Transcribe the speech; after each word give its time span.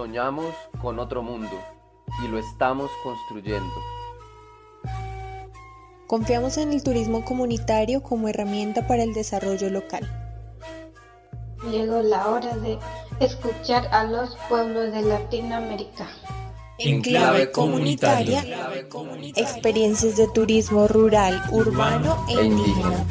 Soñamos 0.00 0.54
con 0.80 0.98
otro 0.98 1.22
mundo 1.22 1.50
y 2.24 2.28
lo 2.28 2.38
estamos 2.38 2.90
construyendo. 3.04 3.74
Confiamos 6.06 6.56
en 6.56 6.72
el 6.72 6.82
turismo 6.82 7.22
comunitario 7.22 8.02
como 8.02 8.26
herramienta 8.26 8.86
para 8.86 9.02
el 9.02 9.12
desarrollo 9.12 9.68
local. 9.68 10.10
Llegó 11.70 12.00
la 12.00 12.28
hora 12.28 12.56
de 12.56 12.78
escuchar 13.20 13.88
a 13.92 14.04
los 14.04 14.34
pueblos 14.48 14.90
de 14.90 15.02
Latinoamérica. 15.02 16.08
En 16.78 17.02
clave 17.02 17.50
comunitaria, 17.50 18.42
experiencias 19.36 20.16
de 20.16 20.28
turismo 20.28 20.88
rural, 20.88 21.42
urbano 21.52 22.24
e 22.26 22.42
indígena. 22.42 23.04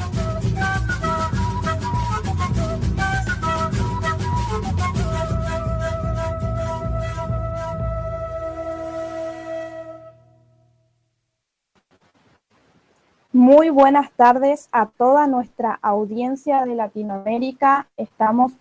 Muy 13.50 13.72
buenas 13.72 14.12
tardes 14.12 14.70
a 14.72 14.86
toda 14.86 15.26
nuestra 15.26 15.80
audiencia 15.82 16.66
de 16.66 16.76
Latinoamérica. 16.76 17.88
Estamos 17.98 18.52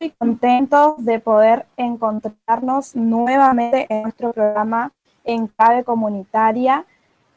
muy 0.00 0.10
contentos 0.10 1.04
de 1.04 1.20
poder 1.20 1.66
encontrarnos 1.76 2.96
nuevamente 2.96 3.86
en 3.88 4.02
nuestro 4.02 4.32
programa 4.32 4.90
en 5.22 5.46
clave 5.46 5.84
comunitaria. 5.84 6.86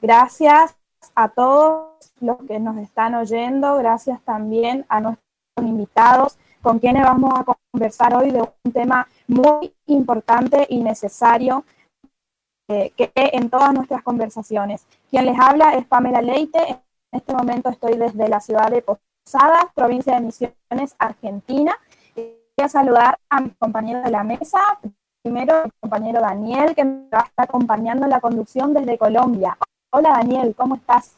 Gracias 0.01 0.75
a 1.13 1.29
todos 1.29 2.11
los 2.19 2.37
que 2.47 2.59
nos 2.59 2.77
están 2.77 3.13
oyendo, 3.13 3.77
gracias 3.77 4.19
también 4.23 4.83
a 4.89 4.99
nuestros 4.99 5.27
invitados 5.57 6.39
con 6.63 6.79
quienes 6.79 7.03
vamos 7.03 7.39
a 7.39 7.45
conversar 7.71 8.15
hoy 8.15 8.31
de 8.31 8.41
un 8.41 8.71
tema 8.71 9.07
muy 9.27 9.71
importante 9.85 10.65
y 10.67 10.81
necesario 10.81 11.65
eh, 12.69 12.91
que 12.95 13.11
en 13.15 13.49
todas 13.49 13.73
nuestras 13.73 14.03
conversaciones. 14.03 14.87
Quien 15.09 15.25
les 15.25 15.37
habla 15.39 15.73
es 15.75 15.85
Pamela 15.85 16.21
Leite. 16.21 16.59
En 16.69 16.79
este 17.11 17.33
momento 17.33 17.69
estoy 17.69 17.97
desde 17.97 18.29
la 18.29 18.39
ciudad 18.39 18.71
de 18.71 18.81
Posadas, 18.81 19.65
provincia 19.75 20.15
de 20.15 20.21
Misiones, 20.21 20.95
Argentina. 20.97 21.77
Voy 22.15 22.63
a 22.63 22.69
saludar 22.69 23.17
a 23.29 23.41
mis 23.41 23.55
compañeros 23.57 24.03
de 24.03 24.11
la 24.11 24.23
mesa. 24.23 24.59
Primero, 25.21 25.63
mi 25.65 25.71
compañero 25.81 26.21
Daniel, 26.21 26.73
que 26.75 26.85
me 26.85 27.09
va 27.09 27.19
a 27.19 27.25
estar 27.25 27.45
acompañando 27.45 28.05
en 28.05 28.11
la 28.11 28.21
conducción 28.21 28.73
desde 28.73 28.97
Colombia. 28.97 29.57
Hola 29.91 30.09
Daniel, 30.09 30.55
¿cómo 30.55 30.75
estás? 30.75 31.15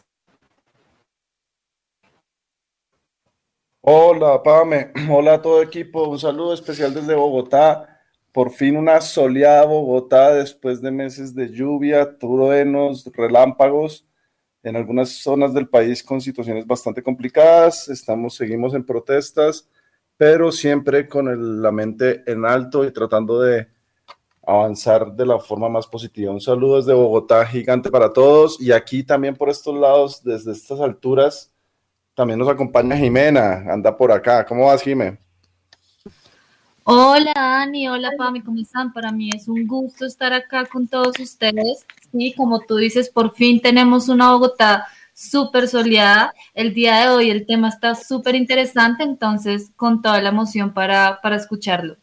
Hola 3.82 4.42
Pame, 4.42 4.92
hola 5.12 5.36
a 5.36 5.42
todo 5.42 5.62
equipo, 5.62 6.08
un 6.08 6.18
saludo 6.18 6.54
especial 6.54 6.94
desde 6.94 7.14
Bogotá. 7.14 7.95
Por 8.36 8.52
fin 8.52 8.78
una 8.78 9.02
soleada 9.02 9.66
Bogotá 9.66 10.36
después 10.36 10.80
de 10.82 10.92
meses 10.92 11.34
de 11.34 11.50
lluvia, 11.50 12.20
truenos, 12.20 13.10
relámpagos 13.16 14.06
en 14.62 14.76
algunas 14.76 15.10
zonas 15.10 15.56
del 15.56 15.70
país 15.70 16.04
con 16.04 16.22
situaciones 16.22 16.68
bastante 16.68 17.02
complicadas. 17.02 17.88
Estamos, 17.88 18.36
seguimos 18.36 18.76
en 18.76 18.86
protestas 18.86 19.68
pero 20.18 20.52
siempre 20.52 21.08
con 21.08 21.62
la 21.62 21.72
mente 21.72 22.24
en 22.26 22.46
alto 22.46 22.86
y 22.86 22.92
tratando 22.92 23.42
de 23.42 23.68
avanzar 24.44 25.14
de 25.14 25.26
la 25.26 25.40
forma 25.40 25.70
más 25.70 25.88
positiva. 25.88 26.32
Un 26.32 26.42
saludo 26.42 26.78
desde 26.78 26.94
Bogotá, 26.94 27.46
gigante 27.46 27.90
para 27.90 28.14
todos. 28.14 28.60
Y 28.62 28.72
aquí 28.72 29.04
también 29.04 29.36
por 29.36 29.50
estos 29.50 29.76
lados, 29.76 30.24
desde 30.24 30.52
estas 30.52 30.80
alturas, 30.80 31.52
también 32.14 32.40
nos 32.40 32.48
acompaña 32.48 32.96
Jimena, 32.96 33.66
anda 33.72 33.96
por 33.98 34.12
acá. 34.12 34.46
¿Cómo 34.46 34.68
vas, 34.68 34.82
Jimena? 34.82 35.20
Hola, 36.88 37.32
Dani, 37.34 37.90
hola, 37.90 38.12
Pami, 38.16 38.42
¿cómo 38.44 38.62
están? 38.62 38.94
Para 38.94 39.12
mí 39.12 39.32
es 39.36 39.48
un 39.48 39.66
gusto 39.66 40.06
estar 40.06 40.34
acá 40.34 40.68
con 40.68 40.88
todos 40.88 41.20
ustedes. 41.20 41.84
Sí, 42.12 42.32
como 42.38 42.60
tú 42.60 42.76
dices, 42.78 43.10
por 43.10 43.34
fin 43.34 43.60
tenemos 43.60 44.08
una 44.08 44.32
Bogotá 44.32 44.86
súper 45.12 45.68
soleada. 45.68 46.32
El 46.54 46.76
día 46.76 47.00
de 47.00 47.10
hoy 47.10 47.32
el 47.32 47.48
tema 47.48 47.70
está 47.70 47.96
súper 47.96 48.36
interesante, 48.36 49.02
entonces 49.02 49.72
con 49.76 50.04
toda 50.04 50.22
la 50.22 50.30
emoción 50.30 50.76
para, 50.76 51.22
para 51.24 51.38
escucharlo. 51.38 51.98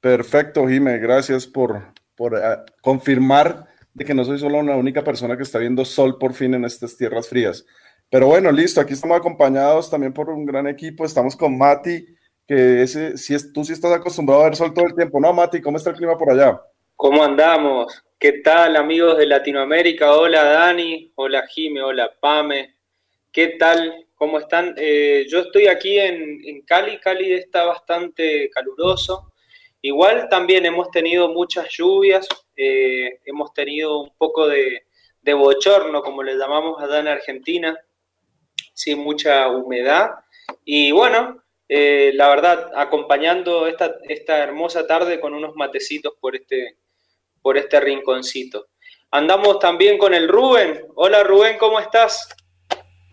Perfecto, 0.00 0.68
Jime, 0.68 0.96
gracias 0.98 1.44
por, 1.44 1.92
por 2.14 2.36
eh, 2.36 2.58
confirmar 2.82 3.66
de 3.94 4.04
que 4.04 4.14
no 4.14 4.24
soy 4.24 4.38
solo 4.38 4.58
una 4.58 4.76
única 4.76 5.02
persona 5.02 5.36
que 5.36 5.42
está 5.42 5.58
viendo 5.58 5.84
sol 5.84 6.18
por 6.18 6.34
fin 6.34 6.54
en 6.54 6.64
estas 6.64 6.96
tierras 6.96 7.28
frías. 7.28 7.66
Pero 8.10 8.26
bueno, 8.26 8.50
listo, 8.50 8.80
aquí 8.80 8.92
estamos 8.92 9.16
acompañados 9.16 9.88
también 9.88 10.12
por 10.12 10.28
un 10.30 10.44
gran 10.44 10.66
equipo, 10.66 11.04
estamos 11.04 11.36
con 11.36 11.56
Mati, 11.56 12.04
que 12.46 12.82
ese, 12.82 13.16
si 13.16 13.34
es, 13.34 13.52
tú 13.52 13.64
sí 13.64 13.72
estás 13.72 13.92
acostumbrado 13.92 14.42
a 14.42 14.44
ver 14.46 14.56
sol 14.56 14.74
todo 14.74 14.86
el 14.86 14.96
tiempo, 14.96 15.20
¿no, 15.20 15.32
Mati? 15.32 15.60
¿Cómo 15.62 15.76
está 15.76 15.90
el 15.90 15.96
clima 15.96 16.18
por 16.18 16.30
allá? 16.30 16.60
¿Cómo 16.96 17.22
andamos? 17.22 18.02
¿Qué 18.18 18.32
tal, 18.44 18.76
amigos 18.76 19.16
de 19.16 19.26
Latinoamérica? 19.26 20.12
Hola, 20.12 20.44
Dani. 20.44 21.10
Hola, 21.14 21.46
Jime. 21.46 21.82
Hola, 21.82 22.10
Pame. 22.20 22.74
¿Qué 23.32 23.56
tal? 23.58 24.06
¿Cómo 24.14 24.38
están? 24.38 24.74
Eh, 24.76 25.24
yo 25.26 25.38
estoy 25.38 25.68
aquí 25.68 25.98
en, 25.98 26.60
Cali. 26.66 26.98
Cali 26.98 27.32
está 27.32 27.64
bastante 27.64 28.50
caluroso. 28.50 29.32
Igual 29.80 30.28
también 30.28 30.66
hemos 30.66 30.90
tenido 30.90 31.30
muchas 31.30 31.68
lluvias, 31.70 32.28
eh, 32.54 33.20
hemos 33.24 33.54
tenido 33.54 34.02
un 34.02 34.10
poco 34.18 34.46
de, 34.46 34.82
de, 35.22 35.32
bochorno, 35.32 36.02
como 36.02 36.22
le 36.22 36.36
llamamos 36.36 36.82
allá 36.82 36.98
en 36.98 37.08
Argentina, 37.08 37.78
sí, 38.80 38.94
mucha 38.94 39.48
humedad. 39.48 40.10
Y 40.64 40.90
bueno, 40.90 41.42
eh, 41.68 42.12
la 42.14 42.28
verdad, 42.28 42.70
acompañando 42.74 43.66
esta, 43.66 43.94
esta 44.08 44.38
hermosa 44.38 44.86
tarde 44.86 45.20
con 45.20 45.34
unos 45.34 45.54
matecitos 45.54 46.14
por 46.18 46.34
este, 46.34 46.76
por 47.42 47.58
este 47.58 47.78
rinconcito. 47.78 48.68
Andamos 49.10 49.58
también 49.58 49.98
con 49.98 50.14
el 50.14 50.28
Rubén. 50.28 50.80
Hola 50.94 51.22
Rubén, 51.22 51.58
¿cómo 51.58 51.78
estás? 51.78 52.34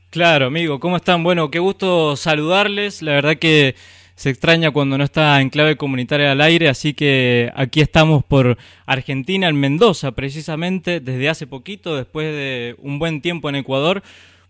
Claro, 0.10 0.46
amigo, 0.46 0.80
¿cómo 0.80 0.96
están? 0.96 1.22
Bueno, 1.24 1.52
qué 1.52 1.60
gusto 1.60 2.16
saludarles. 2.16 3.02
La 3.02 3.14
verdad 3.14 3.38
que 3.38 3.76
se 4.16 4.30
extraña 4.30 4.72
cuando 4.72 4.98
no 4.98 5.04
está 5.04 5.42
en 5.42 5.50
clave 5.50 5.76
comunitaria 5.76 6.32
al 6.32 6.42
aire, 6.42 6.70
así 6.70 6.94
que 6.94 7.52
aquí 7.56 7.82
estamos 7.82 8.24
por 8.24 8.58
Argentina, 8.86 9.50
en 9.50 9.60
Mendoza, 9.60 10.14
precisamente, 10.14 11.02
desde 11.02 11.30
hace 11.30 11.46
poquito, 11.46 11.96
después 11.98 12.26
de 12.28 12.76
un 12.80 13.00
buen 13.00 13.22
tiempo 13.22 13.50
en 13.50 13.56
Ecuador. 13.56 14.02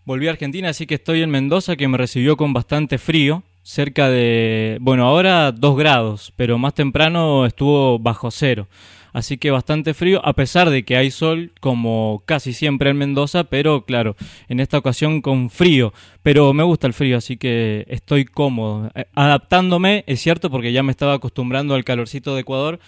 Volví 0.07 0.29
a 0.29 0.31
Argentina, 0.31 0.69
así 0.69 0.88
que 0.88 0.95
estoy 0.95 1.22
en 1.22 1.29
Mendoza, 1.29 1.75
que 1.75 1.90
me 1.90 1.97
recibió 1.97 2.38
con 2.38 2.53
bastante 2.53 2.97
frío 2.97 3.44
cerca 3.62 4.07
de, 4.07 4.78
bueno, 4.79 5.06
ahora 5.06 5.51
2 5.51 5.78
grados, 5.78 6.31
pero 6.38 6.57
más 6.57 6.73
temprano 6.73 7.45
estuvo 7.45 8.00
bajo 8.00 8.31
cero. 8.31 8.69
Así 9.12 9.38
que 9.38 9.51
bastante 9.51 9.94
frío, 9.94 10.25
a 10.25 10.31
pesar 10.31 10.69
de 10.69 10.85
que 10.85 10.95
hay 10.95 11.12
sol, 11.12 11.51
como 11.59 12.23
casi 12.25 12.53
siempre 12.53 12.90
en 12.90 12.97
Mendoza, 12.97 13.44
pero 13.44 13.84
claro, 13.84 14.16
en 14.47 14.62
esta 14.62 14.78
ocasión 14.78 15.19
con 15.19 15.50
frío. 15.50 15.91
Pero 16.24 16.53
me 16.53 16.63
gusta 16.63 16.88
el 16.88 16.94
frío, 16.94 17.18
así 17.18 17.35
que 17.35 17.85
estoy 17.89 18.24
cómodo. 18.24 18.89
Eh, 18.95 19.07
adaptándome, 19.13 20.06
es 20.07 20.22
cierto, 20.22 20.50
porque 20.50 20.72
ya 20.72 20.84
me 20.84 20.91
estaba 20.91 21.16
acostumbrando 21.16 21.75
al 21.75 21.84
calorcito 21.84 22.34
de 22.34 22.41
Ecuador, 22.41 22.79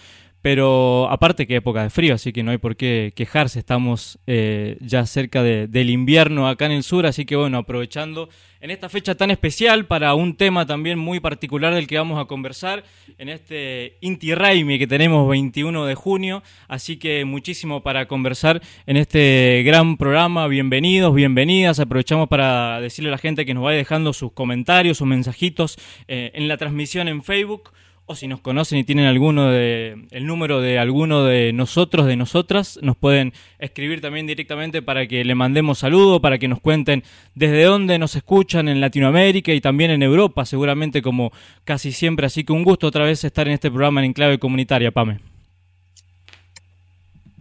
pero 0.42 1.10
aparte 1.10 1.46
que 1.46 1.56
época 1.56 1.82
de 1.82 1.90
frío, 1.90 2.14
así 2.14 2.32
que 2.32 2.42
no 2.42 2.50
hay 2.50 2.58
por 2.58 2.76
qué 2.76 3.12
quejarse. 3.14 3.58
Estamos 3.58 4.18
eh, 4.26 4.78
ya 4.80 5.04
cerca 5.04 5.42
del 5.42 5.90
invierno 5.90 6.48
acá 6.48 6.66
en 6.66 6.72
el 6.72 6.82
sur, 6.82 7.06
así 7.06 7.26
que 7.26 7.36
bueno, 7.36 7.58
aprovechando 7.58 8.30
en 8.60 8.70
esta 8.70 8.88
fecha 8.88 9.14
tan 9.14 9.30
especial 9.30 9.86
para 9.86 10.14
un 10.14 10.36
tema 10.36 10.66
también 10.66 10.98
muy 10.98 11.20
particular 11.20 11.74
del 11.74 11.86
que 11.86 11.98
vamos 11.98 12.20
a 12.20 12.26
conversar 12.26 12.84
en 13.18 13.28
este 13.28 13.96
Inti 14.00 14.34
Raimi 14.34 14.78
que 14.78 14.86
tenemos 14.86 15.28
21 15.28 15.84
de 15.84 15.94
junio. 15.94 16.42
Así 16.68 16.96
que 16.96 17.24
muchísimo 17.24 17.82
para 17.82 18.06
conversar 18.06 18.62
en 18.86 18.96
este 18.96 19.62
gran 19.64 19.96
programa. 19.96 20.46
Bienvenidos, 20.46 21.14
bienvenidas. 21.14 21.80
Aprovechamos 21.80 22.28
para 22.28 22.80
decirle 22.80 23.08
a 23.08 23.12
la 23.12 23.18
gente 23.18 23.44
que 23.44 23.54
nos 23.54 23.64
vaya 23.64 23.78
dejando 23.78 24.12
sus 24.12 24.32
comentarios 24.32 25.00
o 25.00 25.06
mensajitos 25.06 25.78
eh, 26.08 26.30
en 26.34 26.48
la 26.48 26.56
transmisión 26.56 27.08
en 27.08 27.22
Facebook 27.22 27.72
o 28.10 28.16
si 28.16 28.26
nos 28.26 28.40
conocen 28.40 28.78
y 28.78 28.84
tienen 28.84 29.06
alguno 29.06 29.50
de 29.50 30.06
el 30.10 30.26
número 30.26 30.60
de 30.60 30.80
alguno 30.80 31.24
de 31.24 31.52
nosotros, 31.52 32.06
de 32.06 32.16
nosotras, 32.16 32.76
nos 32.82 32.96
pueden 32.96 33.32
escribir 33.60 34.00
también 34.00 34.26
directamente 34.26 34.82
para 34.82 35.06
que 35.06 35.24
le 35.24 35.36
mandemos 35.36 35.78
saludo, 35.78 36.20
para 36.20 36.38
que 36.38 36.48
nos 36.48 36.60
cuenten 36.60 37.04
desde 37.36 37.62
dónde 37.62 38.00
nos 38.00 38.16
escuchan 38.16 38.66
en 38.66 38.80
Latinoamérica 38.80 39.52
y 39.52 39.60
también 39.60 39.92
en 39.92 40.02
Europa, 40.02 40.44
seguramente 40.44 41.02
como 41.02 41.30
casi 41.62 41.92
siempre. 41.92 42.26
Así 42.26 42.42
que 42.42 42.52
un 42.52 42.64
gusto 42.64 42.88
otra 42.88 43.04
vez 43.04 43.22
estar 43.22 43.46
en 43.46 43.54
este 43.54 43.70
programa 43.70 44.04
en 44.04 44.12
Clave 44.12 44.40
Comunitaria, 44.40 44.90
Pame. 44.90 45.20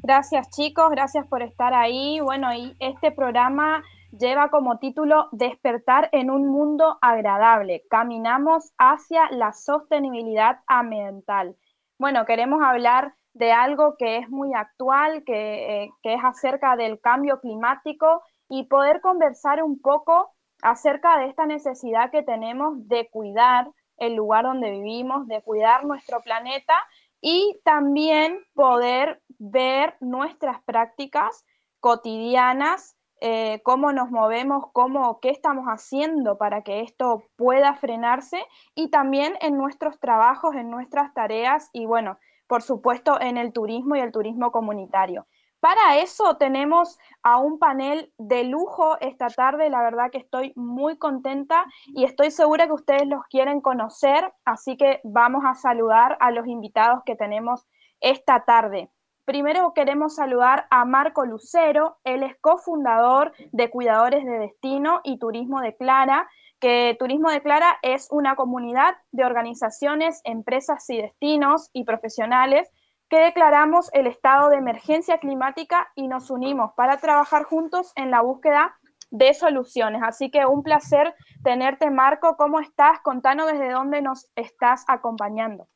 Gracias 0.03 0.51
chicos, 0.51 0.91
gracias 0.91 1.25
por 1.25 1.41
estar 1.41 1.73
ahí. 1.73 2.19
Bueno, 2.19 2.53
y 2.53 2.75
este 2.79 3.11
programa 3.11 3.81
lleva 4.11 4.49
como 4.49 4.79
título 4.79 5.29
Despertar 5.31 6.09
en 6.11 6.31
un 6.31 6.47
mundo 6.47 6.97
agradable. 7.01 7.83
Caminamos 7.89 8.71
hacia 8.77 9.29
la 9.31 9.53
sostenibilidad 9.53 10.59
ambiental. 10.67 11.55
Bueno, 11.97 12.25
queremos 12.25 12.61
hablar 12.63 13.13
de 13.33 13.51
algo 13.51 13.95
que 13.97 14.17
es 14.17 14.29
muy 14.29 14.53
actual, 14.53 15.23
que, 15.23 15.83
eh, 15.83 15.91
es 16.03 16.23
acerca 16.23 16.75
del 16.75 16.99
cambio 16.99 17.39
climático 17.39 18.21
y 18.49 18.63
poder 18.63 19.01
conversar 19.01 19.63
un 19.63 19.79
poco 19.79 20.31
acerca 20.61 21.17
de 21.19 21.27
esta 21.27 21.45
necesidad 21.45 22.11
que 22.11 22.23
tenemos 22.23 22.87
de 22.87 23.09
cuidar 23.09 23.69
el 23.97 24.15
lugar 24.15 24.45
donde 24.45 24.71
vivimos, 24.71 25.27
de 25.27 25.41
cuidar 25.41 25.85
nuestro 25.85 26.21
planeta 26.21 26.73
y 27.21 27.59
también 27.63 28.39
poder 28.53 29.21
ver 29.37 29.95
nuestras 29.99 30.61
prácticas 30.63 31.45
cotidianas, 31.79 32.97
eh, 33.21 33.61
cómo 33.63 33.91
nos 33.91 34.11
movemos, 34.11 34.65
cómo, 34.73 35.19
qué 35.19 35.29
estamos 35.29 35.65
haciendo 35.65 36.37
para 36.37 36.63
que 36.63 36.81
esto 36.81 37.23
pueda 37.35 37.75
frenarse 37.75 38.45
y 38.75 38.89
también 38.89 39.33
en 39.41 39.57
nuestros 39.57 39.99
trabajos, 39.99 40.55
en 40.55 40.69
nuestras 40.69 41.13
tareas 41.13 41.69
y 41.73 41.85
bueno, 41.85 42.17
por 42.47 42.61
supuesto 42.61 43.19
en 43.21 43.37
el 43.37 43.53
turismo 43.53 43.95
y 43.95 43.99
el 43.99 44.11
turismo 44.11 44.51
comunitario. 44.51 45.27
Para 45.59 45.97
eso 45.97 46.37
tenemos 46.37 46.97
a 47.21 47.37
un 47.37 47.59
panel 47.59 48.13
de 48.17 48.45
lujo 48.45 48.97
esta 49.01 49.27
tarde, 49.27 49.69
la 49.69 49.81
verdad 49.81 50.09
que 50.09 50.17
estoy 50.17 50.53
muy 50.55 50.97
contenta 50.97 51.65
y 51.87 52.05
estoy 52.05 52.31
segura 52.31 52.65
que 52.65 52.73
ustedes 52.73 53.07
los 53.07 53.25
quieren 53.29 53.59
conocer, 53.59 54.33
así 54.45 54.77
que 54.77 55.01
vamos 55.03 55.43
a 55.45 55.55
saludar 55.55 56.17
a 56.21 56.31
los 56.31 56.47
invitados 56.47 57.03
que 57.05 57.17
tenemos 57.17 57.67
esta 57.99 58.45
tarde. 58.45 58.89
Primero 59.29 59.73
queremos 59.75 60.15
saludar 60.15 60.65
a 60.71 60.85
Marco 60.85 61.23
Lucero, 61.23 61.99
él 62.03 62.23
es 62.23 62.35
cofundador 62.41 63.31
de 63.51 63.69
Cuidadores 63.69 64.25
de 64.25 64.39
Destino 64.39 65.01
y 65.03 65.19
Turismo 65.19 65.61
de 65.61 65.75
Clara, 65.75 66.27
que 66.59 66.95
Turismo 66.97 67.29
de 67.29 67.43
Clara 67.43 67.77
es 67.83 68.07
una 68.09 68.35
comunidad 68.35 68.95
de 69.11 69.25
organizaciones, 69.25 70.21
empresas 70.23 70.89
y 70.89 70.99
destinos 70.99 71.69
y 71.73 71.83
profesionales 71.83 72.71
que 73.07 73.19
declaramos 73.19 73.91
el 73.93 74.07
estado 74.07 74.49
de 74.49 74.57
emergencia 74.57 75.19
climática 75.19 75.91
y 75.93 76.07
nos 76.07 76.31
unimos 76.31 76.73
para 76.73 76.97
trabajar 76.97 77.43
juntos 77.43 77.93
en 77.95 78.09
la 78.09 78.21
búsqueda 78.21 78.79
de 79.11 79.35
soluciones. 79.35 80.01
Así 80.03 80.31
que 80.31 80.47
un 80.47 80.63
placer 80.63 81.13
tenerte, 81.43 81.91
Marco. 81.91 82.35
¿Cómo 82.35 82.59
estás? 82.59 82.99
Contanos 83.01 83.45
desde 83.45 83.69
dónde 83.69 84.01
nos 84.01 84.31
estás 84.35 84.85
acompañando. 84.87 85.67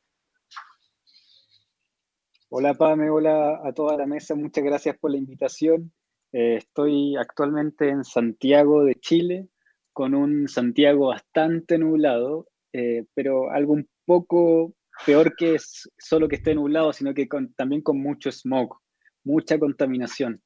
Hola, 2.56 2.74
Pame. 2.74 3.10
Hola 3.10 3.60
a 3.64 3.72
toda 3.72 3.96
la 3.96 4.06
mesa. 4.06 4.36
Muchas 4.36 4.62
gracias 4.62 4.96
por 4.96 5.10
la 5.10 5.16
invitación. 5.16 5.92
Eh, 6.30 6.58
estoy 6.58 7.16
actualmente 7.16 7.88
en 7.88 8.04
Santiago 8.04 8.84
de 8.84 8.94
Chile, 8.94 9.48
con 9.92 10.14
un 10.14 10.46
Santiago 10.46 11.08
bastante 11.08 11.78
nublado, 11.78 12.46
eh, 12.72 13.06
pero 13.12 13.50
algo 13.50 13.72
un 13.72 13.88
poco 14.04 14.72
peor 15.04 15.34
que 15.34 15.56
es 15.56 15.90
solo 15.98 16.28
que 16.28 16.36
esté 16.36 16.54
nublado, 16.54 16.92
sino 16.92 17.12
que 17.12 17.26
también 17.56 17.82
con 17.82 18.00
mucho 18.00 18.30
smog, 18.30 18.78
mucha 19.24 19.58
contaminación. 19.58 20.40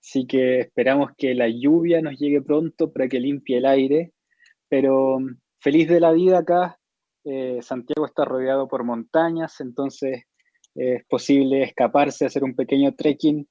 Así 0.00 0.28
que 0.28 0.60
esperamos 0.60 1.10
que 1.18 1.34
la 1.34 1.48
lluvia 1.48 2.00
nos 2.00 2.16
llegue 2.20 2.40
pronto 2.40 2.92
para 2.92 3.08
que 3.08 3.18
limpie 3.18 3.58
el 3.58 3.66
aire, 3.66 4.12
pero 4.68 5.18
mm, 5.18 5.40
feliz 5.58 5.88
de 5.88 5.98
la 5.98 6.12
vida 6.12 6.38
acá. 6.38 6.78
Eh, 7.24 7.58
Santiago 7.62 8.06
está 8.06 8.24
rodeado 8.24 8.68
por 8.68 8.84
montañas, 8.84 9.60
entonces 9.60 10.22
es 10.78 11.04
posible 11.06 11.62
escaparse, 11.62 12.26
hacer 12.26 12.44
un 12.44 12.54
pequeño 12.54 12.94
trekking 12.94 13.48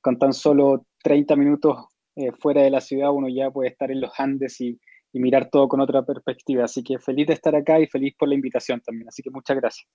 con 0.00 0.18
tan 0.18 0.32
solo 0.32 0.86
30 1.02 1.36
minutos 1.36 1.76
eh, 2.16 2.32
fuera 2.32 2.62
de 2.62 2.70
la 2.70 2.80
ciudad, 2.80 3.12
uno 3.12 3.28
ya 3.28 3.50
puede 3.50 3.70
estar 3.70 3.90
en 3.90 4.00
los 4.00 4.18
Andes 4.18 4.60
y 4.60 4.78
y 5.12 5.20
mirar 5.20 5.48
todo 5.50 5.68
con 5.68 5.80
otra 5.80 6.02
perspectiva. 6.02 6.64
Así 6.64 6.82
que 6.82 6.98
feliz 6.98 7.26
de 7.26 7.34
estar 7.34 7.54
acá 7.54 7.78
y 7.78 7.86
feliz 7.86 8.14
por 8.18 8.28
la 8.28 8.34
invitación 8.34 8.80
también. 8.80 9.08
Así 9.08 9.22
que 9.22 9.30
muchas 9.30 9.56
gracias. 9.56 9.88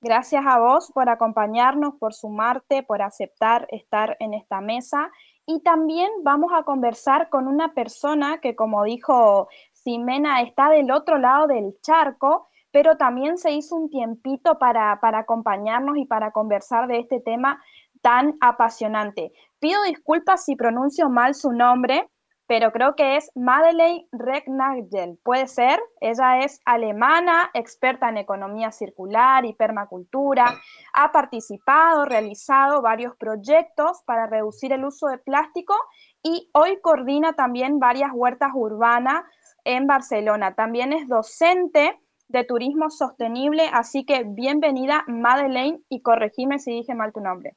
Gracias 0.00 0.44
a 0.44 0.58
vos 0.58 0.90
por 0.92 1.08
acompañarnos, 1.08 1.94
por 1.94 2.12
sumarte, 2.12 2.82
por 2.82 3.02
aceptar 3.02 3.68
estar 3.70 4.16
en 4.18 4.34
esta 4.34 4.60
mesa. 4.60 5.10
Y 5.46 5.60
también 5.60 6.10
vamos 6.22 6.50
a 6.54 6.64
conversar 6.64 7.28
con 7.28 7.46
una 7.46 7.72
persona 7.72 8.40
que, 8.40 8.56
como 8.56 8.82
dijo 8.84 9.48
Ximena, 9.72 10.42
está 10.42 10.70
del 10.70 10.90
otro 10.90 11.18
lado 11.18 11.46
del 11.46 11.76
charco, 11.82 12.48
pero 12.72 12.96
también 12.96 13.38
se 13.38 13.52
hizo 13.52 13.76
un 13.76 13.90
tiempito 13.90 14.58
para, 14.58 14.98
para 15.00 15.20
acompañarnos 15.20 15.96
y 15.98 16.06
para 16.06 16.32
conversar 16.32 16.88
de 16.88 16.98
este 16.98 17.20
tema 17.20 17.62
tan 18.00 18.36
apasionante. 18.40 19.32
Pido 19.60 19.82
disculpas 19.84 20.44
si 20.44 20.56
pronuncio 20.56 21.08
mal 21.08 21.34
su 21.34 21.52
nombre, 21.52 22.08
pero 22.46 22.72
creo 22.72 22.94
que 22.94 23.16
es 23.16 23.30
Madeleine 23.34 24.06
Regnagel. 24.12 25.18
Puede 25.22 25.46
ser, 25.46 25.80
ella 26.00 26.40
es 26.40 26.60
alemana, 26.64 27.50
experta 27.54 28.08
en 28.08 28.18
economía 28.18 28.72
circular 28.72 29.44
y 29.44 29.54
permacultura, 29.54 30.60
ha 30.92 31.12
participado, 31.12 32.04
realizado 32.04 32.82
varios 32.82 33.16
proyectos 33.16 34.02
para 34.04 34.26
reducir 34.26 34.72
el 34.72 34.84
uso 34.84 35.06
de 35.06 35.18
plástico 35.18 35.74
y 36.22 36.50
hoy 36.52 36.80
coordina 36.82 37.34
también 37.34 37.78
varias 37.78 38.10
huertas 38.12 38.50
urbanas 38.54 39.22
en 39.64 39.86
Barcelona. 39.86 40.54
También 40.54 40.92
es 40.92 41.08
docente 41.08 41.98
de 42.32 42.44
turismo 42.44 42.90
sostenible, 42.90 43.68
así 43.72 44.04
que 44.04 44.24
bienvenida 44.24 45.04
Madeleine 45.06 45.80
y 45.90 46.00
corregime 46.00 46.58
si 46.58 46.72
dije 46.72 46.94
mal 46.94 47.12
tu 47.12 47.20
nombre. 47.20 47.56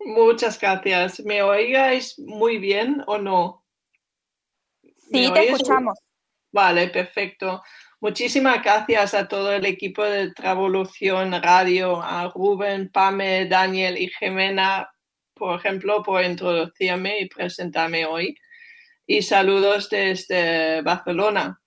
Muchas 0.00 0.60
gracias. 0.60 1.20
¿Me 1.20 1.42
oigáis 1.42 2.18
muy 2.18 2.58
bien 2.58 3.02
o 3.06 3.18
no? 3.18 3.64
Sí, 5.10 5.30
te 5.32 5.48
escuchamos. 5.48 5.98
Vale, 6.52 6.88
perfecto. 6.88 7.62
Muchísimas 8.00 8.62
gracias 8.62 9.14
a 9.14 9.26
todo 9.26 9.52
el 9.52 9.64
equipo 9.66 10.04
de 10.04 10.32
Travolución 10.32 11.32
Radio, 11.42 12.00
a 12.02 12.28
Rubén, 12.28 12.90
Pame, 12.90 13.46
Daniel 13.46 13.96
y 13.98 14.08
Jimena, 14.08 14.90
por 15.34 15.58
ejemplo, 15.58 16.02
por 16.02 16.24
introducirme 16.24 17.20
y 17.20 17.28
presentarme 17.28 18.06
hoy. 18.06 18.36
Y 19.06 19.22
saludos 19.22 19.88
desde 19.88 20.82
Barcelona. 20.82 21.60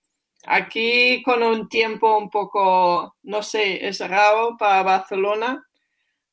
Aquí 0.44 1.22
con 1.22 1.42
un 1.42 1.68
tiempo 1.68 2.18
un 2.18 2.28
poco, 2.28 3.16
no 3.22 3.42
sé, 3.42 3.86
es 3.86 4.00
raro 4.00 4.56
para 4.58 4.82
Barcelona, 4.82 5.64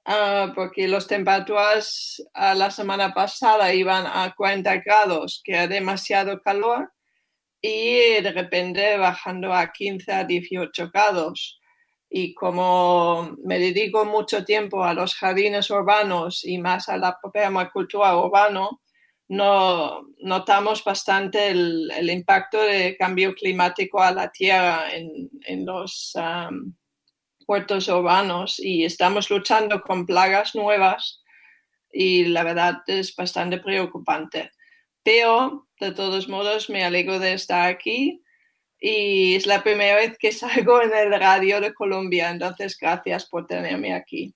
ah, 0.06 0.52
porque 0.56 0.88
las 0.88 1.08
temperaturas 1.08 2.22
la 2.36 2.72
semana 2.72 3.14
pasada 3.14 3.74
iban 3.74 4.06
a 4.08 4.34
40 4.36 4.78
grados, 4.78 5.42
que 5.44 5.54
era 5.54 5.68
demasiado 5.68 6.42
calor 6.42 6.92
y 7.62 8.22
de 8.22 8.32
repente 8.32 8.98
bajando 8.98 9.54
a 9.54 9.72
15 9.72 10.12
a 10.12 10.24
18 10.24 10.90
grados. 10.92 11.60
Y 12.10 12.34
como 12.34 13.36
me 13.46 13.60
dedico 13.60 14.06
mucho 14.06 14.44
tiempo 14.44 14.84
a 14.84 14.94
los 14.96 15.16
jardines 15.16 15.70
urbanos 15.70 16.44
y 16.46 16.58
más 16.58 16.90
a 16.90 16.98
la 16.98 17.18
permacultura 17.32 18.18
urbana, 18.18 18.70
no, 19.30 20.08
notamos 20.20 20.84
bastante 20.84 21.50
el, 21.50 22.10
impacto 22.10 22.60
del 22.60 22.98
cambio 22.98 23.34
climático 23.36 24.02
a 24.02 24.12
la 24.12 24.32
tierra 24.32 24.94
en, 24.94 25.30
en 25.46 25.66
los 25.66 26.14
puertos 27.46 27.88
urbanos 27.88 28.60
y 28.60 28.86
estamos 28.86 29.30
luchando 29.30 29.82
con 29.82 30.06
plagas 30.06 30.56
nuevas 30.56 31.24
y 31.92 32.26
la 32.26 32.44
verdad 32.44 32.82
es 32.88 33.16
bastante 33.16 33.60
preocupante. 33.60 34.52
Pero 35.04 35.68
de 35.80 35.92
todos 35.92 36.28
modos 36.28 36.70
me 36.70 36.84
alegro 36.84 37.20
de 37.20 37.34
estar 37.34 37.68
aquí 37.68 38.22
y 38.80 39.36
es 39.36 39.46
la 39.46 39.62
primera 39.64 39.96
vez 39.96 40.18
que 40.18 40.32
salgo 40.32 40.82
en 40.82 40.94
el 40.96 41.20
radio 41.20 41.62
de 41.62 41.74
Colombia, 41.74 42.32
entonces 42.32 42.78
gracias 42.80 43.28
por 43.28 43.46
tenerme 43.46 43.94
aquí. 43.94 44.34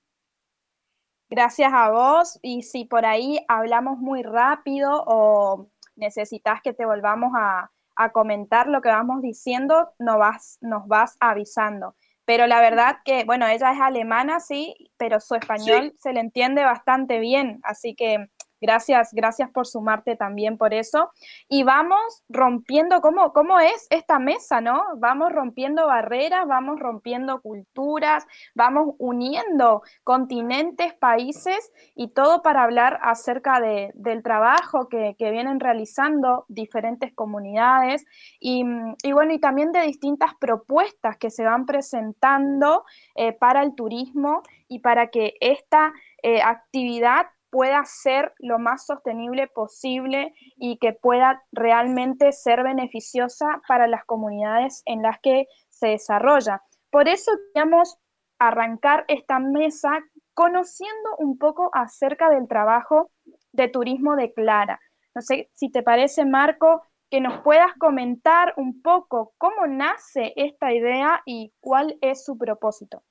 Gracias 1.36 1.74
a 1.74 1.90
vos 1.90 2.38
y 2.44 2.62
si 2.62 2.86
por 2.86 3.08
ahí 3.08 3.44
hablamos 3.48 3.98
muy 3.98 4.22
rápido 4.22 5.04
o 5.08 5.68
necesitas 5.96 6.62
que 6.62 6.74
te 6.74 6.86
volvamos 6.86 7.32
a, 7.36 7.72
comentar 8.12 8.68
lo 8.68 8.82
que 8.82 8.90
vamos 8.90 9.24
diciendo, 9.24 9.94
nos 9.98 10.20
vas, 10.20 10.58
nos 10.62 10.88
vas 10.88 11.18
avisando. 11.20 11.96
Pero 12.26 12.46
la 12.46 12.62
verdad 12.62 12.98
que, 13.04 13.24
bueno, 13.24 13.48
ella 13.48 13.72
es 13.72 13.82
alemana, 13.82 14.40
sí, 14.40 14.76
pero 14.96 15.20
su 15.20 15.34
español 15.34 15.96
se 15.98 16.14
le 16.14 16.20
entiende 16.20 16.64
bastante 16.64 17.18
bien, 17.18 17.62
así 17.64 17.96
que 17.96 18.30
Gracias, 18.64 19.10
gracias 19.12 19.52
por 19.52 19.68
sumarte 19.68 20.16
también 20.16 20.58
por 20.58 20.74
eso. 20.74 21.12
Y 21.50 21.64
vamos 21.64 22.24
rompiendo, 22.30 23.02
¿cómo, 23.02 23.34
¿cómo 23.34 23.60
es 23.60 23.88
esta 23.90 24.20
mesa, 24.20 24.62
no? 24.62 24.86
Vamos 25.00 25.34
rompiendo 25.34 25.86
barreras, 25.86 26.48
vamos 26.48 26.80
rompiendo 26.80 27.42
culturas, 27.42 28.26
vamos 28.56 28.96
uniendo 29.00 29.82
continentes, 30.06 30.94
países 30.94 31.74
y 31.94 32.14
todo 32.14 32.42
para 32.42 32.64
hablar 32.64 33.02
acerca 33.02 33.60
de, 33.60 33.92
del 33.96 34.24
trabajo 34.24 34.88
que, 34.88 35.14
vienen 35.20 35.60
realizando 35.60 36.46
diferentes 36.48 37.14
comunidades 37.14 38.06
y, 38.40 38.64
bueno, 39.12 39.34
y 39.34 39.40
también 39.40 39.72
de 39.72 39.82
distintas 39.82 40.36
propuestas 40.40 41.18
que 41.18 41.32
se 41.32 41.44
van 41.44 41.66
presentando 41.66 42.86
eh, 43.16 43.34
para 43.34 43.64
el 43.64 43.74
turismo 43.74 44.44
y 44.68 44.80
para 44.80 45.08
que 45.08 45.34
esta 45.40 45.92
eh, 46.22 46.42
actividad 46.42 47.26
pueda 47.54 47.86
ser 47.86 48.34
lo 48.40 48.58
más 48.58 48.88
sostenible 48.88 49.48
posible 49.48 50.34
y 50.58 50.80
que 50.80 50.92
pueda 50.92 51.44
realmente 51.52 52.32
ser 52.32 52.64
beneficiosa 52.64 53.62
para 53.68 53.86
las 53.86 54.04
comunidades 54.06 54.82
en 54.88 55.04
las 55.04 55.20
que 55.22 55.46
se 55.70 55.90
desarrolla. 55.90 56.64
Por 56.90 57.08
eso 57.08 57.32
queríamos 57.54 58.00
arrancar 58.40 59.06
esta 59.08 59.38
mesa 59.38 59.92
conociendo 60.34 61.16
un 61.20 61.38
poco 61.38 61.70
acerca 61.74 62.32
del 62.32 62.48
trabajo 62.48 63.12
de 63.52 63.68
turismo 63.68 64.16
de 64.16 64.34
Clara. 64.34 64.80
No 65.14 65.22
sé 65.22 65.52
si 65.54 65.70
te 65.70 65.84
parece, 65.84 66.26
Marco, 66.26 66.82
que 67.12 67.22
nos 67.22 67.44
puedas 67.44 67.72
comentar 67.78 68.56
un 68.58 68.82
poco 68.82 69.36
cómo 69.38 69.68
nace 69.68 70.34
esta 70.36 70.74
idea 70.74 71.22
y 71.28 71.54
cuál 71.60 72.00
es 72.02 72.26
su 72.26 72.36
propósito. 72.36 73.04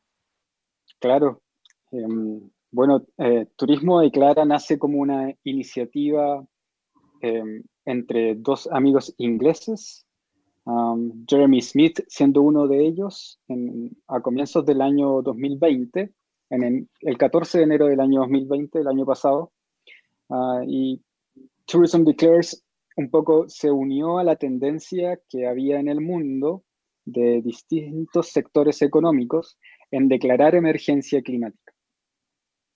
Claro. 0.99 1.41
Em, 1.93 2.51
bueno, 2.73 3.05
eh, 3.19 3.47
Turismo 3.57 4.01
de 4.01 4.11
Clara 4.11 4.47
nace 4.47 4.79
como 4.79 4.99
una 4.99 5.33
iniciativa 5.45 6.43
em, 7.21 7.63
entre 7.85 8.35
dos 8.35 8.67
amigos 8.73 9.15
ingleses, 9.19 10.07
um, 10.65 11.25
Jeremy 11.29 11.61
Smith 11.61 12.01
siendo 12.09 12.41
uno 12.41 12.67
de 12.67 12.87
ellos 12.87 13.39
a 14.09 14.21
comienzos 14.21 14.65
del 14.65 14.81
año 14.81 15.21
2020, 15.21 16.13
en 16.51 16.89
el, 17.01 17.19
14 17.19 17.59
de 17.59 17.65
enero 17.65 17.87
del 17.87 18.01
año 18.01 18.21
2020, 18.21 18.81
el 18.81 18.89
año 18.89 19.05
pasado, 19.05 19.53
uh, 20.29 20.63
y 20.67 21.03
Tourism 21.67 22.05
Declares 22.05 22.65
un 22.97 23.11
poco 23.11 23.49
se 23.49 23.71
unió 23.71 24.19
a 24.19 24.25
la 24.25 24.37
tendencia 24.37 25.21
que 25.29 25.47
había 25.47 25.79
en 25.79 25.89
el 25.89 26.01
mundo 26.01 26.65
de 27.05 27.43
distintos 27.43 28.29
sectores 28.29 28.81
económicos 28.81 29.59
en 29.91 30.09
declarar 30.09 30.55
emergencia 30.55 31.21
climática. 31.23 31.62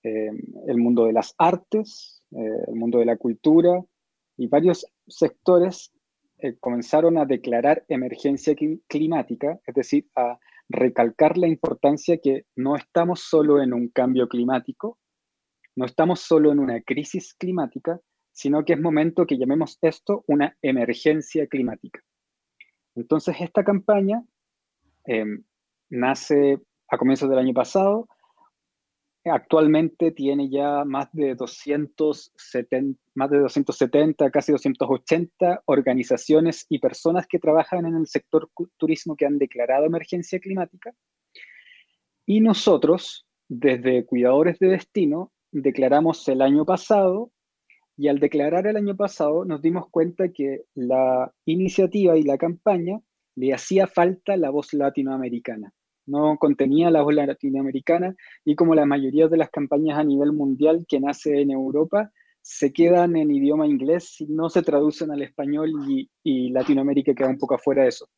Eh, 0.06 0.30
el 0.68 0.76
mundo 0.76 1.06
de 1.06 1.12
las 1.12 1.34
artes, 1.36 2.22
eh, 2.30 2.64
el 2.68 2.76
mundo 2.76 3.00
de 3.00 3.06
la 3.06 3.16
cultura 3.16 3.82
y 4.36 4.46
varios 4.46 4.86
sectores 5.08 5.92
eh, 6.38 6.54
comenzaron 6.60 7.18
a 7.18 7.24
declarar 7.24 7.84
emergencia 7.88 8.54
climática, 8.86 9.58
es 9.66 9.74
decir, 9.74 10.06
a 10.14 10.38
recalcar 10.68 11.36
la 11.36 11.48
importancia 11.48 12.18
que 12.18 12.46
no 12.54 12.76
estamos 12.76 13.22
solo 13.22 13.60
en 13.60 13.74
un 13.74 13.88
cambio 13.88 14.28
climático, 14.28 14.96
no 15.74 15.86
estamos 15.86 16.20
solo 16.20 16.52
en 16.52 16.60
una 16.60 16.80
crisis 16.82 17.34
climática, 17.34 18.00
sino 18.30 18.64
que 18.64 18.74
es 18.74 18.80
momento 18.80 19.26
que 19.26 19.38
llamemos 19.38 19.76
esto 19.82 20.22
una 20.28 20.56
emergencia 20.62 21.48
climática. 21.48 22.00
Entonces, 22.94 23.34
esta 23.40 23.64
campaña 23.64 24.22
em, 25.04 25.42
nace 25.90 26.60
a 26.86 26.96
comienzos 26.96 27.28
del 27.28 27.40
año 27.40 27.54
pasado 27.54 28.06
Actualmente 29.28 30.12
tiene 30.12 30.48
ya 30.48 30.84
más 30.84 31.08
de 31.12 31.34
270, 31.34 33.00
más 33.14 33.28
de 33.28 33.40
270, 33.40 34.30
casi 34.30 34.52
280 34.52 35.62
organizaciones 35.64 36.64
y 36.68 36.78
personas 36.78 37.26
que 37.26 37.40
trabajan 37.40 37.86
en 37.86 37.96
el 37.96 38.06
sector 38.06 38.48
turismo 38.76 39.16
que 39.16 39.26
han 39.26 39.38
declarado 39.38 39.84
emergencia 39.84 40.38
climática. 40.38 40.92
Y 42.24 42.40
nosotros, 42.40 43.26
desde 43.48 44.06
Cuidadores 44.06 44.60
de 44.60 44.68
Destino, 44.68 45.32
declaramos 45.50 46.28
el 46.28 46.40
año 46.40 46.64
pasado 46.64 47.32
y 47.96 48.06
al 48.06 48.20
declarar 48.20 48.68
el 48.68 48.76
año 48.76 48.94
pasado 48.94 49.44
nos 49.44 49.60
dimos 49.60 49.88
cuenta 49.90 50.28
que 50.28 50.66
la 50.74 51.32
iniciativa 51.46 52.16
y 52.16 52.22
la 52.22 52.38
campaña 52.38 53.00
le 53.34 53.52
hacía 53.52 53.88
falta 53.88 54.36
la 54.36 54.50
voz 54.50 54.72
latinoamericana 54.72 55.72
no 56.06 56.38
contenía 56.38 56.90
la 56.90 57.02
voz 57.02 57.14
latinoamericana 57.14 58.14
y 58.44 58.54
como 58.54 58.74
la 58.74 58.86
mayoría 58.86 59.28
de 59.28 59.36
las 59.36 59.50
campañas 59.50 59.98
a 59.98 60.04
nivel 60.04 60.32
mundial 60.32 60.86
que 60.88 61.00
nace 61.00 61.40
en 61.40 61.50
Europa, 61.50 62.10
se 62.40 62.72
quedan 62.72 63.16
en 63.16 63.32
idioma 63.32 63.66
inglés 63.66 64.20
y 64.20 64.26
no 64.26 64.48
se 64.48 64.62
traducen 64.62 65.10
al 65.10 65.22
español 65.22 65.72
y, 66.22 66.50
Latinoamérica 66.50 67.12
queda 67.12 67.28
un 67.28 67.38
poco 67.38 67.56
afuera 67.56 67.82
de 67.82 67.88
eso. 67.88 68.08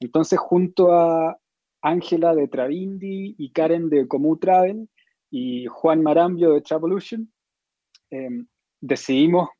Entonces, 0.00 0.38
junto 0.38 0.92
a 0.92 1.38
Ángela 1.82 2.34
de 2.34 2.48
Travindi 2.48 3.34
y 3.36 3.50
Karen 3.52 3.90
de 3.90 4.08
Comu 4.08 4.38
Travel 4.38 4.88
y 5.30 5.66
Juan 5.66 6.02
Marambio 6.02 6.54
de 6.54 6.62
Travolution, 6.62 7.30
em, 8.10 8.46
decidimos 8.80 9.50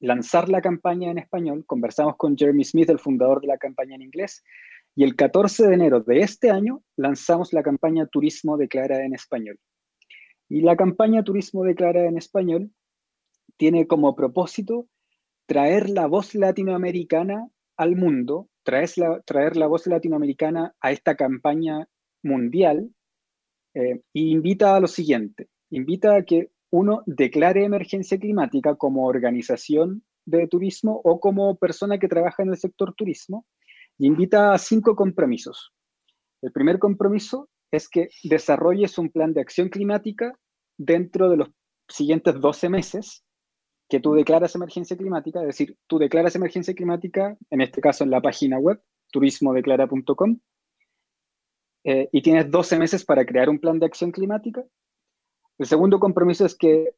lanzar 0.00 0.48
la 0.48 0.62
campaña 0.62 1.10
en 1.10 1.18
español. 1.18 1.64
Conversamos 1.66 2.16
con 2.16 2.36
Jeremy 2.36 2.64
Smith, 2.64 2.88
el 2.88 2.98
fundador 2.98 3.42
de 3.42 3.48
la 3.48 3.58
campaña 3.58 3.96
en 3.96 4.02
inglés, 4.02 4.42
y 4.94 5.04
el 5.04 5.16
14 5.16 5.66
de 5.68 5.74
enero 5.74 6.00
de 6.00 6.20
este 6.20 6.50
año 6.50 6.82
lanzamos 6.96 7.52
la 7.52 7.62
campaña 7.62 8.06
Turismo 8.06 8.56
Declara 8.56 9.04
en 9.04 9.14
Español. 9.14 9.58
Y 10.48 10.60
la 10.60 10.76
campaña 10.76 11.24
Turismo 11.24 11.64
Declara 11.64 12.04
en 12.06 12.18
Español 12.18 12.70
tiene 13.56 13.86
como 13.86 14.14
propósito 14.14 14.86
traer 15.46 15.88
la 15.88 16.06
voz 16.06 16.34
latinoamericana 16.34 17.48
al 17.76 17.96
mundo, 17.96 18.48
traer 18.64 19.56
la, 19.56 19.66
voz 19.66 19.86
latinoamericana 19.86 20.74
a 20.80 20.92
esta 20.92 21.16
campaña 21.16 21.88
mundial 22.22 22.90
e 23.74 24.02
invita 24.12 24.76
a 24.76 24.80
lo 24.80 24.86
siguiente, 24.86 25.48
invita 25.70 26.14
a 26.14 26.22
que 26.22 26.50
uno 26.70 27.02
declare 27.06 27.64
emergencia 27.64 28.18
climática 28.18 28.74
como 28.76 29.06
organización 29.06 30.04
de 30.24 30.46
turismo 30.46 31.00
o 31.02 31.18
como 31.18 31.56
persona 31.56 31.98
que 31.98 32.08
trabaja 32.08 32.42
en 32.42 32.50
el 32.50 32.56
sector 32.56 32.94
turismo 32.94 33.46
invita 34.06 34.52
a 34.52 34.58
cinco 34.58 34.96
compromisos. 34.96 35.72
El 36.42 36.52
primer 36.52 36.78
compromiso 36.78 37.48
es 37.70 37.88
que 37.88 38.08
desarrolles 38.24 38.98
un 38.98 39.10
plan 39.10 39.32
de 39.32 39.40
acción 39.40 39.68
climática 39.68 40.38
dentro 40.76 41.30
de 41.30 41.36
los 41.36 41.50
siguientes 41.88 42.40
12 42.40 42.68
meses 42.68 43.24
que 43.88 44.00
tú 44.00 44.14
declaras 44.14 44.54
emergencia 44.54 44.96
climática, 44.96 45.40
es 45.40 45.46
decir, 45.46 45.76
tú 45.86 45.98
declaras 45.98 46.34
emergencia 46.34 46.74
climática, 46.74 47.36
en 47.50 47.60
este 47.60 47.80
caso 47.80 48.04
en 48.04 48.10
la 48.10 48.22
página 48.22 48.58
web, 48.58 48.82
turismodeclara.com, 49.12 50.38
eh, 51.84 52.08
y 52.10 52.22
tienes 52.22 52.50
12 52.50 52.78
meses 52.78 53.04
para 53.04 53.26
crear 53.26 53.50
un 53.50 53.58
plan 53.58 53.78
de 53.78 53.86
acción 53.86 54.10
climática. 54.10 54.64
El 55.58 55.66
segundo 55.66 56.00
compromiso 56.00 56.46
es 56.46 56.56
que 56.56 56.94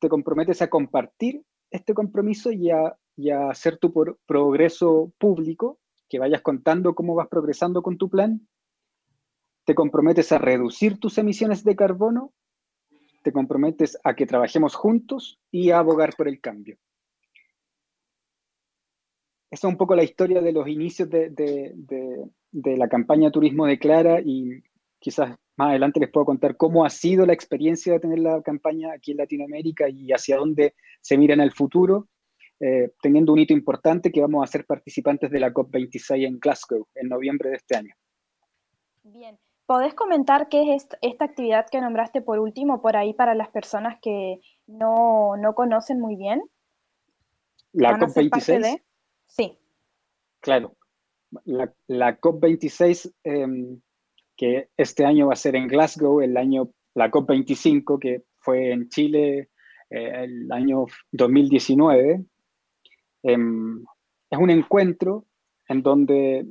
te 0.00 0.08
comprometes 0.08 0.62
a 0.62 0.70
compartir 0.70 1.42
este 1.70 1.92
compromiso 1.92 2.50
y 2.50 2.70
a 2.70 2.96
hacer 3.50 3.76
tu 3.76 3.92
progreso 4.26 5.12
público 5.18 5.78
que 6.08 6.18
vayas 6.18 6.42
contando 6.42 6.94
cómo 6.94 7.14
vas 7.14 7.28
progresando 7.28 7.82
con 7.82 7.98
tu 7.98 8.08
plan, 8.08 8.46
te 9.64 9.74
comprometes 9.74 10.32
a 10.32 10.38
reducir 10.38 10.98
tus 10.98 11.18
emisiones 11.18 11.62
de 11.64 11.76
carbono, 11.76 12.32
te 13.22 13.32
comprometes 13.32 13.98
a 14.02 14.14
que 14.14 14.26
trabajemos 14.26 14.74
juntos 14.74 15.38
y 15.50 15.70
a 15.70 15.78
abogar 15.78 16.14
por 16.16 16.28
el 16.28 16.40
cambio. 16.40 16.78
Esa 19.50 19.66
es 19.66 19.72
un 19.72 19.78
poco 19.78 19.94
la 19.94 20.04
historia 20.04 20.40
de 20.40 20.52
los 20.52 20.68
inicios 20.68 21.08
de, 21.08 22.30
la 22.52 22.88
campaña 22.88 23.30
Turismo 23.30 23.66
de 23.66 23.78
Clara 23.78 24.20
y 24.20 24.62
quizás 24.98 25.36
más 25.56 25.70
adelante 25.70 26.00
les 26.00 26.10
puedo 26.10 26.26
contar 26.26 26.56
cómo 26.56 26.84
ha 26.84 26.90
sido 26.90 27.24
la 27.24 27.32
experiencia 27.32 27.94
de 27.94 28.00
tener 28.00 28.18
la 28.18 28.42
campaña 28.42 28.92
aquí 28.92 29.12
en 29.12 29.18
Latinoamérica 29.18 29.88
y 29.88 30.12
hacia 30.12 30.36
dónde 30.36 30.74
se 31.00 31.16
mira 31.16 31.34
en 31.34 31.40
el 31.40 31.52
futuro. 31.52 32.08
Eh, 32.60 32.92
teniendo 33.00 33.32
un 33.32 33.38
hito 33.38 33.52
importante 33.52 34.10
que 34.10 34.20
vamos 34.20 34.42
a 34.42 34.50
ser 34.50 34.66
participantes 34.66 35.30
de 35.30 35.38
la 35.38 35.52
COP26 35.52 36.26
en 36.26 36.40
Glasgow 36.40 36.88
en 36.96 37.08
noviembre 37.08 37.50
de 37.50 37.56
este 37.56 37.76
año. 37.76 37.94
Bien, 39.04 39.38
¿podés 39.64 39.94
comentar 39.94 40.48
qué 40.48 40.74
es 40.74 40.88
esta 41.00 41.24
actividad 41.24 41.66
que 41.70 41.80
nombraste 41.80 42.20
por 42.20 42.40
último 42.40 42.82
por 42.82 42.96
ahí 42.96 43.14
para 43.14 43.36
las 43.36 43.48
personas 43.50 44.00
que 44.02 44.40
no, 44.66 45.36
conocen 45.54 46.00
muy 46.00 46.16
bien? 46.16 46.42
La 47.72 47.96
COP26. 47.96 48.82
Sí. 49.26 49.56
Claro. 50.40 50.74
La, 51.44 52.18
COP26, 52.18 53.14
em, 53.22 53.80
que 54.36 54.70
este 54.76 55.04
año 55.04 55.28
va 55.28 55.34
a 55.34 55.36
ser 55.36 55.54
en 55.54 55.68
Glasgow, 55.68 56.22
el 56.22 56.36
año, 56.36 56.70
la 56.94 57.08
COP25, 57.08 58.00
que 58.00 58.24
fue 58.38 58.72
en 58.72 58.88
Chile 58.88 59.50
eh, 59.90 60.24
el 60.24 60.50
año 60.50 60.86
2019, 61.12 62.24
Em, 63.28 63.84
es 64.30 64.38
un 64.38 64.48
encuentro 64.48 65.26
en 65.68 65.82
donde 65.82 66.46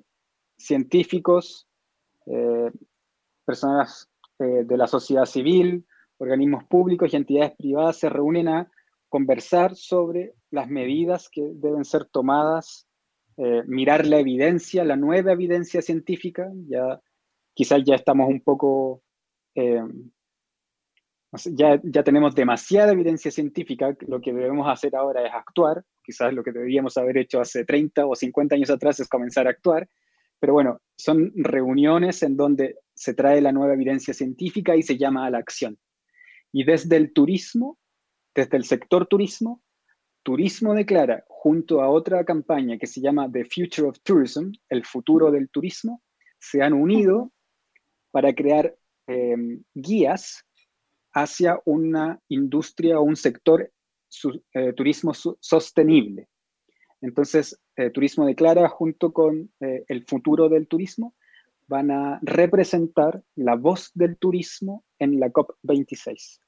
científicos, 0.60 1.67
eh, 2.27 2.69
personas 3.43 4.07
eh, 4.38 4.63
de 4.63 4.77
la 4.77 4.86
sociedad 4.86 5.25
civil, 5.25 5.88
organismos 6.19 6.65
públicos 6.65 7.12
y 7.12 7.15
entidades 7.15 7.55
privadas 7.57 7.98
se 7.98 8.10
reúnen 8.10 8.48
a 8.48 8.72
conversar 9.10 9.75
sobre 9.75 10.36
las 10.51 10.69
medidas 10.69 11.29
que 11.31 11.50
deben 11.55 11.84
ser 11.84 12.05
tomadas, 12.05 12.88
eh, 13.38 13.63
mirar 13.65 14.05
la 14.05 14.19
evidencia, 14.19 14.86
la 14.86 14.96
nueva 14.96 15.31
evidencia 15.31 15.81
científica. 15.81 16.51
Ya 16.67 17.01
quizás 17.55 17.84
ya 17.86 17.96
estamos 17.96 18.29
un 18.29 18.41
poco 18.41 19.01
ya, 21.55 21.79
ya 21.84 22.03
tenemos 22.03 22.36
demasiada 22.36 22.91
evidencia 22.91 23.31
científica, 23.31 23.98
lo 24.07 24.22
que 24.22 24.31
debemos 24.31 24.67
hacer 24.67 24.96
ahora 24.96 25.25
es 25.25 25.34
actuar, 25.34 25.84
quizás 26.08 26.34
lo 26.34 26.42
que 26.42 26.54
deberíamos 26.54 26.96
haber 26.96 27.18
hecho 27.18 27.42
hace 27.42 27.66
30 27.66 28.06
o 28.06 28.16
50 28.16 28.56
años 28.56 28.70
atrás 28.70 28.98
es 29.02 29.10
comenzar 29.10 29.46
a 29.46 29.50
actuar, 29.50 29.90
pero 30.40 30.54
bueno, 30.54 30.80
son 30.96 31.34
reuniones 31.36 32.24
en 32.24 32.38
donde 32.38 32.78
se 32.96 33.14
trae 33.14 33.42
la 33.42 33.52
nueva 33.52 33.74
evidencia 33.74 34.14
científica 34.14 34.78
y 34.78 34.84
se 34.84 34.98
llama 34.98 35.26
a 35.26 35.30
la 35.30 35.40
acción. 35.40 35.78
Y 36.54 36.64
desde 36.64 36.96
el 36.96 37.12
turismo, 37.12 37.78
desde 38.34 38.56
el 38.56 38.64
sector 38.64 39.06
turismo, 39.06 39.62
Turismo 40.24 40.74
declara, 40.74 41.24
junto 41.30 41.82
a 41.82 41.90
otra 41.90 42.26
campaña 42.26 42.78
que 42.78 42.86
se 42.86 43.00
llama 43.00 43.32
The 43.32 43.46
Future 43.46 43.88
of 43.88 44.00
Tourism, 44.04 44.52
el 44.68 44.84
futuro 44.86 45.32
del 45.32 45.50
turismo, 45.50 46.04
se 46.38 46.62
han 46.62 46.74
unido 46.74 47.32
para 48.12 48.34
crear 48.34 48.76
eh, 49.08 49.38
guías 49.74 50.44
hacia 51.14 51.62
una 51.64 52.20
industria 52.28 53.00
o 53.00 53.04
un 53.04 53.16
sector 53.16 53.72
su, 54.08 54.42
eh, 54.54 54.74
turismo 54.74 55.14
sostenible. 55.14 56.28
Entonces, 57.02 57.60
eh, 57.76 57.90
Turismo 57.92 58.26
Declara, 58.26 58.68
junto 58.70 59.14
con 59.14 59.52
eh, 59.60 59.84
el 59.88 60.06
futuro 60.06 60.50
del 60.50 60.68
turismo, 60.68 61.14
van 61.68 61.92
a 61.92 62.20
representar 62.22 63.22
la 63.36 63.56
voz 63.56 63.92
del 63.94 64.18
turismo 64.18 64.84
en 65.00 65.20
la 65.20 65.28
COP26. 65.28 66.40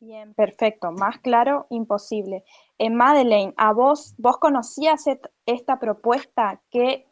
Bien, 0.00 0.34
perfecto. 0.34 0.92
Más 0.92 1.18
claro, 1.18 1.66
imposible. 1.70 2.44
En 2.78 2.94
Madeleine, 2.94 3.54
a 3.56 3.72
vos, 3.72 4.14
vos 4.18 4.38
conocías 4.38 5.04
esta 5.46 5.80
propuesta, 5.80 6.60
¿Qué, 6.70 7.06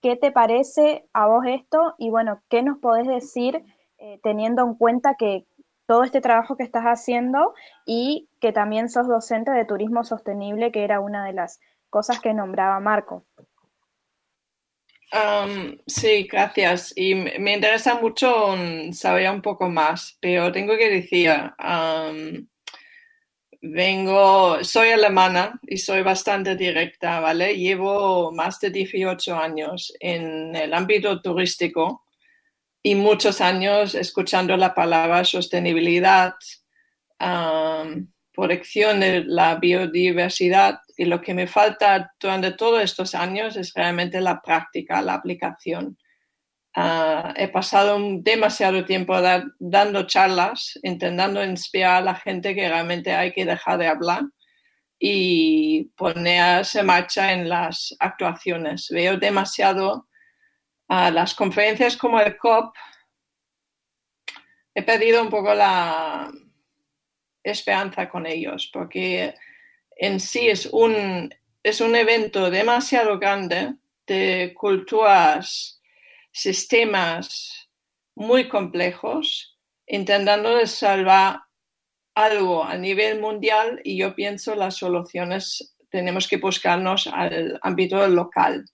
¿qué, 0.00 0.16
te 0.16 0.32
parece 0.32 1.06
a 1.12 1.26
vos 1.26 1.44
esto? 1.46 1.94
Y 1.98 2.08
bueno, 2.08 2.42
¿qué 2.48 2.62
nos 2.62 2.78
podés 2.78 3.06
decir 3.06 3.62
eh, 3.98 4.18
teniendo 4.22 4.62
en 4.62 4.74
cuenta 4.74 5.16
que 5.16 5.46
todo 5.90 6.04
este 6.04 6.20
trabajo 6.20 6.56
que 6.56 6.62
estás 6.62 6.84
haciendo 6.84 7.52
y 7.84 8.28
que 8.40 8.52
también 8.52 8.88
sos 8.88 9.08
docente 9.08 9.50
de 9.50 9.64
turismo 9.64 10.04
sostenible, 10.04 10.70
que 10.70 10.84
era 10.84 11.00
una 11.00 11.24
de 11.24 11.32
las 11.32 11.58
cosas 11.88 12.20
que 12.20 12.32
nombraba 12.32 12.78
Marco? 12.78 13.26
sí, 15.88 16.28
gracias. 16.30 16.92
Y 16.94 17.16
me 17.16 17.54
interesa 17.54 17.96
mucho 17.96 18.54
saber 18.92 19.28
un 19.30 19.42
poco 19.42 19.68
más, 19.68 20.16
pero 20.20 20.52
tengo 20.52 20.76
que 20.76 20.90
decir, 20.90 21.32
vengo, 23.60 24.62
soy 24.62 24.90
alemana 24.90 25.58
y 25.66 25.76
soy 25.76 26.02
bastante 26.02 26.54
directa, 26.54 27.18
¿vale? 27.18 27.56
Llevo 27.56 28.30
más 28.30 28.60
de 28.60 28.70
18 28.70 29.34
años 29.34 29.92
en 29.98 30.54
el 30.54 30.72
ámbito 30.72 31.20
turístico 31.20 32.04
y 32.82 32.94
muchos 32.94 33.40
años 33.40 33.94
escuchando 33.94 34.56
la 34.56 34.74
palabra 34.74 35.24
sostenibilidad, 35.24 36.34
protección 38.32 39.00
de 39.00 39.24
la 39.24 39.56
biodiversidad 39.56 40.80
y 40.96 41.04
lo 41.04 41.20
que 41.20 41.34
me 41.34 41.46
falta 41.46 42.12
durante 42.18 42.52
todos 42.52 42.82
estos 42.82 43.14
años 43.14 43.56
es 43.56 43.74
realmente 43.74 44.20
la 44.20 44.40
práctica, 44.40 45.02
la 45.02 45.14
aplicación. 45.14 45.98
Ah, 46.74 47.34
he 47.36 47.48
pasado 47.48 47.98
demasiado 48.20 48.84
tiempo 48.84 49.14
dando 49.58 50.06
charlas, 50.06 50.78
intentando 50.82 51.44
inspirar 51.44 51.96
a 51.96 52.04
la 52.04 52.14
gente 52.14 52.54
que 52.54 52.68
realmente 52.68 53.12
hay 53.12 53.32
que 53.32 53.44
dejar 53.44 53.78
de 53.78 53.88
hablar 53.88 54.22
y 54.98 55.84
ponerse 55.96 56.80
en 56.80 56.86
marcha 56.86 57.32
en 57.32 57.48
las 57.48 57.96
actuaciones. 57.98 58.88
Veo 58.90 59.16
demasiado 59.16 60.06
a 60.90 61.08
las 61.12 61.34
conferencias 61.34 61.96
como 61.96 62.20
el 62.20 62.36
COP. 62.36 62.74
He 64.74 64.82
perdido 64.82 65.22
un 65.22 65.30
poco 65.30 65.54
la 65.54 66.28
esperanza 67.44 68.08
con 68.08 68.26
ellos 68.26 68.68
porque 68.72 69.34
en 69.96 70.18
sí 70.18 70.48
es 70.48 70.66
un, 70.66 71.32
es 71.62 71.80
un 71.80 71.94
evento 71.94 72.50
demasiado 72.50 73.20
grande 73.20 73.74
de 74.04 74.52
culturas, 74.52 75.80
sistemas 76.32 77.70
muy 78.16 78.48
complejos, 78.48 79.58
intentando 79.86 80.66
salvar 80.66 81.42
algo 82.16 82.64
a 82.64 82.76
nivel 82.76 83.20
mundial 83.20 83.80
y 83.84 83.96
yo 83.96 84.16
pienso 84.16 84.56
las 84.56 84.76
soluciones 84.76 85.76
tenemos 85.88 86.26
que 86.26 86.38
buscarnos 86.38 87.06
al 87.06 87.60
ámbito 87.62 88.06
local, 88.08 88.64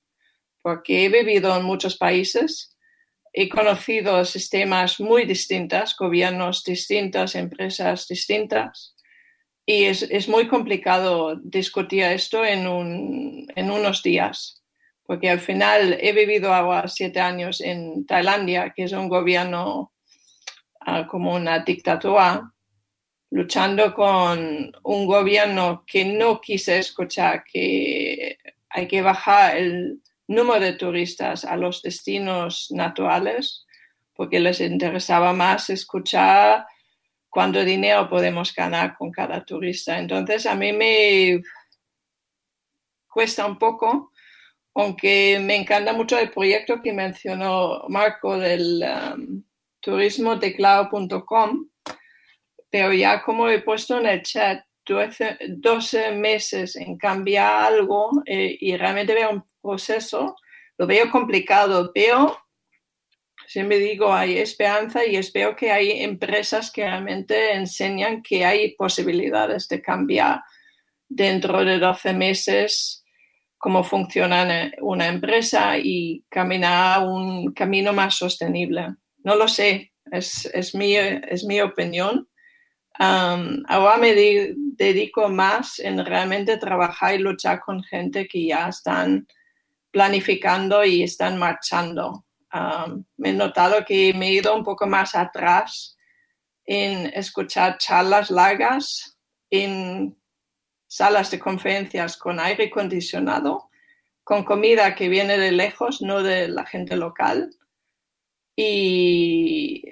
porque 0.67 1.05
he 1.05 1.09
vivido 1.09 1.57
en 1.57 1.63
muchos 1.63 1.97
países, 1.97 2.77
he 3.33 3.49
conocido 3.49 4.25
sistemas 4.25 4.99
muy 4.99 5.25
distintos, 5.25 5.95
gobiernos 5.97 6.65
distintos, 6.65 7.37
empresas 7.37 8.09
distintas, 8.09 8.97
y 9.65 9.85
es, 9.85 10.03
es, 10.03 10.29
muy 10.29 10.49
complicado 10.49 11.37
discutir 11.37 12.03
esto 12.03 12.45
en, 12.45 12.67
un, 12.67 13.47
en, 13.55 13.71
unos 13.71 14.03
días, 14.03 14.61
porque 15.05 15.31
al 15.31 15.39
final 15.39 15.99
he 16.01 16.13
vivido 16.13 16.53
ahora 16.53 16.89
siete 16.89 17.21
años 17.21 17.61
en 17.61 18.05
Tailandia, 18.05 18.73
que 18.75 18.83
es 18.83 18.93
un 18.93 19.09
gobierno 19.09 19.93
uh, 20.85 21.07
como 21.07 21.37
una 21.37 21.61
dictadura, 21.61 22.53
luchando 23.31 23.95
con 23.95 24.73
un 24.83 25.07
gobierno 25.07 25.85
que 25.87 26.05
no 26.05 26.41
quise 26.41 26.81
escuchar 26.81 27.45
que 27.45 28.37
hay 28.69 28.89
que 28.89 29.01
bajar 29.01 29.59
el 29.59 30.01
número 30.29 30.61
de 30.61 30.73
turistas 30.75 31.45
a 31.45 31.57
los 31.57 31.83
destinos 31.83 32.69
naturales, 32.71 33.67
porque 34.15 34.41
les 34.41 34.61
interesaba 34.61 35.33
más 35.33 35.71
escuchar 35.71 36.67
cuánto 37.29 37.65
dinero 37.65 38.09
podemos 38.09 38.55
ganar 38.55 38.97
con 38.97 39.11
cada 39.11 39.45
turista. 39.45 39.99
Entonces, 39.99 40.47
a 40.47 40.55
mí 40.55 40.73
me 40.73 41.43
cuesta 43.09 43.47
un 43.47 43.59
poco, 43.59 44.13
aunque 44.75 45.39
me 45.41 45.57
encanta 45.57 45.93
mucho 45.93 46.19
el 46.19 46.31
proyecto 46.31 46.81
que 46.83 46.93
mencionó 46.93 47.85
Marco 47.89 48.39
del 48.39 48.83
um, 48.83 49.43
turismo 49.81 50.39
turismodeclaro.com, 50.39 51.69
pero 52.71 52.93
ya 52.93 53.23
como 53.23 53.49
he 53.49 53.63
puesto 53.63 53.99
en 53.99 54.07
el 54.07 54.23
chat, 54.23 54.65
12, 54.87 56.13
meses 56.13 56.77
en 56.77 56.97
cambiar 56.97 57.73
algo 57.73 58.23
eh, 58.25 58.57
y 58.61 58.77
realmente 58.77 59.15
veo 59.15 59.31
un 59.31 59.45
proceso, 59.67 60.37
lo 60.79 60.87
veo 60.87 61.11
complicado, 61.11 61.91
pero 61.95 62.39
siempre 63.47 63.79
digo, 63.79 64.13
hay 64.13 64.39
esperanza 64.39 65.05
y 65.05 65.17
espero 65.17 65.57
que 65.57 65.71
hay 65.71 66.03
empresas 66.03 66.71
que 66.71 66.83
realmente 66.85 67.53
enseñan 67.55 68.23
que 68.23 68.45
hay 68.45 68.75
posibilidades 68.75 69.69
de 69.69 69.81
cambiar 69.81 70.43
dentro 71.09 71.65
de 71.65 71.79
12 71.79 72.13
meses 72.15 73.05
cómo 73.59 73.83
funciona 73.83 74.71
una 74.81 75.09
empresa 75.09 75.79
y 75.79 76.25
caminar 76.29 77.07
un 77.07 77.53
camino 77.53 77.93
más 77.93 78.15
sostenible. 78.15 78.95
No 79.25 79.35
lo 79.35 79.49
sé, 79.49 79.93
es, 80.13 80.47
es, 80.47 80.75
mi, 80.75 80.95
es 80.97 81.45
mi 81.45 81.61
opinión. 81.61 82.29
Ahora 82.99 83.97
me 83.99 84.15
dedico 84.15 85.29
más 85.29 85.79
en 85.81 86.05
realmente 86.05 86.57
trabajar 86.59 87.15
y 87.15 87.19
luchar 87.19 87.61
con 87.61 87.83
gente 87.83 88.27
que 88.27 88.47
ya 88.47 88.69
están 88.69 89.27
planificando 89.97 90.85
y 90.85 91.03
están 91.03 91.39
marchando 91.39 92.27
me 93.17 93.31
he 93.31 93.33
notado 93.33 93.85
que 93.85 94.13
me 94.15 94.29
he 94.29 94.33
ido 94.35 94.55
un 94.55 94.63
poco 94.63 94.87
más 94.87 95.15
atrás 95.15 95.97
en 96.65 97.07
escuchar 97.15 97.79
charlas 97.79 98.31
largas 98.31 99.19
en 99.51 100.17
salas 100.87 101.31
de 101.31 101.39
conferencias 101.39 102.17
con 102.17 102.41
aire 102.41 102.65
acondicionado, 102.67 103.71
con 104.25 104.45
comida 104.45 104.95
que 104.95 105.09
viene 105.09 105.39
de 105.39 105.53
lejos, 105.53 106.03
no 106.03 106.23
de 106.23 106.49
la 106.49 106.67
gente 106.67 106.97
local. 106.97 107.51
Y 108.57 109.85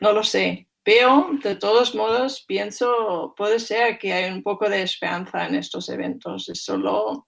no 0.00 0.12
lo 0.12 0.22
sé, 0.22 0.68
pero 0.82 1.30
de 1.42 1.56
todos 1.56 1.94
modos 1.94 2.44
pienso, 2.46 3.34
puede 3.36 3.60
ser 3.60 3.98
que 3.98 4.12
hay 4.12 4.30
un 4.30 4.42
poco 4.42 4.68
de 4.68 4.82
esperanza 4.82 5.46
en 5.46 5.54
estos 5.54 5.88
eventos. 5.88 6.48
Es 6.48 6.62
solo 6.64 7.27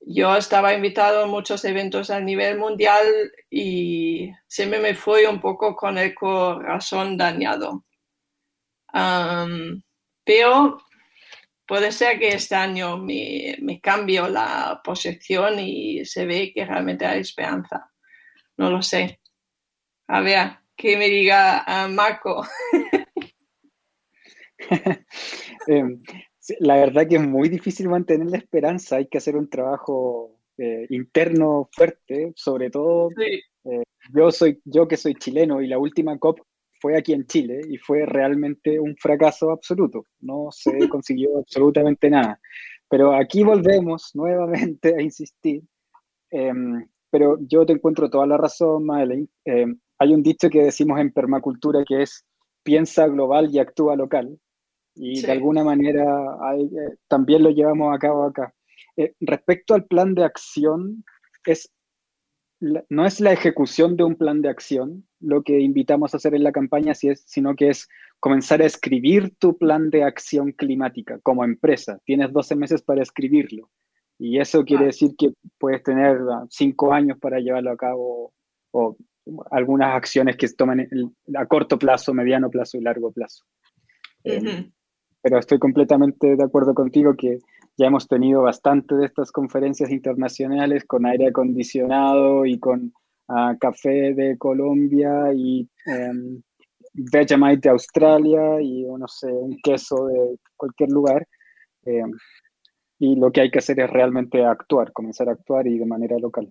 yo 0.00 0.36
estaba 0.36 0.74
invitado 0.74 1.24
a 1.24 1.26
muchos 1.26 1.64
eventos 1.64 2.10
a 2.10 2.20
nivel 2.20 2.58
mundial 2.58 3.06
y 3.50 4.30
siempre 4.46 4.80
me 4.80 4.94
fui 4.94 5.24
un 5.24 5.40
poco 5.40 5.76
con 5.76 5.98
el 5.98 6.14
corazón 6.14 7.16
dañado. 7.16 7.84
pero 10.24 10.78
puede 11.66 11.92
ser 11.92 12.18
que 12.18 12.28
este 12.30 12.54
año 12.54 12.96
me, 12.98 13.56
me 13.62 13.80
cambio 13.80 14.28
la 14.28 14.80
posición 14.82 15.58
y 15.60 16.04
se 16.04 16.26
ve 16.26 16.52
que 16.52 16.64
realmente 16.64 17.06
hay 17.06 17.20
esperanza. 17.20 17.90
No 18.56 18.70
lo 18.70 18.82
sé. 18.82 19.20
A 20.08 20.20
ver, 20.20 20.58
que 20.76 20.96
me 20.96 21.08
diga 21.08 21.64
uh, 21.68 21.88
Marco. 21.92 22.44
Em, 25.66 26.02
la 26.58 26.76
verdad 26.76 27.06
que 27.08 27.16
es 27.16 27.26
muy 27.26 27.48
difícil 27.48 27.88
mantener 27.88 28.28
la 28.30 28.38
esperanza, 28.38 28.96
hay 28.96 29.06
que 29.06 29.18
hacer 29.18 29.36
un 29.36 29.48
trabajo 29.48 30.38
eh, 30.58 30.86
interno 30.90 31.68
fuerte, 31.72 32.32
sobre 32.36 32.70
todo 32.70 33.10
eh, 33.18 33.82
yo 34.14 34.30
soy 34.30 34.60
yo 34.64 34.88
que 34.88 34.96
soy 34.96 35.14
chileno 35.14 35.60
y 35.60 35.68
la 35.68 35.78
última 35.78 36.18
COP 36.18 36.40
fue 36.80 36.96
aquí 36.96 37.12
en 37.12 37.26
Chile 37.26 37.60
y 37.68 37.76
fue 37.76 38.06
realmente 38.06 38.80
un 38.80 38.96
fracaso 38.96 39.50
absoluto, 39.50 40.06
no 40.20 40.48
se 40.50 40.70
consiguió 40.88 41.38
absolutamente 41.38 42.10
nada. 42.10 42.40
Pero 42.88 43.14
aquí 43.14 43.44
volvemos 43.44 44.10
nuevamente 44.14 44.94
a 44.96 45.02
insistir, 45.02 45.62
em, 46.30 46.86
pero 47.10 47.38
yo 47.40 47.66
te 47.66 47.72
encuentro 47.72 48.10
toda 48.10 48.26
la 48.26 48.36
razón, 48.36 48.86
Madeleine. 48.86 49.28
Em, 49.44 49.78
hay 49.98 50.14
un 50.14 50.22
dicho 50.22 50.48
que 50.48 50.62
decimos 50.64 50.98
en 51.00 51.12
permacultura 51.12 51.84
que 51.86 52.02
es 52.02 52.24
piensa 52.62 53.06
global 53.06 53.48
y 53.52 53.58
actúa 53.58 53.96
local 53.96 54.38
y 54.94 55.22
de 55.22 55.32
alguna 55.32 55.64
manera 55.64 56.04
eh, 56.58 56.96
también 57.08 57.42
lo 57.42 57.50
llevamos 57.50 57.94
a 57.94 57.98
cabo 57.98 58.24
acá. 58.24 58.54
Eh, 58.96 59.14
respecto 59.20 59.74
al 59.74 59.86
plan 59.86 60.14
de 60.14 60.24
acción, 60.24 61.04
es, 61.44 61.72
no 62.60 63.06
es 63.06 63.20
la 63.20 63.32
ejecución 63.32 63.96
de 63.96 64.04
un 64.04 64.16
plan 64.16 64.42
de 64.42 64.48
acción 64.48 65.06
lo 65.20 65.42
que 65.42 65.60
invitamos 65.60 66.12
a 66.12 66.16
hacer 66.16 66.34
en 66.34 66.44
la 66.44 66.52
campaña, 66.52 66.94
sino 66.94 67.54
que 67.54 67.68
es 67.68 67.88
comenzar 68.18 68.62
a 68.62 68.66
escribir 68.66 69.34
tu 69.38 69.56
plan 69.56 69.90
de 69.90 70.04
acción 70.04 70.52
climática 70.52 71.18
como 71.22 71.44
empresa. 71.44 71.98
Tienes 72.04 72.32
12 72.32 72.56
meses 72.56 72.82
para 72.82 73.02
escribirlo. 73.02 73.70
Y 74.18 74.38
eso 74.38 74.64
quiere 74.64 74.86
decir 74.86 75.12
que 75.16 75.32
puedes 75.58 75.82
tener 75.82 76.18
ah, 76.30 76.44
cinco 76.50 76.92
años 76.92 77.18
para 77.18 77.40
llevarlo 77.40 77.70
a 77.70 77.76
cabo 77.76 78.34
o 78.72 78.96
algunas 79.50 79.94
acciones 79.94 80.36
que 80.36 80.48
se 80.48 80.56
toman 80.56 80.86
a 81.34 81.46
corto 81.46 81.78
plazo, 81.78 82.12
mediano 82.12 82.50
plazo 82.50 82.76
y 82.76 82.82
largo 82.82 83.12
plazo. 83.12 83.44
Em, 84.24 84.70
pero 85.22 85.38
estoy 85.38 85.58
completamente 85.58 86.36
de 86.36 86.44
acuerdo 86.44 86.74
contigo 86.74 87.14
que 87.16 87.38
ya 87.76 87.86
hemos 87.86 88.08
tenido 88.08 88.42
bastante 88.42 88.94
de 88.94 89.06
estas 89.06 89.32
conferencias 89.32 89.90
internacionales 89.90 90.84
con 90.84 91.06
aire 91.06 91.28
acondicionado 91.28 92.44
y 92.46 92.58
con 92.58 92.92
ah, 93.28 93.54
café 93.58 94.14
de 94.14 94.36
Colombia 94.38 95.32
y 95.34 95.68
um, 95.86 96.42
Vegemite 96.92 97.68
de 97.68 97.70
Australia 97.70 98.60
y 98.60 98.82
no 98.82 99.06
sé, 99.06 99.28
un 99.28 99.56
queso 99.62 100.06
de 100.06 100.36
cualquier 100.56 100.90
lugar. 100.90 101.26
Em, 101.84 102.12
y 102.98 103.16
lo 103.16 103.30
que 103.30 103.42
hay 103.42 103.50
que 103.50 103.60
hacer 103.60 103.80
es 103.80 103.88
realmente 103.90 104.44
actuar, 104.44 104.92
comenzar 104.92 105.28
a 105.28 105.32
actuar 105.32 105.66
y 105.66 105.78
de 105.78 105.86
manera 105.86 106.18
local. 106.18 106.50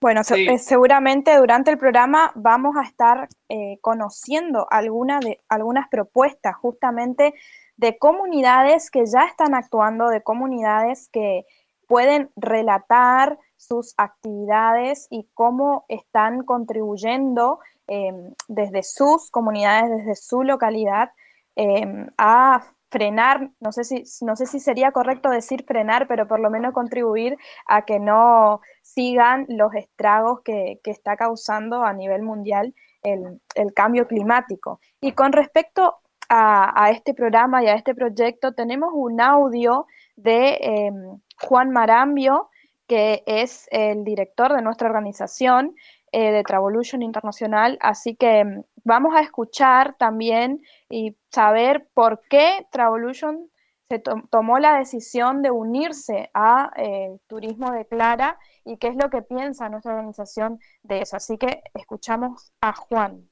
Bueno, 0.00 0.20
eh, 0.30 0.58
seguramente 0.58 1.36
durante 1.36 1.72
el 1.72 1.78
programa 1.78 2.30
vamos 2.36 2.76
a 2.76 2.82
estar 2.82 3.28
eh, 3.48 3.78
conociendo 3.80 4.68
alguna 4.70 5.18
de, 5.18 5.40
algunas 5.48 5.88
propuestas 5.88 6.54
justamente 6.54 7.34
de 7.76 7.98
comunidades 7.98 8.92
que 8.92 9.06
ya 9.06 9.24
están 9.24 9.54
actuando, 9.54 10.08
de 10.08 10.22
comunidades 10.22 11.08
que 11.08 11.46
pueden 11.88 12.30
relatar 12.36 13.38
sus 13.56 13.94
actividades 13.96 15.08
y 15.10 15.28
cómo 15.34 15.84
están 15.88 16.44
contribuyendo 16.44 17.58
em, 17.88 18.34
desde 18.46 18.84
sus 18.84 19.30
comunidades, 19.32 19.90
desde 19.90 20.14
su 20.14 20.44
localidad, 20.44 21.10
em, 21.56 22.06
a 22.18 22.62
frenar, 22.90 23.50
no 23.60 23.72
sé, 23.72 23.84
si, 23.84 24.04
no 24.24 24.36
sé 24.36 24.46
si 24.46 24.60
sería 24.60 24.92
correcto 24.92 25.30
decir 25.30 25.64
frenar, 25.64 26.06
pero 26.08 26.26
por 26.26 26.40
lo 26.40 26.50
menos 26.50 26.72
contribuir 26.72 27.36
a 27.66 27.84
que 27.84 27.98
no 27.98 28.60
sigan 28.82 29.46
los 29.48 29.74
estragos 29.74 30.40
que, 30.42 30.80
está 30.84 31.16
causando 31.16 31.84
a 31.84 31.92
nivel 31.92 32.22
mundial 32.22 32.74
el, 33.02 33.40
cambio 33.74 34.06
climático. 34.06 34.80
Y 35.00 35.12
con 35.12 35.32
respecto 35.32 35.96
a, 36.30 36.90
este 36.90 37.14
programa 37.14 37.62
y 37.62 37.68
a 37.68 37.74
este 37.74 37.94
proyecto, 37.94 38.52
tenemos 38.52 38.90
un 38.94 39.20
audio 39.20 39.86
de 40.16 40.58
em, 40.60 41.20
Juan 41.40 41.70
Marambio, 41.70 42.48
que 42.86 43.22
es 43.26 43.68
el 43.70 44.02
director 44.02 44.54
de 44.54 44.62
nuestra 44.62 44.88
organización 44.88 45.74
eh, 46.12 46.32
de 46.32 46.42
Travolution 46.42 47.02
Internacional, 47.02 47.78
así 47.80 48.14
que 48.16 48.40
em, 48.40 48.62
vamos 48.84 49.14
a 49.14 49.20
escuchar 49.20 49.96
también 49.98 50.62
y 50.88 51.16
saber 51.30 51.88
por 51.94 52.20
qué 52.28 52.66
Travolution 52.70 53.50
se 53.88 54.00
tomó 54.30 54.58
la 54.58 54.78
decisión 54.78 55.42
de 55.42 55.50
unirse 55.50 56.30
a 56.34 56.70
eh, 56.76 57.18
Turismo 57.26 57.72
de 57.72 57.86
Clara 57.86 58.38
y 58.64 58.76
qué 58.76 58.88
es 58.88 58.96
lo 58.96 59.08
que 59.08 59.22
piensa 59.22 59.68
nuestra 59.70 59.94
organización 59.94 60.58
de 60.82 61.00
eso. 61.00 61.16
Así 61.16 61.38
que 61.38 61.62
escuchamos 61.74 62.52
a 62.60 62.74
Juan. 62.74 63.28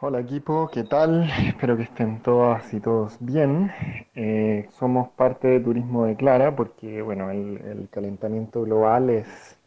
Hola 0.00 0.20
equipo, 0.20 0.70
¿qué 0.72 0.84
tal? 0.84 1.28
Espero 1.44 1.76
que 1.76 1.82
estén 1.82 2.22
todas 2.22 2.72
y 2.72 2.78
todos 2.78 3.16
bien. 3.18 3.72
Eh, 4.14 4.68
somos 4.78 5.08
parte 5.08 5.48
de 5.48 5.58
Turismo 5.58 6.04
de 6.04 6.14
Clara 6.14 6.54
porque 6.54 7.02
bueno, 7.02 7.30
el, 7.32 7.88
calentamiento 7.90 8.62
global 8.62 9.10
es 9.10 9.57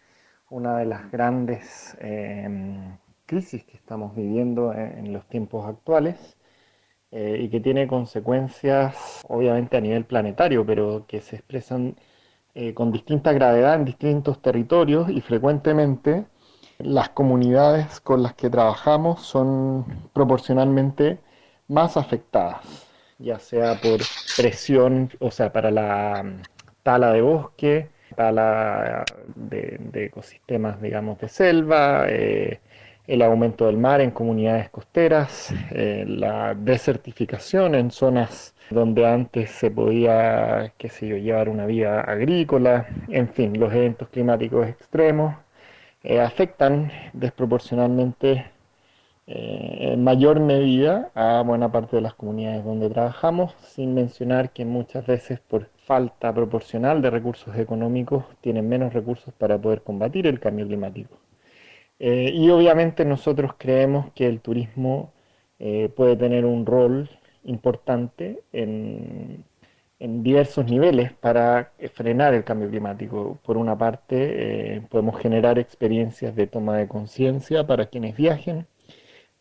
una 0.52 0.78
de 0.78 0.86
las 0.86 1.10
grandes 1.12 1.98
em, 2.00 2.98
crisis 3.26 3.64
que 3.64 3.78
estamos 3.78 4.16
viviendo 4.16 4.74
en, 4.74 5.14
los 5.14 5.26
tiempos 5.28 5.66
actuales 5.66 6.38
eh, 7.12 7.40
y 7.42 7.50
que 7.50 7.60
tiene 7.62 7.88
consecuencias 7.88 9.24
obviamente 9.28 9.78
a 9.78 9.82
nivel 9.82 10.06
planetario, 10.06 10.66
pero 10.66 11.06
que 11.08 11.22
se 11.22 11.38
expresan 11.38 11.96
eh, 12.54 12.74
con 12.74 12.92
distinta 12.92 13.32
gravedad 13.34 13.76
en 13.76 13.86
distintos 13.86 14.42
territorios 14.42 15.10
y 15.10 15.22
frecuentemente 15.22 16.26
las 16.80 17.10
comunidades 17.10 18.02
con 18.02 18.22
las 18.24 18.34
que 18.34 18.50
trabajamos 18.50 19.22
son 19.22 19.86
proporcionalmente 20.14 21.20
más 21.70 21.96
afectadas, 21.96 22.88
ya 23.20 23.40
sea 23.40 23.80
por 23.82 24.02
presión, 24.36 25.10
o 25.20 25.32
sea, 25.32 25.54
para 25.54 25.72
la 25.72 26.24
mm, 26.24 26.42
tala 26.84 27.14
de 27.14 27.22
bosque, 27.22 27.90
tala 28.16 29.06
de, 29.36 29.80
ecosistemas, 29.94 30.82
digamos, 30.82 31.20
de 31.20 31.28
selva, 31.28 32.06
eh, 32.08 32.60
el 33.08 33.22
aumento 33.22 33.66
del 33.66 33.78
mar 33.78 34.02
en 34.02 34.12
comunidades 34.12 34.70
costeras, 34.70 35.54
eh, 35.72 36.06
la 36.08 36.54
desertificación 36.56 37.76
en 37.76 37.92
zonas 37.92 38.56
donde 38.70 39.06
antes 39.06 39.52
se 39.52 39.72
podía, 39.72 40.74
qué 40.78 40.90
sé 40.90 41.08
yo, 41.08 41.18
llevar 41.18 41.50
una 41.50 41.66
vida 41.66 42.02
agrícola, 42.02 42.88
en 43.10 43.28
fin, 43.30 43.60
los 43.60 43.74
eventos 43.74 44.10
climáticos 44.10 44.68
extremos 44.68 45.36
eh, 46.04 46.20
afectan 46.22 46.92
desproporcionalmente 47.14 48.46
en 49.28 50.04
mayor 50.04 50.42
medida 50.42 51.10
a 51.16 51.42
buena 51.42 51.72
parte 51.72 51.96
de 51.96 52.02
las 52.02 52.16
comunidades 52.16 52.66
donde 52.66 52.90
trabajamos, 52.90 53.56
sin 53.62 53.94
mencionar 53.94 54.50
que 54.52 54.66
muchas 54.66 55.06
veces 55.08 55.40
por 55.40 55.70
falta 55.92 56.34
proporcional 56.34 57.02
de 57.02 57.10
recursos 57.10 57.54
económicos 57.58 58.24
tienen 58.40 58.70
menos 58.70 58.94
recursos 58.94 59.34
para 59.34 59.58
poder 59.58 59.82
combatir 59.82 60.26
el 60.26 60.40
cambio 60.40 60.66
climático. 60.66 61.18
Eh, 62.00 62.32
y 62.34 62.50
obviamente 62.50 63.04
nosotros 63.04 63.56
creemos 63.58 64.10
que 64.14 64.26
el 64.26 64.40
turismo 64.40 65.12
eh, 65.60 65.90
puede 65.94 66.16
tener 66.16 66.46
un 66.46 66.66
rol 66.66 67.10
importante 67.44 68.40
en, 68.54 69.44
diversos 70.00 70.66
niveles 70.66 71.12
para 71.12 71.74
frenar 71.94 72.34
el 72.34 72.46
cambio 72.46 72.70
climático. 72.70 73.38
Por 73.44 73.58
una 73.58 73.78
parte, 73.78 74.16
eh, 74.78 74.82
podemos 74.90 75.20
generar 75.20 75.60
experiencias 75.60 76.34
de 76.38 76.48
toma 76.48 76.78
de 76.78 76.88
conciencia 76.88 77.68
para 77.68 77.88
quienes 77.88 78.16
viajen. 78.16 78.66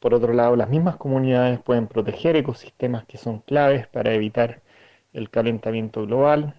Por 0.01 0.15
otro 0.15 0.33
lado, 0.33 0.57
las 0.57 0.69
mismas 0.69 0.97
comunidades 0.97 1.61
pueden 1.61 1.87
proteger 1.87 2.35
ecosistemas 2.37 3.05
que 3.07 3.19
son 3.19 3.39
claves 3.41 3.87
para 3.87 4.13
evitar 4.15 4.63
el 5.13 5.31
calentamiento 5.31 6.07
global. 6.07 6.55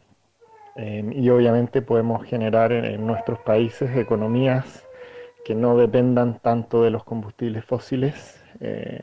y 0.77 1.29
obviamente 1.29 1.81
podemos 1.81 2.23
generar 2.25 2.71
en 2.71 3.05
nuestros 3.05 3.39
países 3.39 3.95
economías 3.97 4.87
que 5.43 5.55
no 5.55 5.77
dependan 5.77 6.39
tanto 6.39 6.83
de 6.83 6.91
los 6.91 7.03
combustibles 7.03 7.65
fósiles, 7.65 8.41
eh, 8.59 9.01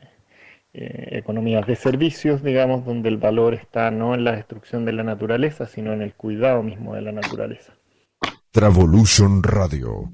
eh, 0.73 1.07
economías 1.11 1.65
de 1.67 1.75
servicios, 1.75 2.43
digamos, 2.43 2.85
donde 2.85 3.09
el 3.09 3.17
valor 3.17 3.53
está 3.53 3.91
no 3.91 4.13
en 4.13 4.23
la 4.23 4.33
destrucción 4.33 4.85
de 4.85 4.93
la 4.93 5.03
naturaleza, 5.03 5.65
sino 5.65 5.93
en 5.93 6.01
el 6.01 6.13
cuidado 6.13 6.63
mismo 6.63 6.93
de 6.95 7.01
la 7.01 7.11
naturaleza. 7.11 7.73
Travolution 8.51 9.43
Radio. 9.43 10.09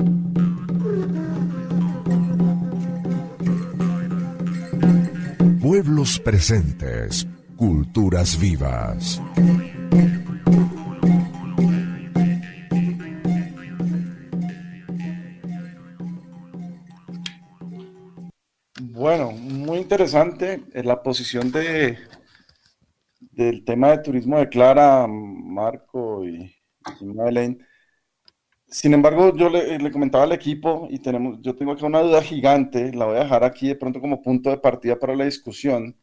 Pueblos 5.61 6.19
presentes, 6.19 7.27
culturas 7.65 8.39
vivas. 8.39 9.19
Bueno, 18.79 19.31
muy 19.31 19.79
interesante 19.79 20.61
eh, 20.73 20.83
la 20.83 21.01
posición 21.01 21.51
de, 21.51 21.97
del 23.31 23.65
tema 23.65 23.89
de 23.89 23.97
turismo 23.97 24.37
de 24.37 24.47
Clara, 24.47 25.07
Marco 25.07 26.23
y, 26.23 26.55
y 27.01 27.57
Sin 28.67 28.93
embargo, 28.93 29.35
yo 29.35 29.49
le, 29.49 29.91
comentaba 29.91 30.25
al 30.25 30.33
equipo 30.33 30.87
y 30.91 30.99
tenemos, 30.99 31.39
yo 31.41 31.55
tengo 31.55 31.71
acá 31.71 31.87
una 31.87 32.01
duda 32.01 32.21
gigante, 32.21 32.93
la 32.93 33.05
voy 33.05 33.17
a 33.17 33.23
dejar 33.23 33.43
aquí 33.43 33.69
de 33.69 33.75
pronto 33.75 33.99
como 33.99 34.21
punto 34.21 34.51
de 34.51 34.57
partida 34.57 34.99
para 34.99 35.15
la 35.15 35.25
discusión, 35.25 35.97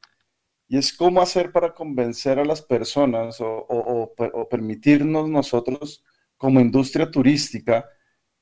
y 0.72 0.78
es 0.78 0.94
cómo 0.94 1.20
hacer 1.20 1.52
para 1.52 1.74
convencer 1.74 2.38
a 2.38 2.46
las 2.46 2.62
personas 2.62 3.42
o, 3.42 3.66
o 3.68 4.48
permitirnos 4.48 5.28
nosotros 5.28 6.02
como 6.38 6.60
industria 6.60 7.10
turística 7.10 7.84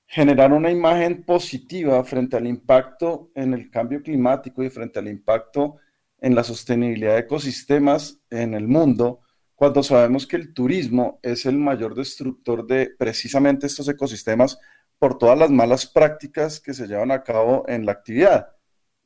generar 0.06 0.52
una 0.52 0.70
imagen 0.70 1.24
positiva 1.24 2.04
frente 2.04 2.36
al 2.36 2.46
impacto 2.46 3.32
en 3.34 3.52
el 3.52 3.68
cambio 3.68 4.00
climático 4.00 4.62
y 4.62 4.70
frente 4.70 5.00
al 5.00 5.08
impacto 5.08 5.78
en 6.20 6.36
la 6.36 6.44
sostenibilidad 6.44 7.14
de 7.14 7.22
ecosistemas 7.22 8.20
en 8.30 8.54
el 8.54 8.68
mundo, 8.68 9.22
cuando 9.56 9.82
sabemos 9.82 10.24
que 10.24 10.36
el 10.36 10.54
turismo 10.54 11.18
es 11.24 11.46
el 11.46 11.58
mayor 11.58 11.96
destructor 11.96 12.64
de 12.64 12.90
precisamente 12.96 13.66
estos 13.66 13.88
ecosistemas 13.88 14.56
por 15.00 15.18
todas 15.18 15.36
las 15.36 15.50
malas 15.50 15.84
prácticas 15.84 16.60
que 16.60 16.74
se 16.74 16.86
llevan 16.86 17.10
a 17.10 17.24
cabo 17.24 17.64
en 17.66 17.86
la 17.86 17.90
actividad. 17.90 18.59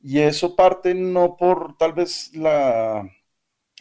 Y 0.07 0.19
eso 0.19 0.55
parte 0.55 0.93
no 0.93 1.35
por 1.35 1.77
tal 1.77 1.93
vez 1.93 2.31
la, 2.35 3.09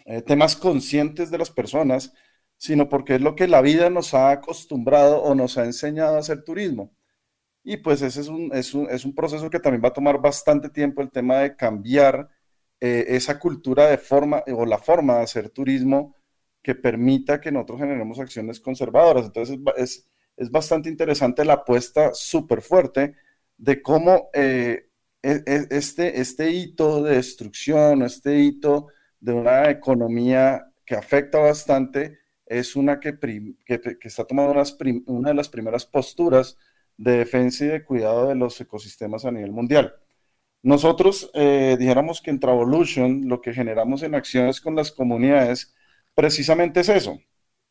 eh, 0.06 0.22
temas 0.22 0.56
conscientes 0.56 1.30
de 1.30 1.36
las 1.36 1.50
personas, 1.50 2.14
sino 2.56 2.88
porque 2.88 3.16
es 3.16 3.20
lo 3.20 3.36
que 3.36 3.46
la 3.46 3.60
vida 3.60 3.90
nos 3.90 4.14
ha 4.14 4.30
acostumbrado 4.30 5.22
o 5.22 5.34
nos 5.34 5.58
ha 5.58 5.64
enseñado 5.66 6.16
a 6.16 6.20
hacer 6.20 6.42
turismo. 6.42 6.96
Y 7.62 7.78
pues 7.78 8.02
ese 8.02 8.22
es 8.22 8.28
un, 8.28 8.50
es 8.54 8.74
un, 8.74 8.88
es 8.90 9.04
un 9.04 9.14
proceso 9.14 9.50
que 9.50 9.60
también 9.60 9.84
va 9.84 9.88
a 9.88 9.92
tomar 9.92 10.18
bastante 10.20 10.70
tiempo 10.70 11.02
el 11.02 11.10
tema 11.10 11.40
de 11.40 11.56
cambiar 11.56 12.30
eh, 12.80 13.04
esa 13.08 13.38
cultura 13.38 13.88
de 13.88 13.98
forma 13.98 14.42
o 14.48 14.64
la 14.66 14.78
forma 14.78 15.16
de 15.18 15.24
hacer 15.24 15.50
turismo 15.50 16.16
que 16.62 16.74
permita 16.74 17.40
que 17.40 17.52
nosotros 17.52 17.80
generemos 17.80 18.18
acciones 18.18 18.60
conservadoras. 18.60 19.26
Entonces 19.26 19.58
es, 19.76 20.08
es, 20.36 20.50
bastante 20.50 20.88
interesante 20.88 21.44
la 21.44 21.54
apuesta 21.54 22.14
súper 22.14 22.62
fuerte 22.62 23.14
de 23.58 23.82
cómo 23.82 24.30
eh, 24.34 24.88
este, 25.24 26.20
este 26.20 26.50
hito 26.50 27.02
de 27.02 27.16
destrucción, 27.16 28.02
este 28.02 28.38
hito 28.38 28.88
de 29.20 29.32
una 29.32 29.70
economía 29.70 30.66
que 30.84 30.94
afecta 30.94 31.38
bastante, 31.38 32.18
es 32.46 32.76
una 32.76 33.00
que, 33.00 33.18
que, 33.18 33.98
está 34.02 34.26
tomando 34.26 34.62
una 35.06 35.30
de 35.30 35.34
las 35.34 35.48
primeras 35.48 35.86
posturas 35.86 36.58
de 36.96 37.18
defensa 37.18 37.64
y 37.64 37.68
de 37.68 37.84
cuidado 37.84 38.28
de 38.28 38.34
los 38.34 38.60
ecosistemas 38.60 39.24
a 39.24 39.32
nivel 39.32 39.50
mundial. 39.50 39.94
Nosotros 40.62 41.30
eh, 41.34 41.76
dijéramos 41.78 42.20
que 42.20 42.30
en 42.30 42.40
Travolution 42.40 43.28
lo 43.28 43.40
que 43.40 43.54
generamos 43.54 44.02
en 44.02 44.14
acciones 44.14 44.60
con 44.60 44.74
las 44.76 44.92
comunidades 44.92 45.74
precisamente 46.14 46.80
es 46.80 46.88
eso, 46.90 47.18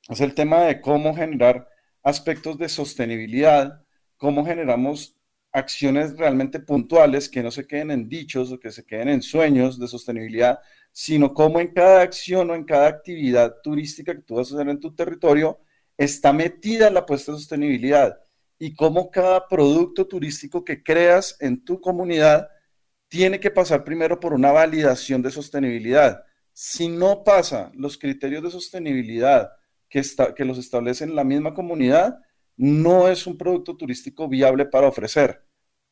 es 0.10 0.22
el 0.22 0.34
tema 0.34 0.62
de 0.62 0.82
cómo 0.82 1.16
generar 1.16 1.70
aspectos 2.04 2.58
de 2.58 2.70
sostenibilidad, 2.70 3.86
cómo 4.18 4.46
generamos 4.46 5.18
acciones 5.54 6.18
realmente 6.18 6.60
puntuales 6.60 7.30
que 7.30 7.44
no 7.44 7.52
se 7.52 7.68
queden 7.68 7.92
en 7.92 8.10
dichos 8.10 8.52
o 8.52 8.60
que 8.60 8.72
se 8.72 8.84
queden 8.84 9.08
en 9.10 9.22
sueños 9.22 9.80
de 9.80 9.88
sostenibilidad, 9.88 10.60
sino 10.92 11.34
cómo 11.34 11.60
en 11.60 11.68
cada 11.68 12.02
acción 12.02 12.50
o 12.50 12.56
en 12.56 12.66
cada 12.66 12.88
actividad 12.88 13.56
turística 13.64 14.16
que 14.16 14.24
tú 14.24 14.36
vas 14.36 14.52
a 14.52 14.56
hacer 14.56 14.68
en 14.68 14.80
tu 14.80 14.94
territorio 14.94 15.60
está 15.96 16.34
metida 16.34 16.90
la 16.90 17.02
apuesta 17.02 17.32
de 17.32 17.38
sostenibilidad 17.38 18.20
y 18.58 18.74
cómo 18.74 19.12
cada 19.12 19.48
producto 19.48 20.08
turístico 20.08 20.64
que 20.64 20.82
creas 20.82 21.38
en 21.40 21.64
tu 21.64 21.80
comunidad 21.80 22.50
tiene 23.08 23.40
que 23.40 23.52
pasar 23.52 23.84
primero 23.84 24.20
por 24.20 24.34
una 24.34 24.52
validación 24.52 25.22
de 25.22 25.30
sostenibilidad. 25.30 26.24
Si 26.52 26.88
no 26.88 27.24
pasa 27.24 27.72
los 27.76 27.98
criterios 27.98 28.42
de 28.42 28.50
sostenibilidad 28.50 29.52
que, 29.88 30.00
está, 30.00 30.34
que 30.34 30.46
los 30.46 30.58
establece 30.58 31.06
la 31.06 31.24
misma 31.24 31.54
comunidad, 31.54 32.18
no 32.58 33.08
es 33.08 33.28
un 33.28 33.38
producto 33.38 33.76
turístico 33.76 34.28
viable 34.28 34.66
para 34.66 34.88
ofrecer, 34.88 35.44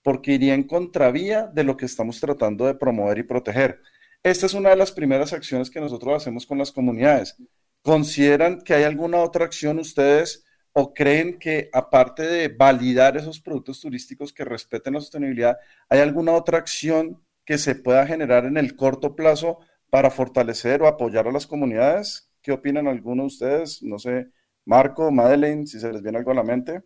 porque 0.04 0.34
iría 0.34 0.54
en 0.54 0.63
contravía 0.63 1.47
de 1.47 1.63
lo 1.63 1.78
que 1.78 1.86
estamos 1.86 2.19
tratando 2.19 2.65
de 2.65 2.76
promover 2.76 3.17
y 3.19 3.24
proteger. 3.24 3.82
Esta 4.24 4.45
es 4.45 4.54
una 4.54 4.69
de 4.69 4.76
las 4.76 4.91
primeras 4.91 5.34
acciones 5.34 5.69
que 5.69 5.82
nosotros 5.82 6.15
hacemos 6.15 6.45
con 6.45 6.58
las 6.58 6.71
comunidades. 6.71 7.36
¿Consideran 7.82 8.62
que 8.62 8.76
hay 8.76 8.84
alguna 8.84 9.17
otra 9.17 9.45
acción 9.45 9.80
ustedes 9.80 10.45
o 10.74 10.93
creen 10.93 11.39
que 11.39 11.69
aparte 11.74 12.24
de 12.24 12.47
validar 12.47 13.17
esos 13.17 13.39
productos 13.41 13.82
turísticos 13.82 14.32
que 14.32 14.45
respeten 14.45 14.93
la 14.93 15.02
sostenibilidad, 15.02 15.58
hay 15.89 16.00
alguna 16.00 16.34
otra 16.34 16.60
acción 16.60 17.21
que 17.45 17.58
se 17.58 17.76
pueda 17.76 18.06
generar 18.06 18.45
en 18.45 18.58
el 18.58 18.76
corto 18.76 19.15
plazo 19.15 19.60
para 19.89 20.12
fortalecer 20.12 20.82
o 20.82 20.88
apoyar 20.88 21.28
a 21.28 21.32
las 21.32 21.47
comunidades? 21.47 22.32
¿Qué 22.41 22.52
opinan 22.52 22.88
algunos 22.88 23.39
de 23.39 23.45
ustedes? 23.45 23.84
No 23.84 24.00
sé, 24.00 24.30
Marco, 24.72 25.12
Madeleine, 25.12 25.68
si 25.68 25.82
se 25.82 25.92
les 25.92 26.02
viene 26.02 26.20
algo 26.20 26.32
a 26.32 26.36
la 26.36 26.44
mente. 26.44 26.82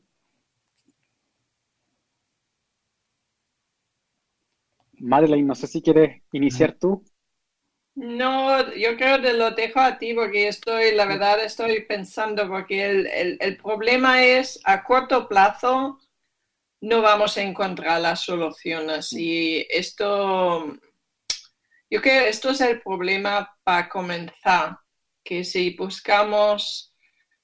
Madeleine, 4.94 5.48
no 5.48 5.54
sé 5.54 5.68
si 5.68 5.84
quieres 5.84 6.24
iniciar 6.32 6.74
tú. 6.80 7.06
No, 7.94 8.74
yo 8.74 8.98
creo 8.98 9.22
que 9.22 9.34
lo 9.34 9.52
dejo 9.52 9.80
a 9.82 10.00
ti 10.00 10.16
porque 10.16 10.48
estoy, 10.48 10.96
la 10.96 11.06
verdad, 11.06 11.44
estoy 11.44 11.82
pensando 11.82 12.48
porque 12.48 12.90
el, 12.90 13.38
el, 13.40 13.58
problema 13.58 14.24
es 14.24 14.60
a 14.64 14.84
corto 14.84 15.28
plazo 15.28 16.00
no 16.82 17.04
vamos 17.04 17.38
a 17.38 17.44
encontrar 17.44 18.02
las 18.02 18.22
soluciones 18.22 19.14
y 19.14 19.68
esto, 19.70 20.76
yo 21.92 22.02
creo 22.02 22.24
que 22.24 22.30
esto 22.30 22.50
es 22.50 22.62
el 22.62 22.82
problema 22.82 23.56
para 23.64 23.88
comenzar, 23.90 24.80
que 25.24 25.44
si 25.44 25.76
buscamos 25.76 26.95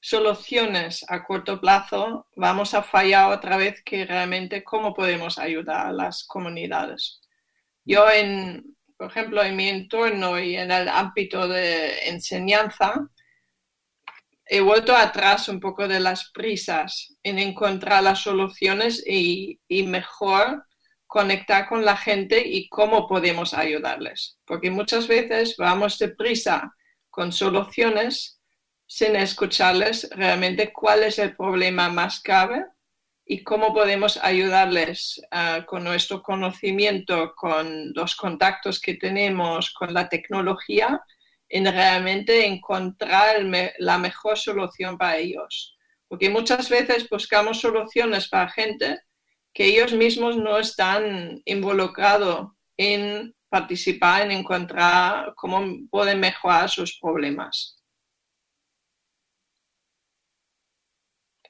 soluciones 0.01 1.05
a 1.07 1.23
corto 1.23 1.61
plazo, 1.61 2.27
vamos 2.35 2.73
a 2.73 2.83
fallar 2.83 3.31
otra 3.31 3.55
vez 3.55 3.81
que 3.83 4.05
realmente 4.05 4.63
cómo 4.63 4.93
podemos 4.93 5.37
ayudar 5.37 5.87
a 5.87 5.93
las 5.93 6.25
comunidades. 6.25 7.21
Yo 7.85 8.09
en, 8.09 8.75
por 8.97 9.09
ejemplo, 9.09 9.43
en 9.43 9.55
mi 9.55 9.69
entorno 9.69 10.39
y 10.39 10.57
en 10.57 10.71
el 10.71 10.89
ámbito 10.89 11.47
de 11.47 12.09
enseñanza, 12.09 13.07
he 14.45 14.59
vuelto 14.59 14.95
atrás 14.95 15.47
un 15.47 15.59
poco 15.59 15.87
de 15.87 15.99
las 15.99 16.31
prisas 16.31 17.15
en 17.23 17.39
encontrar 17.39 18.03
las 18.03 18.19
soluciones 18.19 19.01
y, 19.07 19.59
mejor 19.69 20.65
conectar 21.07 21.69
con 21.69 21.85
la 21.85 21.95
gente 21.95 22.41
y 22.45 22.67
cómo 22.69 23.07
podemos 23.07 23.53
ayudarles. 23.53 24.39
Porque 24.45 24.71
muchas 24.71 25.07
veces 25.07 25.55
vamos 25.57 25.99
deprisa 25.99 26.73
con 27.09 27.31
soluciones 27.31 28.40
sin 28.93 29.15
escucharles 29.15 30.10
realmente 30.12 30.73
cuál 30.73 31.04
es 31.04 31.17
el 31.17 31.34
problema 31.34 31.88
más 31.88 32.21
grave 32.21 32.65
y 33.25 33.41
cómo 33.41 33.73
podemos 33.73 34.17
ayudarles 34.21 35.21
ah, 35.32 35.63
con 35.65 35.86
nuestro 35.86 36.21
conocimiento, 36.21 37.34
con 37.34 37.93
los 37.93 38.17
contactos 38.17 38.82
que 38.82 38.95
tenemos, 38.95 39.71
con 39.71 39.93
la 39.93 40.10
tecnología, 40.10 41.01
en 41.47 41.67
realmente 41.67 42.45
encontrar 42.45 43.38
la 43.77 43.97
mejor 43.97 44.38
solución 44.38 44.97
para 44.97 45.15
ellos. 45.15 45.77
Porque 46.10 46.30
muchas 46.30 46.69
veces 46.69 47.08
buscamos 47.10 47.62
soluciones 47.62 48.27
para 48.27 48.49
gente 48.49 48.99
que 49.54 49.67
ellos 49.67 49.93
mismos 49.93 50.36
no 50.36 50.58
están 50.58 51.41
involucrados 51.45 52.49
en 52.75 53.34
participar, 53.47 54.23
en 54.23 54.32
encontrar 54.32 55.34
cómo 55.38 55.65
pueden 55.89 56.19
mejorar 56.19 56.69
sus 56.69 56.99
problemas. 56.99 57.80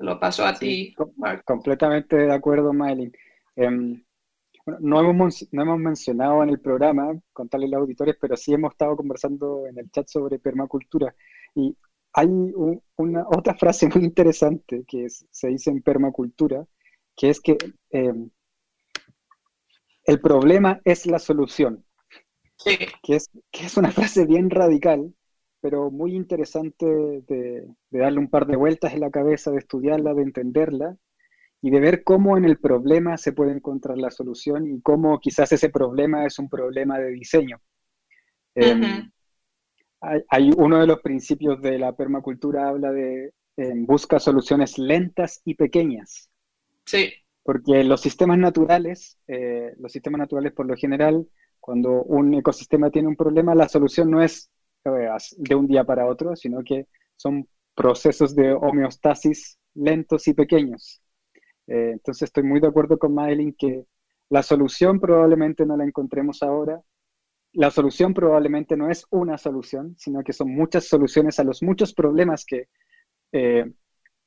Lo 0.01 0.19
paso 0.19 0.45
a 0.45 0.53
ti. 0.53 0.93
completamente 1.45 2.15
de 2.15 2.33
acuerdo, 2.33 2.73
Maylin. 2.73 3.11
Em, 3.55 4.03
no, 4.79 4.99
hemos, 4.99 5.47
no 5.51 5.61
hemos 5.61 5.79
mencionado 5.79 6.43
en 6.43 6.49
el 6.49 6.59
programa, 6.59 7.19
contarle 7.33 7.67
a 7.67 7.69
los 7.69 7.81
auditores, 7.81 8.15
pero 8.19 8.37
sí 8.37 8.53
hemos 8.53 8.71
estado 8.71 8.95
conversando 8.95 9.65
en 9.67 9.77
el 9.79 9.89
chat 9.91 10.07
sobre 10.07 10.39
permacultura. 10.39 11.15
Y 11.55 11.75
hay 12.13 12.27
una 12.95 13.25
otra 13.27 13.55
frase 13.55 13.87
muy 13.93 14.03
interesante 14.03 14.83
que 14.87 15.07
se 15.09 15.47
dice 15.47 15.69
en 15.69 15.81
permacultura, 15.81 16.65
que 17.15 17.29
es 17.29 17.39
que 17.39 17.57
em, 17.89 18.29
el 20.05 20.19
problema 20.19 20.81
es 20.83 21.05
la 21.05 21.19
solución. 21.19 21.85
Que, 22.63 23.15
es, 23.15 23.31
que 23.51 23.65
es 23.65 23.75
una 23.77 23.91
frase 23.91 24.25
bien 24.25 24.51
radical, 24.51 25.15
pero 25.62 25.91
muy 25.91 26.15
interesante 26.15 26.86
de, 26.86 27.67
darle 27.91 28.19
un 28.19 28.30
par 28.30 28.47
de 28.47 28.56
vueltas 28.56 28.93
en 28.93 29.00
la 29.00 29.12
cabeza, 29.12 29.52
de 29.52 29.60
estudiarla, 29.60 30.13
de 30.13 30.24
entenderla 30.24 30.97
y 31.62 31.69
de 31.69 31.80
ver 31.80 32.04
cómo 32.04 32.38
en 32.38 32.45
el 32.45 32.58
problema 32.58 33.17
se 33.17 33.34
puede 33.34 33.52
encontrar 33.52 33.97
la 33.97 34.10
solución 34.10 34.67
y 34.67 34.82
cómo 34.82 35.19
quizás 35.19 35.52
ese 35.52 35.69
problema 35.69 36.26
es 36.26 36.39
un 36.39 36.50
problema 36.50 36.97
de 36.97 37.12
diseño. 37.12 37.62
Em, 38.56 39.12
hay, 40.28 40.52
uno 40.58 40.80
de 40.80 40.88
los 40.88 41.00
principios 41.02 41.62
de 41.62 41.78
la 41.78 41.95
permacultura 41.95 42.67
habla 42.67 42.91
de 42.91 43.32
em, 43.58 43.86
busca 43.86 44.19
soluciones 44.19 44.80
lentas 44.80 45.41
y 45.45 45.54
pequeñas. 45.54 46.30
Sí. 46.86 47.13
Porque 47.43 47.84
los 47.84 48.02
sistemas 48.02 48.39
naturales, 48.39 49.19
eh, 49.28 49.74
los 49.78 49.91
sistemas 49.91 50.19
naturales 50.19 50.54
por 50.54 50.65
lo 50.65 50.76
general, 50.76 51.28
cuando 51.60 52.04
un 52.04 52.34
ecosistema 52.34 52.89
tiene 52.89 53.08
un 53.08 53.15
problema, 53.15 53.54
la 53.54 53.69
solución 53.69 54.10
no 54.10 54.24
es 54.24 54.50
de 54.83 55.55
un 55.55 55.67
día 55.67 55.83
para 55.83 56.07
otro, 56.07 56.35
sino 56.35 56.63
que 56.63 56.87
son 57.15 57.47
procesos 57.75 58.35
de 58.35 58.53
homeostasis 58.53 59.57
lentos 59.75 60.27
y 60.27 60.33
pequeños. 60.33 61.01
Eh, 61.67 61.91
entonces 61.93 62.23
estoy 62.23 62.43
muy 62.43 62.59
de 62.59 62.67
acuerdo 62.67 62.97
con 62.97 63.13
Madeline 63.13 63.55
que 63.57 63.85
la 64.29 64.43
solución 64.43 64.99
probablemente 64.99 65.65
no 65.65 65.77
la 65.77 65.83
encontremos 65.83 66.41
ahora. 66.41 66.81
La 67.53 67.69
solución 67.69 68.13
probablemente 68.13 68.77
no 68.77 68.89
es 68.89 69.05
una 69.09 69.37
solución, 69.37 69.95
sino 69.97 70.23
que 70.23 70.33
son 70.33 70.53
muchas 70.53 70.85
soluciones 70.85 71.39
a 71.39 71.43
los 71.43 71.61
muchos 71.61 71.93
problemas 71.93 72.45
que 72.45 72.69
eh, 73.33 73.65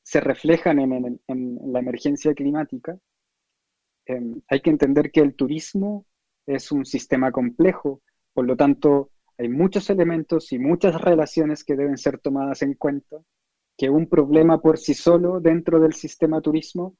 se 0.02 0.20
reflejan 0.20 0.78
en, 0.78 1.20
la 1.72 1.78
emergencia 1.78 2.34
climática. 2.34 2.98
Em, 4.06 4.42
hay 4.48 4.60
que 4.60 4.70
entender 4.70 5.10
que 5.10 5.20
el 5.20 5.34
turismo 5.34 6.06
es 6.46 6.70
un 6.70 6.84
sistema 6.84 7.32
complejo, 7.32 8.02
por 8.34 8.44
lo 8.44 8.56
tanto, 8.56 9.10
hay 9.38 9.48
muchos 9.48 9.90
elementos 9.90 10.52
y 10.52 10.58
muchas 10.58 11.00
relaciones 11.00 11.64
que 11.64 11.76
deben 11.76 11.98
ser 11.98 12.18
tomadas 12.18 12.62
en 12.62 12.74
cuenta, 12.74 13.16
que 13.76 13.90
un 13.90 14.08
problema 14.08 14.60
por 14.60 14.78
sí 14.78 14.94
solo 14.94 15.40
dentro 15.40 15.80
del 15.80 15.94
sistema 15.94 16.40
turismo 16.40 16.96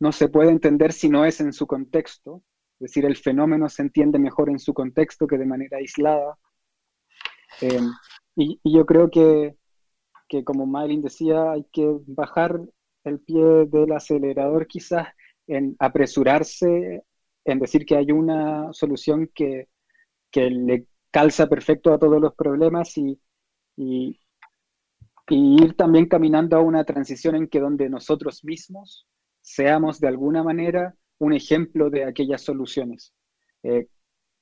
no 0.00 0.12
se 0.12 0.28
puede 0.28 0.50
entender 0.50 0.92
si 0.92 1.08
no 1.08 1.24
es 1.24 1.40
en 1.40 1.52
su 1.52 1.66
contexto, 1.66 2.42
es 2.78 2.88
decir, 2.88 3.06
el 3.06 3.16
fenómeno 3.16 3.68
se 3.68 3.82
entiende 3.82 4.18
mejor 4.18 4.50
en 4.50 4.58
su 4.58 4.74
contexto 4.74 5.26
que 5.26 5.38
de 5.38 5.46
manera 5.46 5.78
aislada. 5.78 6.36
Eh, 7.62 7.80
y, 8.34 8.60
yo 8.64 8.84
creo 8.84 9.10
que, 9.10 9.56
que, 10.28 10.44
como 10.44 10.66
Maylin 10.66 11.00
decía, 11.00 11.52
hay 11.52 11.64
que 11.72 11.88
bajar 12.06 12.60
el 13.04 13.20
pie 13.20 13.42
del 13.66 13.92
acelerador 13.92 14.66
quizás 14.66 15.08
en 15.46 15.76
apresurarse, 15.78 17.04
en 17.44 17.58
decir 17.60 17.86
que 17.86 17.96
hay 17.96 18.12
una 18.12 18.72
solución 18.72 19.30
que, 19.34 19.68
que 20.30 20.50
le 20.50 20.86
calza 21.16 21.46
perfecto 21.46 21.94
a 21.94 21.98
todos 21.98 22.20
los 22.20 22.34
problemas 22.34 22.94
y, 22.98 23.18
y 23.74 24.20
ir 25.30 25.74
también 25.74 26.10
caminando 26.10 26.58
a 26.58 26.60
una 26.60 26.84
transición 26.84 27.36
en 27.36 27.48
que 27.48 27.58
donde 27.58 27.88
nosotros 27.88 28.44
mismos 28.44 29.06
seamos 29.40 29.98
de 29.98 30.08
alguna 30.08 30.42
manera 30.42 30.94
un 31.16 31.32
ejemplo 31.32 31.88
de 31.88 32.04
aquellas 32.04 32.42
soluciones. 32.42 33.14
Eh, 33.62 33.86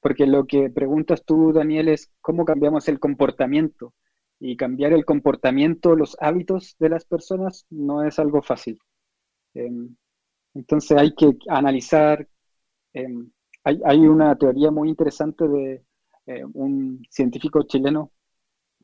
porque 0.00 0.26
lo 0.26 0.48
que 0.48 0.68
preguntas 0.68 1.22
tú, 1.24 1.52
Daniel, 1.52 1.90
es 1.90 2.10
cómo 2.20 2.44
cambiamos 2.44 2.88
el 2.88 2.98
comportamiento. 2.98 3.94
Y 4.40 4.56
cambiar 4.56 4.92
el 4.94 5.04
comportamiento, 5.04 5.94
los 5.94 6.16
hábitos 6.18 6.74
de 6.80 6.88
las 6.88 7.04
personas, 7.04 7.66
no 7.70 8.02
es 8.02 8.18
algo 8.18 8.42
fácil. 8.42 8.80
Em, 9.54 9.94
entonces 10.54 10.98
hay 10.98 11.14
que 11.14 11.38
analizar. 11.48 12.26
Em, 12.92 13.30
hay, 13.62 13.80
hay, 13.84 14.00
una 14.08 14.36
teoría 14.36 14.72
muy 14.72 14.88
interesante 14.88 15.46
de 15.46 15.84
eh, 16.26 16.44
un 16.54 17.02
científico 17.10 17.62
chileno 17.64 18.12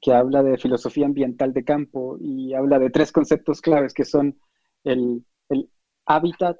que 0.01 0.13
habla 0.13 0.43
de 0.43 0.59
filosofía 0.59 1.07
ambiental 1.07 1.53
de 1.53 1.65
campo 1.65 2.17
y 2.21 2.55
habla 2.55 2.79
de 2.79 2.91
tres 2.91 3.13
conceptos 3.13 3.61
claves 3.61 3.93
que 3.95 4.05
son 4.05 4.39
el, 4.85 5.25
el 5.49 5.71
hábitat, 6.07 6.59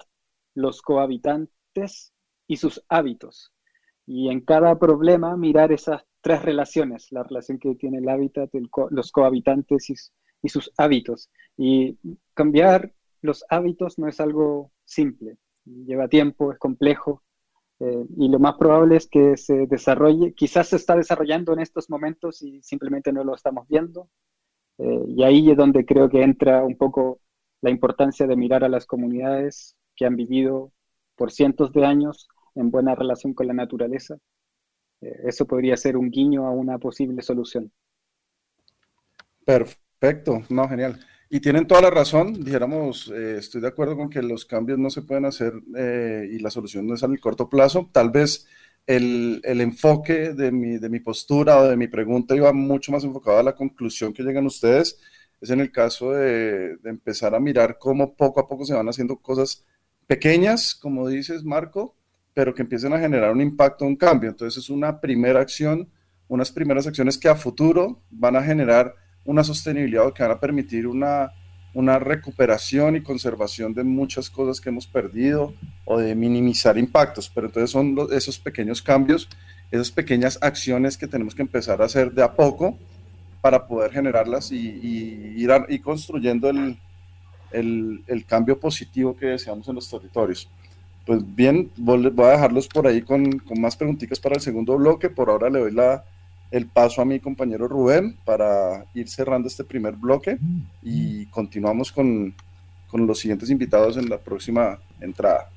los 0.55 0.83
cohabitantes 0.83 2.13
y 2.47 2.57
sus 2.57 2.85
hábitos. 2.89 3.53
Y 4.07 4.29
en 4.29 4.41
cada 4.41 4.79
problema 4.79 5.37
mirar 5.37 5.73
esas 5.73 6.03
tres 6.21 6.43
relaciones, 6.43 7.13
la 7.13 7.23
relación 7.23 7.59
que 7.59 7.75
tiene 7.75 7.99
el 7.99 8.09
hábitat, 8.09 8.51
los 8.91 9.13
cohabitantes 9.13 9.89
y, 9.91 9.95
y, 10.43 10.49
sus 10.49 10.73
hábitos. 10.77 11.31
Y 11.57 11.99
cambiar 12.35 12.93
los 13.23 13.45
hábitos 13.49 13.99
no 13.99 14.09
es 14.09 14.21
algo 14.21 14.73
simple, 14.85 15.37
lleva 15.65 16.09
tiempo, 16.09 16.53
es 16.53 16.59
complejo, 16.59 17.23
eh, 17.81 18.05
y 18.19 18.29
lo 18.29 18.39
más 18.39 18.55
probable 18.57 18.97
es 18.97 19.09
que 19.09 19.39
se 19.39 19.67
desarrolle, 19.67 20.35
quizás 20.35 20.69
se 20.69 20.77
está 20.77 20.97
desarrollando 20.97 21.55
en 21.55 21.61
estos 21.61 21.89
momentos 21.89 22.43
y 22.43 22.63
simplemente 22.63 23.13
no 23.13 23.25
lo 23.25 23.35
estamos 23.35 23.67
viendo. 23.69 24.09
Eh, 24.79 25.05
y 25.09 25.23
ahí 25.23 25.51
es 25.51 25.57
donde 25.57 25.85
creo 25.87 26.09
que 26.09 26.23
entra 26.23 26.63
un 26.63 26.77
poco 26.77 27.21
la 27.63 27.71
importancia 27.71 28.27
de 28.27 28.37
mirar 28.37 28.65
a 28.65 28.69
las 28.69 28.87
comunidades 28.87 29.77
que 29.97 30.05
han 30.05 30.17
vivido 30.17 30.73
por 31.17 31.31
cientos 31.33 31.73
de 31.73 31.85
años 31.85 32.29
en 32.55 32.71
buena 32.71 32.95
relación 32.95 33.35
con 33.35 33.47
la 33.47 33.55
naturaleza. 33.55 34.17
Eh, 35.01 35.21
eso 35.25 35.47
podría 35.47 35.77
ser 35.77 35.97
un 35.97 36.11
guiño 36.11 36.47
a 36.47 36.51
una 36.51 36.79
posible 36.79 37.23
solución. 37.23 37.73
Perfecto, 39.45 40.43
no, 40.51 40.69
genial. 40.69 41.01
Y 41.33 41.39
tienen 41.39 41.69
toda 41.69 41.83
la 41.83 41.91
razón, 41.91 42.43
dijéramos, 42.43 43.09
eh, 43.15 43.37
estoy 43.39 43.61
de 43.61 43.69
acuerdo 43.69 43.97
con 43.97 44.11
que 44.11 44.21
los 44.21 44.45
cambios 44.45 44.81
no 44.81 44.91
se 44.91 45.03
pueden 45.03 45.27
hacer 45.27 45.53
eh, 45.77 46.29
y 46.29 46.41
la 46.41 46.51
solución 46.51 46.89
no 46.89 46.95
es 46.95 47.05
a 47.05 47.07
el 47.07 47.21
corto 47.21 47.49
plazo. 47.49 47.89
Tal 47.93 48.11
vez 48.11 48.49
el, 48.85 49.41
el, 49.45 49.61
enfoque 49.61 50.33
de 50.33 50.51
mi, 50.51 50.79
de 50.79 50.89
mi 50.89 50.99
postura 50.99 51.59
o 51.59 51.69
de 51.69 51.77
mi 51.77 51.87
pregunta 51.87 52.35
iba 52.35 52.53
mucho 52.53 52.91
más 52.91 53.05
enfocado 53.05 53.39
a 53.39 53.43
la 53.45 53.55
conclusión 53.55 54.13
que 54.13 54.25
llegan 54.25 54.45
ustedes. 54.45 54.99
Es 55.41 55.51
en 55.51 55.61
el 55.61 55.71
caso 55.71 56.11
de, 56.11 56.79
de 56.79 56.91
empezar 56.91 57.33
a 57.37 57.41
mirar 57.41 57.79
cómo 57.79 58.17
poco 58.17 58.41
a 58.41 58.49
poco 58.49 58.65
se 58.65 58.75
van 58.75 58.89
haciendo 58.89 59.17
cosas 59.21 59.65
pequeñas, 60.09 60.75
como 60.75 61.07
dices, 61.07 61.45
Marco, 61.45 61.95
pero 62.35 62.53
que 62.55 62.63
empiecen 62.63 62.93
a 62.93 62.99
generar 62.99 63.31
un 63.31 63.41
impacto, 63.41 63.85
un 63.85 63.95
cambio. 63.95 64.31
Entonces 64.31 64.65
es 64.65 64.69
una 64.69 65.01
primera 65.01 65.41
acción, 65.41 65.89
unas 66.27 66.51
primeras 66.51 66.89
acciones 66.89 67.17
que 67.17 67.29
a 67.29 67.37
futuro 67.37 68.03
van 68.11 68.35
a 68.35 68.43
generar 68.43 68.97
una 69.31 69.45
sostenibilidad 69.45 70.13
que 70.13 70.25
van 70.25 70.33
a 70.33 70.41
permitir 70.41 70.89
una, 70.89 71.33
una 71.73 72.01
recuperación 72.01 72.97
y 72.97 73.01
conservación 73.01 73.73
de 73.73 73.85
muchas 73.85 74.29
cosas 74.29 74.61
que 74.61 74.71
hemos 74.71 74.89
perdido 74.89 75.55
o 75.85 75.99
de 75.99 76.17
minimizar 76.17 76.77
impactos. 76.77 77.31
Pero 77.33 77.47
entonces 77.47 77.71
son 77.71 77.97
esos 78.11 78.41
pequeños 78.41 78.83
cambios, 78.83 79.29
esas 79.71 79.93
pequeñas 79.93 80.37
acciones 80.43 80.99
que 80.99 81.07
tenemos 81.07 81.37
que 81.37 81.43
empezar 81.43 81.81
a 81.81 81.85
hacer 81.85 82.11
de 82.13 82.25
a 82.25 82.33
poco 82.35 82.77
para 83.41 83.69
poder 83.69 83.93
generarlas 83.93 84.51
y, 84.51 84.59
ir, 84.59 85.51
y 85.69 85.79
construyendo 85.79 86.51
el, 86.51 86.77
el, 87.53 88.03
el, 88.09 88.25
cambio 88.27 88.59
positivo 88.59 89.17
que 89.17 89.27
deseamos 89.27 89.69
en 89.69 89.77
los 89.77 89.89
territorios. 89.89 90.49
Pues 91.07 91.23
bien, 91.35 91.71
voy 91.77 92.13
a 92.27 92.31
dejarlos 92.33 92.67
por 92.67 92.89
ahí 92.89 93.01
con, 93.03 93.39
con 93.39 93.61
más 93.61 93.77
preguntitas 93.77 94.19
para 94.19 94.35
el 94.35 94.41
segundo 94.41 94.77
bloque. 94.77 95.09
Por 95.09 95.31
ahora 95.31 95.49
le 95.49 95.61
doy 95.61 95.73
la, 95.73 96.05
el 96.51 96.67
paso 96.67 97.01
a 97.01 97.05
mi 97.05 97.21
compañero 97.21 97.69
Rubén 97.69 98.17
para 98.25 98.85
ir 98.95 99.09
cerrando 99.09 99.49
este 99.49 99.65
primer 99.65 99.95
bloque 99.95 100.39
y 100.83 101.27
continuamos 101.27 101.93
con, 101.93 102.35
con 102.89 103.07
los 103.07 103.19
siguientes 103.19 103.51
invitados 103.51 103.97
en 103.97 104.09
la 104.09 104.19
próxima 104.19 104.79
entrada. 105.01 105.49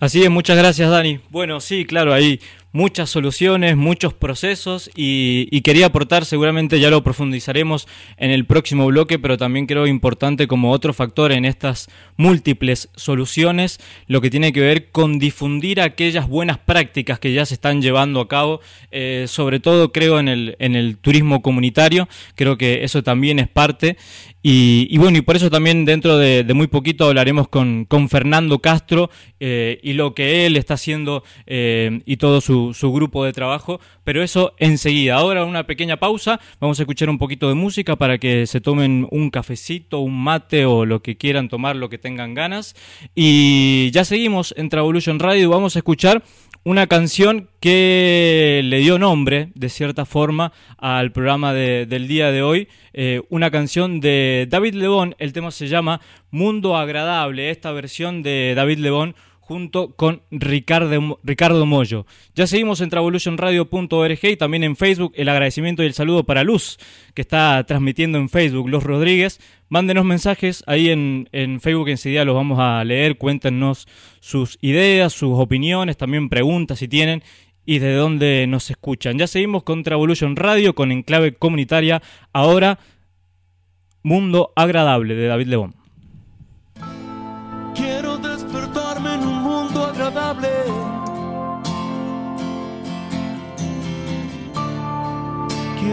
Así 0.00 0.22
es, 0.22 0.30
muchas 0.30 0.56
gracias 0.56 0.90
Dani. 0.90 1.20
Bueno, 1.30 1.60
sí, 1.60 1.84
claro, 1.84 2.12
hay 2.12 2.40
muchas 2.74 3.08
soluciones, 3.08 3.76
muchos 3.76 4.14
procesos 4.14 4.90
y, 4.96 5.60
quería 5.60 5.86
aportar, 5.86 6.24
seguramente 6.24 6.80
ya 6.80 6.90
lo 6.90 7.04
profundizaremos 7.04 7.86
en 8.16 8.32
el 8.32 8.46
próximo 8.46 8.84
bloque, 8.86 9.20
pero 9.20 9.38
también 9.38 9.66
creo 9.66 9.86
importante 9.86 10.48
como 10.48 10.72
otro 10.72 10.92
factor 10.92 11.30
en 11.30 11.44
estas 11.44 11.88
múltiples 12.16 12.90
soluciones, 12.96 13.78
lo 14.08 14.20
que 14.20 14.28
tiene 14.28 14.52
que 14.52 14.60
ver 14.60 14.90
con 14.90 15.20
difundir 15.20 15.80
aquellas 15.80 16.28
buenas 16.28 16.58
prácticas 16.58 17.20
que 17.20 17.32
ya 17.32 17.46
se 17.46 17.54
están 17.54 17.80
llevando 17.80 18.20
a 18.20 18.26
cabo, 18.26 18.60
eh, 18.90 19.26
sobre 19.28 19.60
todo 19.60 19.92
creo 19.92 20.18
en 20.18 20.26
el, 20.26 20.56
en 20.58 20.74
el 20.74 20.98
turismo 20.98 21.42
comunitario, 21.42 22.08
creo 22.34 22.58
que 22.58 22.82
eso 22.82 23.04
también 23.04 23.38
es 23.38 23.48
parte. 23.48 23.96
Y, 24.46 24.98
bueno, 24.98 25.16
y 25.16 25.22
por 25.22 25.36
eso 25.36 25.48
también 25.48 25.86
dentro 25.86 26.18
de, 26.18 26.44
muy 26.52 26.66
poquito 26.66 27.06
hablaremos 27.06 27.48
con, 27.48 27.86
con 27.86 28.10
Fernando 28.10 28.58
Castro 28.58 29.08
eh, 29.40 29.80
y 29.82 29.94
lo 29.94 30.14
que 30.14 30.44
él 30.44 30.58
está 30.58 30.74
haciendo 30.74 31.24
eh, 31.46 32.02
y 32.04 32.18
todo 32.18 32.42
su, 32.42 32.63
su, 32.72 32.92
grupo 32.92 33.24
de 33.24 33.32
trabajo, 33.32 33.80
pero 34.04 34.22
eso 34.22 34.54
enseguida. 34.58 35.16
Ahora 35.16 35.44
una 35.44 35.66
pequeña 35.66 35.96
pausa, 35.96 36.40
vamos 36.60 36.78
a 36.78 36.82
escuchar 36.82 37.10
un 37.10 37.18
poquito 37.18 37.48
de 37.48 37.54
música 37.54 37.96
para 37.96 38.18
que 38.18 38.46
se 38.46 38.60
tomen 38.60 39.06
un 39.10 39.30
cafecito, 39.30 40.00
un 40.00 40.22
mate 40.22 40.66
o 40.66 40.84
lo 40.84 41.02
que 41.02 41.16
quieran 41.16 41.48
tomar, 41.48 41.76
lo 41.76 41.88
que 41.88 41.98
tengan 41.98 42.34
ganas. 42.34 42.74
Y 43.14 43.90
ya 43.90 44.04
seguimos 44.04 44.54
en 44.56 44.68
Travolution 44.68 45.18
Radio, 45.18 45.50
vamos 45.50 45.76
a 45.76 45.80
escuchar 45.80 46.22
una 46.64 46.86
canción 46.86 47.50
que 47.60 48.62
le 48.64 48.78
dio 48.78 48.98
nombre, 48.98 49.50
de 49.54 49.68
cierta 49.68 50.06
forma, 50.06 50.52
al 50.78 51.12
programa 51.12 51.52
del 51.52 52.08
día 52.08 52.30
de 52.30 52.42
hoy. 52.42 52.68
Eh, 52.94 53.20
una 53.28 53.50
canción 53.50 54.00
de 54.00 54.46
David 54.48 54.74
Lebón, 54.74 55.14
el 55.18 55.34
tema 55.34 55.50
se 55.50 55.68
llama 55.68 56.00
Mundo 56.30 56.76
Agradable, 56.76 57.50
esta 57.50 57.70
versión 57.72 58.22
de 58.22 58.54
David 58.56 58.78
Lebón 58.78 59.14
junto 59.46 59.94
con 59.94 60.22
Ricardo, 60.30 61.18
Ricardo 61.22 61.66
Mollo. 61.66 62.06
Ya 62.34 62.46
seguimos 62.46 62.80
en 62.80 62.88
travolutionradio.org 62.88 64.18
y 64.22 64.36
también 64.36 64.64
en 64.64 64.74
Facebook. 64.74 65.12
El 65.16 65.28
agradecimiento 65.28 65.82
y 65.82 65.86
el 65.86 65.92
saludo 65.92 66.24
para 66.24 66.44
Luz, 66.44 66.78
que 67.12 67.20
está 67.20 67.62
transmitiendo 67.66 68.16
en 68.16 68.30
Facebook, 68.30 68.70
Luz 68.70 68.82
Rodríguez. 68.82 69.40
Mándenos 69.68 70.06
mensajes 70.06 70.64
ahí 70.66 70.88
en, 70.88 71.28
en 71.32 71.60
Facebook, 71.60 71.90
enseguida 71.90 72.24
los 72.24 72.34
vamos 72.34 72.58
a 72.58 72.82
leer. 72.84 73.18
Cuéntenos 73.18 73.86
sus 74.20 74.56
ideas, 74.62 75.12
sus 75.12 75.38
opiniones, 75.38 75.98
también 75.98 76.30
preguntas 76.30 76.78
si 76.78 76.88
tienen 76.88 77.22
y 77.66 77.80
de 77.80 77.92
dónde 77.94 78.46
nos 78.46 78.70
escuchan. 78.70 79.18
Ya 79.18 79.26
seguimos 79.26 79.62
con 79.62 79.82
Travolution 79.82 80.36
Radio, 80.36 80.74
con 80.74 80.90
Enclave 80.90 81.34
Comunitaria. 81.34 82.02
Ahora, 82.32 82.78
Mundo 84.02 84.52
Agradable 84.56 85.14
de 85.14 85.26
David 85.26 85.48
Lebón. 85.48 85.83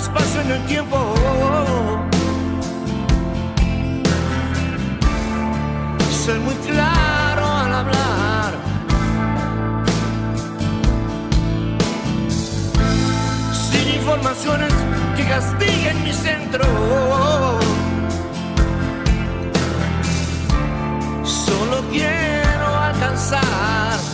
espacio 0.00 0.40
en 0.40 0.50
el 0.50 0.66
tiempo. 0.66 0.96
Ser 6.24 6.38
muy 6.40 6.54
claro 6.68 7.46
al 7.46 7.72
hablar. 7.80 8.52
Sin 13.52 13.94
informaciones 14.00 14.72
que 15.16 15.24
castiguen 15.24 16.04
mi 16.04 16.12
centro. 16.12 16.64
Solo 21.24 21.76
quiero 21.90 22.66
alcanzar. 22.88 24.09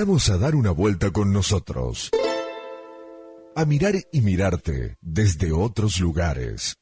Invitamos 0.00 0.30
a 0.30 0.38
dar 0.38 0.54
una 0.54 0.70
vuelta 0.70 1.10
con 1.10 1.30
nosotros. 1.30 2.10
A 3.54 3.66
mirar 3.66 3.96
y 4.10 4.22
mirarte 4.22 4.96
desde 5.02 5.52
otros 5.52 6.00
lugares. 6.00 6.78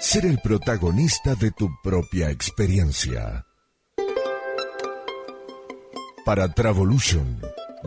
Ser 0.00 0.24
el 0.24 0.38
protagonista 0.38 1.34
de 1.34 1.50
tu 1.50 1.68
propia 1.82 2.30
experiencia. 2.30 3.44
Para 6.24 6.54
Travolution, 6.54 7.42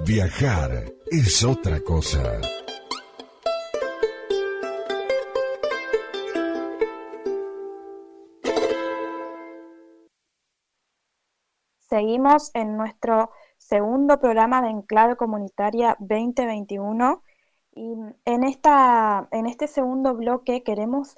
viajar 0.05 0.93
es 1.09 1.43
otra 1.43 1.79
cosa. 1.79 2.39
Seguimos 11.91 12.51
en 12.53 12.77
nuestro 12.77 13.31
segundo 13.57 14.17
programa 14.17 14.61
de 14.61 14.69
Enclave 14.69 15.17
Comunitaria 15.17 15.97
2021 15.99 17.21
y 17.75 17.95
en, 18.23 18.43
esta, 18.45 19.27
en 19.31 19.45
este 19.45 19.67
segundo 19.67 20.15
bloque 20.15 20.63
queremos 20.63 21.17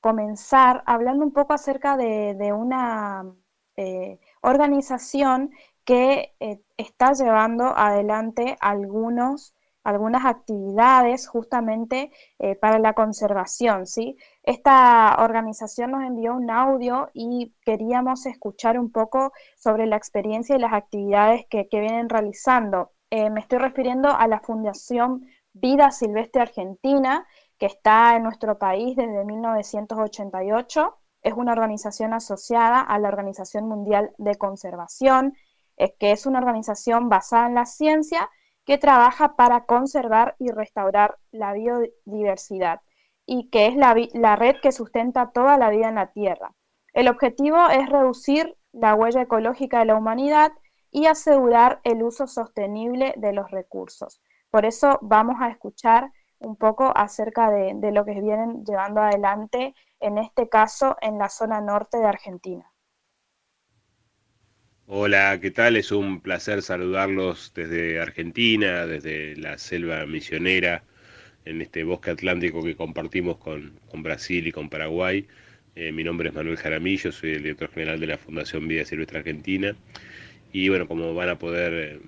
comenzar 0.00 0.84
hablando 0.86 1.24
un 1.24 1.32
poco 1.32 1.54
acerca 1.54 1.96
de, 1.96 2.52
una 2.52 3.34
eh, 3.76 4.20
organización 4.42 5.50
que 5.84 6.36
eh, 6.38 6.60
está 6.76 7.14
llevando 7.14 7.76
adelante 7.76 8.56
algunos, 8.60 9.56
algunas 9.84 10.24
actividades 10.24 11.26
justamente 11.26 12.12
eh, 12.38 12.54
para 12.56 12.78
la 12.78 12.94
conservación, 12.94 13.86
¿sí? 13.86 14.16
Esta 14.42 15.16
organización 15.18 15.92
nos 15.92 16.04
envió 16.04 16.34
un 16.34 16.50
audio 16.50 17.10
y 17.14 17.54
queríamos 17.64 18.26
escuchar 18.26 18.78
un 18.78 18.90
poco 18.92 19.32
sobre 19.56 19.86
la 19.86 19.96
experiencia 19.96 20.56
y 20.56 20.60
las 20.60 20.72
actividades 20.72 21.46
que, 21.48 21.68
que 21.68 21.80
vienen 21.80 22.08
realizando. 22.08 22.92
Eh, 23.10 23.30
me 23.30 23.40
estoy 23.40 23.58
refiriendo 23.58 24.08
a 24.08 24.26
la 24.28 24.40
Fundación 24.40 25.26
Vida 25.52 25.90
Silvestre 25.90 26.42
Argentina, 26.42 27.26
que 27.58 27.66
está 27.66 28.16
en 28.16 28.22
nuestro 28.22 28.58
país 28.58 28.96
desde 28.96 29.24
1988. 29.24 30.98
Es 31.22 31.34
una 31.34 31.52
organización 31.52 32.14
asociada 32.14 32.80
a 32.80 32.98
la 32.98 33.08
Organización 33.08 33.68
Mundial 33.68 34.12
de 34.18 34.36
Conservación, 34.36 35.34
es 35.76 35.92
que 35.98 36.12
es 36.12 36.26
una 36.26 36.38
organización 36.38 37.08
basada 37.08 37.46
en 37.48 37.54
la 37.54 37.66
ciencia 37.66 38.30
que 38.64 38.78
trabaja 38.78 39.34
para 39.36 39.64
conservar 39.64 40.36
y 40.38 40.50
restaurar 40.50 41.18
la 41.30 41.52
biodiversidad 41.52 42.80
y 43.26 43.48
que 43.50 43.66
es 43.66 43.76
la, 43.76 44.36
red 44.36 44.56
que 44.62 44.72
sustenta 44.72 45.30
toda 45.32 45.56
la 45.58 45.70
vida 45.70 45.88
en 45.88 45.96
la 45.96 46.12
Tierra. 46.12 46.54
El 46.92 47.08
objetivo 47.08 47.68
es 47.70 47.88
reducir 47.88 48.56
la 48.72 48.94
huella 48.94 49.22
ecológica 49.22 49.80
de 49.80 49.86
la 49.86 49.96
humanidad 49.96 50.52
y 50.90 51.06
asegurar 51.06 51.80
el 51.84 52.02
uso 52.02 52.26
sostenible 52.26 53.14
de 53.16 53.32
los 53.32 53.50
recursos. 53.50 54.20
Por 54.50 54.64
eso 54.64 54.98
vamos 55.00 55.36
a 55.40 55.48
escuchar 55.48 56.10
un 56.38 56.56
poco 56.56 56.92
acerca 56.94 57.50
de 57.50 57.92
lo 57.92 58.04
que 58.04 58.20
vienen 58.20 58.64
llevando 58.64 59.00
adelante, 59.00 59.74
en 60.00 60.18
este 60.18 60.48
caso 60.48 60.96
en 61.00 61.18
la 61.18 61.28
zona 61.28 61.60
norte 61.60 61.98
de 61.98 62.06
Argentina. 62.06 62.71
Hola, 64.94 65.38
¿qué 65.40 65.50
tal? 65.50 65.76
Es 65.76 65.90
un 65.90 66.20
placer 66.20 66.60
saludarlos 66.60 67.52
desde 67.54 67.98
Argentina, 67.98 68.86
desde 68.86 69.34
la 69.36 69.56
selva 69.56 70.04
misionera, 70.04 70.84
en 71.46 71.62
este 71.62 71.82
bosque 71.82 72.10
atlántico 72.10 72.62
que 72.62 72.76
compartimos 72.76 73.38
con, 73.38 73.72
Brasil 73.94 74.46
y 74.46 74.52
con 74.52 74.68
Paraguay. 74.68 75.26
Eh, 75.76 75.92
mi 75.92 76.04
nombre 76.04 76.28
es 76.28 76.34
Manuel 76.34 76.58
Jaramillo, 76.58 77.10
soy 77.10 77.30
el 77.30 77.42
director 77.42 77.70
general 77.70 78.00
de 78.00 78.06
la 78.08 78.18
Fundación 78.18 78.68
Vida 78.68 78.84
Silvestre 78.84 79.20
Argentina. 79.20 79.74
Y 80.52 80.68
bueno, 80.68 80.86
como 80.86 81.14
van 81.14 81.30
a 81.30 81.38
poder 81.38 81.72
eh, 81.72 82.00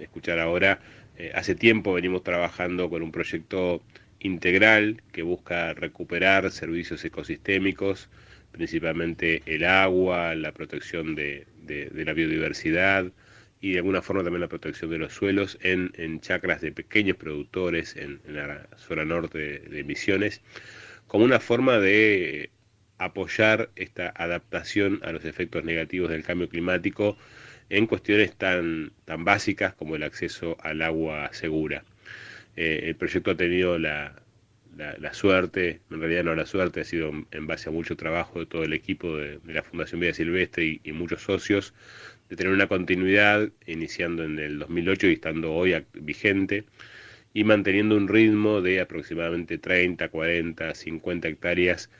escuchar 0.00 0.38
ahora, 0.38 0.80
eh, 1.16 1.32
hace 1.34 1.56
tiempo 1.56 1.92
venimos 1.92 2.22
trabajando 2.22 2.88
con 2.88 3.02
un 3.02 3.10
proyecto 3.10 3.82
integral 4.20 5.02
que 5.10 5.22
busca 5.22 5.74
recuperar 5.74 6.52
servicios 6.52 7.04
ecosistémicos, 7.04 8.08
principalmente 8.52 9.42
el 9.46 9.64
agua, 9.64 10.36
la 10.36 10.52
protección 10.52 11.16
de, 11.16 11.46
la 11.68 12.12
biodiversidad 12.12 13.12
y 13.60 13.72
de 13.72 13.78
alguna 13.78 14.02
forma 14.02 14.22
también 14.22 14.40
la 14.40 14.48
protección 14.48 14.90
de 14.90 14.98
los 14.98 15.12
suelos 15.12 15.58
en, 15.62 16.20
chacras 16.20 16.60
de 16.60 16.72
pequeños 16.72 17.16
productores 17.16 17.96
en, 17.96 18.20
la 18.26 18.68
zona 18.76 19.04
norte 19.04 19.38
de, 19.38 19.58
de, 19.60 19.84
Misiones, 19.84 20.42
como 21.06 21.24
una 21.24 21.40
forma 21.40 21.78
de 21.78 22.50
apoyar 22.98 23.70
esta 23.76 24.12
adaptación 24.16 25.00
a 25.02 25.12
los 25.12 25.24
efectos 25.24 25.64
negativos 25.64 26.10
del 26.10 26.24
cambio 26.24 26.48
climático 26.48 27.16
en 27.70 27.86
cuestiones 27.86 28.34
tan, 28.34 28.92
tan 29.04 29.24
básicas 29.24 29.74
como 29.74 29.96
el 29.96 30.02
acceso 30.02 30.56
al 30.60 30.82
agua 30.82 31.30
segura. 31.32 31.84
Eh, 32.56 32.80
el 32.84 32.96
proyecto 32.96 33.30
ha 33.32 33.36
tenido 33.36 33.78
la, 33.78 34.14
la, 34.78 35.12
suerte, 35.12 35.80
en 35.90 36.00
realidad 36.00 36.24
no 36.24 36.34
la 36.36 36.46
suerte, 36.46 36.80
ha 36.80 36.84
sido 36.84 37.10
en 37.32 37.46
base 37.46 37.68
a 37.68 37.72
mucho 37.72 37.96
trabajo 37.96 38.38
de 38.38 38.46
todo 38.46 38.62
el 38.62 38.72
equipo 38.72 39.16
de, 39.16 39.40
la 39.44 39.62
Fundación 39.62 40.00
Vida 40.00 40.14
Silvestre 40.14 40.80
y, 40.82 40.92
muchos 40.92 41.22
socios, 41.22 41.74
de 42.28 42.36
tener 42.36 42.52
una 42.52 42.68
continuidad 42.68 43.50
iniciando 43.66 44.22
en 44.24 44.38
el 44.38 44.58
2008 44.60 45.08
y 45.08 45.12
estando 45.14 45.52
hoy 45.52 45.74
vigente 45.94 46.64
y 47.34 47.42
manteniendo 47.44 47.96
un 47.96 48.06
ritmo 48.06 48.62
de 48.62 48.80
aproximadamente 48.80 49.58
30, 49.58 50.08
40, 50.08 50.74
50 50.74 51.28
hectáreas 51.28 51.90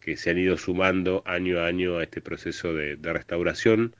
que 0.00 0.16
se 0.16 0.30
han 0.30 0.38
ido 0.38 0.58
sumando 0.58 1.22
año 1.26 1.60
a 1.60 1.66
año 1.66 1.98
a 1.98 2.02
este 2.02 2.20
proceso 2.20 2.74
de, 2.74 2.96
restauración 3.02 3.96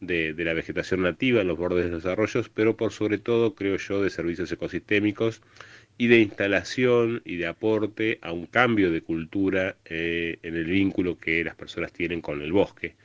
de, 0.00 0.34
de, 0.34 0.44
la 0.44 0.54
vegetación 0.54 1.02
nativa 1.02 1.40
en 1.40 1.48
los 1.48 1.58
bordes 1.58 1.86
de 1.86 1.90
los 1.90 2.06
arroyos, 2.06 2.48
pero 2.48 2.76
por 2.76 2.92
sobre 2.92 3.18
todo, 3.18 3.54
creo 3.54 3.76
yo, 3.76 4.02
de 4.02 4.10
servicios 4.10 4.52
ecosistémicos 4.52 5.42
y 5.98 6.08
de 6.08 6.18
instalación 6.20 7.22
y 7.24 7.36
de 7.36 7.46
aporte 7.46 8.18
a 8.22 8.32
un 8.32 8.46
cambio 8.46 8.90
de 8.90 9.02
cultura 9.02 9.76
eh, 9.84 10.38
en 10.42 10.56
el 10.56 10.64
vínculo 10.64 11.18
que 11.18 11.44
las 11.44 11.54
personas 11.54 11.92
tienen 11.92 12.20
con 12.20 12.42
el 12.42 12.52
bosque. 12.52 12.96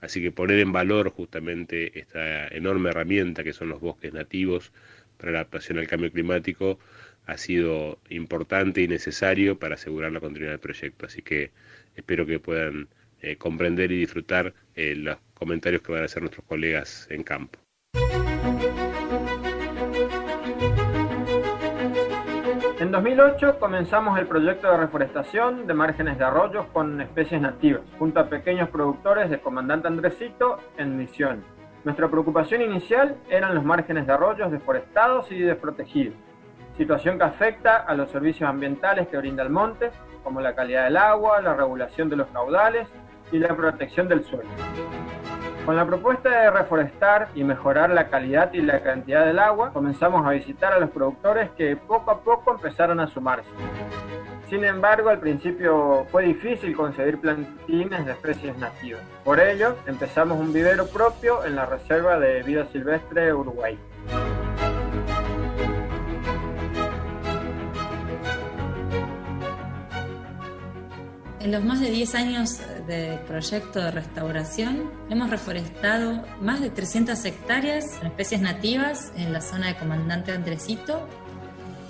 Así 0.00 0.22
que 0.22 0.30
poner 0.30 0.58
en 0.60 0.72
valor 0.72 1.10
justamente 1.10 1.98
esta 1.98 2.48
enorme 2.48 2.90
herramienta 2.90 3.44
que 3.44 3.52
son 3.52 3.68
los 3.68 3.80
bosques 3.80 4.12
nativos 4.12 4.72
para 5.18 5.32
la 5.32 5.38
adaptación 5.40 5.78
al 5.78 5.86
cambio 5.86 6.12
climático 6.12 6.78
ha 7.26 7.36
sido 7.38 7.98
importante 8.08 8.82
y 8.82 8.88
necesario 8.88 9.58
para 9.58 9.74
asegurar 9.74 10.12
la 10.12 10.20
continuidad 10.20 10.52
del 10.52 10.60
proyecto. 10.60 11.06
Así 11.06 11.22
que 11.22 11.50
espero 11.96 12.24
que 12.24 12.38
puedan 12.38 12.88
eh, 13.20 13.36
comprender 13.36 13.90
y 13.90 13.98
disfrutar 13.98 14.54
eh, 14.76 14.94
los 14.94 15.18
comentarios 15.34 15.82
que 15.82 15.92
van 15.92 16.02
a 16.02 16.04
hacer 16.06 16.22
nuestros 16.22 16.46
colegas 16.46 17.08
en 17.10 17.22
campo. 17.24 17.58
En 22.86 22.92
2008 22.92 23.58
comenzamos 23.58 24.16
el 24.16 24.28
proyecto 24.28 24.70
de 24.70 24.76
reforestación 24.76 25.66
de 25.66 25.74
márgenes 25.74 26.18
de 26.18 26.24
arroyos 26.24 26.66
con 26.72 27.00
especies 27.00 27.40
nativas, 27.40 27.82
junto 27.98 28.20
a 28.20 28.28
pequeños 28.28 28.68
productores 28.68 29.28
de 29.28 29.40
Comandante 29.40 29.88
Andresito 29.88 30.58
en 30.78 30.96
Misión. 30.96 31.42
Nuestra 31.82 32.08
preocupación 32.08 32.62
inicial 32.62 33.16
eran 33.28 33.56
los 33.56 33.64
márgenes 33.64 34.06
de 34.06 34.12
arroyos 34.12 34.52
deforestados 34.52 35.32
y 35.32 35.40
desprotegidos, 35.40 36.14
situación 36.76 37.18
que 37.18 37.24
afecta 37.24 37.78
a 37.78 37.92
los 37.94 38.08
servicios 38.12 38.48
ambientales 38.48 39.08
que 39.08 39.16
brinda 39.16 39.42
el 39.42 39.50
monte, 39.50 39.90
como 40.22 40.40
la 40.40 40.54
calidad 40.54 40.84
del 40.84 40.96
agua, 40.96 41.40
la 41.40 41.54
regulación 41.54 42.08
de 42.08 42.14
los 42.14 42.28
caudales 42.28 42.86
y 43.32 43.40
la 43.40 43.56
protección 43.56 44.06
del 44.06 44.22
suelo. 44.22 44.48
Con 45.66 45.74
la 45.74 45.84
propuesta 45.84 46.30
de 46.30 46.50
reforestar 46.52 47.28
y 47.34 47.42
mejorar 47.42 47.90
la 47.90 48.06
calidad 48.08 48.52
y 48.52 48.60
la 48.62 48.84
cantidad 48.84 49.26
del 49.26 49.40
agua, 49.40 49.72
comenzamos 49.72 50.24
a 50.24 50.30
visitar 50.30 50.72
a 50.72 50.78
los 50.78 50.90
productores 50.90 51.50
que 51.56 51.74
poco 51.74 52.12
a 52.12 52.20
poco 52.20 52.52
empezaron 52.52 53.00
a 53.00 53.08
sumarse. 53.08 53.50
Sin 54.48 54.62
embargo, 54.62 55.08
al 55.08 55.18
principio 55.18 56.06
fue 56.12 56.22
difícil 56.26 56.76
conseguir 56.76 57.20
plantines 57.20 58.06
de 58.06 58.12
especies 58.12 58.56
nativas. 58.58 59.02
Por 59.24 59.40
ello, 59.40 59.74
empezamos 59.86 60.38
un 60.38 60.52
vivero 60.52 60.86
propio 60.86 61.44
en 61.44 61.56
la 61.56 61.66
Reserva 61.66 62.16
de 62.20 62.44
Vida 62.44 62.66
Silvestre 62.70 63.34
Uruguay. 63.34 63.76
En 71.46 71.52
los 71.52 71.62
más 71.62 71.78
de 71.78 71.92
10 71.92 72.14
años 72.16 72.58
de 72.88 73.20
proyecto 73.28 73.78
de 73.78 73.92
restauración, 73.92 74.90
hemos 75.08 75.30
reforestado 75.30 76.24
más 76.40 76.60
de 76.60 76.70
300 76.70 77.24
hectáreas 77.24 77.98
con 77.98 78.08
especies 78.08 78.40
nativas 78.40 79.12
en 79.16 79.32
la 79.32 79.40
zona 79.40 79.68
de 79.68 79.76
Comandante 79.76 80.32
Andresito. 80.32 81.06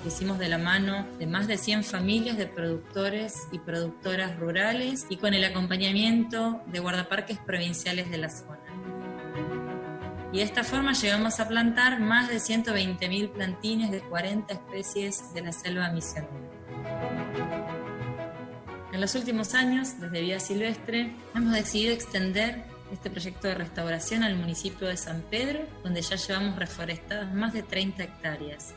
hicimos 0.07 0.39
de 0.39 0.51
la 0.51 0.59
mano 0.59 1.07
de 1.19 1.27
más 1.27 1.47
de 1.47 1.57
100 1.57 1.85
familias 1.85 2.37
de 2.37 2.47
productores 2.47 3.49
y 3.51 3.59
productoras 3.59 4.39
rurales 4.39 5.07
y 5.09 5.17
con 5.17 5.33
el 5.33 5.43
acompañamiento 5.43 6.61
de 6.67 6.79
guardaparques 6.81 7.39
provinciales 7.39 8.11
de 8.11 8.19
la 8.19 8.29
zona. 8.29 8.61
Y 10.35 10.37
de 10.37 10.43
esta 10.43 10.65
forma 10.65 10.93
llegamos 10.93 11.41
a 11.41 11.49
plantar 11.49 11.99
más 11.99 12.29
de 12.29 12.37
120.000 12.37 13.31
plantines 13.31 13.91
de 13.91 14.01
40 14.01 14.53
especies 14.53 15.33
de 15.33 15.41
la 15.41 15.53
selva 15.53 15.89
misionera. 15.89 17.76
En 18.97 19.03
los 19.03 19.15
últimos 19.15 19.53
años, 19.53 20.01
desde 20.01 20.23
Vida 20.23 20.41
Silvestre, 20.41 21.13
hemos 21.35 21.53
decidido 21.53 21.93
extender 21.93 22.65
este 22.91 23.11
proyecto 23.11 23.47
de 23.47 23.55
restauración 23.55 24.23
al 24.23 24.37
municipio 24.37 24.89
de 24.89 24.97
San 24.97 25.21
Pedro, 25.21 25.67
donde 25.85 26.01
ya 26.01 26.17
llevamos 26.17 26.59
reforestadas 26.59 27.35
más 27.35 27.53
de 27.53 27.63
30 27.63 28.05
hectáreas. 28.05 28.73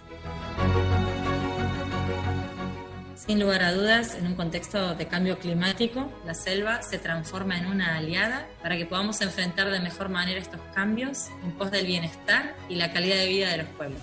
Sin 3.16 3.40
lugar 3.40 3.64
a 3.64 3.72
dudas, 3.72 4.16
en 4.16 4.28
un 4.28 4.36
contexto 4.36 4.94
de 4.94 5.08
cambio 5.08 5.40
climático, 5.40 6.12
la 6.26 6.34
selva 6.34 6.82
se 6.82 7.00
transforma 7.00 7.58
en 7.58 7.68
una 7.68 7.96
aliada 7.96 8.46
para 8.62 8.76
que 8.76 8.86
podamos 8.86 9.22
enfrentar 9.22 9.72
de 9.72 9.80
mejor 9.80 10.10
manera 10.10 10.42
estos 10.42 10.60
cambios 10.76 11.30
en 11.46 11.54
pos 11.54 11.72
del 11.72 11.86
bienestar 11.86 12.58
y 12.68 12.76
la 12.76 12.92
calidad 12.92 13.16
de 13.16 13.28
vida 13.30 13.52
de 13.52 13.58
los 13.60 13.68
pueblos. 13.70 14.02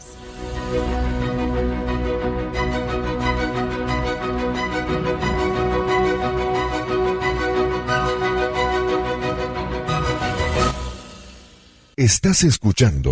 Estás 11.98 12.44
escuchando 12.44 13.10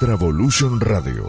Travolution 0.00 0.80
Radio, 0.80 1.26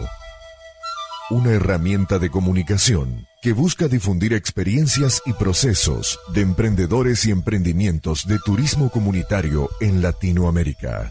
una 1.28 1.50
herramienta 1.50 2.18
de 2.18 2.30
comunicación 2.30 3.26
que 3.42 3.52
busca 3.52 3.86
difundir 3.86 4.32
experiencias 4.32 5.20
y 5.26 5.34
procesos 5.34 6.18
de 6.32 6.40
emprendedores 6.40 7.26
y 7.26 7.30
emprendimientos 7.30 8.26
de 8.26 8.38
turismo 8.38 8.88
comunitario 8.88 9.68
en 9.82 10.00
Latinoamérica. 10.00 11.10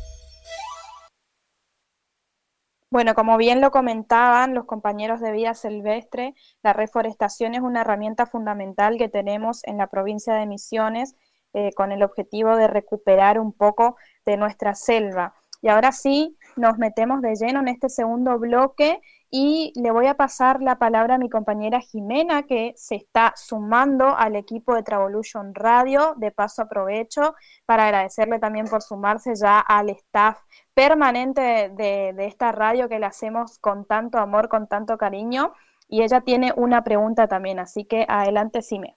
Bueno, 2.89 3.14
como 3.14 3.38
bien 3.38 3.62
lo 3.62 3.70
comentaban 3.70 4.55
los 4.55 4.66
compañeros 4.66 5.22
de 5.22 5.32
Vida 5.32 5.53
Silvestre, 5.53 6.34
la 6.64 6.74
reforestación 6.74 7.53
es 7.53 7.62
una 7.62 7.82
herramienta 7.82 8.26
fundamental 8.26 8.97
que 8.97 9.10
tenemos 9.10 9.64
en 9.66 9.78
la 9.78 9.88
provincia 9.91 10.34
de 10.34 10.47
Misiones 10.47 11.16
eh, 11.60 11.72
con 11.74 11.91
el 11.91 12.03
objetivo 12.03 12.55
de 12.55 12.68
recuperar 12.68 13.39
un 13.39 13.51
poco 13.51 13.97
de 14.28 14.38
nuestra 14.38 14.76
selva. 14.76 15.34
Y 15.60 15.70
ahora 15.70 15.91
sí, 15.91 16.38
nos 16.55 16.78
metemos 16.78 17.20
de 17.24 17.34
lleno 17.34 17.62
en 17.62 17.68
este 17.70 17.89
segundo 17.89 18.38
bloque 18.38 19.01
y 19.32 19.74
le 19.76 19.89
voy 19.89 20.05
a 20.05 20.14
pasar 20.14 20.62
la 20.62 20.78
palabra 20.78 21.16
a 21.16 21.18
mi 21.18 21.32
compañera 21.32 21.80
Jimena, 21.80 22.43
que 22.43 22.74
se 22.76 22.93
está 22.93 23.34
sumando 23.36 24.16
al 24.16 24.36
equipo 24.36 24.76
de 24.76 24.84
Travolution 24.84 25.55
Radio. 25.55 26.14
De 26.18 26.30
paso 26.30 26.62
aprovecho 26.62 27.34
para 27.66 27.86
agradecerle 27.86 28.38
también 28.38 28.68
por 28.68 28.84
sumarse 28.84 29.34
ya 29.34 29.60
al 29.60 29.89
staff 29.89 30.38
permanente 30.76 31.72
de, 31.76 32.14
de 32.14 32.26
esta 32.28 32.51
radio 32.51 32.88
que 32.88 32.99
le 32.99 33.08
hacemos 33.08 33.58
con 33.58 33.86
tanto 33.86 34.20
amor, 34.20 34.47
con 34.47 34.68
tanto 34.68 34.95
cariño. 34.99 35.53
Y 35.88 36.03
ella 36.03 36.22
tiene 36.22 36.53
una 36.55 36.84
pregunta 36.84 37.28
también, 37.28 37.58
así 37.58 37.86
que 37.86 38.05
adelante, 38.08 38.62
Sime. 38.62 38.95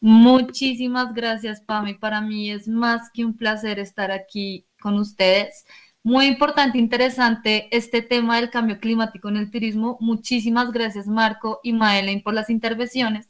Muchísimas 0.00 1.12
gracias, 1.12 1.60
Pami. 1.60 1.94
Para 1.94 2.20
mí 2.20 2.50
es 2.50 2.68
más 2.68 3.10
que 3.12 3.24
un 3.24 3.36
placer 3.36 3.78
estar 3.78 4.10
aquí 4.12 4.66
con 4.80 4.98
ustedes. 4.98 5.64
Muy 6.04 6.26
importante, 6.26 6.78
interesante 6.78 7.68
este 7.76 8.02
tema 8.02 8.36
del 8.36 8.50
cambio 8.50 8.78
climático 8.78 9.28
en 9.28 9.36
el 9.36 9.50
turismo. 9.50 9.98
Muchísimas 10.00 10.72
gracias 10.72 11.06
Marco 11.06 11.60
y 11.62 11.72
Maelen 11.72 12.22
por 12.22 12.34
las 12.34 12.48
intervenciones. 12.48 13.28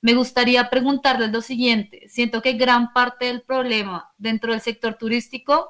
Me 0.00 0.14
gustaría 0.14 0.70
preguntarles 0.70 1.30
lo 1.32 1.42
siguiente. 1.42 2.08
Siento 2.08 2.42
que 2.42 2.54
gran 2.54 2.92
parte 2.92 3.26
del 3.26 3.42
problema 3.42 4.12
dentro 4.18 4.52
del 4.52 4.60
sector 4.60 4.94
turístico 4.94 5.68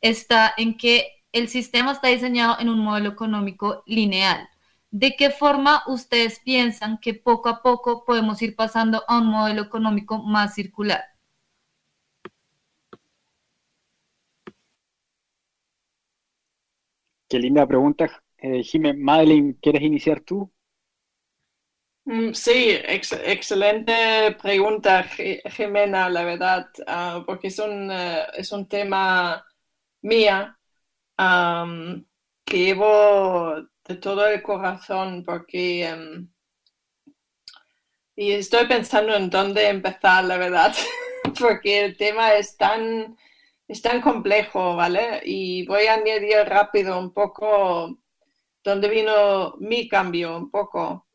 está 0.00 0.52
en 0.56 0.76
que 0.76 1.24
el 1.32 1.48
sistema 1.48 1.92
está 1.92 2.08
diseñado 2.08 2.56
en 2.60 2.68
un 2.68 2.80
modelo 2.80 3.10
económico 3.10 3.82
lineal. 3.86 4.48
¿De 4.90 5.16
qué 5.16 5.30
forma 5.30 5.82
ustedes 5.86 6.40
piensan 6.40 6.98
que 6.98 7.14
poco 7.14 7.48
a 7.48 7.62
poco 7.62 8.04
podemos 8.04 8.40
ir 8.42 8.56
pasando 8.56 9.02
a 9.08 9.18
un 9.18 9.26
modelo 9.26 9.62
económico 9.62 10.22
más 10.22 10.54
circular? 10.54 11.04
Qué 17.28 17.38
linda 17.38 17.66
pregunta, 17.66 18.22
eh, 18.38 18.62
Jiménez. 18.62 19.02
Madeline, 19.02 19.58
¿quieres 19.60 19.82
iniciar 19.82 20.20
tú? 20.20 20.50
Mm, 22.04 22.32
sí, 22.34 22.70
excelente 22.70 24.36
pregunta, 24.40 25.02
Jimena, 25.02 26.08
la 26.08 26.24
verdad, 26.24 26.68
ah, 26.86 27.24
porque 27.26 27.48
es 27.48 27.58
un, 27.58 27.90
eh, 27.90 28.22
es 28.36 28.52
un 28.52 28.68
tema 28.68 29.44
mía 30.02 30.56
que 32.44 32.58
llevo 32.58 33.56
de 33.88 33.96
todo 33.96 34.26
el 34.26 34.42
corazón, 34.42 35.24
porque 35.24 35.86
em, 35.86 36.28
y 38.16 38.32
estoy 38.32 38.66
pensando 38.66 39.14
en 39.14 39.28
dónde 39.30 39.68
empezar, 39.68 40.24
la 40.24 40.38
verdad, 40.38 40.74
porque 41.38 41.84
el 41.84 41.96
tema 41.96 42.34
es 42.34 42.56
tan 42.56 43.16
es 43.68 43.82
tan 43.82 44.00
complejo, 44.00 44.76
¿vale? 44.76 45.20
Y 45.24 45.66
voy 45.66 45.86
a 45.86 45.94
añadir 45.94 46.36
rápido 46.46 46.98
un 46.98 47.12
poco 47.12 47.98
dónde 48.62 48.88
vino 48.88 49.54
mi 49.58 49.88
cambio, 49.88 50.36
un 50.36 50.50
poco. 50.50 51.06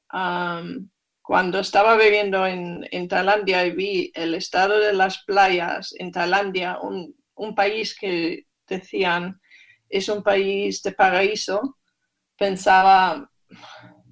cuando 1.22 1.59
estaba 1.59 1.95
viviendo 1.97 2.45
en, 2.45 2.86
en, 2.91 3.07
Tailandia 3.07 3.65
y 3.65 3.72
vi 3.72 4.11
el 4.15 4.36
estado 4.36 4.80
de 4.80 4.93
las 4.93 5.24
playas 5.24 5.93
en 5.97 6.11
Tailandia, 6.11 6.80
un, 6.82 7.15
un 7.36 7.55
país 7.55 7.95
que 7.97 8.47
decían 8.67 9.39
es 9.89 10.09
un 10.09 10.24
país 10.24 10.82
de 10.84 10.93
paraíso, 10.93 11.78
pensaba, 12.41 13.29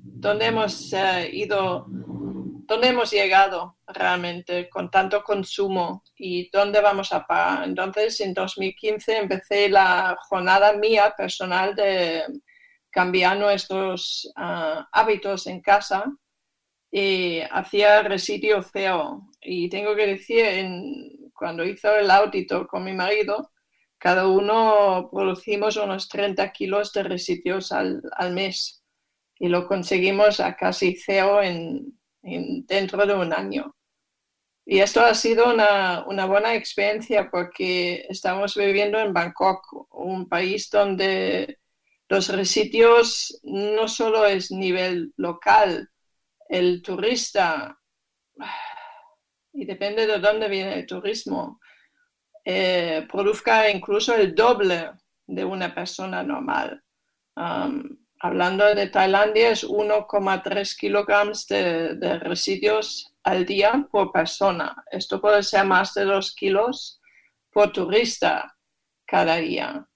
¿dónde 0.03 0.45
hemos 0.45 0.93
eh, 0.93 1.31
ido? 1.33 1.87
¿Dónde 1.87 2.89
hemos 2.89 3.09
llegado 3.09 3.79
realmente 3.87 4.69
con 4.69 4.91
tanto 4.91 5.23
consumo 5.23 6.03
y 6.15 6.47
dónde 6.51 6.79
vamos 6.79 7.11
a 7.11 7.25
parar? 7.25 7.63
Entonces, 7.67 8.21
en 8.21 8.35
2015 8.35 9.17
empecé 9.17 9.67
la 9.67 10.15
jornada 10.29 10.73
mía 10.73 11.11
personal 11.17 11.73
de 11.73 12.21
cambiar 12.91 13.35
nuestros 13.35 14.31
ah, 14.35 14.87
hábitos 14.91 15.47
en 15.47 15.61
casa 15.61 16.05
y 16.91 17.39
hacía 17.49 18.03
residuo 18.03 18.61
feo. 18.61 19.27
Y 19.41 19.69
tengo 19.69 19.95
que 19.95 20.05
decir, 20.05 20.45
cuando 21.33 21.65
hice 21.65 21.99
el 21.99 22.11
audito 22.11 22.67
con 22.67 22.83
mi 22.83 22.93
marido, 22.93 23.49
cada 23.99 24.27
uno 24.27 25.09
producimos 25.11 25.77
unos 25.77 26.07
30 26.07 26.51
kilos 26.51 26.93
de 26.93 27.03
residuos 27.03 27.71
al, 27.71 28.01
al 28.13 28.33
mes 28.33 28.81
y 29.37 29.47
lo 29.49 29.67
conseguimos 29.67 30.39
a 30.39 30.55
casi 30.55 30.95
cero 30.95 31.41
en, 31.43 31.97
dentro 32.21 33.05
de 33.05 33.13
un 33.13 33.33
año. 33.33 33.75
Y 34.65 34.79
esto 34.79 35.01
ha 35.01 35.15
sido 35.15 35.51
una, 35.53 36.05
una, 36.07 36.25
buena 36.25 36.53
experiencia 36.53 37.29
porque 37.31 38.05
estamos 38.09 38.55
viviendo 38.55 38.99
en 38.99 39.13
Bangkok, 39.13 39.87
un 39.91 40.29
país 40.29 40.69
donde 40.69 41.57
los 42.07 42.29
residuos 42.29 43.39
no 43.43 43.87
solo 43.87 44.25
es 44.25 44.51
nivel 44.51 45.13
local, 45.17 45.89
el 46.47 46.81
turista, 46.83 47.79
y 49.53 49.65
depende 49.65 50.05
de 50.05 50.19
dónde 50.19 50.47
viene 50.47 50.75
el 50.75 50.85
turismo, 50.85 51.58
eh, 52.51 53.05
produzca 53.07 53.69
incluso 53.69 54.15
el 54.15 54.33
doble 54.33 54.89
de 55.27 55.45
una 55.45 55.71
persona 55.75 56.23
normal. 56.23 56.83
Hablando 58.21 58.73
de 58.73 58.87
Tailandia, 58.87 59.51
es 59.51 59.63
1,3 59.63 60.75
kilogramos 60.75 61.45
de, 61.45 62.17
residuos 62.17 63.13
al 63.23 63.45
día 63.45 63.87
por 63.91 64.11
persona. 64.11 64.83
Esto 64.89 65.21
puede 65.21 65.43
ser 65.43 65.63
más 65.65 65.93
de 65.93 66.05
2 66.05 66.33
kilos 66.33 66.99
por 67.51 67.71
turista 67.71 68.57
cada 69.05 69.35
día. 69.35 69.87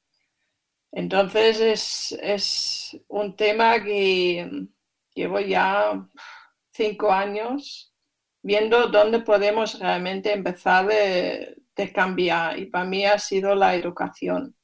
Entonces 0.91 1.59
es, 1.59 2.11
es 2.21 2.97
un 3.07 3.35
tema 3.35 3.83
que 3.83 4.67
llevo 5.15 5.39
ya 5.39 6.07
cinco 6.69 7.11
años 7.11 7.91
viendo 8.43 8.89
dónde 8.89 9.21
podemos 9.21 9.79
realmente 9.79 10.31
empezar 10.31 10.85
de, 10.85 11.62
de 11.75 11.91
cambiar 11.91 12.59
y 12.59 12.67
para 12.67 12.85
mí 12.85 13.05
ha 13.05 13.19
sido 13.19 13.55
la 13.55 13.75
educación. 13.75 14.55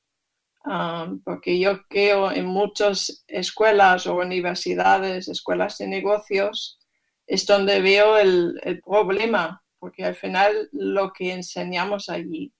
Um, 0.65 1.21
porque 1.23 1.57
yo 1.57 1.83
creo 1.87 2.31
en 2.31 2.45
muchas 2.45 3.23
escuelas 3.27 4.05
o 4.07 4.15
universidades, 4.15 5.27
escuelas 5.27 5.77
de 5.77 5.87
negocios, 5.87 6.79
es 7.25 7.45
donde 7.45 7.81
veo 7.81 8.17
el, 8.17 8.81
problema, 8.83 9.63
porque 9.79 10.03
al 10.03 10.15
final 10.15 10.69
lo 10.73 11.13
que 11.13 11.31
enseñamos 11.31 12.09
allí, 12.09 12.53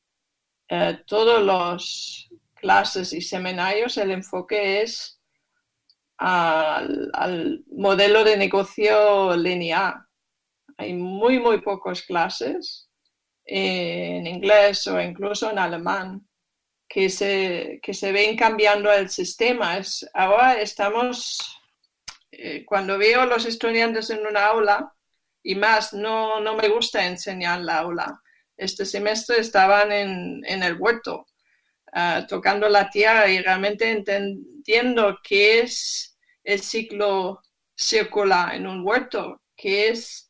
eh, 0.69 0.99
todos 1.05 1.43
los 1.43 2.29
clases 2.55 3.13
y 3.13 3.21
seminarios, 3.21 3.97
el 3.97 4.11
enfoque 4.11 4.81
es 4.81 5.19
al, 6.17 7.09
al 7.13 7.63
modelo 7.67 8.23
de 8.23 8.37
negocio 8.37 9.35
lineal. 9.35 9.95
Hay 10.77 10.93
muy, 10.93 11.39
muy 11.39 11.61
pocas 11.61 12.01
clases 12.03 12.88
en 13.51 14.27
inglés 14.27 14.85
o 14.87 15.01
incluso 15.01 15.49
en 15.49 15.57
alemán, 15.57 16.27
que 16.87 17.09
se, 17.09 17.79
que 17.81 17.93
se 17.93 18.11
ven 18.11 18.37
cambiando 18.37 18.91
el 18.91 19.09
sistema. 19.09 19.77
Es, 19.77 20.07
ahora 20.13 20.61
estamos, 20.61 21.39
eh, 22.31 22.63
cuando 22.65 22.97
veo 22.97 23.21
a 23.21 23.25
los 23.25 23.45
estudiantes 23.45 24.11
en 24.11 24.25
una 24.25 24.45
aula, 24.45 24.93
y 25.41 25.55
más, 25.55 25.93
no, 25.93 26.39
no 26.39 26.55
me 26.55 26.67
gusta 26.69 27.05
enseñar 27.05 27.61
la 27.61 27.79
aula. 27.79 28.21
Este 28.55 28.85
semestre 28.85 29.39
estaban 29.39 29.91
en, 29.91 30.43
en 30.45 30.61
el 30.63 30.75
huerto, 30.75 31.25
ah, 31.93 32.25
tocando 32.27 32.69
la 32.69 32.89
tierra 32.89 33.29
y 33.29 33.39
realmente 33.39 33.89
entendiendo 33.89 35.17
qué 35.23 35.61
es 35.61 36.17
el 36.43 36.61
ciclo 36.61 37.41
circular 37.75 38.53
en 38.53 38.67
un 38.67 38.85
huerto, 38.85 39.41
qué 39.55 39.89
es 39.89 40.28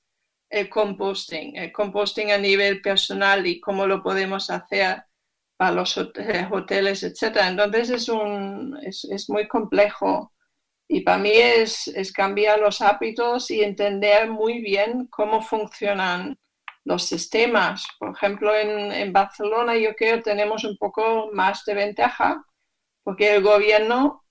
el 0.50 0.70
composting, 0.70 1.56
el 1.56 1.72
composting 1.72 2.32
a 2.32 2.38
nivel 2.38 2.82
personal 2.82 3.46
y 3.46 3.60
cómo 3.60 3.86
lo 3.86 4.02
podemos 4.02 4.50
hacer 4.50 5.04
para 5.58 5.72
los 5.74 5.98
hoteles, 5.98 7.04
etc. 7.04 7.38
Entonces 7.48 7.90
es, 7.90 8.10
un, 8.10 8.78
es, 8.82 9.06
es 9.06 9.30
muy 9.30 9.48
complejo 9.48 10.34
y 10.88 11.02
para 11.02 11.20
mí 11.20 11.32
es, 11.34 11.88
es, 11.90 12.12
cambiar 12.12 12.60
los 12.60 12.82
hábitos 12.82 13.52
y 13.52 13.62
entender 13.62 14.30
muy 14.30 14.62
bien 14.62 15.08
cómo 15.08 15.42
funcionan 15.42 16.38
los 16.84 17.04
sistemas. 17.04 17.86
Por 18.00 18.16
ejemplo, 18.16 18.56
en, 18.56 18.92
en 18.92 19.14
Barcelona 19.14 19.78
yo 19.78 19.96
creo 19.96 20.18
que 20.18 20.24
tenemos 20.24 20.64
un 20.64 20.78
poco 20.78 21.30
más 21.34 21.64
de 21.66 21.76
ventaja 21.76 22.44
porque 23.04 23.36
el 23.36 23.44
gobierno 23.44 24.24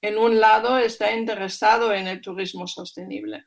en 0.00 0.18
un 0.18 0.38
lado 0.38 0.78
está 0.78 1.12
interesado 1.12 1.92
en 1.92 2.06
el 2.06 2.20
turismo 2.20 2.66
sostenible 2.66 3.46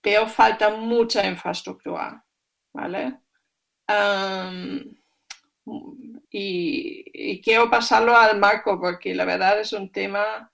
pero 0.00 0.26
falta 0.26 0.70
mucha 0.70 1.26
infraestructura, 1.26 2.24
¿vale? 2.72 3.18
y, 6.30 7.40
quiero 7.42 7.68
pasarlo 7.70 8.16
al 8.16 8.38
marco 8.38 8.80
porque 8.80 9.14
la 9.14 9.24
verdad 9.24 9.60
es 9.60 9.72
un 9.72 9.90
tema 9.90 10.50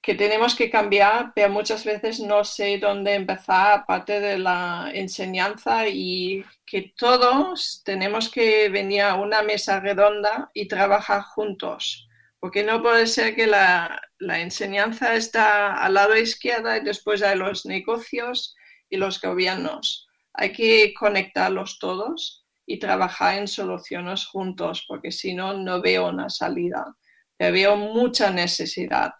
que 0.00 0.14
tenemos 0.14 0.54
que 0.56 0.70
cambiar, 0.70 1.32
pero 1.34 1.50
muchas 1.50 1.84
veces 1.84 2.18
no 2.20 2.44
sé 2.44 2.78
dónde 2.78 3.14
empezar 3.14 3.80
aparte 3.80 4.20
de 4.20 4.38
la 4.38 4.90
enseñanza 4.92 5.86
y 5.86 6.44
que 6.66 6.92
todos 6.96 7.82
tenemos 7.84 8.28
que 8.28 8.68
venir 8.68 9.02
a 9.02 9.14
una 9.14 9.42
mesa 9.42 9.78
redonda 9.78 10.50
y 10.54 10.66
trabajar 10.66 11.22
juntos 11.22 12.08
porque 12.42 12.64
no 12.64 12.82
puede 12.82 13.06
ser 13.06 13.36
que 13.36 13.46
la, 13.46 14.02
enseñanza 14.18 15.14
está 15.14 15.74
al 15.74 15.94
lado 15.94 16.16
izquierdo 16.16 16.74
y 16.74 16.80
después 16.80 17.22
hay 17.22 17.38
los 17.38 17.66
negocios 17.66 18.56
y 18.90 18.96
los 18.96 19.20
gobiernos. 19.20 20.08
Hay 20.34 20.52
que 20.52 20.92
conectarlos 20.92 21.78
todos 21.78 22.44
y 22.66 22.80
trabajar 22.80 23.38
en 23.38 23.46
soluciones 23.46 24.26
juntos, 24.26 24.84
porque 24.88 25.12
si 25.12 25.34
no, 25.34 25.54
no 25.54 25.80
veo 25.80 26.08
una 26.08 26.28
salida. 26.28 26.96
veo 27.38 27.76
mucha 27.76 28.32
necesidad. 28.32 29.12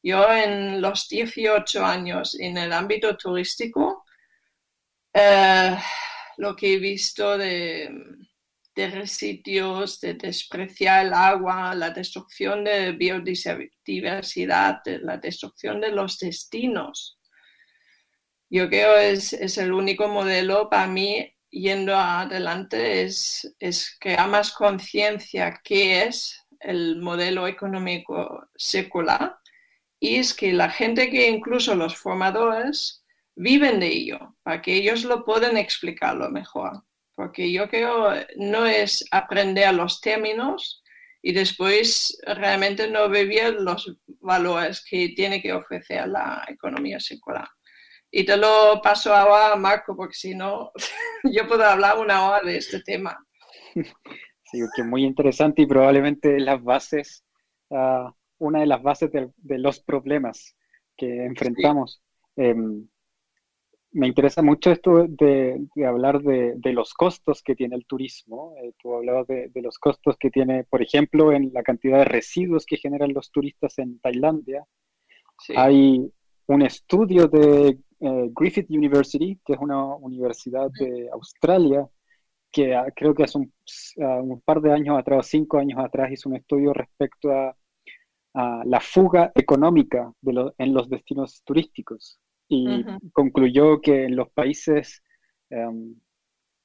Yo 0.00 0.32
en 0.32 0.80
los 0.80 1.08
18 1.08 1.84
años 1.84 2.38
en 2.38 2.56
el 2.56 2.72
ámbito 2.72 3.16
turístico, 3.16 4.04
eh, 5.12 5.76
lo 6.36 6.54
que 6.54 6.74
he 6.74 6.78
visto 6.78 7.36
de, 7.36 7.90
de 8.80 8.90
residuos, 8.90 10.00
de 10.00 10.14
despreciar 10.14 11.06
el 11.06 11.12
agua, 11.12 11.74
la 11.74 11.90
destrucción 11.90 12.64
de 12.64 12.92
biodiversidad, 12.92 14.82
la 15.02 15.18
destrucción 15.18 15.80
de 15.80 15.90
los 15.90 16.18
destinos. 16.18 17.18
Yo 18.48 18.68
creo 18.68 18.96
es, 18.96 19.32
es 19.32 19.58
el 19.58 19.72
único 19.72 20.08
modelo 20.08 20.70
para 20.70 20.86
mí 20.86 21.30
yendo 21.50 21.96
adelante 21.96 23.02
es, 23.02 23.54
es 23.58 23.96
crear 24.00 24.28
más 24.28 24.52
conciencia 24.52 25.60
qué 25.62 26.04
es 26.04 26.46
el 26.60 27.00
modelo 27.00 27.46
económico 27.46 28.48
secular 28.56 29.36
y 29.98 30.16
es 30.16 30.32
que 30.32 30.52
la 30.52 30.70
gente 30.70 31.10
que 31.10 31.28
incluso 31.28 31.74
los 31.74 31.96
formadores 31.96 33.04
viven 33.34 33.80
de 33.80 33.88
ello, 33.88 34.36
para 34.42 34.62
que 34.62 34.74
ellos 34.74 35.04
lo 35.04 35.24
puedan 35.24 35.56
explicarlo 35.56 36.30
mejor. 36.30 36.84
Porque 37.20 37.52
yo 37.52 37.68
creo 37.68 38.14
no 38.36 38.64
es 38.64 39.04
aprender 39.10 39.74
los 39.74 40.00
términos 40.00 40.82
y 41.20 41.34
después 41.34 42.18
realmente 42.24 42.88
no 42.88 43.10
vivir 43.10 43.56
los 43.60 43.94
valores 44.20 44.82
que 44.88 45.10
tiene 45.10 45.42
que 45.42 45.52
ofrecer 45.52 46.08
la 46.08 46.42
economía 46.48 46.98
secular. 46.98 47.46
Y 48.10 48.24
te 48.24 48.38
lo 48.38 48.80
paso 48.82 49.14
ahora 49.14 49.54
Marco, 49.56 49.94
porque 49.94 50.14
si 50.14 50.34
no, 50.34 50.72
yo 51.30 51.46
puedo 51.46 51.62
hablar 51.62 51.98
una 51.98 52.26
hora 52.26 52.40
de 52.40 52.56
este 52.56 52.80
tema. 52.80 53.18
Sí, 54.52 54.58
que 54.74 54.82
es 54.82 54.88
muy 54.88 55.04
interesante 55.04 55.62
y 55.62 55.66
probablemente 55.66 56.40
las 56.40 56.60
bases, 56.60 57.22
uh, 57.68 58.10
una 58.38 58.58
de 58.58 58.66
las 58.66 58.82
bases 58.82 59.12
de, 59.12 59.30
de, 59.36 59.58
los 59.60 59.78
problemas 59.78 60.56
que 60.96 61.24
enfrentamos. 61.24 62.02
Sí. 62.34 62.42
Eh, 62.42 62.54
me 63.92 64.06
interesa 64.06 64.42
mucho 64.42 64.70
esto 64.70 65.06
de, 65.08 65.66
de 65.74 65.86
hablar 65.86 66.22
de, 66.22 66.54
de, 66.56 66.72
los 66.72 66.94
costos 66.94 67.42
que 67.42 67.56
tiene 67.56 67.76
el 67.76 67.86
turismo. 67.86 68.54
Eh, 68.62 68.72
tú 68.80 68.94
hablabas 68.94 69.26
de, 69.26 69.50
los 69.56 69.78
costos 69.78 70.16
que 70.18 70.30
tiene, 70.30 70.64
por 70.64 70.82
ejemplo, 70.82 71.32
en 71.32 71.50
la 71.52 71.62
cantidad 71.62 71.98
de 71.98 72.04
residuos 72.04 72.66
que 72.66 72.76
generan 72.76 73.12
los 73.12 73.30
turistas 73.30 73.78
en 73.78 73.98
Tailandia. 73.98 74.64
Sí. 75.38 75.54
Hay 75.56 76.12
un 76.46 76.62
estudio 76.62 77.26
de 77.26 77.78
eh, 78.00 78.30
Griffith 78.32 78.70
University, 78.70 79.40
que 79.44 79.54
es 79.54 79.58
una 79.58 79.84
universidad 79.96 80.70
de 80.78 81.08
Australia, 81.12 81.88
que 82.52 82.76
uh, 82.76 82.90
creo 82.94 83.14
que 83.14 83.24
hace 83.24 83.38
un, 83.38 83.52
uh, 83.96 84.20
un, 84.22 84.40
par 84.40 84.60
de 84.60 84.72
años 84.72 84.98
atrás, 84.98 85.26
cinco 85.26 85.58
años 85.58 85.78
atrás, 85.78 86.10
hizo 86.12 86.28
un 86.28 86.36
estudio 86.36 86.72
respecto 86.72 87.30
a, 87.30 87.56
a 88.34 88.62
la 88.64 88.80
fuga 88.80 89.30
económica 89.34 90.12
lo, 90.22 90.54
en 90.58 90.74
los 90.74 90.88
destinos 90.88 91.42
turísticos 91.44 92.20
y 92.50 92.66
uh 92.66 92.70
-huh. 92.70 93.12
concluyó 93.12 93.80
que 93.80 94.04
en 94.04 94.16
los 94.16 94.28
países 94.30 95.02
um, 95.50 95.94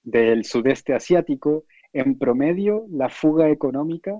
del 0.01 0.43
sudeste 0.43 0.93
asiático, 0.93 1.65
en 1.93 2.17
promedio, 2.17 2.85
la 2.89 3.07
fuga 3.07 3.49
económica 3.49 4.19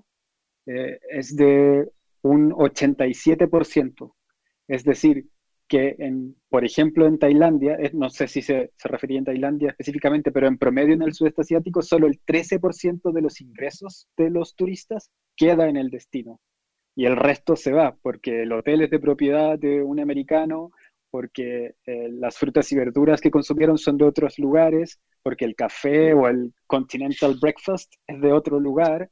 eh, 0.67 0.99
es 1.09 1.35
de 1.35 1.89
un 2.21 2.51
87%. 2.51 4.13
Es 4.67 4.83
decir, 4.83 5.25
que, 5.67 5.95
en, 5.97 6.35
por 6.49 6.63
ejemplo, 6.63 7.07
en 7.07 7.17
Tailandia, 7.17 7.77
no 7.93 8.09
sé 8.11 8.27
si 8.27 8.43
se, 8.43 8.71
se, 8.77 8.87
refería 8.87 9.17
en 9.17 9.25
Tailandia 9.25 9.69
específicamente, 9.69 10.31
pero 10.31 10.47
en 10.47 10.59
promedio 10.59 10.93
en 10.93 11.01
el 11.01 11.13
sudeste 11.13 11.41
asiático, 11.41 11.81
solo 11.81 12.05
el 12.05 12.21
13% 12.23 13.11
de 13.11 13.21
los 13.21 13.41
ingresos 13.41 14.07
de 14.15 14.29
los 14.29 14.55
turistas 14.55 15.09
queda 15.35 15.67
en 15.67 15.77
el 15.77 15.89
destino. 15.89 16.39
Y 16.95 17.05
el 17.05 17.17
resto 17.17 17.55
se 17.55 17.73
va, 17.73 17.97
porque 18.01 18.43
el 18.43 18.53
hotel 18.53 18.83
es 18.83 18.91
de 18.91 18.99
propiedad 18.99 19.57
de 19.59 19.81
un 19.83 19.99
americano, 19.99 20.71
porque 21.15 21.75
eh, 21.85 22.09
las 22.11 22.37
frutas 22.37 22.69
y 22.73 22.75
verduras 22.75 23.21
que 23.21 23.31
consumieron 23.31 23.77
son 23.77 23.95
de 23.95 24.03
otros 24.03 24.37
lugares, 24.37 24.99
porque 25.23 25.45
el 25.45 25.55
café 25.55 26.13
o 26.13 26.27
el 26.27 26.53
continental 26.67 27.37
breakfast 27.39 27.93
es 28.05 28.19
de 28.19 28.33
otro 28.33 28.59
lugar. 28.59 29.09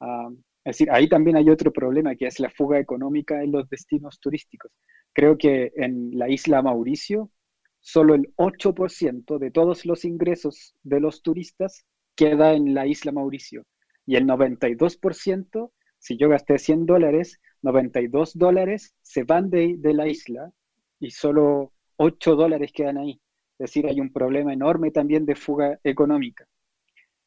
Uh, 0.00 0.32
es 0.64 0.78
decir, 0.78 0.90
ahí 0.90 1.08
también 1.08 1.36
hay 1.36 1.48
otro 1.48 1.72
problema, 1.72 2.16
que 2.16 2.26
es 2.26 2.40
la 2.40 2.50
fuga 2.50 2.80
económica 2.80 3.40
en 3.40 3.52
los 3.52 3.68
destinos 3.70 4.18
turísticos. 4.18 4.72
Creo 5.12 5.38
que 5.38 5.70
en 5.76 6.10
la 6.18 6.28
isla 6.28 6.60
Mauricio, 6.60 7.30
solo 7.78 8.16
el 8.16 8.34
8% 8.34 9.38
de 9.38 9.52
todos 9.52 9.86
los 9.86 10.04
ingresos 10.04 10.74
de 10.82 10.98
los 10.98 11.22
turistas 11.22 11.84
queda 12.16 12.54
en 12.54 12.74
la 12.74 12.88
isla 12.88 13.12
Mauricio. 13.12 13.64
Y 14.06 14.16
el 14.16 14.26
92%, 14.26 15.70
si 16.00 16.16
yo 16.16 16.28
gasté 16.28 16.58
100 16.58 16.86
dólares, 16.86 17.38
92 17.62 18.36
dólares 18.36 18.96
se 19.02 19.22
van 19.22 19.50
de, 19.50 19.76
de 19.78 19.94
la 19.94 20.08
isla 20.08 20.52
y 21.00 21.10
solo 21.10 21.72
8 21.96 22.36
dólares 22.36 22.72
quedan 22.72 22.98
ahí. 22.98 23.20
Es 23.58 23.70
decir, 23.70 23.86
hay 23.86 24.00
un 24.00 24.12
problema 24.12 24.52
enorme 24.52 24.90
también 24.90 25.26
de 25.26 25.34
fuga 25.34 25.78
económica. 25.82 26.46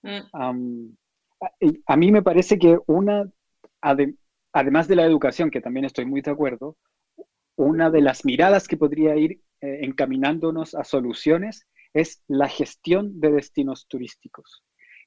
Mm. 0.01 0.19
Um, 0.33 0.95
a, 1.41 1.51
a, 1.85 1.97
mí 1.97 2.11
me 2.11 2.21
parece 2.21 2.57
que 2.57 2.77
una, 2.87 3.29
ade, 3.81 4.15
además 4.53 4.87
de 4.87 4.95
la 4.95 5.05
educación, 5.05 5.51
que 5.51 5.61
también 5.61 5.85
estoy 5.85 6.05
muy 6.05 6.21
de 6.21 6.31
acuerdo, 6.31 6.77
una 7.55 7.89
de 7.89 8.01
las 8.01 8.25
miradas 8.25 8.67
que 8.67 8.77
podría 8.77 9.15
ir 9.15 9.41
eh, 9.61 9.79
encaminándonos 9.83 10.73
a 10.73 10.83
soluciones 10.83 11.67
es 11.93 12.23
la 12.27 12.47
gestión 12.47 13.19
de 13.19 13.31
destinos 13.31 13.87
turísticos, 13.87 14.63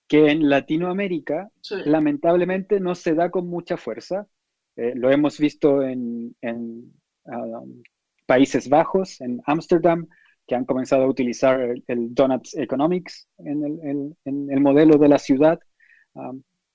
que 0.06 0.30
en 0.30 0.48
Latinoamérica 0.48 1.50
sí. 1.60 1.76
lamentablemente 1.86 2.78
no 2.78 2.94
se 2.94 3.14
da 3.14 3.30
con 3.30 3.48
mucha 3.48 3.76
fuerza. 3.76 4.28
Eh, 4.76 4.92
lo 4.94 5.10
hemos 5.10 5.38
visto 5.38 5.82
en, 5.82 6.36
en 6.42 6.92
um, 7.24 7.82
Países 8.26 8.68
Bajos, 8.68 9.20
en 9.20 9.40
Ámsterdam, 9.46 10.08
que 10.46 10.54
han 10.54 10.64
comenzado 10.64 11.04
a 11.04 11.08
utilizar 11.08 11.60
el, 11.60 11.84
el 11.86 12.14
Donuts 12.14 12.54
Economics 12.56 13.28
en 13.38 14.16
el, 14.24 14.60
modelo 14.60 14.98
de 14.98 15.08
la 15.08 15.18
ciudad. 15.18 15.58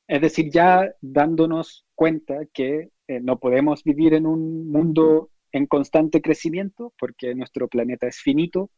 Es 0.07 0.21
decir, 0.21 0.49
ya 0.51 0.91
dándonos 1.01 1.85
cuenta 1.95 2.45
que 2.51 2.89
eh, 3.07 3.19
no 3.21 3.39
podemos 3.39 3.83
vivir 3.83 4.13
en 4.13 4.25
un 4.25 4.69
mundo 4.71 5.29
en 5.51 5.67
constante 5.67 6.21
crecimiento 6.21 6.93
porque 6.99 7.35
nuestro 7.35 7.67
planeta 7.67 8.07
es 8.07 8.17
finito, 8.17 8.69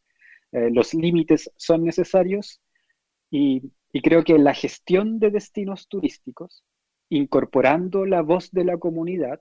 eh, 0.51 0.69
los 0.71 0.93
límites 0.93 1.51
son 1.55 1.85
necesarios 1.85 2.61
y 3.29 3.71
creo 4.03 4.25
que 4.25 4.37
la 4.37 4.53
gestión 4.53 5.19
de 5.19 5.31
destinos 5.31 5.87
turísticos, 5.87 6.65
incorporando 7.07 8.05
la 8.05 8.21
voz 8.21 8.51
de 8.51 8.65
la 8.65 8.77
comunidad, 8.77 9.39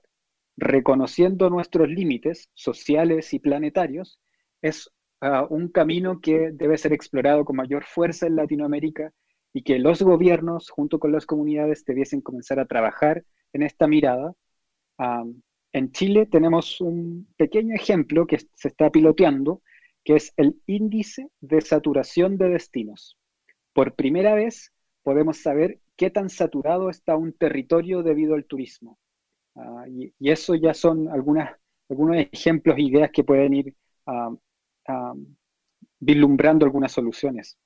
reconociendo 0.57 1.49
nuestros 1.49 1.89
límites 1.89 2.49
sociales 2.53 3.33
y 3.33 3.39
planetarios, 3.39 4.19
es 4.61 4.91
uh, 5.21 5.45
un 5.49 5.69
camino 5.69 6.19
que 6.21 6.51
debe 6.53 6.77
ser 6.77 6.93
explorado 6.93 7.45
con 7.45 7.55
mayor 7.55 7.85
fuerza 7.85 8.27
en 8.27 8.35
Latinoamérica 8.35 9.11
y 9.53 9.63
que 9.63 9.79
los 9.79 10.01
gobiernos, 10.01 10.69
junto 10.69 10.99
con 10.99 11.11
las 11.11 11.25
comunidades, 11.25 11.83
debiesen 11.85 12.21
comenzar 12.21 12.59
a 12.59 12.65
trabajar 12.65 13.23
en 13.53 13.63
esta 13.63 13.87
mirada. 13.87 14.33
En 15.73 15.91
Chile 15.91 16.25
tenemos 16.25 16.79
un 16.79 17.27
pequeño 17.37 17.75
ejemplo 17.75 18.27
que 18.27 18.37
se 18.37 18.67
está 18.67 18.89
piloteando, 18.91 19.61
que 20.03 20.15
es 20.15 20.33
el 20.37 20.61
índice 20.67 21.27
de 21.41 21.61
saturación 21.61 22.37
de 22.37 22.49
destinos. 22.49 23.17
Por 23.73 23.95
primera 23.95 24.35
vez 24.35 24.71
podemos 25.03 25.37
saber 25.37 25.79
qué 25.95 26.09
tan 26.09 26.29
saturado 26.29 26.89
está 26.89 27.15
un 27.15 27.33
territorio 27.33 28.03
debido 28.03 28.35
al 28.35 28.45
turismo. 28.45 28.97
Uh, 29.53 29.85
y, 30.19 30.31
eso 30.31 30.55
ya 30.55 30.73
son 30.73 31.09
algunas, 31.09 31.55
algunos 31.89 32.17
ejemplos 32.31 32.79
ideas 32.79 33.11
que 33.11 33.23
pueden 33.23 33.53
ir 33.53 33.75
vislumbrando 35.99 36.65
algunas 36.65 36.91
soluciones. 36.91 37.57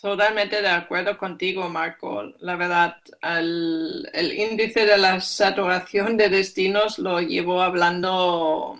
Totalmente 0.00 0.60
de 0.60 0.68
acuerdo 0.68 1.16
contigo, 1.16 1.68
Marco. 1.68 2.22
La 2.40 2.56
verdad, 2.56 2.96
el, 3.22 4.08
el, 4.12 4.32
índice 4.38 4.84
de 4.84 4.98
la 4.98 5.20
saturación 5.20 6.16
de 6.16 6.28
destinos 6.28 6.98
lo 6.98 7.20
llevo 7.20 7.62
hablando 7.62 8.78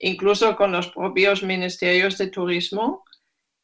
incluso 0.00 0.56
con 0.56 0.72
los 0.72 0.88
propios 0.88 1.42
ministerios 1.42 2.18
de 2.18 2.28
turismo 2.28 3.04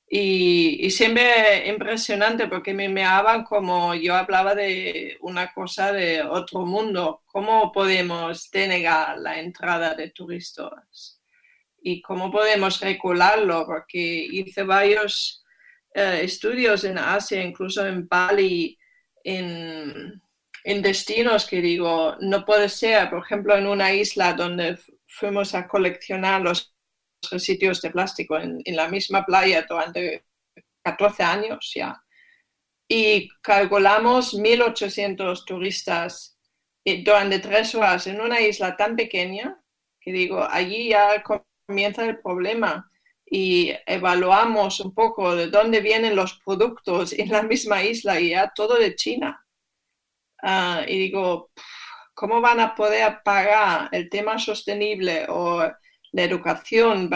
y, 0.09 0.87
y 0.87 0.91
siempre 0.91 1.67
impresionante 1.67 2.47
porque 2.47 2.73
me 2.73 2.89
miraban 2.89 3.43
como 3.43 3.95
yo 3.95 4.15
hablaba 4.15 4.55
de 4.55 5.19
una 5.21 5.53
cosa 5.53 5.93
de 5.93 6.23
otro 6.23 6.65
mundo. 6.65 7.23
¿Cómo 7.27 7.73
podemos 7.73 8.49
denegar 8.51 9.19
la 9.19 9.41
entrada 9.41 9.95
de 9.95 10.11
turistas? 10.11 11.21
¿Y 11.83 12.01
cómo 12.03 12.31
podemos 12.31 12.81
regularlo? 12.81 13.67
Porque 13.67 13.99
hice 13.99 14.63
varios 14.63 15.45
uh, 15.97 16.01
estudios 16.23 16.85
en 16.85 16.99
Asia, 16.99 17.43
incluso 17.43 17.85
en 17.85 18.07
Bali, 18.07 18.79
en, 19.25 20.23
en, 20.63 20.83
destinos 20.83 21.47
que 21.47 21.61
digo, 21.61 22.17
no 22.21 22.45
puede 22.45 22.69
ser, 22.69 23.11
por 23.11 23.25
ejemplo, 23.25 23.57
en 23.57 23.67
una 23.67 23.93
isla 23.93 24.35
donde 24.35 24.79
fuimos 25.07 25.55
a 25.55 25.67
coleccionar 25.67 26.43
los 26.43 26.76
residuos 27.31 27.81
de 27.83 27.91
plástico 27.91 28.39
en, 28.39 28.61
en 28.65 28.77
la 28.77 28.89
misma 28.89 29.25
playa 29.25 29.67
durante 29.69 30.25
14 30.83 31.23
años 31.23 31.73
ya. 31.75 32.03
Y 32.89 33.29
calculamos 33.43 34.35
1.800 34.35 35.45
turistas 35.45 36.39
durante 37.05 37.41
tres 37.41 37.75
horas 37.75 38.07
en 38.07 38.21
una 38.21 38.41
isla 38.41 38.77
tan 38.77 38.95
pequeña 38.95 39.61
que 40.07 40.13
digo, 40.13 40.47
allí 40.49 40.91
ya 40.91 41.23
comienza 41.67 42.05
el 42.05 42.21
problema. 42.21 42.89
y 43.29 43.73
evaluamos 43.87 44.79
un 44.79 44.95
poco 44.95 45.35
de 45.35 45.49
dónde 45.49 45.81
vienen 45.81 46.15
los 46.15 46.35
productos 46.45 47.13
en 47.13 47.31
la 47.31 47.43
misma 47.43 47.83
isla 47.83 48.21
y 48.21 48.31
ya 48.31 48.53
todo 48.55 48.77
de 48.79 48.95
China. 48.95 49.45
Ah, 50.41 50.85
y 50.87 50.97
digo, 50.97 51.51
¿cómo 52.15 52.41
van 52.41 52.61
a 52.61 52.75
poder 52.77 53.21
pagar 53.25 53.89
el 53.91 54.09
tema 54.09 54.39
sostenible 54.39 55.27
o 55.29 55.61
la 56.13 56.23
educación 56.25 57.11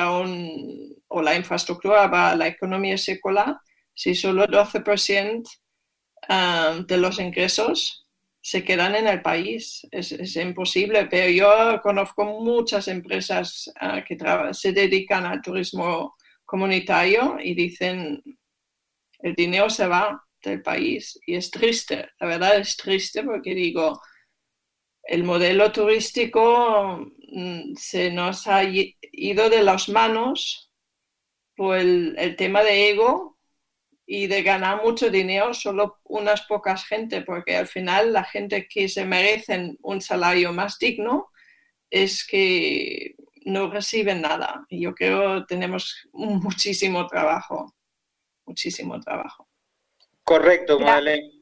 o 1.09 1.23
la 1.23 1.35
infraestructura 1.35 2.11
para 2.11 2.37
la 2.37 2.49
economía 2.49 2.99
secular 2.99 3.59
si 3.95 4.15
solo 4.15 4.45
el 4.45 4.51
12% 4.51 5.49
ah, 6.29 6.81
de 6.87 6.97
los 6.97 7.19
ingresos 7.19 8.07
se 8.41 8.65
quedan 8.65 8.95
en 8.95 9.07
el 9.07 9.21
país. 9.21 9.87
Es, 9.91 10.37
imposible, 10.37 11.07
pero 11.07 11.31
yo 11.31 11.81
conozco 11.83 12.25
muchas 12.25 12.89
empresas 12.89 13.71
ah, 13.79 14.03
que 14.03 14.17
se 14.53 14.73
dedican 14.73 15.27
al 15.27 15.43
turismo 15.43 16.17
comunitario 16.45 17.37
y 17.43 17.55
dicen, 17.55 18.23
el 19.19 19.35
dinero 19.35 19.69
se 19.69 19.87
va 19.87 20.25
del 20.43 20.63
país 20.63 21.19
y 21.27 21.35
es 21.35 21.51
triste, 21.51 22.09
la 22.19 22.27
verdad 22.27 22.59
es 22.59 22.77
triste 22.77 23.23
porque 23.23 23.55
digo, 23.55 24.01
el 25.11 25.25
modelo 25.25 25.73
turístico 25.73 27.13
mm, 27.33 27.75
se 27.75 28.13
nos 28.13 28.47
ha 28.47 28.63
ido 28.63 29.51
de 29.51 29.63
las 29.63 29.89
manos 29.89 30.71
por 31.57 31.77
el 31.77 32.37
tema 32.39 32.63
de 32.63 32.91
ego 32.91 33.37
y 34.07 34.29
de 34.29 34.45
ganar 34.45 34.85
mucho 34.85 35.11
dinero 35.11 35.53
solo 35.53 35.99
unas 36.05 36.43
pocas 36.43 36.85
gente, 36.85 37.23
porque 37.23 37.57
al 37.57 37.67
final 37.67 38.13
la 38.13 38.23
gente 38.23 38.69
que 38.69 38.89
se 38.89 39.05
merecen 39.05 39.77
un 39.83 40.01
salario 40.01 40.53
más 40.53 40.79
digno 40.79 41.31
es 41.91 42.25
que 42.25 43.17
no 43.45 43.69
reciben 43.69 44.21
nada. 44.21 44.65
Y 44.69 44.83
yo 44.83 44.95
creo 44.95 45.41
que 45.41 45.55
tenemos 45.55 46.09
muchísimo 46.13 47.09
trabajo, 47.09 47.75
muchísimo 48.47 49.01
trabajo. 49.01 49.49
Correcto, 50.23 50.79
Madeleine. 50.79 51.40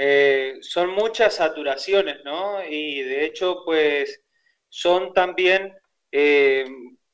Eh, 0.00 0.58
son 0.60 0.90
muchas 0.90 1.34
saturaciones, 1.34 2.18
¿no? 2.24 2.64
Y 2.64 3.02
de 3.02 3.24
hecho, 3.24 3.62
pues 3.64 4.22
son 4.68 5.12
también 5.12 5.74
eh, 6.12 6.64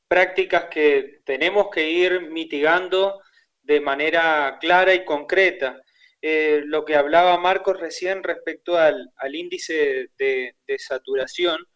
prácticas 0.06 0.66
que 0.66 1.20
tenemos 1.24 1.70
que 1.70 1.88
ir 1.88 2.20
mitigando 2.30 3.22
de 3.62 3.80
manera 3.80 4.58
clara 4.60 4.92
y 4.94 5.04
concreta. 5.04 5.80
Eh, 6.20 6.62
lo 6.66 6.84
que 6.84 6.96
hablaba 6.96 7.38
Marcos 7.38 7.80
recién 7.80 8.22
respecto 8.22 8.76
al, 8.76 9.10
índice 9.32 10.10
de, 10.18 10.54
saturación, 10.78 11.66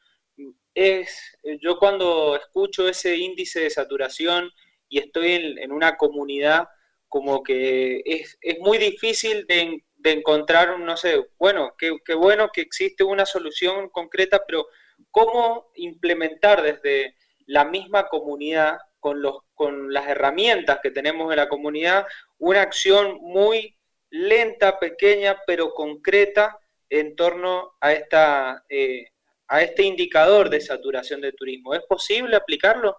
es, 0.75 1.39
yo 1.63 1.79
cuando 1.79 2.37
escucho 2.37 2.89
ese 2.89 3.17
índice 3.17 3.61
de 3.61 3.71
saturación 3.71 4.51
y 4.89 4.99
estoy 4.99 5.57
en, 5.59 5.73
una 5.73 5.97
comunidad, 5.97 6.69
como 7.09 7.43
que 7.43 8.03
es, 8.05 8.39
muy 8.61 8.79
difícil 8.79 9.47
de, 9.47 9.83
encontrar, 10.05 10.79
no 10.79 10.97
sé, 10.97 11.29
bueno, 11.39 11.75
qué 11.77 12.15
bueno 12.15 12.51
que 12.53 12.61
existe 12.61 13.05
una 13.05 13.27
solución 13.27 13.89
concreta, 13.91 14.43
pero 14.47 14.67
¿cómo 15.11 15.71
implementar 15.75 16.63
desde 16.63 17.17
la 17.47 17.65
misma 17.65 18.09
comunidad 18.09 18.79
con, 19.01 19.23
los, 19.23 19.39
con 19.55 19.93
las 19.93 20.07
herramientas 20.09 20.81
que 20.83 20.91
tenemos 20.91 21.31
en 21.31 21.37
la 21.37 21.49
comunidad, 21.49 22.07
una 22.39 22.63
acción 22.63 23.19
muy 23.21 23.77
lenta, 24.11 24.79
pequeña, 24.79 25.41
pero 25.47 25.75
concreta 25.75 26.59
en 26.89 27.15
torno 27.17 27.75
a, 27.81 27.93
esta, 27.93 28.65
eh, 28.69 29.07
a 29.47 29.63
este 29.63 29.83
indicador 29.83 30.49
de 30.51 30.61
saturación 30.61 31.21
de 31.21 31.33
turismo. 31.33 31.75
¿Es 31.75 31.83
posible 31.83 32.37
aplicarlo? 32.37 32.97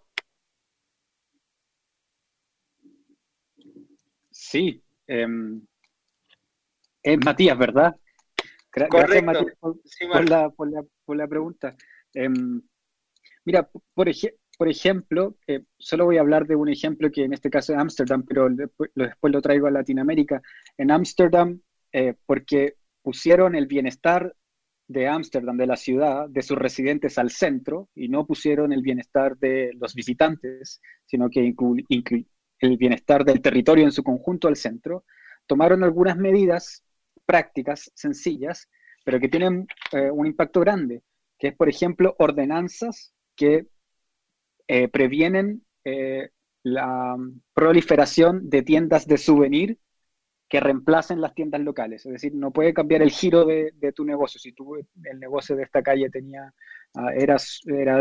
Sí. 4.32 4.82
Em, 5.08 5.66
es 7.04 7.18
Matías, 7.24 7.58
¿verdad? 7.58 7.96
Gracias, 8.72 9.24
Matías, 9.24 9.56
por, 9.60 10.30
la, 10.30 10.50
por, 10.50 10.72
la, 10.72 10.84
por, 11.06 11.18
la, 11.18 11.28
pregunta. 11.28 11.76
Em, 12.14 12.62
mira, 13.46 13.70
por, 13.94 14.10
ejemplo, 14.10 14.40
por 14.58 14.68
ejemplo, 14.68 15.38
eh, 15.48 15.64
solo 15.78 16.06
voy 16.06 16.18
a 16.18 16.22
hablar 16.22 16.46
de 16.46 16.56
un 16.56 16.70
ejemplo 16.70 17.10
que 17.12 17.24
en 17.24 17.34
este 17.34 17.50
caso 17.50 17.74
es 17.74 17.80
Ámsterdam, 17.80 18.24
pero 18.24 18.50
después, 18.50 18.92
lo 19.24 19.42
traigo 19.42 19.68
a 19.68 19.72
Latinoamérica. 19.72 20.42
En 20.78 20.92
Ámsterdam, 20.92 21.62
eh, 21.92 22.16
porque 22.26 22.76
pusieron 23.02 23.56
el 23.56 23.68
bienestar 23.68 24.36
de 24.88 25.08
Ámsterdam, 25.08 25.56
de 25.56 25.68
la 25.68 25.78
ciudad, 25.78 26.28
de 26.30 26.42
sus 26.42 26.58
residentes 26.58 27.18
al 27.18 27.30
centro, 27.30 27.90
y 27.96 28.10
no 28.10 28.26
pusieron 28.26 28.74
el 28.74 28.82
bienestar 28.82 29.38
de 29.38 29.72
los 29.80 29.94
visitantes, 29.94 30.82
sino 31.06 31.30
que 31.30 31.54
el 32.60 32.78
bienestar 32.78 33.24
del 33.24 33.42
territorio 33.42 33.86
en 33.86 33.92
su 33.92 34.04
conjunto 34.04 34.48
al 34.48 34.56
centro, 34.56 35.06
tomaron 35.48 35.84
algunas 35.84 36.18
medidas 36.18 36.84
prácticas, 37.30 37.92
sencillas, 37.94 38.68
pero 39.06 39.20
que 39.20 39.30
tienen 39.30 39.68
eh, 39.92 40.10
un 40.10 40.26
impacto 40.26 40.62
grande, 40.62 41.04
que 41.38 41.50
es, 41.50 41.56
por 41.56 41.70
ejemplo, 41.70 42.16
ordenanzas 42.18 43.14
que 43.36 43.68
eh, 44.68 44.88
previenen 44.88 45.64
eh, 45.86 46.30
la 46.64 47.16
proliferación 47.54 48.50
de 48.50 48.64
tiendas 48.64 49.06
de 49.06 49.20
souvenir 49.20 49.78
que 50.50 50.60
reemplacen 50.60 51.22
las 51.22 51.36
tiendas 51.36 51.62
locales. 51.62 52.04
Es 52.08 52.14
decir, 52.14 52.34
no 52.34 52.50
puede 52.50 52.74
cambiar 52.74 53.04
el 53.04 53.12
giro 53.12 53.46
de, 53.46 53.94
tu 53.96 54.04
negocio. 54.06 54.40
Si 54.40 54.52
tú 54.54 54.78
el 54.78 55.20
negocio 55.20 55.56
de 55.56 55.62
esta 55.66 55.84
calle 55.84 56.10
tenía, 56.10 56.52
uh, 56.96 57.10
era, 57.10 57.38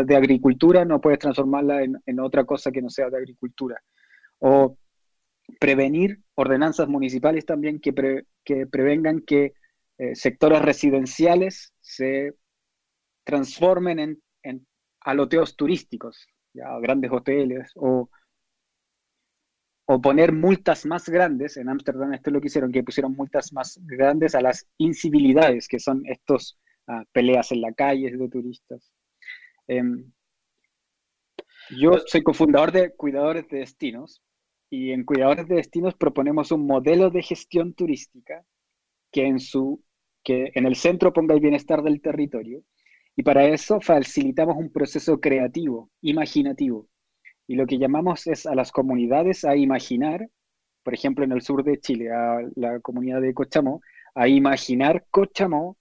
de 0.03 0.15
agricultura, 0.15 0.85
no 0.85 0.99
puedes 0.99 1.19
transformarla 1.19 1.83
en, 1.83 2.19
otra 2.19 2.45
cosa 2.45 2.71
que 2.71 2.81
no 2.81 2.89
sea 2.89 3.11
de 3.11 3.17
agricultura. 3.17 3.79
O 4.39 4.75
prevenir 5.59 6.19
ordenanzas 6.35 6.87
municipales 6.87 7.45
también 7.45 7.79
que, 7.79 8.23
que 8.43 8.67
prevengan 8.67 9.21
que 9.21 9.53
eh, 9.97 10.15
sectores 10.15 10.61
residenciales 10.61 11.73
se 11.81 12.35
transformen 13.23 13.99
en, 13.99 14.21
en 14.43 14.67
aloteos 15.01 15.55
turísticos 15.55 16.27
grandes 16.81 17.11
hoteles, 17.11 17.71
o, 17.75 18.09
o 19.85 20.01
poner 20.01 20.33
multas 20.33 20.85
más 20.85 21.07
grandes, 21.09 21.57
en 21.57 21.69
Ámsterdam 21.69 22.13
esto 22.13 22.29
es 22.29 22.33
lo 22.33 22.41
que 22.41 22.47
hicieron, 22.47 22.71
que 22.71 22.83
pusieron 22.83 23.15
multas 23.15 23.53
más 23.53 23.79
grandes 23.83 24.35
a 24.35 24.41
las 24.41 24.67
incivilidades, 24.77 25.67
que 25.67 25.79
son 25.79 26.03
estos 26.05 26.59
ah, 26.87 27.03
peleas 27.11 27.51
en 27.51 27.61
la 27.61 27.73
calle 27.73 28.11
de 28.11 28.29
turistas. 28.29 28.91
Em, 29.67 30.11
yo 31.79 31.91
pues 31.91 32.03
soy 32.07 32.23
cofundador 32.23 32.71
de 32.71 32.95
Cuidadores 32.95 33.47
de 33.49 33.59
Destinos 33.59 34.21
y 34.69 34.91
en 34.91 35.03
Cuidadores 35.03 35.47
de 35.47 35.55
Destinos 35.55 35.95
proponemos 35.95 36.51
un 36.51 36.65
modelo 36.65 37.09
de 37.09 37.23
gestión 37.23 37.73
turística 37.73 38.43
que 39.11 39.25
en, 39.25 39.39
su, 39.39 39.83
que 40.23 40.51
en 40.53 40.65
el 40.65 40.75
centro 40.75 41.13
ponga 41.13 41.33
el 41.33 41.41
bienestar 41.41 41.81
del 41.81 42.01
territorio 42.01 42.63
y 43.15 43.23
para 43.23 43.45
eso 43.45 43.81
facilitamos 43.81 44.55
un 44.57 44.71
proceso 44.71 45.19
creativo, 45.19 45.89
imaginativo. 46.01 46.87
Y 47.47 47.55
lo 47.55 47.65
que 47.65 47.79
llamamos 47.79 48.27
es 48.27 48.45
a 48.45 48.55
las 48.55 48.71
comunidades 48.71 49.43
a 49.43 49.55
imaginar, 49.55 50.29
por 50.83 50.93
ejemplo, 50.93 51.25
en 51.25 51.31
el 51.31 51.41
sur 51.41 51.63
de 51.63 51.79
Chile, 51.79 52.11
a 52.11 52.39
la 52.55 52.79
comunidad 52.79 53.21
de 53.21 53.33
Cochamó, 53.33 53.81
a 54.13 54.27
imaginar 54.27 55.05
Cochamó 55.09 55.77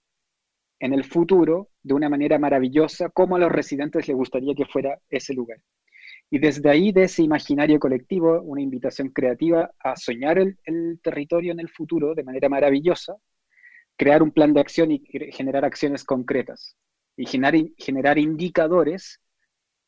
en 0.80 0.95
el 0.95 1.05
futuro 1.05 1.68
de 1.82 1.95
una 1.95 2.09
manera 2.09 2.39
maravillosa, 2.39 3.11
como 3.11 3.36
a 3.36 3.39
los 3.39 3.53
residentes 3.53 4.09
les 4.09 4.16
gustaría 4.16 4.55
que 4.55 4.64
fuera 4.64 4.99
ese 5.11 5.34
lugar. 5.34 5.59
Y 6.31 6.39
desde 6.39 6.68
ahí, 6.68 6.93
de 6.93 7.05
ese 7.05 7.22
imaginario 7.22 7.79
colectivo, 7.79 8.41
una 8.43 8.61
invitación 8.61 9.09
creativa 9.09 9.70
a 9.79 9.97
soñar 9.97 10.39
el, 10.39 10.59
territorio 11.03 11.53
en 11.53 11.61
el 11.61 11.68
futuro 11.70 12.14
de 12.14 12.24
manera 12.24 12.49
maravillosa, 12.49 13.16
crear 13.97 14.22
un 14.22 14.31
plan 14.31 14.53
de 14.53 14.61
acción 14.61 14.91
y 14.93 15.03
generar 15.33 15.64
acciones 15.64 16.05
concretas 16.05 16.76
y 17.16 17.26
generar, 17.26 18.18
indicadores 18.18 19.20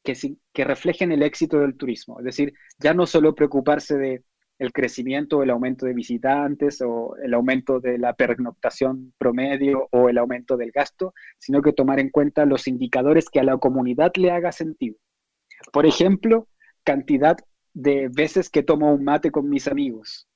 que, 0.03 0.15
que 0.53 0.65
reflejen 0.65 1.13
el 1.13 1.23
éxito 1.23 1.61
del 1.61 1.77
turismo. 1.77 2.19
Es 2.19 2.25
decir, 2.25 2.55
ya 2.79 2.95
no 2.95 3.07
solo 3.07 3.35
preocuparse 3.35 3.97
de 3.97 4.25
el 4.61 4.73
crecimiento 4.73 5.43
el 5.43 5.51
aumento 5.51 5.87
de 5.87 5.95
visitantes 5.95 6.83
o 6.83 7.17
el 7.17 7.33
aumento 7.33 7.81
de 7.81 7.97
la 7.97 8.13
pernoctación 8.13 9.15
promedio 9.17 9.89
o 9.91 10.11
el 10.11 10.19
aumento 10.19 10.59
del 10.59 10.71
gasto, 10.71 11.15
sino 11.39 11.63
que 11.63 11.73
tomar 11.73 11.99
en 11.99 12.11
cuenta 12.11 12.45
los 12.45 12.69
indicadores 12.69 13.31
que 13.31 13.41
a 13.41 13.45
la 13.45 13.57
comunidad 13.57 14.13
le 14.17 14.31
haga 14.31 14.53
sentido. 14.53 14.97
Por 15.73 15.87
ejemplo, 15.87 16.49
cantidad 16.85 17.37
de 17.73 18.09
veces 18.09 18.51
que 18.51 18.63
tomo 18.63 18.93
un 18.93 19.05
mate 19.05 19.31
con 19.31 19.49
mis 19.49 19.69
amigos 19.69 20.29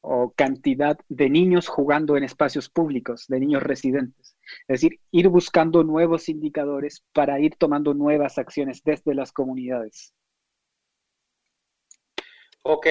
o 0.00 0.32
cantidad 0.36 0.98
de 1.08 1.30
niños 1.30 1.68
jugando 1.68 2.16
en 2.16 2.24
espacios 2.24 2.68
públicos, 2.68 3.26
de 3.28 3.38
niños 3.38 3.62
residentes. 3.62 4.36
Es 4.66 4.80
decir, 4.80 5.00
ir 5.12 5.28
buscando 5.28 5.84
nuevos 5.84 6.28
indicadores 6.28 7.04
para 7.12 7.38
ir 7.38 7.54
tomando 7.56 7.94
nuevas 7.94 8.36
acciones 8.36 8.82
desde 8.82 9.14
las 9.14 9.30
comunidades. 9.30 10.12
Ok, 12.62 12.86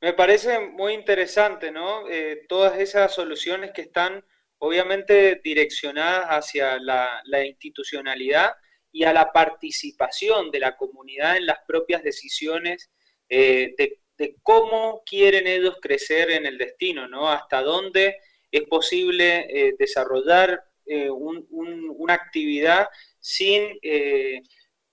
me 0.00 0.14
parece 0.14 0.58
muy 0.70 0.94
interesante, 0.94 1.70
¿no? 1.70 2.08
Eh, 2.08 2.46
todas 2.48 2.78
esas 2.78 3.14
soluciones 3.14 3.72
que 3.72 3.82
están 3.82 4.24
obviamente 4.58 5.40
direccionadas 5.44 6.28
hacia 6.28 6.78
la, 6.78 7.20
la 7.24 7.44
institucionalidad 7.44 8.52
y 8.92 9.04
a 9.04 9.12
la 9.12 9.32
participación 9.32 10.50
de 10.50 10.60
la 10.60 10.76
comunidad 10.76 11.36
en 11.36 11.46
las 11.46 11.58
propias 11.66 12.02
decisiones 12.02 12.90
eh, 13.28 13.74
de, 13.76 14.36
cómo 14.42 15.02
quieren 15.06 15.46
ellos 15.46 15.76
crecer 15.80 16.30
en 16.30 16.44
el 16.44 16.58
destino, 16.58 17.06
¿no? 17.06 17.30
Hasta 17.30 17.62
dónde 17.62 18.16
es 18.50 18.62
posible 18.62 19.46
eh, 19.48 19.74
desarrollar 19.78 20.64
una 21.50 22.14
actividad 22.14 22.88
sin 23.20 23.78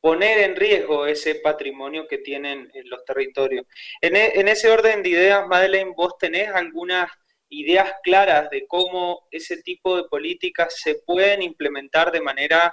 poner 0.05 0.37
en 0.41 0.55
riesgo 0.55 1.07
ese 1.07 1.33
patrimonio 1.33 2.07
que 2.07 2.19
tienen 2.19 2.69
en 2.75 2.89
los 2.91 3.03
territorios. 3.05 3.65
E, 3.99 4.09
en 4.39 4.47
ese 4.47 4.69
orden 4.69 5.01
de 5.01 5.09
ideas, 5.09 5.47
Madeleine, 5.47 5.93
vos 5.97 6.15
tenés 6.19 6.49
algunas 6.49 7.09
ideas 7.49 7.91
claras 8.03 8.51
de 8.51 8.67
cómo 8.67 9.27
ese 9.31 9.63
tipo 9.63 9.97
de 9.97 10.03
políticas 10.03 10.79
se 10.79 10.99
pueden 11.07 11.41
implementar 11.41 12.11
de 12.11 12.21
manera 12.21 12.71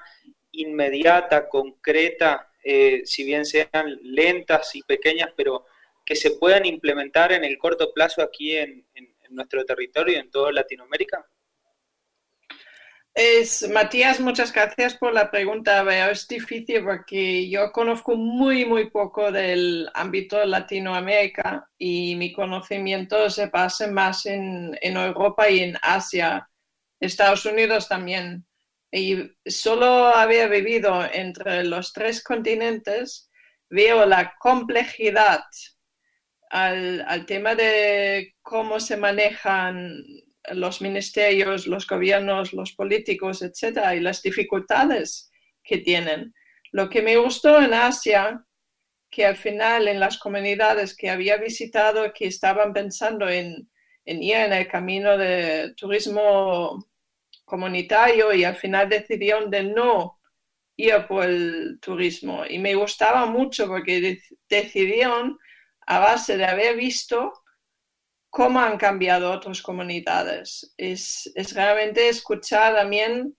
inmediata, 0.52 1.48
concreta, 1.48 2.52
eh, 2.62 3.02
si 3.04 3.24
bien 3.24 3.44
sean 3.44 3.98
lentas 4.02 4.74
y 4.76 4.82
pequeñas, 4.82 5.30
pero 5.36 5.66
que 6.04 6.14
se 6.16 6.32
puedan 6.32 6.66
implementar 6.66 7.32
en 7.32 7.44
el 7.44 7.58
corto 7.58 7.92
plazo 7.92 8.22
aquí 8.22 8.56
en, 8.56 8.86
nuestro 9.30 9.64
territorio, 9.64 10.18
en 10.18 10.30
toda 10.30 10.52
Latinoamérica? 10.52 11.26
Es, 13.14 13.66
Matías, 13.68 14.20
muchas 14.20 14.52
gracias 14.52 14.94
por 14.94 15.14
la 15.14 15.30
pregunta. 15.30 16.10
es 16.10 16.28
difícil 16.28 16.84
porque 16.84 17.48
yo 17.48 17.72
conozco 17.72 18.14
muy, 18.14 18.66
muy 18.66 18.90
poco 18.90 19.32
del 19.32 19.88
ámbito 19.94 20.38
de 20.38 20.46
Latinoamérica 20.46 21.66
y 21.78 22.14
mi 22.16 22.32
conocimiento 22.32 23.30
se 23.30 23.46
basa 23.46 23.86
más 23.86 24.26
en 24.26 24.76
Europa 24.82 25.48
y 25.48 25.60
en 25.60 25.78
Asia, 25.80 26.46
Estados 27.00 27.46
Unidos 27.46 27.88
también. 27.88 28.44
Y 28.92 29.32
solo 29.46 29.86
había 30.08 30.46
vivido 30.48 31.02
entre 31.12 31.64
los 31.64 31.92
tres 31.92 32.22
continentes, 32.22 33.30
veo 33.70 34.04
la 34.04 34.34
complejidad 34.38 35.40
al, 36.50 37.02
al 37.08 37.24
tema 37.24 37.54
de 37.54 38.34
cómo 38.42 38.78
se 38.78 38.98
manejan 38.98 40.04
los 40.50 40.82
ministerios, 40.82 41.66
los 41.66 41.86
gobiernos, 41.86 42.52
los 42.52 42.72
políticos, 42.72 43.42
etcétera, 43.42 43.94
y 43.94 44.00
las 44.00 44.22
dificultades 44.22 45.30
que 45.62 45.78
tienen. 45.78 46.34
Lo 46.72 46.88
que 46.88 47.02
me 47.02 47.16
gustó 47.16 47.60
en 47.60 47.74
Asia, 47.74 48.44
que 49.10 49.26
al 49.26 49.36
final 49.36 49.88
en 49.88 50.00
las 50.00 50.18
comunidades 50.18 50.96
que 50.96 51.10
había 51.10 51.36
visitado, 51.36 52.12
que 52.12 52.26
estaban 52.26 52.72
pensando 52.72 53.28
en, 53.28 53.68
ir 54.04 54.36
en 54.36 54.52
el 54.52 54.66
camino 54.68 55.16
de 55.16 55.74
turismo 55.76 56.84
comunitario 57.52 58.32
y 58.32 58.44
al 58.44 58.56
final 58.56 58.88
decidieron 58.88 59.50
de 59.50 59.62
no 59.62 60.18
ir 60.74 61.06
por 61.06 61.26
el 61.26 61.78
turismo. 61.82 62.44
Y 62.48 62.58
me 62.58 62.74
gustaba 62.74 63.26
mucho 63.26 63.66
porque 63.66 64.18
decidieron, 64.48 65.38
a 65.86 65.98
base 65.98 66.38
de 66.38 66.46
haber 66.46 66.76
visto 66.76 67.30
cómo 68.30 68.58
han 68.58 68.78
cambiado 68.78 69.30
otras 69.30 69.60
comunidades. 69.60 70.72
Es, 70.78 71.30
realmente 71.54 72.08
escuchar 72.08 72.74
también, 72.74 73.36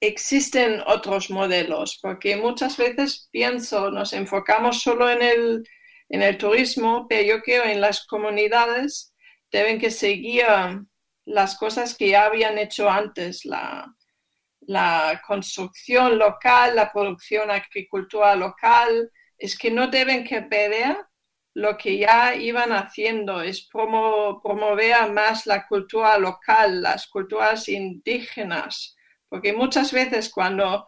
existen 0.00 0.80
otros 0.86 1.28
modelos, 1.28 1.98
porque 2.00 2.36
muchas 2.36 2.76
veces 2.76 3.28
pienso, 3.32 3.90
nos 3.90 4.12
enfocamos 4.12 4.80
solo 4.80 5.10
en 5.10 5.22
el, 5.22 5.64
en 6.08 6.22
el 6.22 6.38
turismo, 6.38 7.06
pero 7.08 7.22
yo 7.22 7.42
creo 7.42 7.64
en 7.64 7.80
las 7.80 8.06
comunidades 8.06 9.12
deben 9.50 9.80
que 9.80 9.90
seguir 9.90 10.46
las 11.24 11.56
cosas 11.56 11.96
que 11.96 12.10
ya 12.10 12.26
habían 12.26 12.58
hecho 12.58 12.90
antes, 12.90 13.44
la, 13.44 13.94
construcción 15.26 16.18
local, 16.18 16.76
la 16.76 16.92
producción 16.92 17.50
agricultura 17.50 18.34
local, 18.36 19.10
es 19.38 19.58
que 19.58 19.70
no 19.70 19.88
deben 19.88 20.24
que 20.24 20.42
perder 20.42 20.96
lo 21.54 21.76
que 21.76 21.98
ya 21.98 22.34
iban 22.34 22.72
haciendo 22.72 23.42
es 23.42 23.68
promover 23.70 25.12
más 25.12 25.46
la 25.46 25.66
cultura 25.66 26.16
local, 26.16 26.80
las 26.80 27.06
culturas 27.08 27.68
indígenas, 27.68 28.96
porque 29.28 29.52
muchas 29.52 29.92
veces 29.92 30.30
cuando 30.30 30.86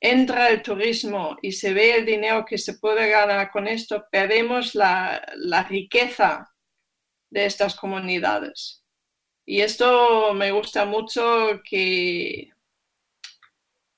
entra 0.00 0.48
el 0.48 0.62
turismo 0.62 1.36
y 1.42 1.52
se 1.52 1.74
ve 1.74 1.94
el 1.94 2.06
dinero 2.06 2.44
que 2.44 2.58
se 2.58 2.78
puede 2.78 3.10
ganar 3.10 3.50
con 3.50 3.68
esto, 3.68 4.06
perdemos 4.10 4.74
la, 4.74 5.20
riqueza 5.68 6.50
de 7.28 7.44
estas 7.44 7.76
comunidades. 7.76 8.79
Y 9.50 9.62
esto 9.62 10.32
me 10.32 10.52
gusta 10.52 10.84
mucho 10.84 11.60
que, 11.68 12.52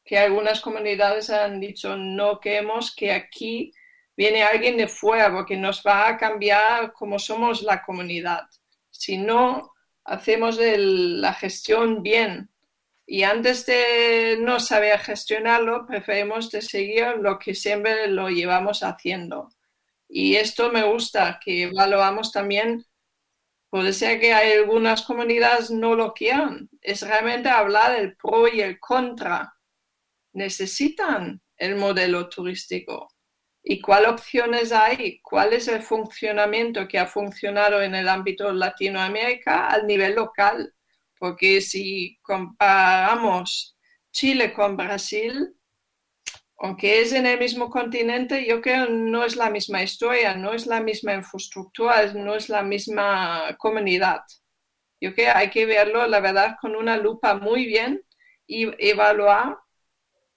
que 0.02 0.18
algunas 0.18 0.62
comunidades 0.62 1.28
han 1.28 1.60
dicho 1.60 1.94
no 1.94 2.40
queremos 2.40 2.96
que 2.96 3.12
aquí 3.12 3.70
viene 4.16 4.44
alguien 4.44 4.78
de 4.78 4.88
fuera 4.88 5.30
porque 5.30 5.58
nos 5.58 5.82
va 5.86 6.08
a 6.08 6.16
cambiar 6.16 6.94
cómo 6.94 7.18
somos 7.18 7.60
la 7.60 7.82
comunidad. 7.82 8.44
Si 8.90 9.18
no 9.18 9.74
hacemos 10.04 10.56
la 10.58 11.34
gestión 11.34 12.02
bien 12.02 12.48
y 13.06 13.24
antes 13.24 13.66
de 13.66 14.38
no 14.40 14.58
saber 14.58 15.00
gestionarlo, 15.00 15.86
preferimos 15.86 16.48
seguir 16.48 17.16
lo 17.20 17.38
que 17.38 17.54
siempre 17.54 18.06
lo 18.06 18.30
llevamos 18.30 18.82
haciendo. 18.82 19.50
Y 20.08 20.36
esto 20.36 20.72
me 20.72 20.82
gusta, 20.84 21.38
que 21.44 21.64
evaluamos 21.64 22.32
también, 22.32 22.86
puede 23.72 23.94
ser 23.94 24.20
que 24.20 24.34
hay 24.34 24.52
algunas 24.52 25.00
comunidades 25.00 25.70
no 25.70 25.94
lo 25.94 26.12
quieran, 26.12 26.68
es 26.82 27.00
realmente 27.00 27.48
hablar 27.48 27.96
del 27.96 28.14
pro 28.16 28.46
y 28.46 28.60
el 28.60 28.78
contra. 28.78 29.54
Necesitan 30.34 31.40
el 31.56 31.76
modelo 31.76 32.28
turístico 32.28 33.08
y 33.62 33.80
cuáles 33.80 34.10
opciones 34.10 34.72
hay, 34.72 35.20
cuál 35.22 35.54
es 35.54 35.68
el 35.68 35.80
funcionamiento 35.80 36.86
que 36.86 36.98
ha 36.98 37.06
funcionado 37.06 37.80
en 37.80 37.94
el 37.94 38.08
ámbito 38.10 38.52
Latinoamérica 38.52 39.68
al 39.68 39.86
nivel 39.86 40.16
local. 40.16 40.74
Porque 41.18 41.62
si 41.62 42.18
comparamos 42.20 43.78
Chile 44.10 44.52
con 44.52 44.76
Brasil, 44.76 45.56
aunque 46.62 47.00
es 47.00 47.12
en 47.12 47.26
el 47.26 47.40
mismo 47.40 47.68
continente, 47.68 48.46
yo 48.46 48.60
creo 48.60 48.86
que 48.86 48.92
no 48.92 49.24
es 49.24 49.34
la 49.34 49.50
misma 49.50 49.82
historia, 49.82 50.36
no 50.36 50.54
es 50.54 50.68
la 50.68 50.80
misma 50.80 51.12
infraestructura, 51.12 52.12
no 52.12 52.36
es 52.36 52.48
la 52.48 52.62
misma 52.62 53.56
comunidad. 53.58 54.20
Yo 55.00 55.12
creo 55.12 55.14
que 55.14 55.28
hay 55.28 55.50
que 55.50 55.66
verlo, 55.66 56.06
la 56.06 56.20
verdad, 56.20 56.56
con 56.60 56.76
una 56.76 56.96
lupa 56.96 57.34
muy 57.34 57.66
bien 57.66 58.04
y 58.46 58.70
evaluar. 58.78 59.58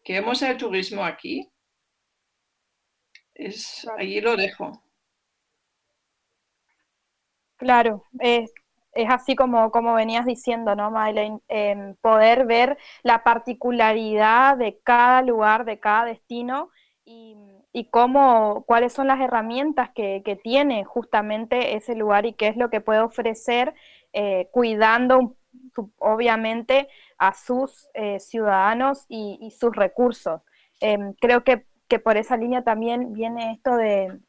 ¿Queremos 0.04 0.42
el 0.42 0.58
turismo 0.58 1.06
aquí? 1.06 1.48
Es, 3.36 3.88
ahí 3.96 4.20
lo 4.20 4.36
dejo. 4.36 4.84
Claro, 7.58 8.04
es, 8.96 9.10
así 9.10 9.36
como, 9.36 9.72
como 9.72 9.94
venías 9.94 10.26
diciendo, 10.26 10.76
¿no, 10.76 10.92
Madeleine? 10.92 11.40
Em, 11.48 11.96
poder 12.02 12.46
ver 12.46 12.78
la 13.04 13.24
particularidad 13.24 14.58
de 14.58 14.80
cada 14.84 15.22
lugar, 15.22 15.66
de 15.66 15.80
cada 15.80 16.06
destino 16.06 16.70
y, 17.06 17.36
cómo, 17.92 18.64
cuáles 18.68 18.94
son 18.94 19.08
las 19.08 19.20
herramientas 19.20 19.92
que, 19.94 20.40
tiene 20.44 20.86
justamente 20.86 21.76
ese 21.76 21.96
lugar 21.96 22.26
y 22.26 22.34
qué 22.34 22.48
es 22.48 22.58
lo 22.58 22.70
que 22.70 22.82
puede 22.82 23.02
ofrecer, 23.02 23.74
eh, 24.14 24.50
cuidando 24.52 25.36
obviamente 25.98 26.88
a 27.18 27.34
sus 27.34 27.90
eh, 27.94 28.20
ciudadanos 28.20 29.06
y, 29.10 29.52
sus 29.52 29.76
recursos. 29.76 30.42
Em, 30.80 31.14
creo 31.14 31.44
que 31.44 31.66
que 31.88 32.00
por 32.00 32.18
esa 32.18 32.38
línea 32.38 32.64
también 32.64 33.14
viene 33.14 33.52
esto 33.54 33.76
de, 33.76 34.20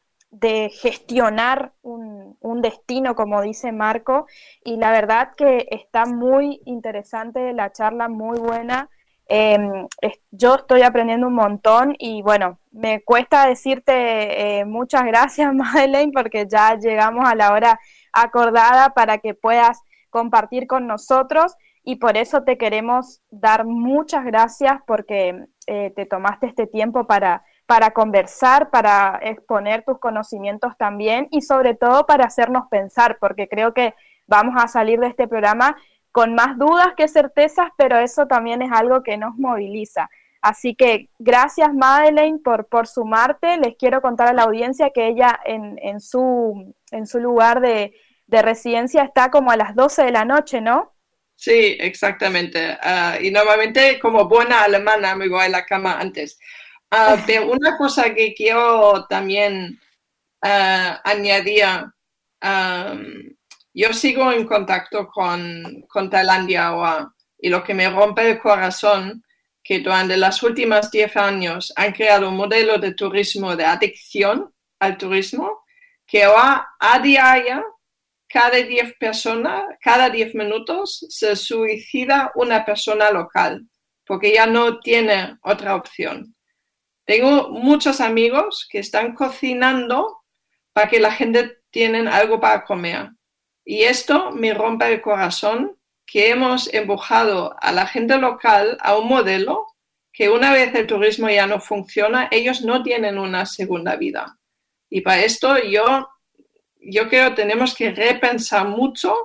gestionar 0.71 1.73
un, 1.81 2.17
destino, 2.61 3.15
como 3.15 3.41
dice 3.41 3.71
Marco, 3.71 4.25
y 4.63 4.77
la 4.77 4.91
verdad 4.91 5.33
que 5.35 5.67
está 5.69 6.05
muy 6.05 6.61
interesante 6.65 7.53
la 7.53 7.71
charla, 7.71 8.09
muy 8.09 8.39
buena. 8.39 8.89
Em, 9.29 9.87
yo 10.31 10.55
estoy 10.55 10.81
aprendiendo 10.81 11.27
un 11.27 11.33
montón 11.33 11.95
y 11.99 12.21
bueno, 12.21 12.59
me 12.71 13.03
cuesta 13.03 13.47
decirte 13.47 14.59
eh, 14.59 14.65
muchas 14.65 15.05
gracias, 15.05 15.53
Madeleine, 15.53 16.11
porque 16.13 16.47
ya 16.47 16.75
llegamos 16.77 17.27
a 17.29 17.35
la 17.35 17.53
hora 17.53 17.79
acordada 18.13 18.93
para 18.93 19.19
que 19.19 19.33
puedas 19.33 19.81
compartir 20.09 20.65
con 20.65 20.87
nosotros 20.87 21.55
y 21.83 21.97
por 21.97 22.17
eso 22.17 22.43
te 22.43 22.57
queremos 22.57 23.21
dar 23.29 23.65
muchas 23.65 24.25
gracias 24.25 24.81
porque 24.85 25.45
eh, 25.67 25.93
te 25.95 26.05
tomaste 26.05 26.47
este 26.47 26.67
tiempo 26.67 27.05
para, 27.07 27.43
para 27.67 27.91
conversar, 27.91 28.71
para 28.71 29.19
exponer 29.21 29.83
tus 29.83 29.99
conocimientos 29.99 30.75
también 30.77 31.27
y 31.31 31.41
sobre 31.41 31.75
todo 31.75 32.07
para 32.07 32.25
hacernos 32.25 32.67
pensar, 32.71 33.17
porque 33.19 33.47
creo 33.47 33.73
que 33.73 33.93
vamos 34.25 34.55
a 34.57 34.67
salir 34.67 34.99
de 34.99 35.07
este 35.07 35.27
programa 35.27 35.77
con 36.11 36.33
más 36.33 36.57
dudas 36.57 36.93
que 36.97 37.07
certezas, 37.07 37.67
pero 37.77 37.99
eso 37.99 38.25
también 38.25 38.61
es 38.61 38.71
algo 38.71 39.03
que 39.03 39.17
nos 39.17 39.35
moviliza. 39.35 40.09
Así 40.41 40.75
que 40.75 41.09
gracias 41.19 41.73
Madeleine 41.73 42.39
por, 42.39 42.67
por 42.67 42.87
sumarte. 42.87 43.57
Les 43.57 43.75
quiero 43.75 44.01
contar 44.01 44.29
a 44.29 44.33
la 44.33 44.43
audiencia 44.43 44.91
que 44.91 45.07
ella 45.07 45.37
en, 45.45 45.77
en, 45.81 45.99
su, 45.99 46.73
en 46.91 47.05
su 47.05 47.19
lugar 47.19 47.59
de, 47.59 47.93
de 48.27 48.41
residencia 48.41 49.03
está 49.03 49.29
como 49.29 49.51
a 49.51 49.57
las 49.57 49.75
12 49.75 50.05
de 50.05 50.11
la 50.11 50.25
noche, 50.25 50.61
¿no? 50.61 50.93
Sí, 51.35 51.77
exactamente. 51.79 52.77
Ah, 52.81 53.17
y 53.21 53.29
normalmente 53.29 53.99
como 53.99 54.27
buena 54.27 54.63
alemana 54.63 55.15
me 55.15 55.27
voy 55.27 55.45
a 55.45 55.49
la 55.49 55.65
cama 55.65 55.99
antes. 55.99 56.39
Ah, 56.91 57.17
pero 57.25 57.51
una 57.51 57.77
cosa 57.77 58.13
que 58.13 58.33
quiero 58.33 59.05
también 59.07 59.79
ah, 60.41 61.01
añadía, 61.03 61.93
yo 63.73 63.93
sigo 63.93 64.31
en 64.31 64.45
contacto 64.45 65.07
con, 65.07 65.83
con 65.87 66.09
Tailandia 66.09 66.67
ahora 66.67 67.13
y 67.39 67.49
lo 67.49 67.63
que 67.63 67.73
me 67.73 67.89
rompe 67.89 68.31
el 68.31 68.39
corazón 68.39 69.23
que 69.63 69.79
durante 69.79 70.15
los 70.15 70.41
últimos 70.43 70.89
10 70.89 71.17
años 71.17 71.73
han 71.75 71.91
creado 71.91 72.29
un 72.29 72.37
modelo 72.37 72.77
de 72.77 72.93
turismo 72.93 73.55
de 73.55 73.65
adicción 73.65 74.53
al 74.79 74.97
turismo 74.97 75.65
que 76.05 76.23
ahora 76.23 76.69
a 76.79 76.99
diario, 76.99 77.63
cada 78.29 78.55
10 78.55 78.95
personas, 78.97 79.65
cada 79.81 80.09
10 80.09 80.35
minutos 80.35 81.05
se 81.09 81.35
suicida 81.35 82.31
una 82.35 82.63
persona 82.63 83.11
local 83.11 83.67
porque 84.05 84.33
ya 84.33 84.47
no 84.47 84.79
tiene 84.79 85.37
otra 85.43 85.75
opción. 85.75 86.33
Tengo 87.07 87.47
muchos 87.51 88.01
amigos 88.01 88.67
que 88.69 88.79
están 88.79 89.15
cocinando 89.15 90.23
para 90.73 90.89
que 90.89 90.99
la 90.99 91.13
gente 91.13 91.59
tenga 91.71 92.13
algo 92.13 92.41
para 92.41 92.65
comer. 92.65 93.11
Y 93.63 93.83
esto 93.83 94.31
me 94.31 94.53
rompe 94.53 94.93
el 94.93 95.01
corazón 95.01 95.77
que 96.05 96.29
hemos 96.31 96.71
empujado 96.73 97.55
a 97.61 97.71
la 97.71 97.87
gente 97.87 98.17
local 98.17 98.77
a 98.81 98.97
un 98.97 99.07
modelo 99.07 99.67
que 100.11 100.29
una 100.29 100.51
vez 100.51 100.75
el 100.75 100.85
turismo 100.85 101.29
ya 101.29 101.47
no 101.47 101.61
funciona, 101.61 102.27
ellos 102.29 102.61
no 102.63 102.83
tienen 102.83 103.17
una 103.17 103.45
segunda 103.45 103.95
vida. 103.95 104.37
Y 104.89 104.99
para 104.99 105.23
esto 105.23 105.57
yo, 105.63 106.09
yo 106.81 107.07
creo 107.07 107.29
que 107.29 107.35
tenemos 107.37 107.73
que 107.73 107.91
repensar 107.91 108.67
mucho 108.67 109.15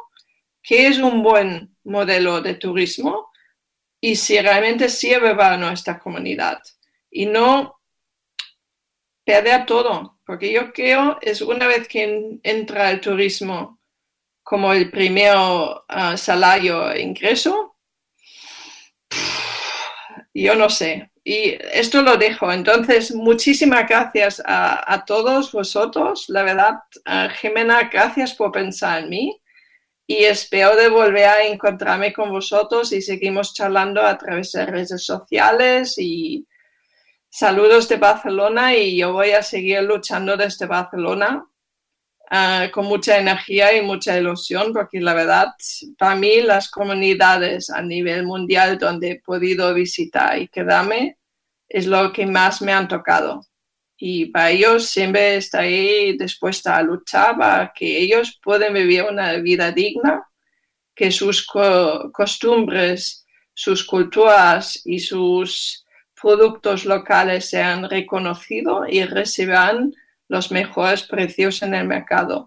qué 0.63 0.87
es 0.87 0.99
un 0.99 1.25
buen 1.25 1.77
modelo 1.83 2.41
de 2.43 2.55
turismo 2.55 3.33
y 4.01 4.15
si 4.15 4.41
realmente 4.41 4.89
sirve 4.89 5.35
para 5.35 5.57
nuestra 5.57 5.99
comunidad 5.99 6.63
y 7.13 7.27
no 7.27 7.79
perder 9.25 9.67
todo, 9.67 10.19
porque 10.27 10.51
yo 10.51 10.73
creo 10.73 11.19
es 11.21 11.43
una 11.43 11.69
vez 11.69 11.87
que 11.87 12.41
entra 12.43 12.91
el 12.91 13.01
turismo 13.01 13.79
como 14.43 14.73
el 14.73 14.91
primer 14.91 15.37
uh, 15.37 16.17
salario 16.17 16.91
e 16.91 17.03
ingreso, 17.03 17.77
yo 20.35 20.55
no 20.55 20.69
sé. 20.69 21.11
Y 21.25 21.57
esto 21.73 22.03
lo 22.03 22.17
dejo. 22.17 22.51
Entonces, 22.53 23.15
muchísimas 23.15 23.89
gracias 23.89 24.43
a, 24.45 25.05
todos 25.07 25.53
vosotros. 25.53 26.25
La 26.29 26.43
verdad, 26.43 26.75
uh, 27.07 27.31
Jimena, 27.41 27.89
gracias 27.93 28.35
por 28.35 28.51
pensar 28.51 29.05
en 29.05 29.11
mí. 29.11 29.41
Y 30.07 30.25
espero 30.25 30.75
de 30.75 30.89
volver 30.89 31.27
a 31.27 31.45
encontrarme 31.45 32.13
con 32.13 32.31
vosotros 32.31 32.93
y 32.93 33.01
seguimos 33.01 33.55
charlando 33.55 34.03
a 34.03 34.19
través 34.19 34.51
de 34.53 34.67
redes 34.67 35.05
sociales 35.05 35.95
y 35.97 36.45
saludos 37.33 37.89
de 37.89 37.97
Barcelona 37.97 38.77
y 38.77 38.99
yo 38.99 39.15
voy 39.15 39.31
a 39.31 39.43
seguir 39.43 39.83
luchando 39.85 40.37
desde 40.37 40.67
Barcelona 40.67 41.43
uh, 42.31 42.71
con 42.71 42.85
mucha 42.85 43.19
energía 43.19 43.75
y 43.75 43.81
mucha 43.81 44.19
ilusión 44.19 44.71
porque 44.75 45.01
la 45.01 45.15
verdad, 45.15 45.47
para 45.97 46.15
mí 46.15 46.43
las 46.43 46.71
comunidades 46.71 47.71
a 47.71 47.81
nivel 47.81 48.27
mundial 48.27 48.79
donde 48.79 49.13
he 49.13 49.21
podido 49.21 49.73
visitar 49.73 50.39
y 50.39 50.49
quedarme 50.49 51.17
es 51.71 51.87
lo 51.87 52.13
que 52.13 52.27
más 52.27 52.61
me 52.61 52.73
han 52.73 52.87
tocado. 52.87 53.47
Y 53.97 54.27
para 54.27 54.51
ellos 54.51 54.91
siempre 54.91 55.37
estaré 55.37 56.15
dispuesta 56.19 56.77
a 56.77 56.83
luchar 56.83 57.39
para 57.39 57.73
que 57.75 57.97
ellos 57.99 58.39
puedan 58.43 58.75
vivir 58.75 59.05
una 59.05 59.33
vida 59.37 59.73
digna, 59.73 60.23
que 60.95 61.11
sus 61.11 61.47
costumbres, 61.47 63.25
sus 63.55 63.85
culturas 63.87 64.83
y 64.85 64.99
sus 64.99 65.82
productos 66.23 66.85
locales 66.85 67.51
sean 67.51 67.91
reconocidos 67.91 68.87
y 68.89 69.05
reciban 69.05 69.93
los 70.29 70.53
mejores 70.53 71.03
precios 71.03 71.63
en 71.63 71.75
el 71.75 71.87
mercado. 71.87 72.47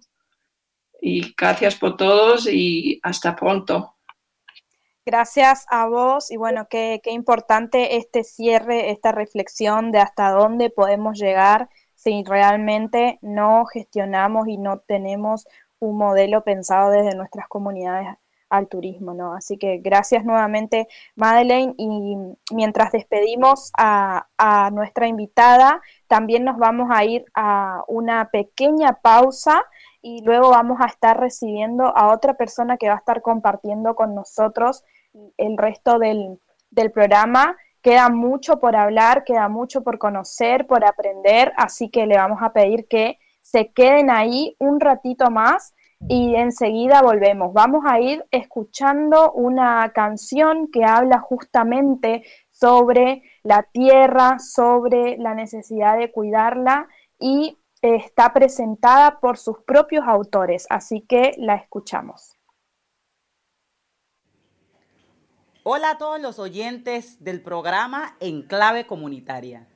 Y 1.01 1.35
gracias 1.35 1.75
por 1.75 1.97
todos 1.97 2.47
y 2.47 2.99
hasta 3.03 3.35
pronto. 3.35 3.95
Gracias 5.05 5.67
a 5.69 5.85
vos 5.87 6.31
y 6.31 6.37
bueno, 6.37 6.67
qué, 6.67 6.99
qué 7.03 7.11
importante 7.11 7.97
este 7.97 8.23
cierre, 8.23 8.89
esta 8.89 9.11
reflexión 9.11 9.91
de 9.91 9.99
hasta 9.99 10.31
dónde 10.31 10.71
podemos 10.71 11.19
llegar 11.19 11.69
si 11.93 12.23
realmente 12.23 13.19
no 13.21 13.65
gestionamos 13.65 14.47
y 14.47 14.57
no 14.57 14.79
tenemos 14.79 15.47
un 15.79 15.97
modelo 15.97 16.43
pensado 16.43 16.89
desde 16.89 17.15
nuestras 17.15 17.47
comunidades 17.47 18.07
al 18.57 18.67
turismo, 18.67 19.13
¿no? 19.13 19.33
Así 19.33 19.57
que 19.57 19.77
gracias 19.77 20.25
nuevamente, 20.25 20.87
Madeleine, 21.15 21.73
y 21.77 22.15
mientras 22.51 22.91
despedimos 22.91 23.71
a, 23.77 24.27
nuestra 24.71 25.07
invitada, 25.07 25.81
también 26.07 26.43
nos 26.43 26.57
vamos 26.57 26.89
a 26.91 27.03
ir 27.03 27.25
a 27.33 27.83
una 27.87 28.29
pequeña 28.29 28.93
pausa 29.01 29.63
y 30.01 30.23
luego 30.23 30.49
vamos 30.49 30.79
a 30.81 30.85
estar 30.85 31.19
recibiendo 31.19 31.85
a 31.95 32.13
otra 32.13 32.35
persona 32.35 32.77
que 32.77 32.87
va 32.87 32.95
a 32.95 32.99
estar 32.99 33.21
compartiendo 33.21 33.95
con 33.95 34.15
nosotros 34.15 34.83
el 35.37 35.57
resto 35.57 35.99
del, 35.99 36.39
del 36.69 36.91
programa. 36.91 37.55
Queda 37.81 38.09
mucho 38.09 38.59
por 38.59 38.75
hablar, 38.75 39.23
queda 39.23 39.47
mucho 39.49 39.83
por 39.83 39.97
conocer, 39.97 40.67
por 40.67 40.85
aprender, 40.85 41.53
así 41.57 41.89
que 41.89 42.05
le 42.05 42.17
vamos 42.17 42.39
a 42.41 42.53
pedir 42.53 42.87
que 42.87 43.19
se 43.41 43.71
queden 43.71 44.09
ahí 44.09 44.55
un 44.57 44.79
ratito 44.79 45.29
más 45.29 45.74
y 46.07 46.35
enseguida 46.35 47.01
volvemos. 47.01 47.53
Vamos 47.53 47.83
a 47.87 47.99
ir 47.99 48.25
escuchando 48.31 49.31
una 49.31 49.91
canción 49.93 50.69
que 50.71 50.83
habla 50.83 51.19
justamente 51.19 52.23
sobre 52.51 53.23
la 53.43 53.63
tierra, 53.63 54.39
sobre 54.39 55.17
la 55.17 55.33
necesidad 55.33 55.97
de 55.97 56.11
cuidarla 56.11 56.87
y 57.19 57.57
está 57.81 58.33
presentada 58.33 59.19
por 59.19 59.37
sus 59.37 59.59
propios 59.59 60.05
autores, 60.07 60.65
así 60.69 61.01
que 61.01 61.33
la 61.37 61.55
escuchamos. 61.55 62.37
Hola 65.63 65.91
a 65.91 65.97
todos 65.97 66.21
los 66.21 66.37
oyentes 66.37 67.23
del 67.23 67.41
programa 67.41 68.15
En 68.19 68.43
Clave 68.43 68.85
Comunitaria. 68.85 69.67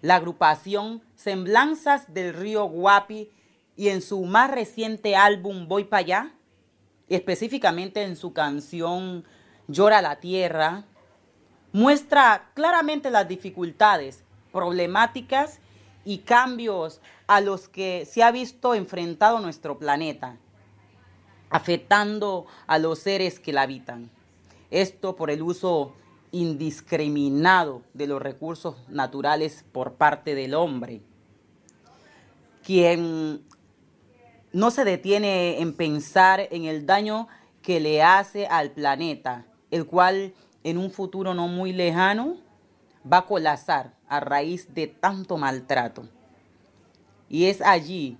La 0.00 0.16
agrupación 0.16 1.02
Semblanzas 1.14 2.12
del 2.12 2.32
Río 2.32 2.64
Guapi 2.64 3.30
y 3.76 3.88
en 3.88 4.02
su 4.02 4.24
más 4.24 4.50
reciente 4.50 5.16
álbum 5.16 5.66
Voy 5.68 5.84
para 5.84 6.00
allá, 6.00 6.34
específicamente 7.08 8.02
en 8.02 8.16
su 8.16 8.32
canción 8.32 9.24
Llora 9.68 10.02
la 10.02 10.16
Tierra, 10.16 10.84
muestra 11.72 12.50
claramente 12.54 13.10
las 13.10 13.26
dificultades, 13.26 14.22
problemáticas 14.52 15.58
y 16.04 16.18
cambios 16.18 17.00
a 17.26 17.40
los 17.40 17.68
que 17.68 18.06
se 18.06 18.22
ha 18.22 18.30
visto 18.30 18.74
enfrentado 18.74 19.40
nuestro 19.40 19.78
planeta, 19.78 20.36
afectando 21.50 22.46
a 22.66 22.78
los 22.78 23.00
seres 23.00 23.40
que 23.40 23.52
la 23.52 23.62
habitan. 23.62 24.10
Esto 24.70 25.16
por 25.16 25.30
el 25.30 25.42
uso 25.42 25.94
indiscriminado 26.30 27.82
de 27.94 28.06
los 28.06 28.20
recursos 28.20 28.76
naturales 28.88 29.64
por 29.72 29.94
parte 29.94 30.34
del 30.34 30.54
hombre, 30.54 31.00
quien 32.62 33.44
no 34.54 34.70
se 34.70 34.84
detiene 34.84 35.60
en 35.60 35.74
pensar 35.74 36.46
en 36.52 36.64
el 36.64 36.86
daño 36.86 37.26
que 37.60 37.80
le 37.80 38.02
hace 38.02 38.46
al 38.46 38.70
planeta, 38.70 39.46
el 39.72 39.84
cual 39.84 40.32
en 40.62 40.78
un 40.78 40.92
futuro 40.92 41.34
no 41.34 41.48
muy 41.48 41.72
lejano 41.72 42.36
va 43.12 43.18
a 43.18 43.26
colapsar 43.26 43.94
a 44.08 44.20
raíz 44.20 44.72
de 44.72 44.86
tanto 44.86 45.36
maltrato. 45.38 46.08
Y 47.28 47.46
es 47.46 47.60
allí 47.62 48.16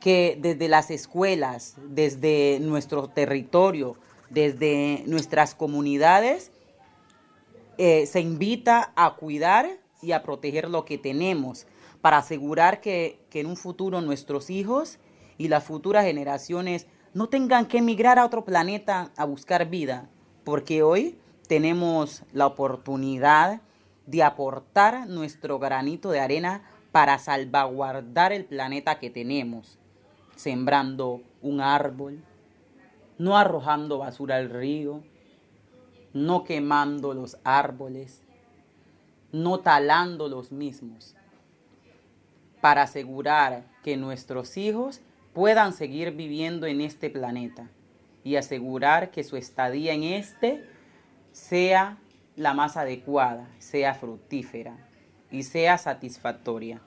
que 0.00 0.36
desde 0.40 0.66
las 0.66 0.90
escuelas, 0.90 1.76
desde 1.88 2.58
nuestro 2.60 3.08
territorio, 3.08 3.96
desde 4.28 5.04
nuestras 5.06 5.54
comunidades, 5.54 6.50
eh, 7.78 8.06
se 8.06 8.20
invita 8.20 8.92
a 8.96 9.14
cuidar 9.14 9.68
y 10.02 10.10
a 10.10 10.24
proteger 10.24 10.68
lo 10.68 10.84
que 10.84 10.98
tenemos, 10.98 11.66
para 12.06 12.18
asegurar 12.18 12.80
que, 12.80 13.18
en 13.32 13.46
un 13.46 13.56
futuro 13.56 14.00
nuestros 14.00 14.48
hijos 14.48 15.00
y 15.38 15.48
las 15.48 15.64
futuras 15.64 16.04
generaciones 16.04 16.86
no 17.14 17.28
tengan 17.28 17.66
que 17.66 17.78
emigrar 17.78 18.20
a 18.20 18.24
otro 18.24 18.44
planeta 18.44 19.10
a 19.16 19.24
buscar 19.24 19.68
vida, 19.68 20.08
porque 20.44 20.84
hoy 20.84 21.18
tenemos 21.48 22.22
la 22.32 22.46
oportunidad 22.46 23.60
de 24.06 24.22
aportar 24.22 25.08
nuestro 25.08 25.58
granito 25.58 26.12
de 26.12 26.20
arena 26.20 26.62
para 26.92 27.18
salvaguardar 27.18 28.30
el 28.32 28.44
planeta 28.44 29.00
que 29.00 29.10
tenemos, 29.10 29.76
sembrando 30.36 31.22
un 31.42 31.60
árbol, 31.60 32.22
no 33.18 33.36
arrojando 33.36 33.98
basura 33.98 34.36
al 34.36 34.48
río, 34.48 35.02
no 36.14 36.44
quemando 36.44 37.14
los 37.14 37.36
árboles, 37.42 38.22
no 39.32 39.58
talando 39.58 40.28
los 40.28 40.52
mismos, 40.52 41.15
para 42.60 42.82
asegurar 42.82 43.64
que 43.82 43.96
nuestros 43.96 44.56
hijos 44.56 45.00
puedan 45.32 45.72
seguir 45.72 46.12
viviendo 46.12 46.66
en 46.66 46.80
este 46.80 47.10
planeta 47.10 47.68
y 48.24 48.36
asegurar 48.36 49.10
que 49.10 49.22
su 49.22 49.36
estadía 49.36 49.92
en 49.92 50.02
este 50.02 50.64
sea 51.32 51.98
la 52.36 52.54
más 52.54 52.76
adecuada, 52.76 53.48
sea 53.58 53.94
fructífera 53.94 54.76
y 55.30 55.42
sea 55.42 55.78
satisfactoria. 55.78 56.80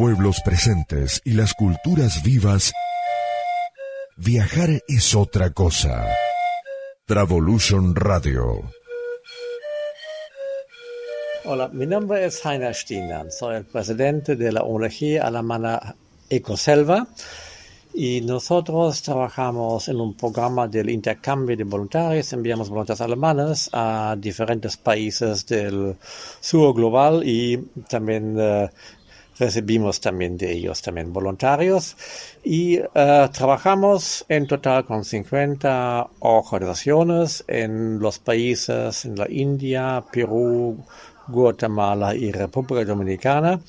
Pueblos 0.00 0.40
presentes 0.42 1.20
y 1.26 1.32
las 1.32 1.52
culturas 1.52 2.22
vivas, 2.22 2.72
viajar 4.16 4.82
es 4.88 5.14
otra 5.14 5.50
cosa. 5.50 6.06
Travolution 7.04 7.94
Radio. 7.94 8.62
Hola, 11.44 11.68
mi 11.68 11.84
nombre 11.84 12.24
es 12.24 12.42
Heiner 12.42 12.74
Stiemann, 12.74 13.30
soy 13.30 13.56
el 13.56 13.66
presidente 13.66 14.36
de 14.36 14.52
la 14.52 14.62
ONG 14.62 15.20
alemana 15.20 15.94
Ecoselva 16.30 17.06
y 17.92 18.20
nosotros 18.22 19.02
trabajamos 19.02 19.88
en 19.88 20.00
un 20.00 20.14
programa 20.14 20.68
del 20.68 20.88
intercambio 20.88 21.56
de 21.56 21.64
voluntarios, 21.64 22.32
enviamos 22.32 22.70
voluntarios 22.70 23.00
alemanes 23.02 23.68
a 23.72 24.16
diferentes 24.18 24.76
países 24.76 25.44
del 25.44 25.96
sur 26.40 26.74
global 26.74 27.22
y 27.22 27.58
también 27.88 28.36
eh, 28.38 28.70
recibimos 29.40 30.00
también 30.00 30.36
de 30.36 30.52
ellos 30.52 30.82
también 30.82 31.12
voluntarios 31.12 31.96
y 32.44 32.76
eh, 32.76 33.28
trabajamos 33.32 34.24
en 34.28 34.46
total 34.46 34.84
con 34.84 35.04
50 35.04 36.08
organizaciones 36.20 37.42
en 37.48 37.98
los 37.98 38.18
países 38.18 39.06
en 39.06 39.16
la 39.16 39.26
India, 39.30 40.04
Perú, 40.12 40.84
Guatemala 41.26 42.14
y 42.14 42.30
República 42.30 42.84
Dominicana. 42.84 43.60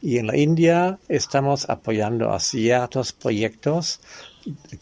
Y 0.00 0.18
en 0.18 0.26
la 0.26 0.36
India 0.36 0.98
estamos 1.08 1.70
apoyando 1.70 2.32
a 2.32 2.40
ciertos 2.40 3.12
proyectos 3.12 4.00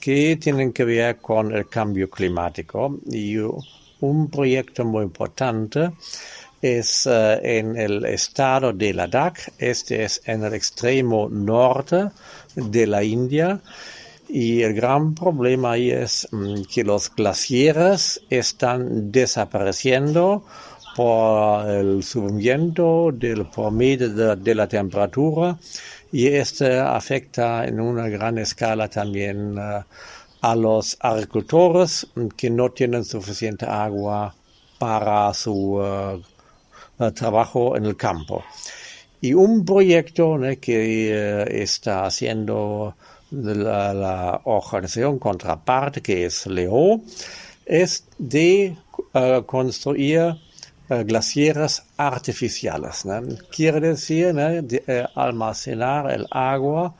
que 0.00 0.36
tienen 0.36 0.72
que 0.72 0.84
ver 0.84 1.18
con 1.18 1.54
el 1.54 1.68
cambio 1.68 2.08
climático. 2.08 2.98
Y 3.10 3.36
un 3.36 4.30
proyecto 4.30 4.84
muy 4.86 5.04
importante 5.04 5.90
es 6.60 7.06
eh, 7.06 7.40
en 7.58 7.76
el 7.76 8.04
estado 8.04 8.72
de 8.72 8.92
Ladakh. 8.92 9.52
Este 9.58 10.04
es 10.04 10.20
en 10.24 10.44
el 10.44 10.54
extremo 10.54 11.28
norte 11.28 12.10
de 12.54 12.86
la 12.86 13.02
India. 13.02 13.60
Y 14.28 14.62
el 14.62 14.74
gran 14.74 15.14
problema 15.14 15.72
ahí 15.72 15.90
es 15.90 16.28
mm, 16.30 16.62
que 16.72 16.84
los 16.84 17.12
glaciares 17.14 18.20
están 18.30 19.10
desapareciendo 19.10 20.44
por 20.94 21.68
el 21.68 22.02
subimiento 22.02 23.10
del 23.12 23.46
promedio 23.46 24.36
de, 24.36 24.54
la 24.54 24.66
temperatura 24.68 25.56
y 26.12 26.26
este 26.26 26.78
afecta 26.78 27.64
en 27.64 27.80
una 27.80 28.08
gran 28.08 28.38
escala 28.38 28.88
también 28.88 29.56
eh, 29.56 29.82
a 30.42 30.54
los 30.56 30.96
agricultores 31.00 32.06
que 32.36 32.50
no 32.50 32.70
tienen 32.70 33.04
suficiente 33.04 33.66
agua 33.66 34.34
para 34.78 35.32
su 35.34 35.80
eh, 35.82 36.20
eh, 37.00 37.10
trabajo 37.12 37.76
en 37.76 37.86
el 37.86 37.96
campo. 37.96 38.44
Y 39.22 39.32
un 39.32 39.64
proyecto 39.64 40.38
que 40.60 41.10
eh, 41.10 41.62
está 41.62 42.04
haciendo 42.04 42.94
la, 43.30 44.40
organización 44.44 45.18
contraparte, 45.18 46.02
que 46.02 46.26
es 46.26 46.46
LEO, 46.46 47.00
es 47.64 48.04
de 48.18 48.76
eh, 49.14 49.42
construir 49.46 50.36
glaciares 50.88 51.84
artificiales. 51.96 53.04
Quiere 53.54 53.80
decir 53.80 54.34
almacenar 55.14 56.10
el 56.10 56.26
agua 56.32 56.94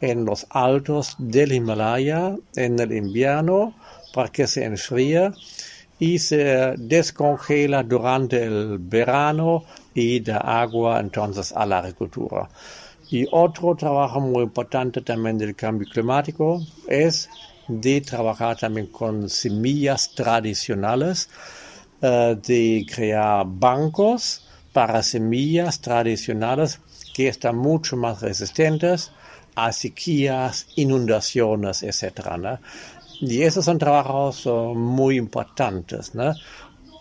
en 0.00 0.24
los 0.24 0.46
altos 0.50 1.14
del 1.18 1.52
Himalaya 1.52 2.36
en 2.56 2.78
el 2.80 2.92
invierno 2.92 3.74
para 4.12 4.28
que 4.30 4.46
se 4.46 4.64
enfríe 4.64 5.30
y 5.98 6.18
se 6.18 6.74
descongela 6.76 7.82
durante 7.82 8.44
el 8.44 8.78
verano 8.78 9.64
y 9.94 10.20
da 10.20 10.38
agua 10.38 11.00
entonces 11.00 11.52
a 11.52 11.66
la 11.66 11.78
agricultura. 11.78 12.48
Y 13.10 13.26
otro 13.32 13.74
trabajo 13.74 14.20
muy 14.20 14.42
importante 14.44 15.00
también 15.00 15.38
del 15.38 15.56
cambio 15.56 15.88
climático 15.90 16.60
es 16.86 17.28
de 17.66 18.00
trabajar 18.00 18.56
también 18.56 18.86
con 18.88 19.28
semillas 19.28 20.10
tradicionales, 20.14 21.28
eh, 22.00 22.36
de 22.46 22.86
crear 22.94 23.44
bancos 23.46 24.46
para 24.72 25.02
semillas 25.02 25.80
tradicionales 25.80 26.80
que 27.14 27.28
están 27.28 27.56
mucho 27.56 27.96
más 27.96 28.20
resistentes 28.20 29.10
a 29.54 29.72
sequías, 29.72 30.68
inundaciones, 30.76 31.82
etc. 31.82 32.60
Y 33.20 33.42
esos 33.42 33.64
son 33.64 33.78
trabajos 33.78 34.46
eh, 34.46 34.50
muy 34.50 35.16
importantes 35.16 36.12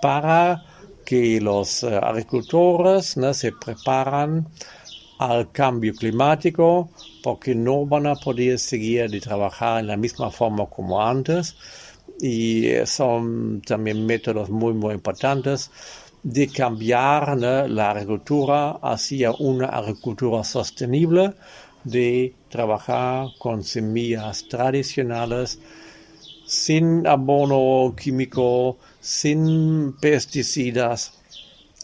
para 0.01 0.63
que 1.05 1.39
los 1.39 1.83
eh, 1.83 1.95
agricultores 2.01 3.15
se 3.33 3.51
preparan 3.51 4.47
al 5.19 5.51
cambio 5.51 5.93
climático 5.93 6.89
porque 7.23 7.53
no 7.55 7.85
van 7.85 8.07
a 8.07 8.15
poder 8.15 8.57
seguir 8.59 9.09
de 9.09 9.19
trabajar 9.19 9.79
en 9.79 9.87
la 9.87 9.97
misma 9.97 10.31
forma 10.31 10.65
como 10.65 11.01
antes. 11.01 11.55
Y 12.19 12.65
son 12.85 13.61
también 13.61 14.05
métodos 14.05 14.49
muy 14.49 14.73
muy 14.73 14.95
importantes 14.95 15.69
de 16.23 16.47
cambiar 16.47 17.37
la 17.37 17.91
agricultura 17.91 18.79
hacia 18.81 19.31
una 19.33 19.67
agricultura 19.67 20.43
sostenible, 20.43 21.33
de 21.83 22.33
trabajar 22.49 23.27
con 23.37 23.63
semillas 23.63 24.45
tradicionales 24.49 25.59
sin 26.47 27.05
abono 27.05 27.93
químico, 27.95 28.77
sin 29.01 29.93
pesticidas 29.99 31.13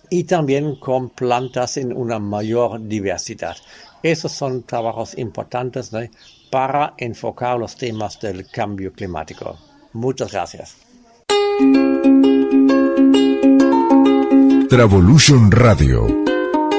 y 0.10 0.24
también 0.24 0.78
con 0.78 1.10
plantas 1.10 1.78
en 1.78 1.96
una 1.96 2.18
mayor 2.18 2.88
diversidad. 2.88 3.58
Esos 4.02 4.32
son 4.32 4.64
trabajos 4.64 5.18
importantes 5.18 5.92
para 6.50 6.94
enfocar 6.98 7.58
los 7.58 7.76
temas 7.76 8.20
del 8.20 8.48
cambio 8.50 8.94
climático. 8.94 9.58
Muchas 9.94 10.32
gracias. 10.32 10.76
Travolution 14.70 15.52
Radio, 15.52 16.06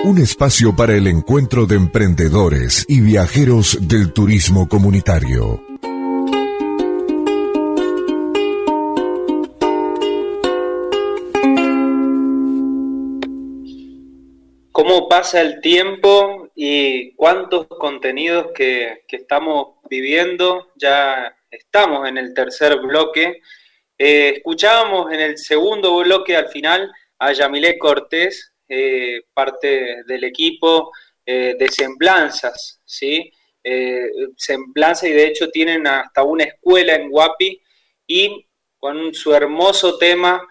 un 0.05 0.19
espacio 0.19 0.75
para 0.75 0.95
el 0.95 1.07
encuentro 1.07 1.67
de 1.67 1.77
emprendedores 1.77 2.85
y 2.89 3.01
viajeros 3.01 3.79
del 3.81 4.13
turismo 4.13 4.69
comunitario. 4.69 5.74
Pasa 15.25 15.41
el 15.41 15.63
tiempo 15.63 16.51
y 16.55 17.15
cuántos 17.15 17.67
contenidos 17.67 18.49
que, 18.55 19.05
estamos 19.09 19.77
viviendo. 19.89 20.71
Ya 20.75 21.35
estamos 21.51 22.07
en 22.07 22.19
el 22.19 22.35
tercer 22.35 22.79
bloque. 22.81 23.41
Eh, 23.97 24.35
escuchábamos 24.37 25.11
en 25.15 25.23
el 25.23 25.39
segundo 25.39 25.97
bloque 25.97 26.37
al 26.37 26.49
final 26.49 26.93
a 27.19 27.33
Yamilé 27.33 27.79
Cortés, 27.79 28.53
eh, 28.69 29.23
parte 29.33 30.05
del 30.05 30.25
equipo 30.25 30.93
eh, 31.25 31.57
de 31.59 31.69
Semblanzas, 31.71 32.83
¿sí? 32.85 33.33
Semblanza 34.37 35.09
y 35.09 35.13
de 35.13 35.29
hecho 35.29 35.49
tienen 35.49 35.87
hasta 35.87 36.23
una 36.23 36.45
escuela 36.45 36.97
en 36.97 37.09
Guapi 37.09 37.63
y 38.07 38.47
con 38.79 39.15
su 39.15 39.33
hermoso 39.33 39.97
tema 39.97 40.47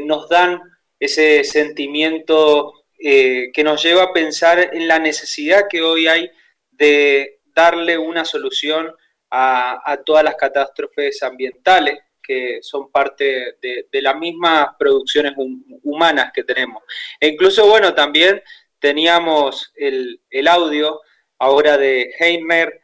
nos 0.00 0.28
dan 0.28 0.60
ese 0.98 1.44
sentimiento 1.44 2.78
eh, 2.98 3.50
que 3.52 3.62
nos 3.62 3.82
lleva 3.82 4.04
a 4.04 4.12
pensar 4.12 4.70
en 4.72 4.88
la 4.88 4.98
necesidad 4.98 5.68
que 5.70 5.82
hoy 5.82 6.08
hay 6.08 6.30
de 6.70 7.40
darle 7.54 7.96
una 7.96 8.24
solución 8.24 8.92
a, 9.30 9.98
todas 10.04 10.24
las 10.24 10.34
catástrofes 10.34 11.22
ambientales 11.22 11.98
que 12.22 12.58
son 12.62 12.90
parte 12.90 13.56
de, 13.60 14.02
las 14.02 14.16
mismas 14.16 14.70
producciones 14.78 15.34
humanas 15.82 16.30
que 16.34 16.44
tenemos. 16.44 16.82
E 17.20 17.28
incluso, 17.28 17.66
bueno, 17.66 17.94
también 17.94 18.42
teníamos 18.78 19.72
el, 19.76 20.20
audio 20.48 21.00
ahora 21.38 21.76
de 21.76 22.12
Heimer 22.18 22.80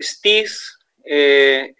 Sties, 0.00 0.78
eh, 1.04 1.74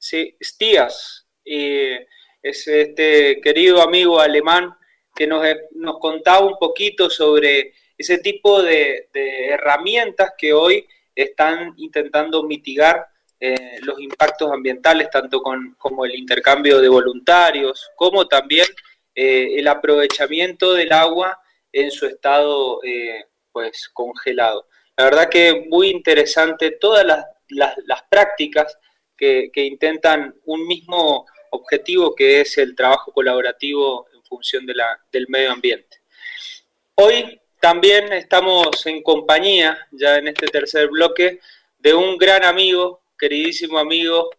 Stias, 0.00 1.26
es 1.44 2.68
este 2.68 3.40
querido 3.42 3.82
amigo 3.82 4.20
alemán 4.20 4.77
que 5.18 5.26
nos, 5.26 5.44
nos 5.72 5.98
contaba 5.98 6.46
un 6.46 6.56
poquito 6.58 7.10
sobre 7.10 7.74
ese 7.98 8.18
tipo 8.18 8.62
de, 8.62 9.08
herramientas 9.12 10.34
que 10.38 10.52
hoy 10.52 10.86
están 11.12 11.74
intentando 11.76 12.44
mitigar 12.44 13.04
eh, 13.40 13.80
los 13.82 13.98
impactos 14.00 14.52
ambientales, 14.52 15.10
tanto 15.10 15.42
con, 15.42 15.74
como 15.76 16.04
el 16.04 16.14
intercambio 16.14 16.80
de 16.80 16.88
voluntarios, 16.88 17.90
como 17.96 18.28
también 18.28 18.66
eh, 19.12 19.56
el 19.56 19.66
aprovechamiento 19.66 20.72
del 20.74 20.92
agua 20.92 21.36
en 21.72 21.90
su 21.90 22.06
estado 22.06 22.78
eh, 22.84 23.24
pues 23.50 23.88
congelado. 23.92 24.68
La 24.96 25.02
verdad 25.02 25.28
que 25.28 25.66
muy 25.68 25.88
interesante 25.88 26.70
todas 26.80 27.04
las, 27.04 27.26
las, 27.48 28.02
prácticas 28.08 28.78
que, 29.16 29.50
que, 29.52 29.64
intentan 29.64 30.36
un 30.44 30.64
mismo 30.68 31.26
objetivo 31.50 32.14
que 32.14 32.42
es 32.42 32.56
el 32.58 32.76
trabajo 32.76 33.12
colaborativo 33.12 34.06
función 34.28 34.66
del 34.66 35.26
medio 35.28 35.52
ambiente. 35.52 35.98
Hoy 36.94 37.40
también 37.60 38.12
estamos 38.12 38.86
en 38.86 39.02
compañía, 39.02 39.86
ya 39.90 40.16
en 40.16 40.28
este 40.28 40.46
tercer 40.46 40.88
bloque, 40.88 41.40
de 41.78 41.94
un 41.94 42.16
gran 42.16 42.44
amigo, 42.44 43.02
queridísimo 43.18 43.78
amigo, 43.78 44.30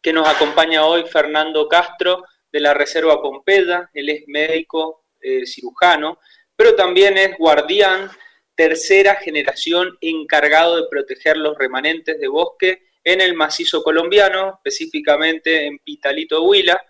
que 0.00 0.12
nos 0.12 0.28
acompaña 0.28 0.84
hoy, 0.84 1.04
Fernando 1.04 1.68
Castro, 1.68 2.24
de 2.52 2.60
la 2.60 2.74
Reserva 2.74 3.20
Pompeya. 3.20 3.90
Él 3.92 4.08
es 4.08 4.28
médico 4.28 5.04
eh, 5.20 5.46
cirujano, 5.46 6.20
pero 6.54 6.76
también 6.76 7.18
es 7.18 7.36
guardián, 7.36 8.10
tercera 8.54 9.16
generación 9.16 9.98
encargado 10.00 10.76
de 10.76 10.88
proteger 10.88 11.36
los 11.36 11.58
remanentes 11.58 12.18
de 12.18 12.28
bosque 12.28 12.86
en 13.04 13.20
el 13.20 13.34
macizo 13.34 13.82
colombiano, 13.82 14.54
específicamente 14.54 15.66
en 15.66 15.78
Pitalito 15.78 16.42
Huila 16.42 16.80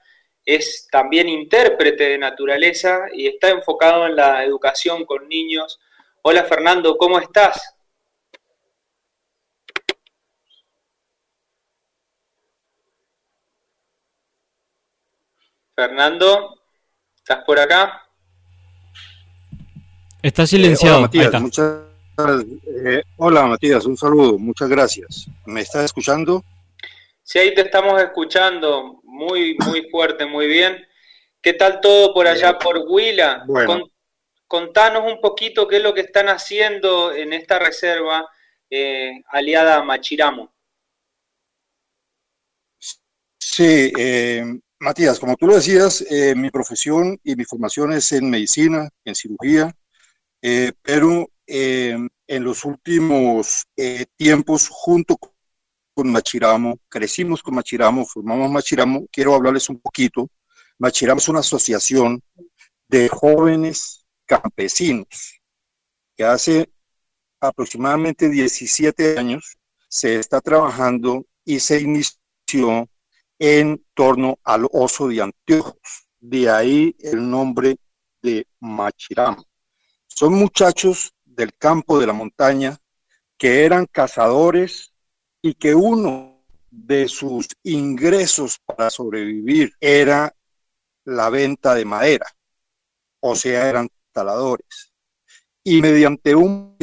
es 0.47 0.86
también 0.90 1.28
intérprete 1.28 2.05
de 2.10 2.18
naturaleza 2.18 3.06
y 3.12 3.27
está 3.27 3.48
enfocado 3.51 4.06
en 4.06 4.14
la 4.14 4.44
educación 4.44 5.05
con 5.05 5.28
niños. 5.28 5.81
Hola 6.23 6.44
Fernando, 6.44 6.97
¿cómo 6.97 7.18
estás? 7.18 7.74
Fernando, 15.74 16.62
¿estás 17.16 17.44
por 17.44 17.59
acá? 17.59 18.09
Está 20.23 20.47
silenciado. 20.47 20.97
hola, 20.97 21.06
Matías, 21.06 21.43
muchas, 21.43 21.82
eh, 22.85 23.02
hola 23.16 23.47
Matías, 23.47 23.85
un 23.85 23.97
saludo, 23.97 24.39
muchas 24.39 24.68
gracias. 24.68 25.27
¿Me 25.44 25.60
estás 25.60 25.85
escuchando? 25.85 26.43
Sí, 27.23 27.40
ahí 27.40 27.52
te 27.52 27.62
estamos 27.62 28.01
escuchando 28.01 29.02
muy, 29.16 29.56
muy 29.64 29.88
fuerte, 29.90 30.26
muy 30.26 30.47
bien. 30.47 30.86
¿Qué 31.40 31.55
tal 31.55 31.80
todo 31.80 32.12
por 32.12 32.26
allá 32.26 32.59
por 32.59 32.84
Huila? 32.86 33.44
contanos 34.48 35.02
un 35.12 35.20
poquito 35.20 35.66
qué 35.66 35.78
es 35.78 35.82
lo 35.82 35.93
que 35.93 36.02
están 36.02 36.28
haciendo 36.28 37.12
en 37.12 37.32
esta 37.32 37.59
reserva 37.59 38.28
eh, 38.70 39.10
aliada 39.30 39.76
a 39.76 39.82
Machiramo. 39.82 40.55
Sí, 43.38 43.93
eh, 43.98 44.44
Matías, 44.78 45.18
como 45.18 45.34
tú 45.36 45.48
lo 45.48 45.56
decías, 45.56 46.05
eh, 46.09 46.36
mi 46.36 46.51
profesión 46.51 47.18
y 47.24 47.34
mi 47.34 47.44
formación 47.44 47.93
es 47.93 48.12
en 48.12 48.30
medicina, 48.30 48.88
en 49.05 49.14
cirugía, 49.16 49.74
pero 50.82 51.28
en 51.48 52.44
los 52.44 52.64
últimos 52.64 53.64
tiempos, 54.16 54.68
junto 54.70 55.16
con 55.16 55.36
con 55.97 56.12
Machiramo, 56.12 56.78
crecimos 56.90 57.43
con 57.43 57.55
Machiramo, 57.55 58.05
formamos 58.05 58.51
Machiramo. 58.51 59.06
Quiero 59.10 59.35
hablarles 59.35 59.70
un 59.70 59.81
poquito. 59.81 60.28
Machiramo 60.78 61.18
es 61.18 61.28
una 61.31 61.40
asociación 61.40 62.23
de 62.86 63.09
jóvenes 63.09 64.05
campesinos 64.27 65.40
que 66.14 66.23
hace 66.23 66.70
aproximadamente 67.40 68.28
17 68.28 69.18
años 69.18 69.56
se 69.89 70.16
está 70.16 70.43
trabajando 70.43 71.24
y 71.47 71.60
se 71.60 71.81
inició 71.81 72.90
en 73.39 73.82
torno 73.94 74.39
al 74.44 74.68
oso 74.73 75.09
de 75.09 75.23
anteojos. 75.23 75.78
De 76.20 76.51
ahí 76.51 76.94
el 76.98 77.27
nombre 77.31 77.78
de 78.20 78.47
Machiramo. 78.60 79.47
Son 80.06 80.35
muchachos 80.35 81.14
del 81.24 81.55
campo 81.55 81.98
de 81.98 82.06
la 82.06 82.12
montaña 82.12 82.77
que 83.39 83.64
eran 83.64 83.86
cazadores 83.86 84.93
y 85.43 85.55
que 85.55 85.75
uno 85.75 86.45
de 86.71 87.09
sus 87.09 87.49
ingresos 87.63 88.59
para 88.65 88.91
sobrevivir 88.91 89.73
era 89.81 90.35
la 91.05 91.31
venta 91.31 91.75
de 91.75 91.85
madera, 91.85 92.27
o 93.21 93.35
sea, 93.35 93.69
eran 93.69 93.89
taladores. 94.13 94.93
Y 95.63 95.81
mediante 95.81 96.35
un 96.35 96.77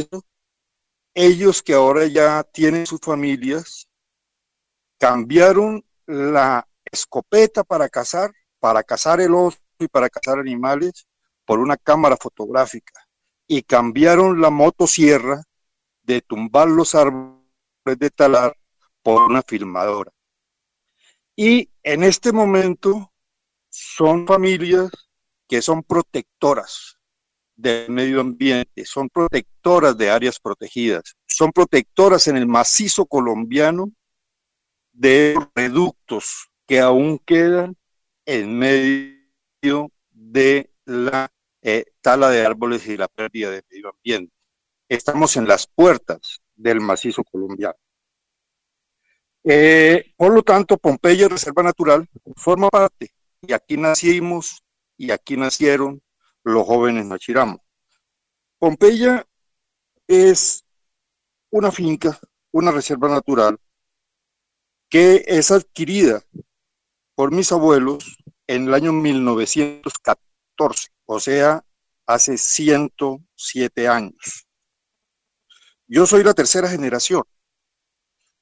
ellos 1.13 1.61
que 1.61 1.73
ahora 1.73 2.05
ya 2.07 2.43
tienen 2.43 2.87
sus 2.87 2.99
familias, 2.99 3.87
cambiaron 4.97 5.85
la 6.07 6.67
escopeta 6.85 7.63
para 7.63 7.87
cazar, 7.89 8.31
para 8.59 8.83
cazar 8.83 9.21
el 9.21 9.33
oso 9.35 9.59
y 9.79 9.87
para 9.87 10.09
cazar 10.09 10.39
animales, 10.39 11.07
por 11.45 11.59
una 11.59 11.77
cámara 11.77 12.17
fotográfica. 12.17 12.93
Y 13.47 13.63
cambiaron 13.63 14.41
la 14.41 14.49
motosierra 14.49 15.43
de 16.01 16.21
tumbar 16.21 16.67
los 16.69 16.95
árboles 16.95 17.42
de 17.85 18.09
talar 18.09 18.55
por 19.01 19.23
una 19.23 19.41
filmadora. 19.41 20.11
Y 21.35 21.69
en 21.83 22.03
este 22.03 22.31
momento 22.31 23.11
son 23.69 24.25
familias 24.25 24.91
que 25.47 25.61
son 25.61 25.83
protectoras 25.83 26.97
del 27.55 27.89
medio 27.91 28.21
ambiente, 28.21 28.85
son 28.85 29.09
protectoras 29.09 29.97
de 29.97 30.09
áreas 30.09 30.39
protegidas, 30.39 31.15
son 31.27 31.51
protectoras 31.51 32.27
en 32.27 32.37
el 32.37 32.47
macizo 32.47 33.05
colombiano 33.05 33.91
de 34.91 35.35
reductos 35.55 36.49
que 36.65 36.79
aún 36.79 37.19
quedan 37.19 37.75
en 38.25 38.57
medio 38.57 39.91
de 40.11 40.71
la 40.85 41.31
eh, 41.61 41.85
tala 42.01 42.29
de 42.29 42.45
árboles 42.45 42.87
y 42.87 42.97
la 42.97 43.07
pérdida 43.07 43.49
de 43.51 43.63
medio 43.69 43.89
ambiente. 43.89 44.33
Estamos 44.87 45.35
en 45.37 45.47
las 45.47 45.67
puertas 45.67 46.42
del 46.55 46.79
macizo 46.81 47.23
colombiano. 47.23 47.75
Eh, 49.43 50.13
por 50.15 50.33
lo 50.33 50.41
tanto, 50.41 50.77
Pompeya 50.77 51.27
Reserva 51.27 51.63
Natural 51.63 52.07
forma 52.35 52.69
parte, 52.69 53.13
y 53.41 53.51
aquí 53.53 53.75
nacimos 53.77 54.63
y 54.97 55.11
aquí 55.11 55.35
nacieron 55.35 56.01
los 56.43 56.65
jóvenes 56.65 57.05
Machiramo. 57.05 57.63
Pompeya 58.57 59.25
es 60.07 60.63
una 61.49 61.71
finca, 61.71 62.19
una 62.51 62.71
reserva 62.71 63.09
natural 63.09 63.59
que 64.89 65.23
es 65.27 65.51
adquirida 65.51 66.23
por 67.15 67.31
mis 67.31 67.51
abuelos 67.51 68.17
en 68.47 68.67
el 68.67 68.73
año 68.73 68.93
1914, 68.93 70.89
o 71.05 71.19
sea, 71.19 71.65
hace 72.05 72.37
107 72.37 73.87
años. 73.87 74.47
Yo 75.87 76.05
soy 76.05 76.23
la 76.23 76.33
tercera 76.33 76.69
generación. 76.69 77.23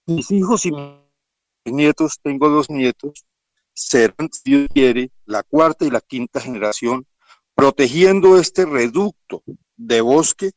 Mis 0.05 0.30
hijos 0.31 0.65
y 0.65 0.72
mis 0.72 1.73
nietos, 1.73 2.19
tengo 2.22 2.49
dos 2.49 2.69
nietos, 2.69 3.26
serán, 3.73 4.30
si 4.31 4.41
Dios 4.45 4.68
quiere, 4.73 5.11
la 5.26 5.43
cuarta 5.43 5.85
y 5.85 5.89
la 5.89 6.01
quinta 6.01 6.39
generación, 6.39 7.07
protegiendo 7.55 8.38
este 8.38 8.65
reducto 8.65 9.43
de 9.76 10.01
bosque 10.01 10.51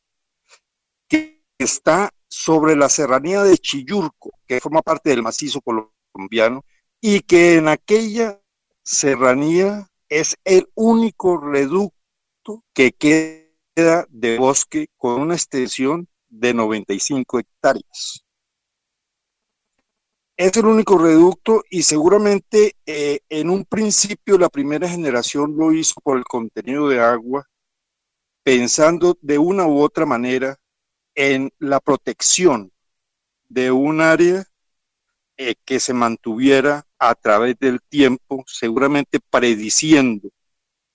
que 1.08 1.42
está 1.58 2.10
sobre 2.28 2.76
la 2.76 2.88
serranía 2.88 3.42
de 3.42 3.56
Chiyurco, 3.56 4.32
que 4.46 4.60
forma 4.60 4.82
parte 4.82 5.10
del 5.10 5.22
macizo 5.22 5.60
colombiano, 5.62 6.64
y 7.00 7.20
que 7.20 7.56
en 7.56 7.68
aquella 7.68 8.40
serranía 8.82 9.88
es 10.08 10.36
el 10.44 10.68
único 10.74 11.38
reducto 11.38 12.64
que 12.74 12.92
queda 12.92 14.06
de 14.08 14.38
bosque 14.38 14.88
con 14.96 15.20
una 15.20 15.34
extensión 15.34 16.08
de 16.38 16.54
95 16.54 17.38
hectáreas 17.38 18.24
es 20.36 20.56
el 20.56 20.66
único 20.66 20.98
reducto 20.98 21.62
y 21.70 21.82
seguramente 21.82 22.76
eh, 22.86 23.20
en 23.28 23.50
un 23.50 23.64
principio 23.64 24.36
la 24.36 24.48
primera 24.48 24.88
generación 24.88 25.56
lo 25.56 25.72
hizo 25.72 26.00
por 26.02 26.18
el 26.18 26.24
contenido 26.24 26.88
de 26.88 27.00
agua, 27.00 27.46
pensando 28.42 29.16
de 29.20 29.38
una 29.38 29.66
u 29.66 29.80
otra 29.80 30.06
manera 30.06 30.56
en 31.14 31.52
la 31.58 31.78
protección 31.78 32.72
de 33.48 33.70
un 33.70 34.00
área 34.00 34.44
eh, 35.36 35.54
que 35.64 35.78
se 35.78 35.94
mantuviera 35.94 36.84
a 36.98 37.14
través 37.14 37.56
del 37.58 37.80
tiempo, 37.82 38.44
seguramente 38.46 39.20
prediciendo 39.30 40.30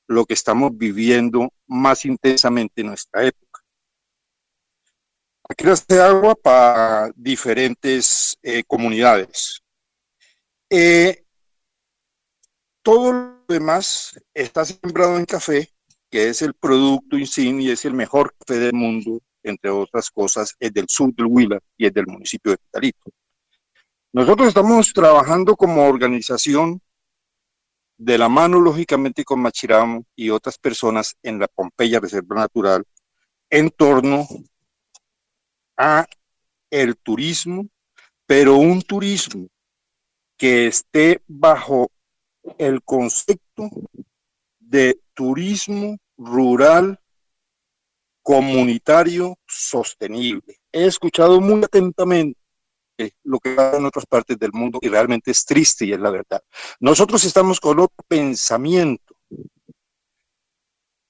lo 0.08 0.26
que 0.26 0.34
estamos 0.34 0.78
viviendo 0.78 1.50
más 1.68 2.04
intensamente 2.04 2.82
en 2.82 2.88
nuestra 2.88 3.26
época. 3.26 3.49
Aquí 5.52 5.66
de 5.88 6.00
agua 6.00 6.36
para 6.36 7.12
diferentes 7.16 8.38
eh, 8.44 8.64
comunidades. 8.66 9.60
Eh, 10.70 11.24
todo 12.84 13.12
lo 13.12 13.46
demás 13.48 14.20
está 14.32 14.64
sembrado 14.64 15.18
en 15.18 15.26
café, 15.26 15.68
que 16.12 16.30
es 16.30 16.44
el 16.44 16.54
producto 16.54 17.18
insignia, 17.18 17.74
es 17.74 17.84
el 17.84 17.96
mejor 17.96 18.36
café 18.38 18.60
del 18.60 18.74
mundo, 18.74 19.22
entre 19.42 19.72
otras 19.72 20.12
cosas, 20.12 20.56
es 20.60 20.72
del 20.72 20.88
sur 20.88 21.14
del 21.16 21.26
Huila 21.26 21.60
y 21.76 21.88
es 21.88 21.94
del 21.94 22.06
municipio 22.06 22.52
de 22.52 22.58
Pitalito. 22.60 23.10
Nosotros 24.14 24.50
estamos 24.50 24.94
trabajando 24.94 25.56
como 25.56 25.88
organización 25.88 26.80
de 27.98 28.18
la 28.20 28.30
mano, 28.30 28.62
lógicamente, 28.62 29.24
con 29.24 29.42
Machiramo 29.42 30.06
y 30.16 30.30
otras 30.30 30.60
personas 30.60 31.16
en 31.24 31.40
la 31.40 31.48
Pompeya 31.48 32.00
Reserva 32.00 32.36
Natural 32.36 32.84
en 33.50 33.72
torno 33.72 34.28
a 35.80 36.06
el 36.70 36.98
turismo, 36.98 37.68
pero 38.28 38.58
un 38.58 38.82
turismo 38.82 39.48
que 40.38 40.68
esté 40.68 41.24
bajo 41.26 41.90
el 42.58 42.84
concepto 42.84 43.70
de 44.60 45.00
turismo 45.14 45.98
rural 46.18 47.00
comunitario 48.22 49.36
sostenible. 49.48 50.60
He 50.72 50.86
escuchado 50.86 51.42
muy 51.42 51.64
atentamente 51.64 52.38
lo 53.24 53.40
que 53.40 53.56
pasa 53.56 53.78
en 53.78 53.86
otras 53.86 54.06
partes 54.06 54.38
del 54.38 54.52
mundo 54.52 54.80
y 54.82 54.90
realmente 54.90 55.32
es 55.32 55.46
triste 55.46 55.86
y 55.86 55.94
es 55.94 56.00
la 56.00 56.12
verdad. 56.12 56.44
Nosotros 56.80 57.24
estamos 57.24 57.60
con 57.60 57.80
otro 57.80 58.04
pensamiento, 58.08 59.16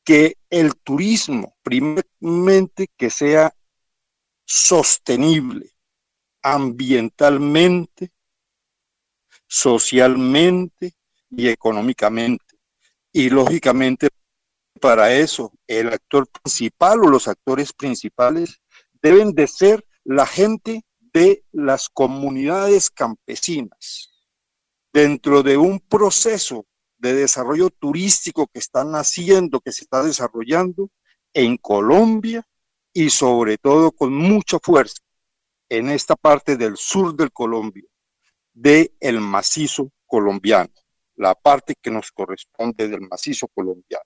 que 0.04 0.38
el 0.50 0.76
turismo, 0.76 1.56
primeramente, 1.62 2.88
que 2.98 3.10
sea 3.10 3.54
sostenible 4.50 5.72
ambientalmente, 6.42 8.12
socialmente 9.46 10.96
y 11.30 11.50
económicamente. 11.50 12.58
Y 13.12 13.30
lógicamente 13.30 14.10
para 14.82 15.14
eso 15.14 15.52
el 15.68 15.90
actor 15.90 16.28
principal 16.28 17.04
o 17.04 17.10
los 17.10 17.28
actores 17.28 17.74
principales 17.74 18.60
deben 19.04 19.34
de 19.34 19.46
ser 19.46 19.86
la 20.04 20.26
gente 20.26 20.84
de 21.14 21.44
las 21.52 21.88
comunidades 21.90 22.90
campesinas. 22.90 24.10
Dentro 24.92 25.44
de 25.44 25.58
un 25.58 25.80
proceso 25.80 26.66
de 26.98 27.14
desarrollo 27.14 27.70
turístico 27.70 28.48
que 28.48 28.58
están 28.58 28.96
haciendo, 28.96 29.60
que 29.60 29.72
se 29.72 29.84
está 29.84 30.04
desarrollando 30.04 30.90
en 31.34 31.58
Colombia, 31.58 32.48
y 32.94 33.10
sobre 33.10 33.58
todo 33.58 33.92
con 33.92 34.14
mucha 34.14 34.60
fuerza 34.60 35.02
en 35.70 35.90
esta 35.90 36.16
parte 36.16 36.58
del 36.58 36.78
sur 36.78 37.16
del 37.16 37.32
Colombia, 37.32 37.88
del 38.54 38.92
el 39.00 39.20
macizo 39.20 39.92
colombiano, 40.06 40.74
la 41.16 41.36
parte 41.36 41.76
que 41.80 41.92
nos 41.92 42.12
corresponde 42.12 42.88
del 42.88 43.02
macizo 43.02 43.48
colombiano. 43.48 44.06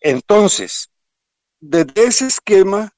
Entonces, 0.00 0.90
desde 1.60 2.04
ese 2.04 2.26
esquema 2.26 2.90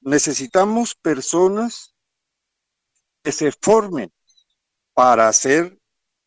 necesitamos 0.00 0.94
personas 0.94 1.94
que 3.22 3.32
se 3.32 3.50
formen 3.50 4.12
para 4.92 5.28
hacer 5.28 5.78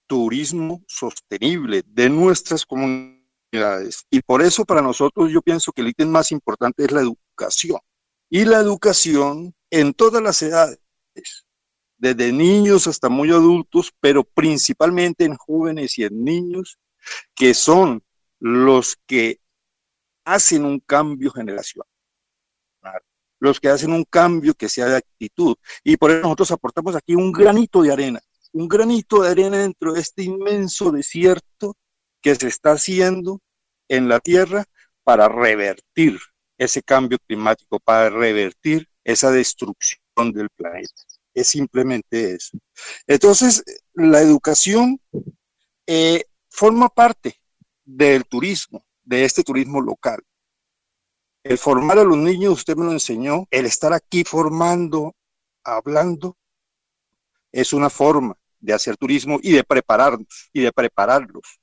turismo 0.07 0.83
sostenible 0.87 1.83
de 1.85 2.09
nuestras 2.09 2.65
comunidades 2.65 3.18
y 3.51 4.21
por 4.21 4.41
eso 4.41 4.65
para 4.65 4.81
nosotros 4.81 5.31
yo 5.31 5.41
pienso 5.41 5.71
que 5.71 5.81
el 5.81 5.89
ítem 5.89 6.09
más 6.09 6.31
importante 6.31 6.83
es 6.83 6.91
la 6.91 7.01
educación. 7.01 7.79
Y 8.29 8.45
la 8.45 8.59
educación 8.59 9.55
en 9.71 9.93
todas 9.93 10.21
las 10.21 10.41
edades, 10.41 10.79
desde 11.97 12.31
niños 12.31 12.87
hasta 12.87 13.09
muy 13.09 13.31
adultos, 13.31 13.91
pero 13.99 14.23
principalmente 14.23 15.25
en 15.25 15.35
jóvenes 15.35 15.97
y 15.97 16.03
en 16.03 16.23
niños, 16.23 16.77
que 17.35 17.53
son 17.53 18.03
los 18.39 18.97
que 19.07 19.39
hacen 20.25 20.63
un 20.63 20.79
cambio 20.79 21.31
generacional, 21.31 21.87
los 23.39 23.59
que 23.59 23.69
hacen 23.69 23.91
un 23.91 24.03
cambio 24.03 24.53
que 24.53 24.69
sea 24.69 24.85
de 24.85 24.97
actitud. 24.97 25.55
Y 25.83 25.97
por 25.97 26.11
eso 26.11 26.21
nosotros 26.21 26.51
aportamos 26.51 26.95
aquí 26.95 27.15
un 27.15 27.31
granito 27.31 27.81
de 27.81 27.91
arena, 27.91 28.21
un 28.53 28.67
granito 28.67 29.23
de 29.23 29.29
arena 29.29 29.57
dentro 29.57 29.93
de 29.93 30.01
este 30.01 30.23
inmenso 30.23 30.91
desierto 30.91 31.75
que 32.21 32.35
se 32.35 32.47
está 32.47 32.71
haciendo 32.71 33.41
en 33.87 34.07
la 34.07 34.19
Tierra 34.19 34.65
para 35.03 35.27
revertir 35.27 36.19
ese 36.57 36.83
cambio 36.83 37.17
climático, 37.25 37.79
para 37.79 38.09
revertir 38.09 38.87
esa 39.03 39.31
destrucción 39.31 39.99
del 40.33 40.49
planeta. 40.49 41.03
Es 41.33 41.47
simplemente 41.47 42.33
eso. 42.35 42.57
Entonces, 43.07 43.63
la 43.93 44.21
educación 44.21 44.99
eh, 45.87 46.25
forma 46.49 46.89
parte 46.89 47.39
del 47.85 48.25
turismo, 48.25 48.85
de 49.03 49.23
este 49.23 49.43
turismo 49.43 49.81
local. 49.81 50.19
El 51.43 51.57
formar 51.57 51.97
a 51.97 52.03
los 52.03 52.17
niños, 52.17 52.53
usted 52.53 52.75
me 52.75 52.85
lo 52.85 52.91
enseñó, 52.91 53.47
el 53.49 53.65
estar 53.65 53.93
aquí 53.93 54.23
formando, 54.23 55.15
hablando, 55.63 56.37
es 57.51 57.73
una 57.73 57.89
forma 57.89 58.37
de 58.59 58.73
hacer 58.73 58.97
turismo 58.97 59.39
y 59.41 59.53
de 59.53 59.63
prepararnos 59.63 60.49
y 60.51 60.61
de 60.61 60.71
prepararlos 60.71 61.59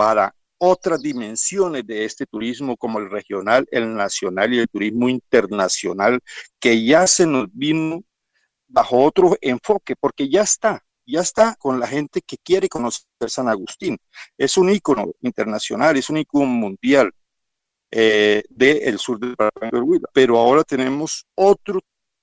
para 0.00 0.34
otras 0.56 1.02
dimensiones 1.02 1.86
de 1.86 2.06
este 2.06 2.24
turismo 2.24 2.74
como 2.78 3.00
el 3.00 3.10
regional, 3.10 3.68
el 3.70 3.94
nacional 3.94 4.54
y 4.54 4.58
el 4.60 4.66
turismo 4.66 5.10
internacional 5.10 6.20
que 6.58 6.82
ya 6.82 7.06
se 7.06 7.26
nos 7.26 7.48
vino 7.52 8.02
bajo 8.66 9.04
otro 9.04 9.36
enfoque 9.42 9.96
porque 10.00 10.30
ya 10.30 10.40
está, 10.40 10.82
ya 11.04 11.20
está 11.20 11.54
con 11.56 11.78
la 11.78 11.86
gente 11.86 12.22
que 12.22 12.38
quiere 12.38 12.66
conocer 12.66 13.04
San 13.26 13.50
Agustín. 13.50 13.98
Es 14.38 14.56
un 14.56 14.70
ícono 14.70 15.12
internacional, 15.20 15.98
es 15.98 16.08
un 16.08 16.16
ícono 16.16 16.46
mundial 16.46 17.12
eh, 17.90 18.42
del 18.48 18.98
sur 18.98 19.20
del 19.20 19.36
Huila, 19.82 20.08
pero 20.14 20.38
ahora 20.38 20.64
tenemos 20.64 21.26
otro 21.34 21.78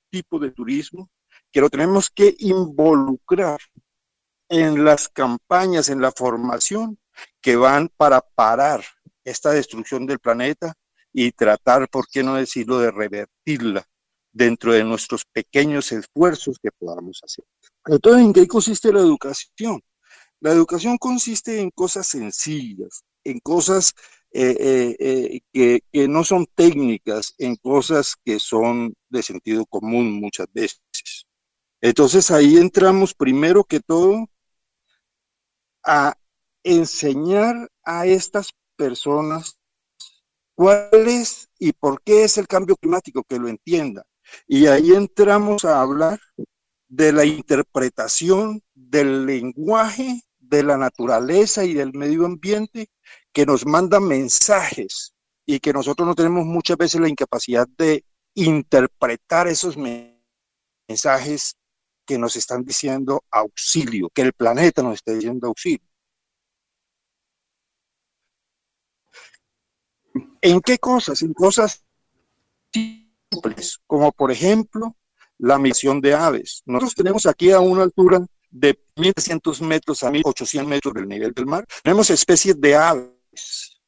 tipo 0.10 0.40
de 0.40 0.50
turismo 0.50 1.12
que 1.52 1.62
lo 1.62 1.70
tenemos 1.70 2.10
que 2.10 2.36
involucrar 2.40 3.60
en 4.50 4.84
las 4.84 5.10
campañas, 5.10 5.90
en 5.90 6.02
la 6.02 6.12
formación 6.12 6.98
que 7.42 7.56
van 7.56 7.90
para 7.98 8.22
parar 8.22 8.84
esta 9.24 9.52
destrucción 9.52 10.06
del 10.06 10.20
planeta 10.20 10.74
y 11.14 11.32
tratar, 11.32 11.90
por 11.90 12.08
qué 12.08 12.24
no 12.24 12.36
decirlo, 12.36 12.80
de 12.80 12.92
revertirla 12.92 13.86
dentro 14.32 14.72
de 14.72 14.84
nuestros 14.84 15.26
pequeños 15.26 15.92
esfuerzos 15.92 16.58
que 16.62 16.70
podamos 16.72 17.22
hacer. 17.24 17.46
Entonces, 17.86 18.24
¿en 18.24 18.34
qué 18.34 18.48
consiste 18.48 18.94
la 18.94 19.00
educación? 19.00 19.82
La 20.40 20.52
educación 20.52 20.98
consiste 20.98 21.60
en 21.60 21.72
cosas 21.72 22.08
sencillas, 22.08 23.04
en 23.24 23.40
cosas 23.40 23.94
eh, 24.32 24.56
eh, 24.60 24.96
eh, 25.00 25.40
que, 25.52 25.82
que 25.92 26.08
no 26.08 26.24
son 26.24 26.46
técnicas, 26.54 27.34
en 27.40 27.56
cosas 27.56 28.16
que 28.24 28.40
son 28.40 28.94
de 29.10 29.24
sentido 29.24 29.66
común 29.66 30.20
muchas 30.20 30.48
veces. 30.54 30.82
Entonces 31.82 32.30
ahí 32.32 32.58
entramos 32.58 33.14
primero 33.14 33.64
que 33.64 33.80
todo 33.80 34.28
a 35.84 36.16
enseñar 36.76 37.70
a 37.84 38.06
estas 38.06 38.52
personas 38.76 39.58
cuál 40.56 40.90
es 41.08 41.50
y 41.60 41.72
por 41.74 42.02
qué 42.02 42.24
es 42.24 42.38
el 42.38 42.48
cambio 42.48 42.76
climático, 42.76 43.24
que 43.24 43.40
lo 43.40 43.48
entiendan. 43.48 44.04
Y 44.48 44.68
ahí 44.68 44.94
entramos 44.94 45.66
a 45.66 45.82
hablar 45.82 46.20
de 46.88 47.12
la 47.12 47.26
interpretación 47.26 48.62
del 48.74 49.26
lenguaje, 49.26 50.22
de 50.40 50.64
la 50.64 50.78
naturaleza 50.78 51.66
y 51.66 51.74
del 51.74 51.94
medio 51.94 52.26
ambiente 52.26 52.90
que 53.34 53.46
nos 53.46 53.66
manda 53.66 54.00
mensajes 54.00 55.14
y 55.46 55.60
que 55.60 55.74
nosotros 55.74 56.08
no 56.08 56.16
tenemos 56.16 56.46
muchas 56.46 56.78
veces 56.78 57.00
la 57.00 57.10
incapacidad 57.10 57.68
de 57.78 58.04
interpretar 58.34 59.48
esos 59.48 59.78
mensajes 59.78 61.56
que 62.06 62.18
nos 62.18 62.36
están 62.36 62.64
diciendo 62.64 63.24
auxilio, 63.30 64.10
que 64.10 64.22
el 64.22 64.34
planeta 64.34 64.82
nos 64.82 64.96
está 64.96 65.14
diciendo 65.14 65.48
auxilio. 65.48 65.88
¿En 70.42 70.62
qué 70.62 70.78
cosas? 70.78 71.22
En 71.22 71.34
cosas 71.34 71.84
simples, 72.74 73.80
como 73.88 74.12
por 74.12 74.32
ejemplo 74.32 74.96
la 75.38 75.58
misión 75.58 76.02
de 76.02 76.14
aves. 76.14 76.64
Nosotros 76.66 76.96
tenemos 76.96 77.26
aquí 77.26 77.52
a 77.52 77.60
una 77.60 77.84
altura 77.84 78.26
de 78.50 78.80
1.300 78.96 79.62
metros 79.62 80.04
a 80.04 80.12
1.800 80.12 80.66
metros 80.66 80.94
del 80.94 81.08
nivel 81.08 81.34
del 81.34 81.46
mar, 81.46 81.66
tenemos 81.84 82.10
especies 82.10 82.60
de 82.60 82.76
aves 82.76 83.80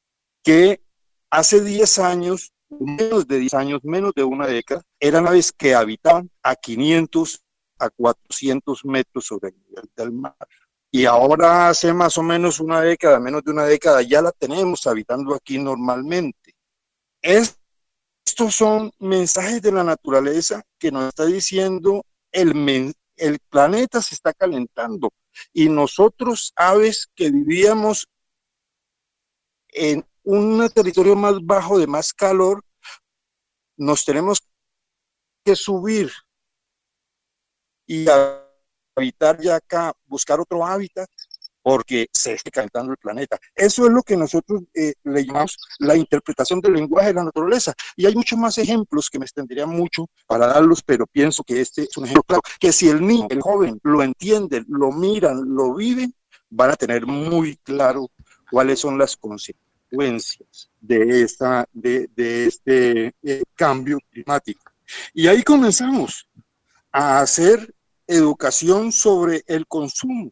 que 0.43 0.81
hace 1.29 1.63
10 1.63 1.99
años, 1.99 2.53
menos 2.69 3.27
de 3.27 3.39
10 3.39 3.53
años, 3.55 3.79
menos 3.83 4.13
de 4.15 4.23
una 4.23 4.47
década, 4.47 4.83
eran 4.99 5.27
aves 5.27 5.51
que 5.51 5.75
habitaban 5.75 6.29
a 6.43 6.55
500 6.55 7.41
a 7.79 7.89
400 7.89 8.85
metros 8.85 9.25
sobre 9.25 9.49
el 9.49 9.55
nivel 9.67 9.89
del 9.95 10.11
mar. 10.11 10.35
Y 10.91 11.05
ahora 11.05 11.69
hace 11.69 11.93
más 11.93 12.17
o 12.17 12.23
menos 12.23 12.59
una 12.59 12.81
década, 12.81 13.19
menos 13.19 13.43
de 13.43 13.51
una 13.51 13.65
década, 13.65 14.01
ya 14.01 14.21
la 14.21 14.31
tenemos 14.31 14.87
habitando 14.87 15.35
aquí 15.35 15.59
normalmente. 15.59 16.55
estos 17.21 18.55
son 18.55 18.91
mensajes 18.99 19.61
de 19.61 19.71
la 19.71 19.83
naturaleza 19.83 20.63
que 20.79 20.91
nos 20.91 21.09
está 21.09 21.25
diciendo 21.25 22.05
el, 22.31 22.93
el 23.17 23.39
planeta 23.49 24.01
se 24.01 24.15
está 24.15 24.33
calentando 24.33 25.11
y 25.53 25.69
nosotros, 25.69 26.53
aves 26.55 27.07
que 27.15 27.29
vivíamos 27.29 28.07
en 29.69 30.05
un 30.23 30.67
territorio 30.69 31.15
más 31.15 31.35
bajo 31.41 31.79
de 31.79 31.87
más 31.87 32.13
calor, 32.13 32.63
nos 33.77 34.03
tenemos 34.03 34.41
que 35.43 35.55
subir 35.55 36.11
y 37.85 38.05
habitar 38.95 39.39
ya 39.39 39.55
acá, 39.55 39.93
buscar 40.07 40.39
otro 40.39 40.65
hábitat 40.65 41.09
porque 41.61 42.07
se 42.11 42.33
está 42.33 42.49
calentando 42.49 42.91
el 42.91 42.97
planeta. 42.97 43.37
Eso 43.55 43.85
es 43.85 43.91
lo 43.91 44.01
que 44.01 44.15
nosotros 44.15 44.63
eh, 44.73 44.93
le 45.03 45.25
llamamos 45.25 45.57
la 45.79 45.95
interpretación 45.95 46.61
del 46.61 46.73
lenguaje 46.73 47.09
de 47.09 47.13
la 47.15 47.25
naturaleza. 47.25 47.73
Y 47.95 48.05
hay 48.05 48.15
muchos 48.15 48.39
más 48.39 48.57
ejemplos 48.57 49.09
que 49.09 49.19
me 49.19 49.25
extendería 49.25 49.65
mucho 49.65 50.07
para 50.25 50.47
darlos, 50.47 50.81
pero 50.81 51.05
pienso 51.05 51.43
que 51.43 51.61
este 51.61 51.83
es 51.83 51.97
un 51.97 52.05
ejemplo 52.05 52.23
claro, 52.23 52.41
que 52.59 52.71
si 52.71 52.89
el 52.89 53.05
niño, 53.05 53.27
el 53.29 53.41
joven, 53.41 53.79
lo 53.83 54.01
entienden, 54.01 54.65
lo 54.69 54.91
miran, 54.91 55.43
lo 55.45 55.75
viven, 55.75 56.13
van 56.49 56.71
a 56.71 56.75
tener 56.75 57.05
muy 57.05 57.57
claro 57.57 58.09
cuáles 58.49 58.79
son 58.79 58.97
las 58.97 59.15
consecuencias 59.15 60.71
de, 60.79 61.21
esta, 61.21 61.67
de, 61.71 62.09
este 62.15 63.13
eh, 63.21 63.43
cambio 63.55 63.99
climático. 64.09 64.71
Y 65.13 65.27
ahí 65.27 65.43
comenzamos 65.43 66.27
a 66.91 67.19
hacer 67.19 67.75
educación 68.09 68.91
sobre 68.91 69.43
el 69.45 69.67
consumo, 69.67 70.31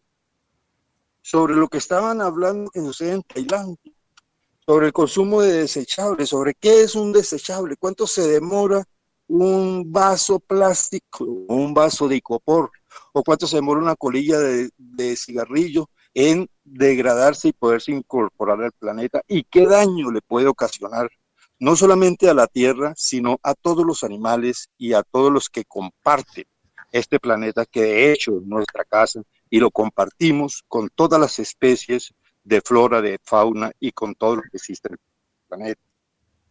sobre 1.22 1.56
lo 1.56 1.68
que 1.68 1.78
estaban 1.78 2.22
hablando 2.22 2.72
que 2.72 2.80
sucede 2.82 3.12
en 3.12 3.22
Tailandia, 3.22 3.94
sobre 4.66 4.88
el 4.88 4.94
consumo 4.94 5.42
de 5.42 5.54
desechables, 5.54 6.30
sobre 6.30 6.56
qué 6.56 6.82
es 6.82 6.96
un 6.96 7.14
desechable, 7.14 7.76
cuánto 7.78 8.08
se 8.08 8.28
demora 8.28 8.84
un 9.28 9.92
vaso 9.92 10.40
plástico, 10.40 11.24
un 11.24 11.76
vaso 11.76 12.08
de 12.08 12.16
icopor, 12.16 12.72
o 13.14 13.24
cuánto 13.24 13.46
se 13.46 13.58
demora 13.58 13.80
una 13.80 13.96
colilla 13.96 14.40
de, 14.40 14.72
de 14.76 15.16
cigarrillo 15.16 15.88
en 16.16 16.50
degradarse 16.64 17.50
y 17.50 17.54
poderse 17.54 17.92
incorporar 17.92 18.64
al 18.64 18.72
planeta 18.72 19.22
y 19.28 19.44
qué 19.44 19.68
daño 19.68 20.10
le 20.10 20.22
puede 20.22 20.48
ocasionar 20.48 21.12
no 21.60 21.76
solamente 21.76 22.28
a 22.28 22.34
la 22.34 22.48
Tierra, 22.48 22.94
sino 22.98 23.40
a 23.44 23.54
todos 23.54 23.86
los 23.86 24.04
animales 24.04 24.70
y 24.80 24.94
a 24.94 25.04
todos 25.04 25.32
los 25.32 25.50
que 25.50 25.64
comparten 25.66 26.46
este 26.98 27.20
planeta 27.20 27.66
que 27.66 27.82
de 27.82 28.12
hecho 28.12 28.38
es 28.38 28.44
nuestra 28.44 28.84
casa 28.84 29.22
y 29.50 29.60
lo 29.60 29.72
compartimos 29.72 30.64
con 30.68 30.90
todas 30.90 31.20
las 31.20 31.40
especies 31.40 32.14
de 32.44 32.62
flora, 32.62 33.02
de 33.02 33.20
fauna 33.24 33.72
y 33.80 33.92
con 33.92 34.16
todo 34.16 34.38
lo 34.38 34.42
que 34.44 34.58
existe 34.58 34.88
en 34.90 34.94
el 34.94 35.00
planeta. 35.48 35.82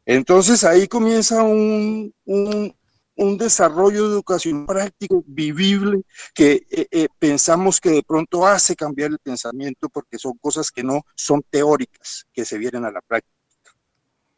Entonces 0.04 0.62
ahí 0.64 0.86
comienza 0.86 1.42
un, 1.42 2.14
un, 2.24 2.74
un 3.16 3.38
desarrollo 3.38 4.04
de 4.04 4.14
educación 4.14 4.66
práctico, 4.66 5.24
vivible, 5.26 6.02
que 6.34 6.66
eh, 6.70 6.86
eh, 6.90 7.08
pensamos 7.18 7.80
que 7.80 7.90
de 7.90 8.02
pronto 8.02 8.46
hace 8.46 8.76
cambiar 8.76 9.10
el 9.10 9.18
pensamiento 9.18 9.88
porque 9.88 10.18
son 10.18 10.34
cosas 10.38 10.70
que 10.70 10.84
no 10.84 11.02
son 11.14 11.42
teóricas, 11.50 12.26
que 12.32 12.44
se 12.44 12.58
vienen 12.58 12.84
a 12.84 12.92
la 12.92 13.00
práctica. 13.00 13.34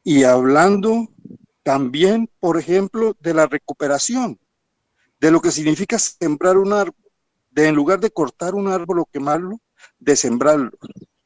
Y 0.04 0.24
hablando 0.24 1.08
también, 1.62 2.30
por 2.40 2.56
ejemplo, 2.56 3.14
de 3.20 3.34
la 3.34 3.46
recuperación 3.46 4.38
de 5.20 5.30
lo 5.30 5.40
que 5.40 5.50
significa 5.50 5.98
sembrar 5.98 6.56
un 6.56 6.72
árbol, 6.72 6.94
de 7.50 7.66
en 7.66 7.74
lugar 7.74 8.00
de 8.00 8.10
cortar 8.10 8.54
un 8.54 8.68
árbol 8.68 9.00
o 9.00 9.06
quemarlo, 9.06 9.60
de 9.98 10.16
sembrarlo. 10.16 10.70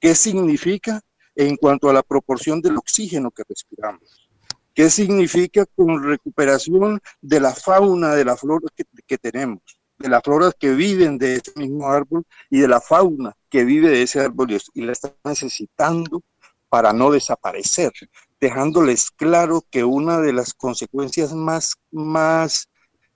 ¿Qué 0.01 0.15
significa 0.15 1.01
en 1.35 1.57
cuanto 1.57 1.89
a 1.89 1.93
la 1.93 2.03
proporción 2.03 2.61
del 2.61 2.77
oxígeno 2.77 3.31
que 3.31 3.45
respiramos? 3.49 4.29
¿Qué 4.75 4.89
significa 4.89 5.67
con 5.67 6.03
recuperación 6.03 7.01
de 7.21 7.41
la 7.41 7.55
fauna, 7.55 8.15
de 8.15 8.25
la 8.25 8.37
flora 8.37 8.69
que, 9.07 9.19
tenemos? 9.19 9.61
De 9.99 10.09
las 10.09 10.23
floras 10.23 10.55
que 10.59 10.73
viven 10.73 11.19
de 11.19 11.37
ese 11.37 11.53
mismo 11.57 11.87
árbol 11.89 12.25
y 12.49 12.61
de 12.61 12.69
la 12.69 12.81
fauna 12.81 13.37
que 13.51 13.65
vive 13.65 13.91
de 13.91 14.03
ese 14.03 14.21
árbol 14.21 14.59
y 14.73 14.83
la 14.83 14.93
está 14.93 15.15
necesitando 15.25 16.23
para 16.71 16.95
no 16.95 17.11
desaparecer, 17.11 17.93
dejándoles 18.41 19.11
claro 19.11 19.63
que 19.71 19.85
una 19.85 20.21
de 20.21 20.33
las 20.33 20.55
consecuencias 20.55 21.35
más, 21.35 21.75
más 21.91 22.71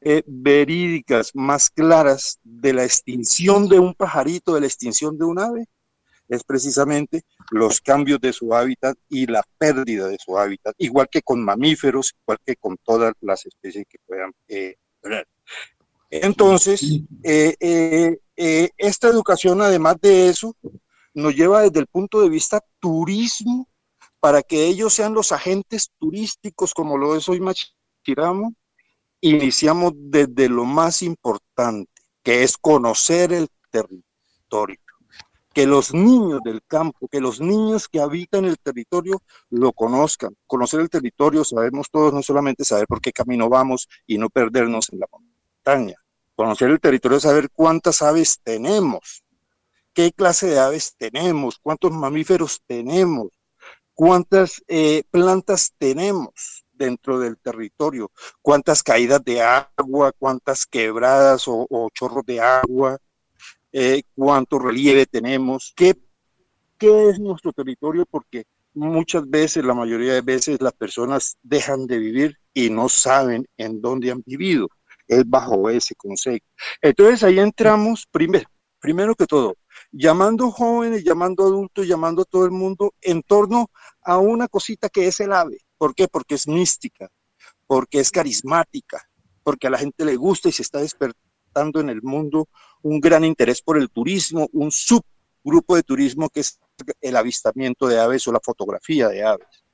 eh, 0.08 0.22
verídicas, 0.24 1.32
más 1.34 1.68
claras 1.68 2.38
de 2.44 2.72
la 2.72 2.84
extinción 2.84 3.68
de 3.68 3.80
un 3.80 3.92
pajarito, 3.92 4.54
de 4.54 4.60
la 4.60 4.68
extinción 4.68 5.18
de 5.18 5.24
un 5.24 5.40
ave, 5.40 5.66
es 6.28 6.44
precisamente 6.44 7.24
los 7.50 7.80
cambios 7.80 8.20
de 8.20 8.32
su 8.32 8.54
hábitat 8.54 8.96
y 9.08 9.26
la 9.26 9.42
pérdida 9.58 10.06
de 10.06 10.16
su 10.24 10.38
hábitat, 10.38 10.76
igual 10.78 11.08
que 11.10 11.22
con 11.22 11.44
mamíferos, 11.44 12.14
igual 12.22 12.38
que 12.46 12.54
con 12.54 12.76
todas 12.84 13.14
las 13.20 13.46
especies 13.46 13.84
que 13.88 13.98
puedan 14.06 14.30
eh, 14.46 14.76
Entonces, 16.08 16.82
eh, 17.24 18.16
esta 18.76 19.08
educación, 19.08 19.60
además 19.60 19.96
de 20.00 20.28
eso, 20.28 20.54
nos 21.14 21.34
lleva 21.34 21.62
desde 21.62 21.80
el 21.80 21.88
punto 21.88 22.20
de 22.20 22.28
vista 22.28 22.60
turismo 22.78 23.68
para 24.20 24.40
que 24.42 24.66
ellos 24.66 24.94
sean 24.94 25.14
los 25.14 25.32
agentes 25.32 25.90
turísticos 25.98 26.74
como 26.74 26.96
lo 26.96 27.16
es 27.16 27.28
hoy 27.28 27.40
Machiramo. 27.40 28.54
Iniciamos 29.20 29.92
desde 29.96 30.48
lo 30.48 30.64
más 30.64 31.02
importante, 31.02 31.90
que 32.22 32.42
es 32.42 32.56
conocer 32.56 33.32
el 33.32 33.48
territorio 33.70 34.80
que 35.56 35.64
los 35.66 35.94
niños 35.94 36.42
del 36.44 36.62
campo, 36.66 37.08
que 37.08 37.18
los 37.18 37.40
niños 37.40 37.88
que 37.88 37.98
habitan 37.98 38.44
el 38.44 38.58
territorio 38.58 39.22
lo 39.48 39.72
conozcan. 39.72 40.36
Conocer 40.46 40.80
el 40.80 40.90
territorio, 40.90 41.46
sabemos 41.46 41.88
todos, 41.90 42.12
no 42.12 42.22
solamente 42.22 42.62
saber 42.62 42.86
por 42.86 43.00
qué 43.00 43.10
camino 43.10 43.48
vamos 43.48 43.88
y 44.06 44.18
no 44.18 44.28
perdernos 44.28 44.92
en 44.92 44.98
la 44.98 45.06
montaña. 45.10 45.96
Conocer 46.34 46.68
el 46.70 46.78
territorio 46.78 47.18
saber 47.20 47.48
cuántas 47.50 48.02
aves 48.02 48.38
tenemos, 48.44 49.24
qué 49.94 50.12
clase 50.12 50.48
de 50.48 50.58
aves 50.58 50.94
tenemos, 50.98 51.58
cuántos 51.62 51.90
mamíferos 51.90 52.60
tenemos, 52.66 53.28
cuántas 53.94 54.62
eh, 54.68 55.04
plantas 55.10 55.72
tenemos 55.78 56.65
dentro 56.76 57.18
del 57.18 57.38
territorio, 57.38 58.10
cuántas 58.42 58.82
caídas 58.82 59.24
de 59.24 59.42
agua, 59.42 60.12
cuántas 60.18 60.66
quebradas 60.66 61.44
o 61.46 61.88
chorros 61.92 62.24
de 62.26 62.40
agua, 62.40 62.98
eh, 63.78 64.04
cuánto 64.14 64.58
relieve 64.58 65.04
tenemos, 65.04 65.74
qué, 65.76 65.94
qué 66.78 67.10
es 67.10 67.18
nuestro 67.18 67.52
territorio, 67.52 68.06
porque 68.06 68.46
muchas 68.72 69.28
veces, 69.28 69.66
la 69.66 69.74
mayoría 69.74 70.14
de 70.14 70.22
veces, 70.22 70.62
las 70.62 70.72
personas 70.72 71.36
dejan 71.42 71.86
de 71.86 71.98
vivir 71.98 72.38
y 72.54 72.70
no 72.70 72.88
saben 72.88 73.46
en 73.58 73.82
dónde 73.82 74.10
han 74.10 74.22
vivido. 74.24 74.68
Es 75.06 75.28
bajo 75.28 75.68
ese 75.68 75.94
concepto. 75.94 76.48
Entonces 76.80 77.22
ahí 77.22 77.38
entramos, 77.38 78.06
primero, 78.10 78.48
primero 78.80 79.14
que 79.14 79.26
todo, 79.26 79.56
llamando 79.98 80.50
jóvenes, 80.50 81.04
llamando 81.04 81.44
adultos, 81.44 81.86
llamando 81.86 82.22
a 82.22 82.24
todo 82.26 82.44
el 82.44 82.50
mundo 82.50 82.92
en 83.00 83.22
torno 83.22 83.70
a 84.02 84.18
una 84.18 84.46
cosita 84.46 84.88
que 84.88 85.06
es 85.06 85.20
el 85.20 85.32
ave. 85.32 85.58
¿Por 85.78 85.94
qué? 85.94 86.06
Porque 86.06 86.34
es 86.34 86.46
mística, 86.46 87.08
porque 87.66 88.00
es 88.00 88.10
carismática, 88.10 89.08
porque 89.42 89.66
a 89.66 89.70
la 89.70 89.78
gente 89.78 90.04
le 90.04 90.16
gusta 90.16 90.48
y 90.48 90.52
se 90.52 90.62
está 90.62 90.80
despertando 90.80 91.80
en 91.80 91.88
el 91.88 92.02
mundo 92.02 92.48
un 92.82 93.00
gran 93.00 93.24
interés 93.24 93.62
por 93.62 93.78
el 93.78 93.90
turismo, 93.90 94.48
un 94.52 94.70
subgrupo 94.70 95.76
de 95.76 95.82
turismo 95.82 96.28
que 96.28 96.40
es 96.40 96.58
el 97.00 97.16
avistamiento 97.16 97.86
de 97.86 97.98
aves 97.98 98.26
o 98.28 98.32
la 98.32 98.40
fotografía 98.42 99.08
de 99.08 99.24
aves. 99.24 99.64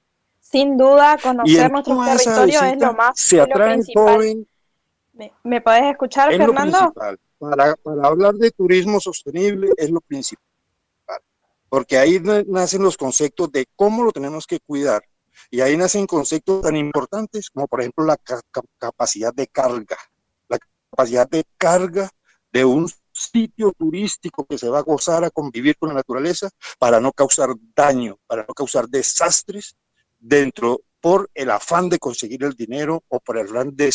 Sin 0.40 0.76
duda, 0.76 1.18
conocer 1.20 1.70
nuestro 1.70 2.04
territorio 2.04 2.62
es 2.62 2.78
lo 2.78 2.94
más 2.94 3.12
se 3.18 3.40
atrae 3.40 3.74
principal. 3.74 4.46
¿Me, 5.12 5.32
¿Me 5.44 5.60
puedes 5.60 5.84
escuchar, 5.84 6.32
es 6.32 6.38
Fernando? 6.38 6.92
Para, 7.38 7.76
para 7.76 8.06
hablar 8.06 8.34
de 8.34 8.50
turismo 8.50 9.00
sostenible 9.00 9.70
es 9.76 9.90
lo 9.90 10.00
principal, 10.00 10.44
porque 11.68 11.98
ahí 11.98 12.20
nacen 12.46 12.82
los 12.82 12.96
conceptos 12.96 13.50
de 13.50 13.66
cómo 13.74 14.04
lo 14.04 14.12
tenemos 14.12 14.46
que 14.46 14.60
cuidar, 14.60 15.02
y 15.50 15.60
ahí 15.60 15.76
nacen 15.76 16.06
conceptos 16.06 16.62
tan 16.62 16.76
importantes 16.76 17.50
como 17.50 17.66
por 17.66 17.80
ejemplo 17.80 18.04
la 18.04 18.16
ca 18.16 18.40
capacidad 18.78 19.34
de 19.34 19.48
carga, 19.48 19.96
capacidad 20.90 21.28
de 21.28 21.44
carga 21.56 22.10
de 22.52 22.64
un 22.64 22.88
sitio 23.12 23.72
turístico 23.72 24.44
que 24.44 24.58
se 24.58 24.68
va 24.68 24.78
a 24.78 24.82
gozar 24.82 25.24
a 25.24 25.30
convivir 25.30 25.76
con 25.76 25.88
la 25.88 25.96
naturaleza 25.96 26.50
para 26.78 27.00
no 27.00 27.12
causar 27.12 27.50
daño, 27.74 28.18
para 28.26 28.44
no 28.46 28.54
causar 28.54 28.88
desastres 28.88 29.76
dentro 30.18 30.80
por 31.00 31.30
el 31.34 31.50
afán 31.50 31.88
de 31.88 31.98
conseguir 31.98 32.44
el 32.44 32.54
dinero 32.54 33.02
o 33.08 33.20
por 33.20 33.38
el 33.38 33.48
afán 33.48 33.74
de 33.74 33.90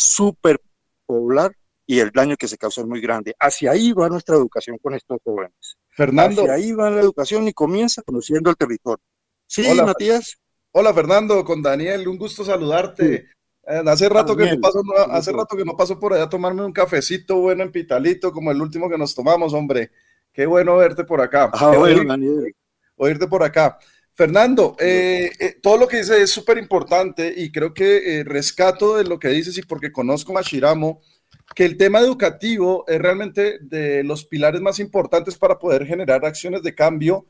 superpoblar 1.08 1.52
y 1.86 2.00
el 2.00 2.10
daño 2.10 2.36
que 2.36 2.48
se 2.48 2.58
causa 2.58 2.82
es 2.82 2.86
muy 2.86 3.00
grande. 3.00 3.34
Hacia 3.38 3.72
ahí 3.72 3.92
va 3.92 4.08
nuestra 4.08 4.36
educación 4.36 4.76
con 4.78 4.94
estos 4.94 5.18
jóvenes. 5.24 5.76
Fernando. 5.88 6.42
Hacia 6.42 6.54
ahí 6.54 6.72
va 6.72 6.90
la 6.90 7.00
educación 7.00 7.48
y 7.48 7.52
comienza 7.52 8.02
conociendo 8.02 8.50
el 8.50 8.56
territorio. 8.56 9.02
Sí, 9.46 9.66
Hola, 9.66 9.86
Matías. 9.86 10.36
Hola 10.72 10.92
Fernando, 10.92 11.42
con 11.44 11.62
Daniel, 11.62 12.06
un 12.06 12.18
gusto 12.18 12.44
saludarte. 12.44 13.30
Eh, 13.66 13.82
hace 13.86 14.08
rato 14.08 14.36
que 14.36 14.52
no 14.52 14.60
paso, 14.60 14.82
hace 15.10 15.32
rato 15.32 15.56
que 15.56 15.64
no 15.64 15.76
paso 15.76 15.98
por 15.98 16.12
allá 16.12 16.24
a 16.24 16.28
tomarme 16.28 16.64
un 16.64 16.72
cafecito 16.72 17.36
bueno 17.36 17.62
en 17.62 17.72
Pitalito, 17.72 18.32
como 18.32 18.50
el 18.50 18.60
último 18.60 18.88
que 18.88 18.98
nos 18.98 19.14
tomamos, 19.14 19.54
hombre. 19.54 19.90
Qué 20.30 20.44
bueno 20.44 20.76
verte 20.76 21.04
por 21.04 21.22
acá. 21.22 21.50
Ah, 21.54 21.72
bueno 21.76 22.04
Daniel. 22.04 22.54
oírte 22.96 23.26
por 23.26 23.42
acá. 23.42 23.78
Fernando, 24.18 24.74
eh, 24.80 25.30
eh, 25.38 25.60
todo 25.62 25.76
lo 25.76 25.86
que 25.86 25.98
dices 25.98 26.18
es 26.18 26.30
súper 26.32 26.58
importante 26.58 27.32
y 27.36 27.52
creo 27.52 27.72
que 27.72 28.18
eh, 28.18 28.24
rescato 28.24 28.96
de 28.96 29.04
lo 29.04 29.20
que 29.20 29.28
dices 29.28 29.56
y 29.58 29.62
porque 29.62 29.92
conozco 29.92 30.36
a 30.36 30.42
Shiramo, 30.42 31.00
que 31.54 31.64
el 31.64 31.76
tema 31.76 32.00
educativo 32.00 32.84
es 32.88 33.00
realmente 33.00 33.60
de 33.60 34.02
los 34.02 34.24
pilares 34.24 34.60
más 34.60 34.80
importantes 34.80 35.38
para 35.38 35.56
poder 35.60 35.86
generar 35.86 36.26
acciones 36.26 36.64
de 36.64 36.74
cambio 36.74 37.26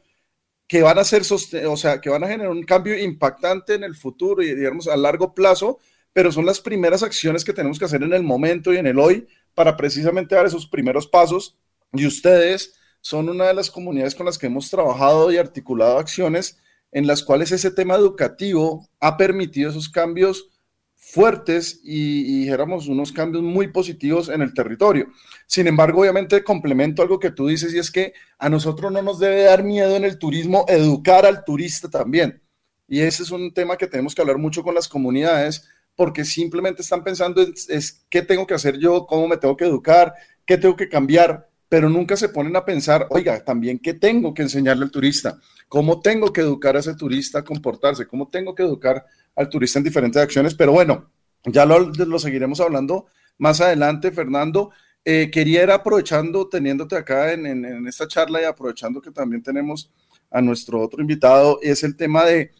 que 0.66 0.80
van 0.80 0.98
a 0.98 1.04
ser, 1.04 1.24
o 1.66 1.76
sea, 1.76 2.00
que 2.00 2.08
van 2.08 2.24
a 2.24 2.28
generar 2.28 2.52
un 2.52 2.64
cambio 2.64 2.98
impactante 2.98 3.74
en 3.74 3.84
el 3.84 3.94
futuro 3.94 4.42
y 4.42 4.54
digamos 4.54 4.88
a 4.88 4.96
largo 4.96 5.34
plazo, 5.34 5.80
pero 6.14 6.32
son 6.32 6.46
las 6.46 6.58
primeras 6.58 7.02
acciones 7.02 7.44
que 7.44 7.52
tenemos 7.52 7.78
que 7.78 7.84
hacer 7.84 8.02
en 8.02 8.14
el 8.14 8.22
momento 8.22 8.72
y 8.72 8.78
en 8.78 8.86
el 8.86 8.98
hoy 8.98 9.28
para 9.52 9.76
precisamente 9.76 10.36
dar 10.36 10.46
esos 10.46 10.66
primeros 10.66 11.06
pasos. 11.06 11.54
Y 11.92 12.06
ustedes 12.06 12.72
son 13.02 13.28
una 13.28 13.44
de 13.44 13.54
las 13.54 13.70
comunidades 13.70 14.14
con 14.14 14.24
las 14.24 14.38
que 14.38 14.46
hemos 14.46 14.70
trabajado 14.70 15.30
y 15.30 15.36
articulado 15.36 15.98
acciones 15.98 16.56
en 16.92 17.06
las 17.06 17.22
cuales 17.22 17.52
ese 17.52 17.70
tema 17.70 17.94
educativo 17.94 18.88
ha 19.00 19.16
permitido 19.16 19.70
esos 19.70 19.88
cambios 19.88 20.48
fuertes 20.96 21.80
y, 21.84 22.20
y 22.20 22.40
dijéramos 22.40 22.88
unos 22.88 23.12
cambios 23.12 23.42
muy 23.42 23.68
positivos 23.68 24.28
en 24.28 24.42
el 24.42 24.52
territorio. 24.52 25.08
Sin 25.46 25.66
embargo, 25.66 26.00
obviamente 26.00 26.42
complemento 26.44 27.02
algo 27.02 27.18
que 27.18 27.30
tú 27.30 27.46
dices 27.46 27.72
y 27.72 27.78
es 27.78 27.90
que 27.90 28.12
a 28.38 28.48
nosotros 28.48 28.92
no 28.92 29.00
nos 29.00 29.18
debe 29.18 29.44
dar 29.44 29.62
miedo 29.64 29.96
en 29.96 30.04
el 30.04 30.18
turismo 30.18 30.64
educar 30.68 31.24
al 31.24 31.44
turista 31.44 31.88
también. 31.88 32.42
Y 32.88 33.00
ese 33.00 33.22
es 33.22 33.30
un 33.30 33.52
tema 33.52 33.76
que 33.76 33.86
tenemos 33.86 34.14
que 34.14 34.22
hablar 34.22 34.38
mucho 34.38 34.62
con 34.62 34.74
las 34.74 34.88
comunidades 34.88 35.68
porque 35.94 36.24
simplemente 36.24 36.82
están 36.82 37.02
pensando 37.02 37.42
es, 37.42 37.68
es 37.68 38.06
qué 38.08 38.22
tengo 38.22 38.46
que 38.46 38.54
hacer 38.54 38.78
yo, 38.78 39.06
cómo 39.06 39.28
me 39.28 39.36
tengo 39.36 39.56
que 39.56 39.64
educar, 39.64 40.14
qué 40.46 40.56
tengo 40.56 40.76
que 40.76 40.88
cambiar, 40.88 41.48
pero 41.68 41.90
nunca 41.90 42.16
se 42.16 42.28
ponen 42.28 42.56
a 42.56 42.64
pensar, 42.64 43.06
oiga, 43.10 43.44
también 43.44 43.78
qué 43.78 43.94
tengo 43.94 44.32
que 44.32 44.42
enseñarle 44.42 44.84
al 44.84 44.90
turista, 44.90 45.38
cómo 45.68 46.00
tengo 46.00 46.32
que 46.32 46.40
educar 46.40 46.76
a 46.76 46.80
ese 46.80 46.94
turista 46.94 47.40
a 47.40 47.44
comportarse, 47.44 48.06
cómo 48.06 48.28
tengo 48.28 48.54
que 48.54 48.62
educar 48.62 49.04
al 49.36 49.48
turista 49.48 49.78
en 49.78 49.84
diferentes 49.84 50.20
acciones, 50.20 50.54
pero 50.54 50.72
bueno, 50.72 51.10
ya 51.44 51.64
lo, 51.64 51.78
lo 51.78 52.18
seguiremos 52.18 52.60
hablando 52.60 53.06
más 53.38 53.60
adelante, 53.60 54.10
Fernando. 54.10 54.70
Eh, 55.04 55.30
quería 55.30 55.62
ir 55.62 55.70
aprovechando, 55.70 56.48
teniéndote 56.48 56.96
acá 56.96 57.32
en, 57.32 57.46
en, 57.46 57.86
esta 57.86 58.08
charla 58.08 58.42
y 58.42 58.44
aprovechando 58.44 59.00
que 59.00 59.10
también 59.10 59.42
tenemos 59.42 59.90
a 60.30 60.42
nuestro 60.42 60.80
otro 60.80 61.00
invitado, 61.00 61.58
es 61.62 61.82
el 61.82 61.96
tema 61.96 62.24
de 62.24 62.50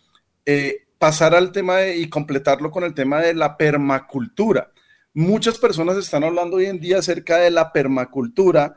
eh, 0.47 0.87
pasar 0.99 1.35
al 1.35 1.53
tema 1.53 1.77
de, 1.79 1.99
y 1.99 2.09
completarlo 2.09 2.71
con 2.71 2.85
el 2.85 2.95
tema 2.95 3.21
de 3.21 3.35
la 3.35 3.57
permacultura. 3.57 4.73
Muchas 5.13 5.59
personas 5.59 5.97
están 5.97 6.25
hablando 6.25 6.57
hoy 6.57 6.67
en 6.67 6.81
día 6.81 6.99
acerca 6.99 7.39
de 7.39 7.51
la 7.51 7.73
permacultura 7.73 8.77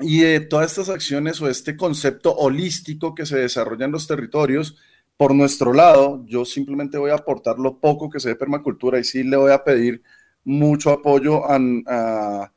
y 0.00 0.20
de 0.20 0.40
todas 0.40 0.70
estas 0.70 0.88
acciones 0.88 1.40
o 1.40 1.48
este 1.48 1.76
concepto 1.76 2.34
holístico 2.34 3.14
que 3.14 3.26
se 3.26 3.38
desarrolla 3.38 3.86
en 3.86 3.92
los 3.92 4.06
territorios. 4.06 4.76
Por 5.16 5.34
nuestro 5.34 5.72
lado, 5.72 6.22
yo 6.26 6.44
simplemente 6.44 6.98
voy 6.98 7.10
a 7.10 7.14
aportar 7.14 7.58
lo 7.58 7.78
poco 7.78 8.10
que 8.10 8.20
sé 8.20 8.30
de 8.30 8.36
permacultura 8.36 8.98
y 8.98 9.04
sí 9.04 9.22
le 9.24 9.36
voy 9.36 9.52
a 9.52 9.64
pedir 9.64 10.02
mucho 10.44 10.90
apoyo 10.90 11.44
a, 11.50 11.58
a 11.86 12.52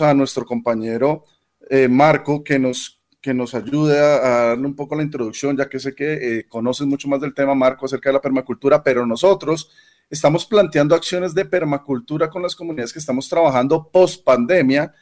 a 0.00 0.14
nuestro 0.14 0.44
compañero 0.44 1.24
eh, 1.68 1.86
Marco 1.86 2.42
que 2.42 2.58
nos, 2.58 3.00
que 3.20 3.32
nos 3.34 3.54
ayude 3.54 4.00
a, 4.00 4.16
a, 4.16 4.46
darle 4.48 4.66
un 4.66 4.74
poco 4.74 4.96
la 4.96 5.02
introducción, 5.02 5.56
ya 5.56 5.68
que 5.68 5.78
sé 5.78 5.94
que 5.94 6.38
eh, 6.38 6.48
conoces 6.48 6.86
mucho 6.86 7.08
más 7.08 7.20
del 7.20 7.34
tema, 7.34 7.54
Marco, 7.54 7.86
acerca 7.86 8.08
de 8.08 8.14
la 8.14 8.20
permacultura, 8.20 8.82
pero 8.82 9.06
nosotros 9.06 9.70
estamos 10.08 10.46
planteando 10.46 10.94
acciones 10.94 11.34
de 11.34 11.44
permacultura 11.44 12.28
con 12.28 12.42
las 12.42 12.56
comunidades 12.56 12.92
que 12.92 12.98
estamos 12.98 13.28
trabajando 13.28 13.88
post 13.92 14.24
pandemia, 14.24 14.92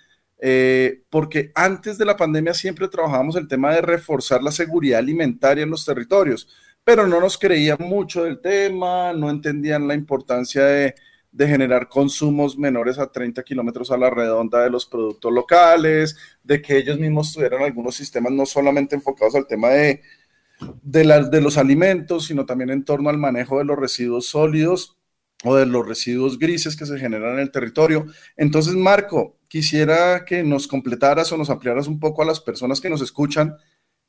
eh, 0.40 1.02
porque 1.10 1.50
antes 1.54 1.98
de 1.98 2.04
la 2.04 2.16
pandemia 2.16 2.54
siempre 2.54 2.88
trabajábamos 2.88 3.34
el 3.36 3.48
tema 3.48 3.74
de 3.74 3.80
reforzar 3.80 4.42
la 4.42 4.52
seguridad 4.52 5.00
alimentaria 5.00 5.64
en 5.64 5.70
los 5.70 5.84
territorios, 5.84 6.48
pero 6.84 7.06
no 7.06 7.20
nos 7.20 7.36
creían 7.36 7.78
mucho 7.80 8.24
del 8.24 8.40
tema, 8.40 9.12
no 9.12 9.30
entendían 9.30 9.88
la 9.88 9.94
importancia 9.94 10.64
de, 10.64 10.94
generar 11.36 11.88
consumos 11.88 12.58
menores 12.58 12.98
a 12.98 13.12
30 13.12 13.44
kilómetros 13.44 13.92
a 13.92 13.96
la 13.96 14.10
redonda 14.10 14.60
de 14.60 14.70
los 14.70 14.86
productos 14.86 15.32
locales, 15.32 16.16
de 16.42 16.60
que 16.60 16.78
ellos 16.78 16.98
mismos 16.98 17.32
tuvieran 17.32 17.62
algunos 17.62 17.94
sistemas 17.94 18.32
no 18.32 18.44
solamente 18.44 18.96
enfocados 18.96 19.36
al 19.36 19.46
tema 19.46 19.68
de 19.68 21.40
los 21.40 21.56
alimentos, 21.56 22.26
sino 22.26 22.44
también 22.44 22.70
en 22.70 22.84
torno 22.84 23.08
al 23.08 23.18
manejo 23.18 23.58
de 23.58 23.64
los 23.66 23.78
residuos 23.78 24.26
sólidos 24.26 24.97
o 25.44 25.54
de 25.54 25.66
los 25.66 25.86
residuos 25.86 26.38
grises 26.38 26.76
que 26.76 26.86
se 26.86 26.98
generan 26.98 27.34
en 27.34 27.40
el 27.40 27.50
territorio. 27.50 28.06
Entonces, 28.36 28.74
Marco, 28.74 29.36
quisiera 29.48 30.24
que 30.24 30.42
nos 30.42 30.66
completaras 30.66 31.30
o 31.32 31.36
nos 31.36 31.50
ampliaras 31.50 31.86
un 31.86 32.00
poco 32.00 32.22
a 32.22 32.26
las 32.26 32.40
personas 32.40 32.80
que 32.80 32.90
nos 32.90 33.00
escuchan 33.00 33.56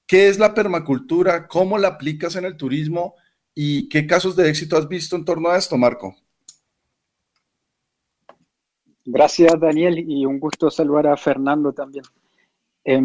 qué 0.07 0.27
es 0.27 0.39
la 0.39 0.53
permacultura, 0.53 1.47
cómo 1.47 1.77
la 1.77 1.89
aplicas 1.89 2.35
en 2.35 2.45
el 2.45 2.57
turismo 2.57 3.15
y 3.53 3.87
qué 3.89 4.07
casos 4.07 4.35
de 4.35 4.49
éxito 4.49 4.75
has 4.77 4.87
visto 4.87 5.15
en 5.15 5.25
torno 5.25 5.49
a 5.49 5.57
esto, 5.57 5.77
Marco. 5.77 6.15
Gracias, 9.05 9.59
Daniel, 9.59 10.03
y 10.07 10.25
un 10.25 10.39
gusto 10.39 10.69
saludar 10.69 11.07
a 11.07 11.17
Fernando 11.17 11.73
también. 11.73 12.03
Eh, 12.83 13.01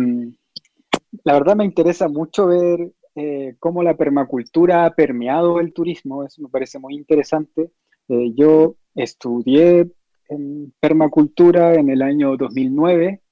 la 1.25 1.35
verdad 1.35 1.57
me 1.57 1.65
interesa 1.65 2.09
mucho 2.09 2.47
ver 2.47 2.93
eh, 3.15 3.57
cómo 3.59 3.83
la 3.83 3.97
permacultura 3.97 4.87
ha 4.87 4.95
permeado 4.95 5.61
el 5.61 5.73
turismo, 5.73 6.25
eso 6.25 6.43
me 6.43 6.49
parece 6.49 6.79
muy 6.79 6.95
interesante. 6.95 7.71
Eh, 8.09 8.33
yo 8.35 8.77
estudié 8.95 9.91
en 10.29 10.75
permacultura 10.81 11.75
en 11.75 11.91
el 11.91 12.03
año 12.03 12.37
2009, 12.37 13.23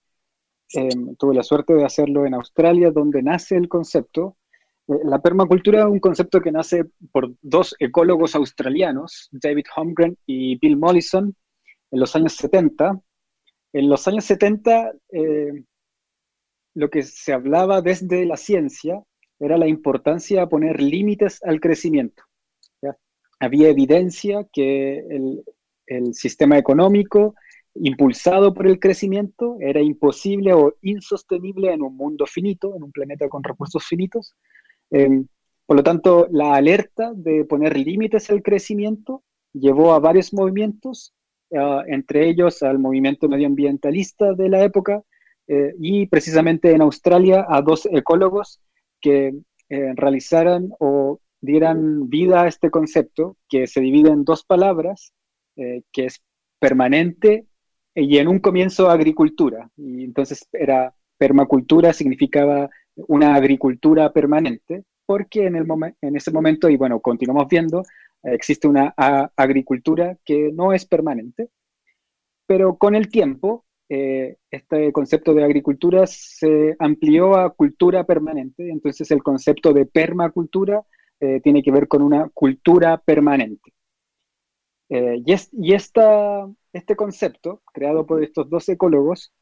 em, 0.75 1.15
tuve 1.17 1.35
la 1.35 1.43
suerte 1.43 1.75
de 1.75 1.85
hacerlo 1.85 2.27
en 2.27 2.35
Australia, 2.35 2.91
donde 2.91 3.23
nace 3.23 3.57
el 3.57 3.69
concepto. 3.69 4.37
Eh, 4.89 4.95
la 5.05 5.21
permacultura 5.21 5.81
es 5.81 5.87
un 5.87 6.01
concepto 6.01 6.41
que 6.41 6.53
nace 6.53 6.85
por 7.13 7.33
dos 7.43 7.75
ecólogos 7.79 8.35
australianos, 8.35 9.29
David 9.33 9.67
Holmgren 9.77 10.17
y 10.27 10.59
Bill 10.59 10.77
Mollison, 10.77 11.35
en 11.91 12.01
los 12.01 12.17
años 12.17 12.35
70. 12.35 13.01
En 13.75 13.89
los 13.89 14.07
años 14.09 14.25
70, 14.25 14.93
lo 16.75 16.91
que 16.91 17.03
se 17.03 17.33
hablaba 17.33 17.81
desde 17.81 18.27
la 18.27 18.37
ciencia 18.37 19.03
era 19.41 19.57
la 19.57 19.67
importancia 19.67 20.41
de 20.41 20.47
poner 20.47 20.81
límites 20.81 21.43
al 21.43 21.61
crecimiento. 21.61 22.23
Había 23.43 23.69
evidencia 23.69 24.47
que 24.53 24.99
el, 24.99 25.43
el, 25.87 26.15
sistema 26.15 26.57
económico 26.57 27.35
impulsado 27.75 28.55
por 28.55 28.67
el 28.67 28.79
crecimiento 28.79 29.57
era 29.61 29.81
imposible 29.81 30.53
o 30.53 30.75
insostenible 30.83 31.73
en 31.73 31.83
un 31.83 31.97
mundo 31.97 32.25
finito, 32.27 32.77
en 32.77 32.85
un 32.85 32.93
planeta 32.93 33.29
con 33.29 33.43
recursos 33.43 33.85
finitos. 33.85 34.35
Eh, 34.91 35.25
por 35.67 35.77
lo 35.77 35.83
tanto, 35.83 36.29
la 36.31 36.55
alerta 36.55 37.13
de 37.15 37.45
poner 37.45 37.77
límites 37.77 38.31
al 38.31 38.43
crecimiento 38.43 39.23
llevó 39.53 39.93
a 39.93 39.99
varios 39.99 40.33
movimientos, 40.33 41.13
uh, 41.51 41.83
entre 41.87 42.29
ellos 42.29 42.63
al 42.63 42.79
movimiento 42.79 43.29
medioambientalista 43.29 44.35
de 44.35 44.49
la 44.49 44.63
época, 44.65 45.03
eh, 45.49 45.75
y 45.79 46.07
precisamente 46.07 46.71
en 46.71 46.83
Australia 46.83 47.45
a 47.49 47.63
dos 47.63 47.87
ecólogos 47.91 48.61
que 49.01 49.35
eh, 49.69 49.93
realizaran 49.97 50.71
o 50.79 51.21
dieran 51.43 52.09
vida 52.09 52.43
a 52.43 52.49
este 52.49 52.71
concepto 52.71 53.37
que 53.49 53.67
se 53.67 53.81
divide 53.81 54.11
en 54.11 54.25
dos 54.25 54.45
palabras, 54.45 55.13
eh, 55.57 55.83
que 55.93 56.07
es 56.07 56.23
permanente 56.59 57.47
y 57.95 58.17
en 58.17 58.29
un 58.29 58.39
comienzo 58.39 58.89
agricultura. 58.89 59.69
Y 59.77 60.05
entonces 60.05 60.49
era 60.53 60.95
permacultura 61.19 61.93
significaba 61.93 62.71
una 62.97 63.35
agricultura 63.35 64.13
permanente, 64.13 64.85
porque 65.05 65.47
en, 65.47 65.57
el 65.57 65.67
en 66.01 66.17
ese 66.17 66.31
momento, 66.31 66.69
y 66.69 66.77
bueno, 66.77 67.01
continuamos 67.01 67.49
viendo, 67.49 67.83
existe 68.23 68.69
una 68.69 68.95
agricultura 69.37 70.17
que 70.25 70.51
no 70.53 70.73
es 70.73 70.87
permanente, 70.87 71.49
pero 72.47 72.77
con 72.77 72.95
el 72.95 73.09
tiempo 73.09 73.65
eh, 73.89 74.37
este 74.51 74.93
concepto 74.93 75.35
de 75.35 75.45
agricultura 75.45 76.07
se 76.07 76.77
amplió 76.79 77.37
a 77.37 77.51
cultura 77.51 78.05
permanente, 78.05 78.71
entonces 78.71 79.11
el 79.11 79.23
concepto 79.23 79.73
de 79.73 79.87
permacultura 79.87 80.83
eh, 81.23 81.41
tiene 81.41 81.63
que 81.63 81.71
ver 81.71 81.89
con 81.89 82.03
una 82.03 82.29
cultura 82.29 82.99
permanente. 82.99 83.73
Eh, 84.89 85.23
y, 85.25 85.35
y 85.53 85.73
esta, 85.73 86.47
este 86.73 86.97
concepto, 86.97 87.63
creado 87.73 88.05
por 88.07 88.23
estos 88.23 88.51
dos 88.51 88.69
ecólogos, 88.69 89.33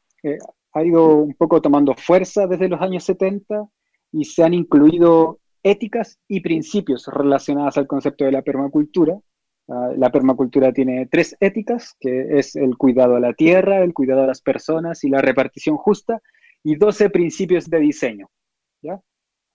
ha 0.73 0.83
ido 0.83 1.15
un 1.15 1.33
poco 1.33 1.61
tomando 1.61 1.95
fuerza 1.95 2.45
desde 2.45 2.69
los 2.69 2.79
años 2.79 3.03
70 3.05 3.67
y 4.11 4.25
se 4.25 4.43
han 4.43 4.53
incluido 4.53 5.39
éticas 5.63 6.19
y 6.27 6.41
principios 6.41 7.07
relacionados 7.07 7.77
al 7.77 7.87
concepto 7.87 8.23
de 8.23 8.31
la 8.31 8.43
permacultura, 8.43 9.19
Ah, 9.71 9.91
la 9.95 10.11
permacultura 10.11 10.73
tiene 10.73 11.05
tres 11.05 11.37
éticas, 11.39 11.95
que 11.97 12.39
es 12.39 12.57
el 12.57 12.77
cuidado 12.77 13.15
a 13.15 13.21
la 13.21 13.33
tierra, 13.33 13.83
el 13.83 13.93
cuidado 13.93 14.23
a 14.23 14.27
las 14.27 14.41
personas 14.41 15.03
y 15.05 15.09
la 15.09 15.21
repartición 15.21 15.77
justa, 15.77 16.21
y 16.61 16.75
12 16.75 17.09
principios 17.09 17.69
de 17.69 17.79
diseño. 17.79 18.27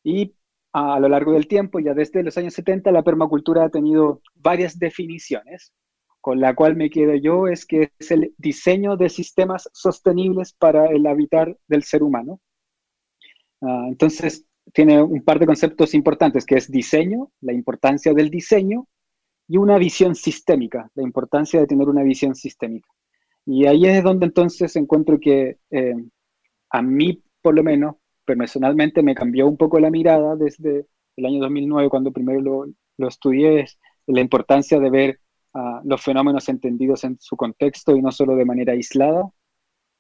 Y 0.03 0.37
a 0.79 1.01
lo 1.01 1.09
largo 1.09 1.33
del 1.33 1.49
tiempo, 1.49 1.79
ya 1.81 1.95
desde 1.95 2.23
los 2.23 2.37
años 2.37 2.53
70, 2.53 2.93
la 2.93 3.03
permacultura 3.03 3.65
ha 3.65 3.71
tenido 3.71 4.21
varias 4.35 4.79
definiciones, 4.79 5.73
con 6.21 6.39
la 6.39 6.55
cual 6.55 6.77
me 6.77 6.91
quedo 6.91 7.15
yo 7.15 7.49
es 7.49 7.65
que 7.65 7.93
es 7.99 8.11
el 8.11 8.35
diseño 8.37 8.99
de 8.99 9.09
sistemas 9.09 9.71
sostenibles 9.73 10.53
para 10.53 10.89
el 10.89 11.07
habitar 11.07 11.57
del 11.67 11.83
ser 11.83 12.03
humano. 12.03 12.43
Ah, 13.63 13.87
entonces, 13.89 14.45
tiene 14.75 15.03
un 15.03 15.23
par 15.23 15.39
de 15.39 15.47
conceptos 15.47 15.95
importantes, 15.95 16.45
que 16.45 16.57
es 16.57 16.71
diseño, 16.71 17.33
la 17.41 17.55
importancia 17.55 18.13
del 18.13 18.29
diseño, 18.29 18.87
y 19.49 19.57
una 19.57 19.79
visión 19.79 20.15
sistémica, 20.15 20.91
la 20.95 21.05
importancia 21.05 21.59
de 21.59 21.67
tener 21.67 21.89
una 21.89 22.03
visión 22.03 22.35
sistémica. 22.35 22.91
Y 23.47 23.65
ahí 23.65 23.87
es 23.87 24.05
donde 24.05 24.27
entonces 24.27 24.77
encuentro 24.77 25.19
que 25.19 25.57
eh, 25.71 25.95
a 26.69 26.83
mí, 26.83 27.23
por 27.41 27.55
lo 27.55 27.63
menos, 27.63 27.97
personalmente 28.27 29.03
me 29.03 29.15
cambió 29.15 29.47
un 29.47 29.57
poco 29.57 29.81
la 29.81 29.91
mirada 29.91 30.37
desde 30.37 30.87
el 31.17 31.27
año 31.27 31.41
2009, 31.41 31.89
cuando 31.89 32.13
primero 32.13 32.41
lo, 32.41 33.09
estudié, 33.09 33.61
es 33.61 33.79
la 34.07 34.21
importancia 34.21 34.79
de 34.79 34.91
ver 34.91 35.21
uh, 35.55 35.81
los 35.85 36.03
fenómenos 36.03 36.49
entendidos 36.49 37.05
en 37.05 37.17
su 37.21 37.37
contexto 37.37 37.97
y 37.97 38.03
no 38.03 38.13
solo 38.13 38.37
de 38.37 38.45
manera 38.45 38.75
aislada. 38.75 39.23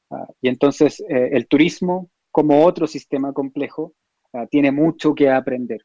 Uh, 0.09 0.27
y 0.43 0.48
entonces 0.48 1.01
eh, 1.09 1.31
el 1.32 1.48
turismo, 1.48 2.11
como 2.31 2.65
otro 2.65 2.86
sistema 2.86 3.32
complejo, 3.32 3.94
uh, 4.32 4.47
tiene 4.48 4.70
mucho 4.70 5.15
que 5.15 5.31
aprender. 5.31 5.81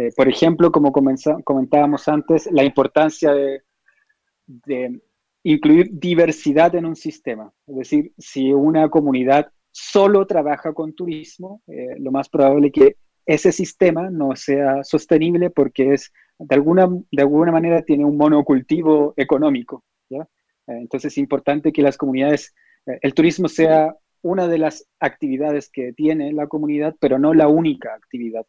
Eh, 0.00 0.10
por 0.16 0.28
ejemplo, 0.28 0.72
como 0.72 0.92
comentábamos 0.92 2.08
antes, 2.08 2.48
la 2.50 2.64
importancia 2.64 3.32
de, 3.34 5.00
incluir 5.42 5.90
diversidad 5.92 6.74
en 6.74 6.86
un 6.86 6.96
sistema. 6.96 7.52
Es 7.66 7.76
decir, 7.76 8.12
si 8.16 8.52
una 8.52 8.88
comunidad 8.88 9.52
solo 9.70 10.26
trabaja 10.26 10.72
con 10.72 10.94
turismo, 10.94 11.62
eh, 11.66 11.96
lo 11.98 12.10
más 12.10 12.28
probable 12.28 12.68
es 12.68 12.72
que 12.72 12.96
ese 13.26 13.52
sistema 13.52 14.10
no 14.10 14.34
sea 14.34 14.82
sostenible 14.82 15.50
porque 15.50 15.94
es, 15.94 16.12
de 16.38 16.54
alguna, 16.54 16.88
de 16.88 17.22
alguna 17.22 17.52
manera 17.52 17.82
tiene 17.82 18.04
un 18.04 18.16
monocultivo 18.16 19.14
económico. 19.16 19.84
Eh, 20.10 20.24
entonces 20.66 21.12
es 21.12 21.18
importante 21.18 21.72
que 21.72 21.82
las 21.82 21.96
comunidades, 21.96 22.54
el 22.86 23.14
turismo 23.14 23.48
sea 23.48 23.94
una 24.22 24.48
de 24.48 24.58
las 24.58 24.86
actividades 24.98 25.70
que 25.70 25.92
tiene 25.92 26.32
la 26.32 26.46
comunidad, 26.46 26.94
pero 27.00 27.18
no 27.18 27.34
la 27.34 27.48
única 27.48 27.94
actividad. 27.94 28.46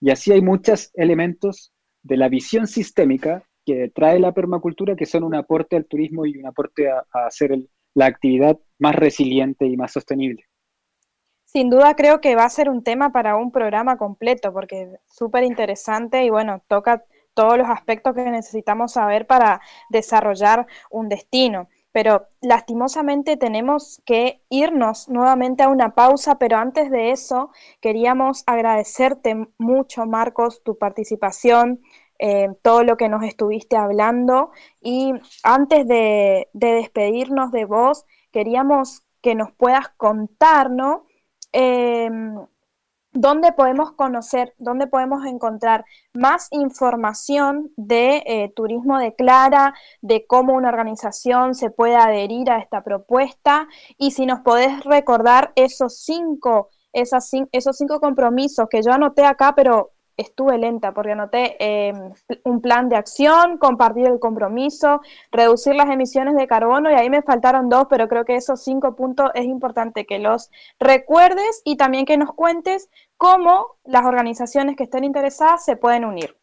Y 0.00 0.10
así 0.10 0.32
hay 0.32 0.42
muchos 0.42 0.90
elementos 0.94 1.72
de 2.02 2.16
la 2.16 2.28
visión 2.28 2.66
sistémica 2.66 3.42
que 3.64 3.90
trae 3.94 4.18
la 4.18 4.32
permacultura 4.32 4.96
que 4.96 5.06
son 5.06 5.24
un 5.24 5.34
aporte 5.34 5.76
al 5.76 5.86
turismo 5.86 6.24
y 6.24 6.36
un 6.38 6.46
aporte 6.46 6.90
a, 6.90 7.04
hacer 7.12 7.58
la 7.98 8.06
actividad 8.06 8.58
más 8.78 8.94
resiliente 8.94 9.66
y 9.66 9.76
más 9.76 9.92
sostenible. 9.92 10.44
Sin 11.44 11.70
duda 11.70 11.96
creo 11.96 12.20
que 12.20 12.36
va 12.36 12.44
a 12.44 12.50
ser 12.50 12.68
un 12.68 12.84
tema 12.84 13.10
para 13.10 13.36
un 13.36 13.50
programa 13.50 13.96
completo 13.96 14.52
porque 14.52 14.82
es 14.82 14.88
súper 15.06 15.44
interesante 15.44 16.24
y 16.24 16.30
bueno, 16.30 16.62
toca 16.68 17.04
todos 17.34 17.58
los 17.58 17.68
aspectos 17.68 18.14
que 18.14 18.22
necesitamos 18.22 18.92
saber 18.92 19.26
para 19.26 19.60
desarrollar 19.90 20.66
un 20.90 21.08
destino 21.08 21.68
pero 21.92 22.28
lastimosamente 22.40 23.36
tenemos 23.36 24.00
que 24.04 24.42
irnos 24.50 25.08
nuevamente 25.08 25.62
a 25.62 25.68
una 25.68 25.94
pausa, 25.94 26.38
pero 26.38 26.58
antes 26.58 26.90
de 26.90 27.10
eso 27.10 27.50
queríamos 27.80 28.44
agradecerte 28.46 29.48
mucho, 29.58 30.06
Marcos, 30.06 30.62
tu 30.62 30.76
participación, 30.78 31.80
todo 32.62 32.82
lo 32.82 32.96
que 32.96 33.08
nos 33.08 33.22
estuviste 33.22 33.76
hablando 33.76 34.50
y 34.80 35.12
antes 35.44 35.86
de, 35.86 36.48
despedirnos 36.52 37.52
de 37.52 37.64
vos, 37.64 38.04
queríamos 38.32 39.02
que 39.22 39.34
nos 39.34 39.52
puedas 39.52 39.88
contar, 39.96 40.70
¿no? 40.70 41.06
Em, 41.52 42.36
¿Dónde 43.12 43.52
podemos 43.52 43.92
conocer, 43.92 44.54
dónde 44.58 44.86
podemos 44.86 45.24
encontrar 45.24 45.84
más 46.12 46.46
información 46.52 47.72
de 47.76 48.22
eh, 48.26 48.52
Turismo 48.54 48.98
de 48.98 49.14
Clara, 49.14 49.74
de 50.02 50.26
cómo 50.26 50.54
una 50.54 50.68
organización 50.68 51.54
se 51.54 51.70
puede 51.70 51.96
adherir 51.96 52.50
a 52.50 52.58
esta 52.58 52.84
propuesta? 52.84 53.66
Y 53.96 54.10
si 54.10 54.26
nos 54.26 54.40
podés 54.40 54.84
recordar 54.84 55.52
esos 55.56 55.98
cinco, 55.98 56.68
esos 56.92 57.76
cinco 57.76 57.98
compromisos 57.98 58.68
que 58.68 58.82
yo 58.82 58.92
anoté 58.92 59.24
acá, 59.24 59.54
pero 59.56 59.92
estuve 60.18 60.58
lenta 60.58 60.92
porque 60.92 61.12
anoté 61.12 61.56
eh, 61.60 61.94
un 62.44 62.60
plan 62.60 62.88
de 62.88 62.96
acción, 62.96 63.56
compartir 63.56 64.06
el 64.06 64.18
compromiso, 64.18 65.00
reducir 65.32 65.74
las 65.74 65.88
emisiones 65.88 66.34
de 66.34 66.46
carbono 66.46 66.90
y 66.90 66.94
ahí 66.94 67.08
me 67.08 67.22
faltaron 67.22 67.68
dos, 67.68 67.86
pero 67.88 68.08
creo 68.08 68.24
que 68.24 68.34
esos 68.34 68.62
cinco 68.62 68.94
puntos 68.94 69.30
es 69.34 69.46
importante 69.46 70.04
que 70.04 70.18
los 70.18 70.50
recuerdes 70.78 71.62
y 71.64 71.76
también 71.76 72.04
que 72.04 72.18
nos 72.18 72.34
cuentes 72.34 72.90
cómo 73.16 73.78
las 73.84 74.04
organizaciones 74.04 74.76
que 74.76 74.84
estén 74.84 75.04
interesadas 75.04 75.64
se 75.64 75.76
pueden 75.76 76.04
unir. 76.04 76.36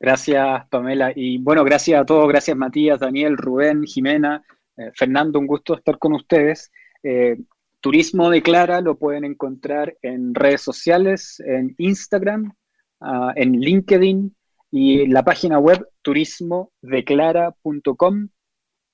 Gracias, 0.00 0.66
Pamela. 0.68 1.12
Y 1.14 1.38
bueno, 1.38 1.64
gracias 1.64 2.00
a 2.00 2.04
todos, 2.04 2.28
gracias 2.28 2.56
Matías, 2.56 3.00
Daniel, 3.00 3.36
Rubén, 3.36 3.84
Jimena, 3.84 4.44
eh, 4.76 4.90
Fernando, 4.94 5.38
un 5.38 5.46
gusto 5.46 5.74
estar 5.74 5.98
con 5.98 6.12
ustedes. 6.12 6.70
Eh, 7.02 7.36
Turismo 7.84 8.30
de 8.30 8.42
Clara 8.42 8.80
lo 8.80 8.96
pueden 8.96 9.26
encontrar 9.26 9.98
en 10.00 10.34
redes 10.34 10.62
sociales, 10.62 11.38
en 11.40 11.74
Instagram, 11.76 12.54
ah, 13.02 13.34
en 13.36 13.60
LinkedIn 13.60 14.34
y 14.70 15.06
la 15.06 15.22
página 15.22 15.58
web 15.58 15.86
turismodeclara.com. 16.00 18.28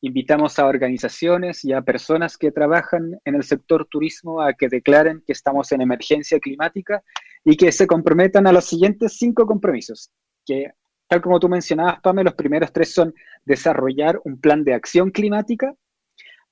invitamos 0.01 0.59
a 0.59 0.67
organizaciones 0.67 1.65
y 1.65 1.73
a 1.73 1.83
personas 1.83 2.37
que 2.37 2.51
trabajan 2.51 3.17
en 3.25 3.37
el 3.37 3.45
sector 3.45 3.87
turismo 3.89 4.43
a 4.43 4.55
que 4.55 4.67
declaren 4.67 5.23
que 5.25 5.35
estamos 5.35 5.71
en 5.71 5.83
emergencia 5.83 6.41
climática 6.41 7.05
y 7.45 7.57
que 7.57 7.71
se 7.71 7.87
comprometan 7.87 8.49
a 8.49 8.53
los 8.53 8.65
siguientes 8.65 9.17
cinco 9.17 9.47
compromisos, 9.47 10.11
que 10.45 10.73
tal 11.07 11.21
como 11.21 11.39
tú 11.39 11.49
mencionabas, 11.49 12.01
Pame, 12.01 12.25
los 12.25 12.35
primeros 12.35 12.73
tres 12.73 12.93
son 12.93 13.15
desarrollar 13.45 14.21
un 14.25 14.41
plan 14.41 14.65
de 14.65 14.75
acción 14.75 15.12
climática, 15.12 15.77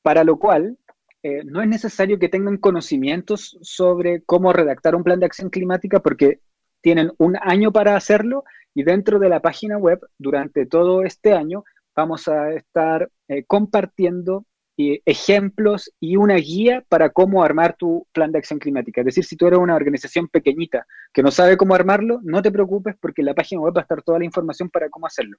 para 0.03 0.23
lo 0.23 0.39
cual 0.39 0.79
eh, 1.23 1.43
no 1.45 1.61
es 1.61 1.69
necesario 1.69 2.19
que 2.19 2.29
tengan 2.29 2.59
conocimientos 2.59 3.59
sobre 3.61 4.23
cómo 4.23 4.53
redactar 4.53 4.95
un 4.95 5.05
plan 5.05 5.21
de 5.21 5.27
acción 5.27 5.51
climática 5.51 6.01
porque 6.01 6.41
tienen 6.81 7.13
un 7.19 7.37
año 7.41 7.73
para 7.73 7.97
hacerlo 7.97 8.45
y 8.75 8.85
dentro 8.85 9.19
de 9.19 9.29
la 9.29 9.41
página 9.41 9.79
web 9.79 10.01
durante 10.19 10.67
todo 10.67 11.03
este 11.03 11.33
año 11.33 11.65
vamos 11.97 12.29
a 12.29 12.53
estar 12.53 13.11
eh, 13.27 13.45
compartiendo 13.45 14.47
eh, 14.81 15.03
ejemplos 15.07 15.93
y 15.99 16.15
una 16.15 16.37
guía 16.37 16.85
para 16.89 17.11
cómo 17.11 17.43
armar 17.43 17.75
tu 17.77 18.07
plan 18.13 18.31
de 18.31 18.39
acción 18.39 18.61
climática. 18.61 19.01
Es 19.01 19.07
decir, 19.07 19.25
si 19.25 19.35
tú 19.35 19.49
eres 19.49 19.59
una 19.59 19.75
organización 19.75 20.29
pequeñita 20.29 20.87
que 21.13 21.25
no 21.25 21.33
sabe 21.33 21.57
cómo 21.57 21.75
armarlo, 21.75 22.21
no 22.23 22.41
te 22.43 22.53
preocupes 22.53 22.95
porque 23.01 23.23
en 23.23 23.27
la 23.27 23.35
página 23.35 23.61
web 23.61 23.75
va 23.77 23.81
a 23.81 23.83
estar 23.83 24.03
toda 24.03 24.21
la 24.21 24.25
información 24.25 24.71
para 24.71 24.89
cómo 24.89 25.09
hacerlo. 25.09 25.37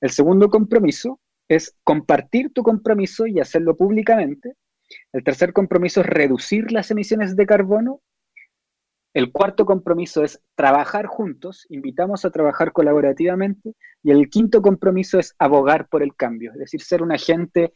El 0.00 0.08
segundo 0.08 0.48
compromiso 0.48 1.20
es 1.48 1.76
compartir 1.84 2.50
tu 2.54 2.62
compromiso 2.62 3.26
y 3.26 3.40
hacerlo 3.40 3.76
públicamente. 3.76 4.54
El 5.12 5.24
tercer 5.24 5.52
compromiso 5.52 6.00
es 6.00 6.06
reducir 6.06 6.72
las 6.72 6.90
emisiones 6.90 7.36
de 7.36 7.46
carbono 7.46 8.00
el 9.14 9.30
cuarto 9.30 9.66
compromiso 9.66 10.24
es 10.24 10.40
trabajar 10.54 11.06
juntos, 11.06 11.66
invitamos 11.68 12.24
a 12.24 12.30
trabajar 12.30 12.72
colaborativamente. 12.72 13.74
Y 14.02 14.10
el 14.10 14.28
quinto 14.30 14.62
compromiso 14.62 15.18
es 15.18 15.34
abogar 15.38 15.88
por 15.88 16.02
el 16.02 16.14
cambio, 16.16 16.52
es 16.52 16.58
decir, 16.58 16.80
ser 16.80 17.02
un 17.02 17.12
agente 17.12 17.72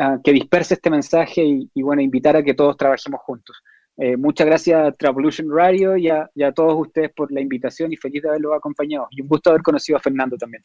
uh, 0.00 0.20
que 0.22 0.32
disperse 0.32 0.74
este 0.74 0.90
mensaje 0.90 1.44
y, 1.44 1.70
y, 1.72 1.82
bueno, 1.82 2.02
invitar 2.02 2.36
a 2.36 2.42
que 2.42 2.54
todos 2.54 2.76
trabajemos 2.76 3.20
juntos. 3.20 3.62
Eh, 3.96 4.16
muchas 4.16 4.46
gracias 4.46 4.88
a 4.88 4.92
Travolution 4.92 5.48
Radio 5.50 5.96
y 5.96 6.08
a, 6.08 6.28
y 6.34 6.42
a 6.42 6.52
todos 6.52 6.74
ustedes 6.76 7.12
por 7.12 7.30
la 7.30 7.40
invitación 7.40 7.92
y 7.92 7.96
feliz 7.96 8.22
de 8.22 8.30
haberlos 8.30 8.54
acompañado. 8.56 9.06
Y 9.10 9.22
un 9.22 9.28
gusto 9.28 9.50
haber 9.50 9.62
conocido 9.62 9.98
a 9.98 10.00
Fernando 10.00 10.36
también. 10.36 10.62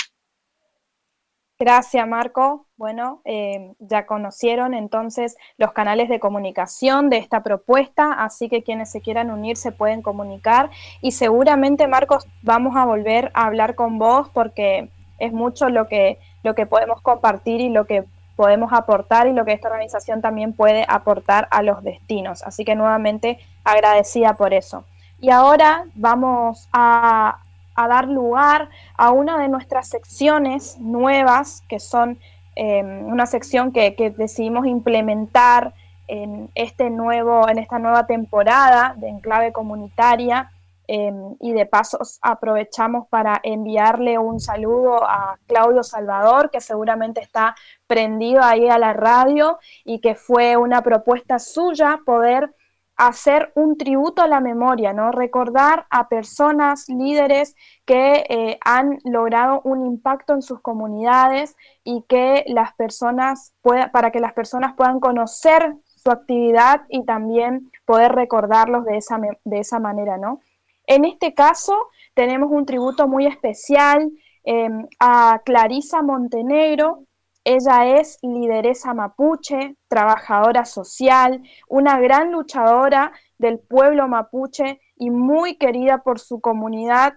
Gracias, 1.60 2.08
Marco. 2.08 2.68
Bueno, 2.78 3.22
eh, 3.26 3.74
ya 3.80 4.06
conocieron 4.06 4.76
entonces 4.76 5.36
los 5.58 5.72
canales 5.72 6.08
de 6.08 6.20
comunicación 6.20 7.10
de 7.10 7.18
esta 7.18 7.42
propuesta, 7.42 8.14
así 8.14 8.48
que 8.48 8.62
quienes 8.62 8.92
se 8.92 9.02
quieran 9.02 9.32
unir 9.32 9.58
se 9.58 9.72
pueden 9.72 10.04
comunicar 10.04 10.70
y 11.02 11.14
seguramente, 11.14 11.88
Marcos, 11.88 12.28
vamos 12.44 12.76
a 12.76 12.86
volver 12.86 13.32
a 13.34 13.48
hablar 13.48 13.74
con 13.74 13.98
vos 13.98 14.30
porque 14.30 14.92
es 15.18 15.34
mucho 15.34 15.70
lo 15.70 15.88
que, 15.88 16.20
lo 16.44 16.54
que 16.54 16.68
podemos 16.68 17.02
compartir 17.02 17.60
y 17.60 17.70
lo 17.70 17.86
que 17.86 18.04
podemos 18.36 18.72
aportar 18.72 19.26
y 19.26 19.34
lo 19.34 19.44
que 19.44 19.54
esta 19.54 19.70
organización 19.70 20.22
también 20.22 20.54
puede 20.54 20.86
aportar 20.88 21.48
a 21.50 21.64
los 21.64 21.84
destinos. 21.84 22.44
Así 22.44 22.66
que 22.66 22.76
nuevamente 22.76 23.40
agradecida 23.64 24.36
por 24.36 24.54
eso. 24.54 24.86
Y 25.20 25.32
ahora 25.32 25.86
vamos 25.96 26.70
a 26.72 27.40
a 27.78 27.88
dar 27.88 28.08
lugar 28.10 28.70
a 28.98 29.12
una 29.12 29.38
de 29.38 29.48
nuestras 29.48 29.88
secciones 29.88 30.78
nuevas, 30.80 31.64
que 31.70 31.80
son 31.80 32.20
eh, 32.56 32.84
una 32.84 33.28
sección 33.28 33.72
que, 33.72 33.96
decidimos 34.18 34.66
implementar 34.66 35.74
en, 36.08 36.50
este 36.56 36.90
nuevo, 36.90 37.48
en 37.48 37.60
esta 37.60 37.78
nueva 37.78 38.08
temporada 38.08 38.96
de 38.98 39.08
Enclave 39.10 39.54
Comunitaria. 39.54 40.52
Eh, 40.90 41.12
y 41.42 41.52
de 41.52 41.66
paso 41.66 42.00
aprovechamos 42.22 43.10
para 43.10 43.42
enviarle 43.44 44.18
un 44.18 44.40
saludo 44.40 45.04
a 45.04 45.38
Claudio 45.46 45.84
Salvador, 45.84 46.50
que 46.50 46.62
seguramente 46.62 47.20
está 47.20 47.56
prendido 47.88 48.42
ahí 48.42 48.70
a 48.70 48.80
la 48.80 48.94
radio 48.94 49.60
y 49.84 50.00
que 50.00 50.16
fue 50.16 50.56
una 50.56 50.82
propuesta 50.82 51.40
suya 51.40 52.00
poder 52.06 52.56
hacer 52.98 53.52
un 53.56 53.78
tributo 53.78 54.24
a 54.24 54.28
la 54.28 54.40
memoria, 54.40 54.92
¿no? 54.92 55.12
Recordar 55.12 55.86
a 55.92 56.10
personas, 56.10 56.90
líderes 56.90 57.56
que 57.86 58.26
eh, 58.28 58.58
han 58.66 58.98
logrado 59.06 59.62
un 59.64 59.86
impacto 59.86 60.34
en 60.34 60.42
sus 60.42 60.62
comunidades 60.62 61.56
y 61.84 62.04
que 62.10 62.44
las 62.48 62.74
personas 62.74 63.54
pueda, 63.62 63.92
para 63.92 64.12
que 64.12 64.20
las 64.20 64.34
personas 64.34 64.74
puedan 64.76 65.00
conocer 65.00 65.76
su 65.86 66.10
actividad 66.10 66.82
y 66.90 67.06
también 67.06 67.72
poder 67.86 68.14
recordarlos 68.14 68.84
de 68.86 68.98
esa, 68.98 69.20
de 69.44 69.60
esa 69.60 69.80
manera, 69.80 70.18
¿no? 70.18 70.42
En 70.88 71.06
este 71.06 71.34
caso 71.36 71.76
tenemos 72.16 72.50
un 72.52 72.66
tributo 72.66 73.08
muy 73.08 73.28
especial 73.28 74.10
eh, 74.44 74.70
a 75.00 75.42
Clarisa 75.46 76.02
Montenegro, 76.02 77.04
ella 77.50 77.98
es 77.98 78.20
lideresa 78.24 78.94
mapuche, 78.94 79.78
trabajadora 79.88 80.66
social, 80.66 81.42
una 81.70 81.98
gran 81.98 82.34
luchadora 82.34 83.14
del 83.38 83.60
pueblo 83.60 84.06
mapuche 84.10 84.82
y 84.98 85.12
muy 85.12 85.56
querida 85.56 86.00
por 86.04 86.20
su 86.20 86.42
comunidad 86.42 87.14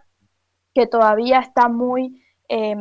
que 0.73 0.87
todavía 0.87 1.41
está 1.41 1.69
muy 1.69 2.23
eh, 2.49 2.77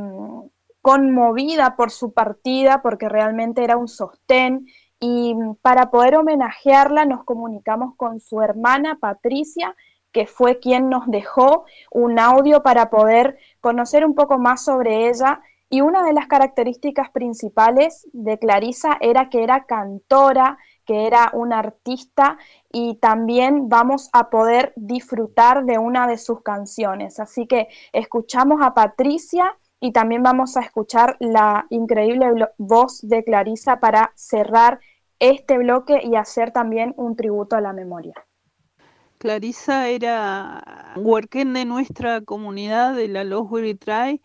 conmovida 0.84 1.76
por 1.76 1.90
su 1.90 2.14
partida 2.14 2.84
porque 2.84 3.10
realmente 3.10 3.64
era 3.64 3.78
un 3.78 3.88
sostén. 3.88 4.68
Y 5.00 5.34
para 5.64 5.90
poder 5.90 6.18
homenajearla 6.18 7.06
nos 7.06 7.24
comunicamos 7.24 7.96
con 7.96 8.20
su 8.20 8.44
hermana 8.44 9.00
Patricia, 9.02 9.76
que 10.12 10.28
fue 10.28 10.60
quien 10.60 10.88
nos 10.88 11.08
dejó 11.08 11.66
un 11.92 12.20
audio 12.20 12.62
para 12.62 12.92
poder 12.92 13.40
conocer 13.60 14.06
un 14.06 14.14
poco 14.14 14.38
más 14.38 14.64
sobre 14.64 15.10
ella 15.10 15.42
y 15.70 15.82
una 15.82 16.04
de 16.04 16.14
las 16.14 16.28
características 16.28 17.12
principales 17.12 18.08
de 18.12 18.40
Clarisa 18.40 18.98
era 19.02 19.30
que 19.30 19.44
era 19.44 19.66
cantora, 19.66 20.58
que 20.86 21.06
era 21.06 21.30
una 21.34 21.60
artista 21.60 22.38
y 22.72 22.96
también 22.96 23.70
vamos 23.70 24.10
a 24.12 24.32
poder 24.32 24.74
disfrutar 24.76 25.66
de 25.66 25.78
una 25.78 26.08
de 26.08 26.18
sus 26.18 26.42
canciones. 26.42 27.20
Así 27.20 27.46
que 27.46 27.68
escuchamos 27.94 28.60
a 28.64 28.74
Patricia 28.74 29.56
y 29.80 29.92
también 29.92 30.24
vamos 30.24 30.58
a 30.58 30.62
escuchar 30.62 31.16
la 31.20 31.68
increíble 31.70 32.26
voz 32.58 33.02
de 33.02 33.24
Clarisa 33.24 33.80
para 33.80 34.12
cerrar 34.16 34.80
este 35.20 35.60
bloque 35.60 36.02
y 36.04 36.16
hacer 36.16 36.52
también 36.52 36.96
un 36.98 37.16
tributo 37.16 37.56
a 37.56 37.62
la 37.62 37.74
memoria. 37.74 38.16
Clarisa 39.20 39.90
era 39.90 40.94
huerquén 40.96 41.54
de 41.54 41.66
nuestra 41.66 42.22
comunidad 42.22 42.96
de 42.96 43.10
la 43.10 43.26
Los 43.26 43.50
Try 43.80 44.22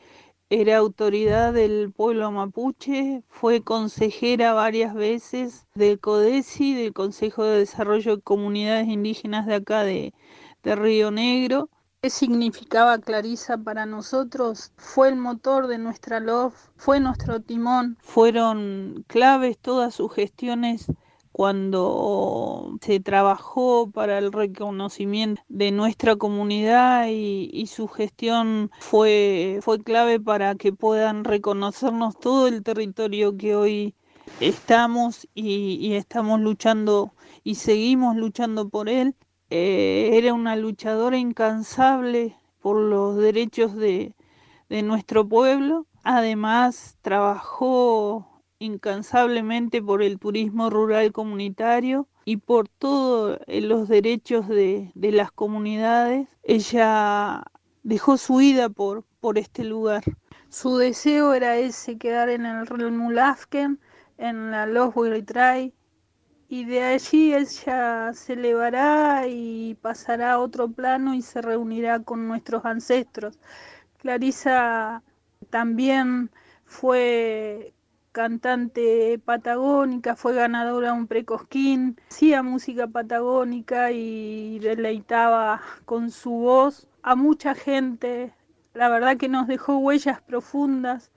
era 0.60 0.76
autoridad 0.76 1.52
del 1.52 1.92
pueblo 1.92 2.30
mapuche, 2.30 3.24
fue 3.28 3.62
consejera 3.62 4.52
varias 4.52 4.94
veces 4.94 5.66
del 5.74 5.98
CODESI, 5.98 6.74
del 6.74 6.92
Consejo 6.92 7.42
de 7.42 7.58
Desarrollo 7.58 8.16
de 8.16 8.22
Comunidades 8.22 8.86
Indígenas 8.86 9.46
de 9.46 9.56
acá 9.56 9.82
de, 9.82 10.14
de 10.62 10.76
Río 10.76 11.10
Negro. 11.10 11.70
¿Qué 12.02 12.10
significaba 12.10 12.98
Clarisa 12.98 13.58
para 13.58 13.84
nosotros? 13.84 14.70
Fue 14.76 15.08
el 15.08 15.16
motor 15.16 15.66
de 15.66 15.78
nuestra 15.78 16.20
LOF, 16.20 16.54
fue 16.76 17.00
nuestro 17.00 17.40
timón, 17.40 17.96
fueron 18.00 19.04
claves 19.08 19.58
todas 19.58 19.94
sus 19.94 20.14
gestiones 20.14 20.86
cuando 21.34 22.78
se 22.80 23.00
trabajó 23.00 23.90
para 23.90 24.18
el 24.18 24.30
reconocimiento 24.30 25.42
de 25.48 25.72
nuestra 25.72 26.14
comunidad 26.14 27.08
y, 27.10 27.66
su 27.66 27.88
gestión 27.88 28.70
fue, 28.78 29.58
fue 29.60 29.82
clave 29.82 30.20
para 30.20 30.54
que 30.54 30.72
puedan 30.72 31.24
reconocernos 31.24 32.16
todo 32.20 32.46
el 32.46 32.62
territorio 32.62 33.36
que 33.36 33.56
hoy 33.56 33.96
estamos 34.38 35.26
y, 35.34 35.94
estamos 35.94 36.38
luchando 36.40 37.14
y 37.42 37.56
seguimos 37.56 38.14
luchando 38.14 38.68
por 38.68 38.88
él. 38.88 39.16
Eh, 39.50 40.10
era 40.12 40.34
una 40.34 40.54
luchadora 40.54 41.18
incansable 41.18 42.36
por 42.60 42.76
los 42.76 43.16
derechos 43.16 43.74
de, 43.74 44.14
de 44.68 44.82
nuestro 44.82 45.28
pueblo. 45.28 45.88
Además, 46.04 46.96
trabajó 47.02 48.33
incansablemente 48.64 49.82
por 49.82 50.02
el 50.02 50.18
turismo 50.18 50.70
rural 50.70 51.12
comunitario 51.12 52.08
y 52.24 52.38
por 52.38 52.68
todos 52.68 53.38
eh, 53.46 53.60
los 53.60 53.88
derechos 53.88 54.48
de, 54.48 54.90
las 54.94 55.30
comunidades. 55.30 56.28
Ella 56.42 57.44
dejó 57.82 58.16
su 58.16 58.36
vida 58.36 58.68
por, 58.68 59.04
por 59.20 59.38
este 59.38 59.64
lugar. 59.64 60.02
Su 60.48 60.78
deseo 60.78 61.34
era 61.34 61.56
ese, 61.56 61.98
quedar 61.98 62.28
en 62.28 62.46
el 62.46 62.92
Mulafken, 62.92 63.78
en 64.18 64.50
la 64.50 64.66
Los 64.66 64.94
Trai, 65.26 65.74
y 66.48 66.64
de 66.64 66.84
allí 66.84 67.34
ella 67.34 68.12
se 68.12 68.34
elevará 68.34 69.26
y 69.26 69.74
pasará 69.82 70.34
a 70.34 70.38
otro 70.38 70.68
plano 70.70 71.14
y 71.14 71.22
se 71.22 71.42
reunirá 71.42 72.00
con 72.00 72.28
nuestros 72.28 72.64
ancestros. 72.64 73.38
Clarisa 73.98 75.02
también 75.50 76.30
fue 76.64 77.73
cantante 78.14 79.18
patagónica, 79.24 80.14
fue 80.14 80.34
ganadora 80.34 80.92
de 80.92 80.98
un 80.98 81.08
precosquín, 81.08 82.00
hacía 82.08 82.44
música 82.44 82.86
patagónica 82.86 83.90
y 83.90 84.60
deleitaba 84.60 85.60
con 85.84 86.10
su 86.12 86.30
voz 86.30 86.86
a 87.02 87.16
mucha 87.16 87.54
gente. 87.54 88.32
La 88.72 88.88
verdad 88.88 89.16
que 89.16 89.28
nos 89.28 89.48
dejó 89.48 89.78
huellas 89.78 90.22
profundas 90.22 91.10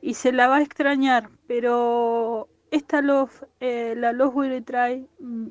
y 0.00 0.14
se 0.14 0.32
la 0.32 0.46
va 0.46 0.58
a 0.58 0.62
extrañar, 0.62 1.30
pero 1.48 2.48
esta 2.70 3.02
love, 3.02 3.44
eh, 3.58 3.94
la 3.96 4.12
Love 4.12 4.36
Will 4.36 4.64
Try 4.64 5.08
mm, 5.18 5.48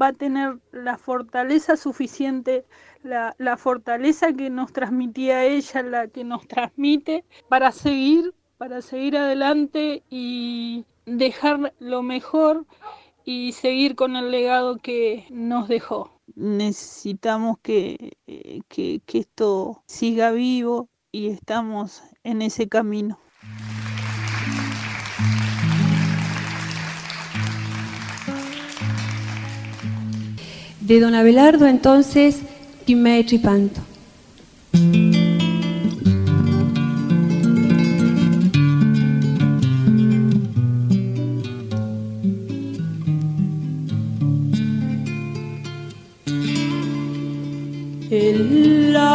va 0.00 0.08
a 0.08 0.12
tener 0.14 0.58
la 0.72 0.96
fortaleza 0.96 1.76
suficiente, 1.76 2.64
la, 3.02 3.34
la 3.38 3.58
fortaleza 3.58 4.32
que 4.32 4.48
nos 4.48 4.72
transmitía 4.72 5.44
ella, 5.44 5.82
la 5.82 6.08
que 6.08 6.24
nos 6.24 6.48
transmite 6.48 7.24
para 7.48 7.72
seguir, 7.72 8.32
para 8.58 8.82
seguir 8.82 9.16
adelante 9.16 10.02
y 10.10 10.84
dejar 11.06 11.72
lo 11.78 12.02
mejor 12.02 12.66
y 13.24 13.52
seguir 13.52 13.94
con 13.94 14.16
el 14.16 14.30
legado 14.30 14.78
que 14.78 15.26
nos 15.30 15.68
dejó. 15.68 16.10
Necesitamos 16.34 17.58
que, 17.62 18.16
eh, 18.26 18.60
que, 18.68 19.00
que 19.06 19.18
esto 19.18 19.82
siga 19.86 20.32
vivo 20.32 20.88
y 21.12 21.28
estamos 21.28 22.02
en 22.24 22.42
ese 22.42 22.68
camino. 22.68 23.18
De 30.80 31.00
don 31.00 31.14
Abelardo 31.14 31.66
entonces, 31.66 32.40
Kimei 32.86 33.24
Tripanto. 33.24 33.87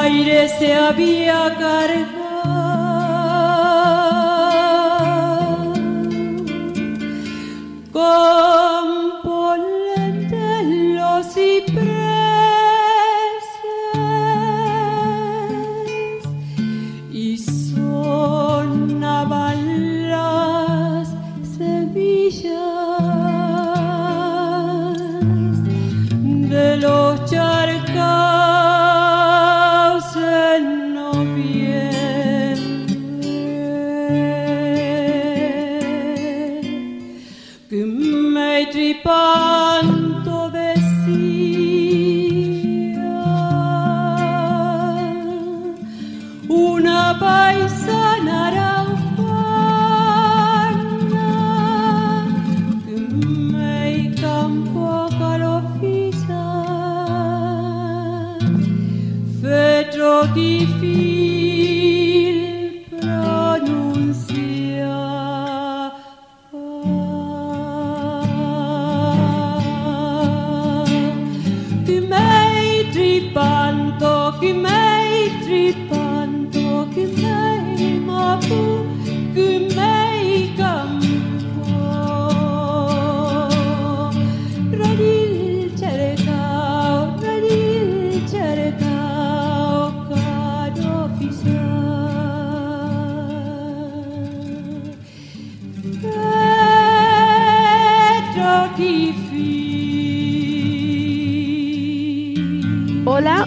Aire 0.04 0.50
se 0.50 0.74
había 0.74 1.56
cargado. 1.60 2.14
Con 7.92 8.53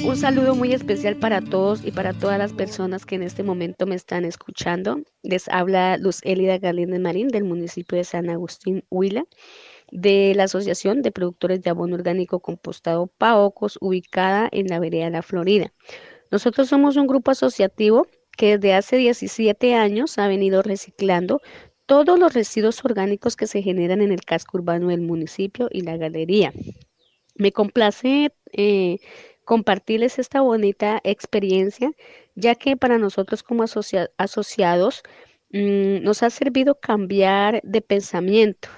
un 0.06 0.16
saludo 0.16 0.54
muy 0.54 0.72
especial 0.72 1.16
para 1.16 1.40
todos 1.40 1.84
y 1.84 1.90
para 1.90 2.12
todas 2.12 2.38
las 2.38 2.52
personas 2.52 3.04
que 3.04 3.16
en 3.16 3.24
este 3.24 3.42
momento 3.42 3.86
me 3.86 3.96
están 3.96 4.24
escuchando. 4.24 5.00
Les 5.24 5.48
habla 5.48 5.96
Luz 5.96 6.20
Elida 6.22 6.58
Galíndez 6.58 7.00
Marín 7.00 7.26
del 7.26 7.42
municipio 7.42 7.98
de 7.98 8.04
San 8.04 8.30
Agustín, 8.30 8.84
Huila, 8.88 9.24
de 9.90 10.32
la 10.36 10.44
Asociación 10.44 11.02
de 11.02 11.10
Productores 11.10 11.60
de 11.62 11.70
Abono 11.70 11.96
Orgánico 11.96 12.38
Compostado 12.38 13.08
Paocos, 13.08 13.78
ubicada 13.80 14.48
en 14.52 14.68
la 14.68 14.78
vereda 14.78 15.10
La 15.10 15.22
Florida. 15.22 15.72
Nosotros 16.30 16.68
somos 16.68 16.96
un 16.96 17.08
grupo 17.08 17.32
asociativo 17.32 18.06
que 18.36 18.58
desde 18.58 18.74
hace 18.74 18.96
17 18.98 19.74
años 19.74 20.18
ha 20.18 20.28
venido 20.28 20.62
reciclando 20.62 21.40
todos 21.84 22.16
los 22.16 22.32
residuos 22.32 22.84
orgánicos 22.84 23.34
que 23.34 23.48
se 23.48 23.60
generan 23.60 24.00
en 24.00 24.12
el 24.12 24.20
casco 24.20 24.58
urbano 24.58 24.88
del 24.88 25.00
municipio 25.00 25.68
y 25.72 25.80
la 25.80 25.96
galería. 25.96 26.52
Me 27.34 27.50
complace 27.50 28.32
eh, 28.52 28.98
compartirles 29.46 30.18
esta 30.18 30.42
bonita 30.42 31.00
experiencia, 31.04 31.92
ya 32.34 32.56
que 32.56 32.76
para 32.76 32.98
nosotros 32.98 33.42
como 33.44 33.62
asocia- 33.62 34.10
asociados 34.18 35.02
mm, 35.52 36.02
nos 36.02 36.22
ha 36.24 36.30
servido 36.30 36.74
cambiar 36.80 37.62
de 37.62 37.80
pensamiento, 37.80 38.68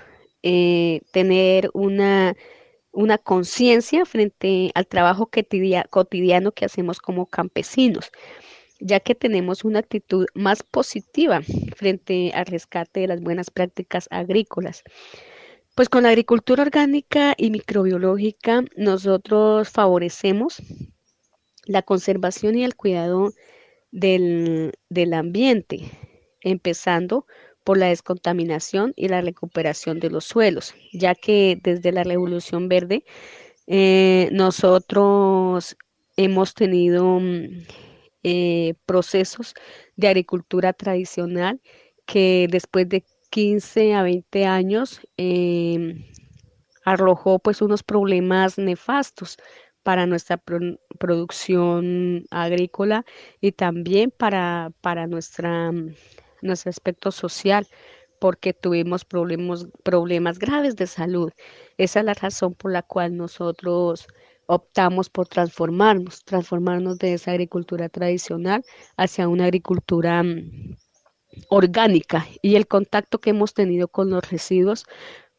eh, 0.43 1.01
tener 1.11 1.70
una, 1.74 2.36
conciencia 3.24 4.05
frente 4.05 4.70
al 4.74 4.86
trabajo 4.86 5.31
cotidia- 5.31 5.86
cotidiano 5.90 6.53
que 6.53 6.66
hacemos 6.66 7.01
como 7.01 7.27
campesinos, 7.27 8.11
ya 8.81 9.01
que 9.01 9.15
tenemos 9.15 9.65
una 9.65 9.78
actitud 9.81 10.27
más 10.35 10.62
positiva 10.62 11.40
frente 11.77 12.31
al 12.35 12.47
rescate 12.47 13.01
de 13.01 13.09
las 13.09 13.20
buenas 13.23 13.51
prácticas 13.51 14.07
agrícolas. 14.11 14.82
Pues 15.78 15.88
con 15.88 16.02
la 16.02 16.09
agricultura 16.09 16.64
orgánica 16.64 17.34
y 17.36 17.50
microbiológica 17.50 18.64
nosotros 18.76 19.68
favorecemos 19.68 20.60
la 21.66 21.82
conservación 21.82 22.59
y 22.59 22.64
el 22.64 22.74
cuidado 22.74 23.30
del, 23.92 24.72
del 24.88 25.14
ambiente, 25.14 25.82
empezando 26.40 27.26
por 27.62 27.78
la 27.78 27.86
descontaminación 27.90 28.92
y 28.96 29.06
la 29.06 29.20
recuperación 29.20 30.00
de 30.00 30.10
los 30.10 30.24
suelos, 30.24 30.74
ya 30.92 31.14
que 31.14 31.60
desde 31.62 31.92
la 31.92 32.02
Revolución 32.02 32.68
Verde 32.68 33.05
eh, 33.68 34.30
nosotros 34.32 35.76
hemos 36.16 36.55
tenido 36.55 37.20
mm, 37.20 37.66
eh, 38.24 38.74
procesos 38.84 39.55
de 39.94 40.09
agricultura 40.09 40.72
tradicional 40.72 41.60
que 42.05 42.48
después 42.50 42.88
de 42.88 43.05
15 43.30 43.94
a 43.94 44.02
20 44.02 44.46
años 44.46 45.00
em, 45.16 46.05
arrojó 46.84 47.38
pues 47.38 47.62
unos 47.62 47.82
problemas 47.82 48.59
nefastos 48.59 49.36
para 49.82 50.06
nuestra 50.06 50.36
pro- 50.38 50.78
producción 50.98 52.24
agrícola 52.30 53.05
y 53.40 53.52
también 53.52 54.10
para, 54.10 54.72
para 54.80 55.06
nuestra, 55.06 55.72
mm, 55.72 55.94
nuestro 56.42 56.70
aspecto 56.70 57.10
social, 57.12 57.66
porque 58.18 58.52
tuvimos 58.52 59.05
problemas, 59.05 59.66
problemas 59.84 60.38
graves 60.38 60.76
de 60.76 60.86
salud. 60.86 61.32
Esa 61.76 62.00
es 62.00 62.06
la 62.06 62.14
razón 62.14 62.55
por 62.55 62.72
la 62.72 62.82
cual 62.82 63.16
nosotros 63.16 64.06
optamos 64.46 65.10
por 65.10 65.28
transformarnos, 65.28 66.24
transformarnos 66.24 66.98
de 66.98 67.14
esa 67.14 67.32
agricultura 67.32 67.88
tradicional 67.88 68.64
hacia 68.96 69.28
una 69.28 69.44
agricultura 69.44 70.22
mm, 70.22 70.76
orgánica 71.48 72.26
y 72.42 72.56
el 72.56 72.66
contacto 72.66 73.18
que 73.18 73.30
hemos 73.30 73.55
tenido 73.55 73.88
con 73.88 74.10
los 74.10 74.28
residuos 74.30 74.86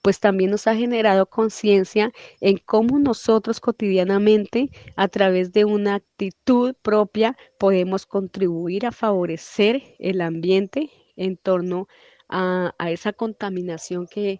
pues 0.01 0.19
también 0.19 0.51
nos 0.51 0.67
ha 0.67 0.75
generado 0.75 1.25
conciencia 1.25 2.11
en 2.39 2.57
cómo 2.57 2.99
nosotros 2.99 3.59
cotidianamente, 3.59 4.69
a 4.95 5.07
través 5.07 5.51
de 5.51 5.65
una 5.65 5.95
actitud 5.95 6.73
propia, 6.81 7.37
podemos 7.57 8.05
contribuir 8.05 8.85
a 8.85 8.91
favorecer 8.91 9.83
el 9.99 10.21
ambiente 10.21 10.89
en 11.15 11.37
torno 11.37 11.87
a, 12.29 12.73
esa 12.87 13.11
contaminación 13.11 14.07
que, 14.07 14.39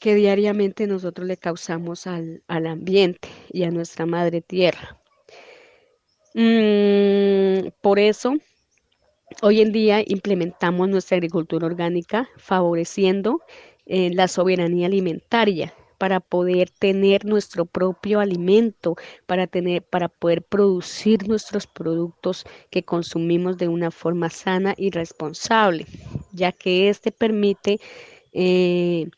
que 0.00 0.14
diariamente 0.14 0.86
nosotros 0.86 1.26
le 1.26 1.36
causamos 1.36 2.06
al, 2.06 2.42
al 2.46 2.66
ambiente 2.66 3.28
y 3.50 3.62
a 3.64 3.70
nuestra 3.70 4.04
madre 4.04 4.42
tierra. 4.42 4.98
Mm, 6.34 7.68
por 7.80 7.98
eso 7.98 8.34
Hoy 9.40 9.60
en 9.60 9.72
día 9.72 10.02
implementamos 10.06 10.88
nuestra 10.88 11.16
agricultura 11.16 11.66
orgánica 11.66 12.28
favoreciendo 12.36 13.40
eh, 13.86 14.10
la 14.12 14.28
soberanía 14.28 14.86
alimentaria 14.86 15.72
para 15.98 16.18
poder 16.18 16.68
tener 16.70 17.24
nuestro 17.24 17.64
propio 17.64 18.18
alimento, 18.18 18.96
para 19.26 19.46
tener, 19.46 19.82
para 19.82 20.08
poder 20.08 20.42
producir 20.42 21.28
nuestros 21.28 21.66
productos 21.66 22.44
que 22.70 22.82
consumimos 22.82 23.56
de 23.56 23.68
una 23.68 23.92
forma 23.92 24.28
sana 24.28 24.74
y 24.76 24.90
responsable, 24.90 25.86
ya 26.32 26.50
que 26.50 26.88
este 26.88 27.12
permite 27.12 27.78
eh, 28.32 29.08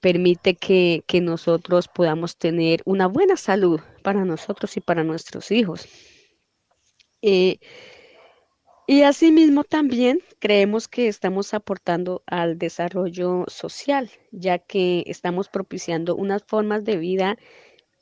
permite 0.00 0.54
que, 0.56 1.02
que 1.06 1.22
nosotros 1.22 1.88
podamos 1.88 2.36
tener 2.36 2.82
una 2.84 3.06
buena 3.06 3.38
salud 3.38 3.80
para 4.02 4.24
nosotros 4.26 4.76
y 4.76 4.80
para 4.80 5.04
nuestros 5.04 5.50
hijos. 5.50 5.88
Eh, 7.22 7.58
y 8.86 9.02
asimismo 9.02 9.64
también 9.64 10.20
creemos 10.38 10.88
que 10.88 11.08
estamos 11.08 11.54
aportando 11.54 12.22
al 12.26 12.58
desarrollo 12.58 13.44
social, 13.48 14.10
ya 14.30 14.58
que 14.58 15.04
estamos 15.06 15.48
propiciando 15.48 16.16
unas 16.16 16.44
formas 16.44 16.84
de 16.84 16.98
vida 16.98 17.36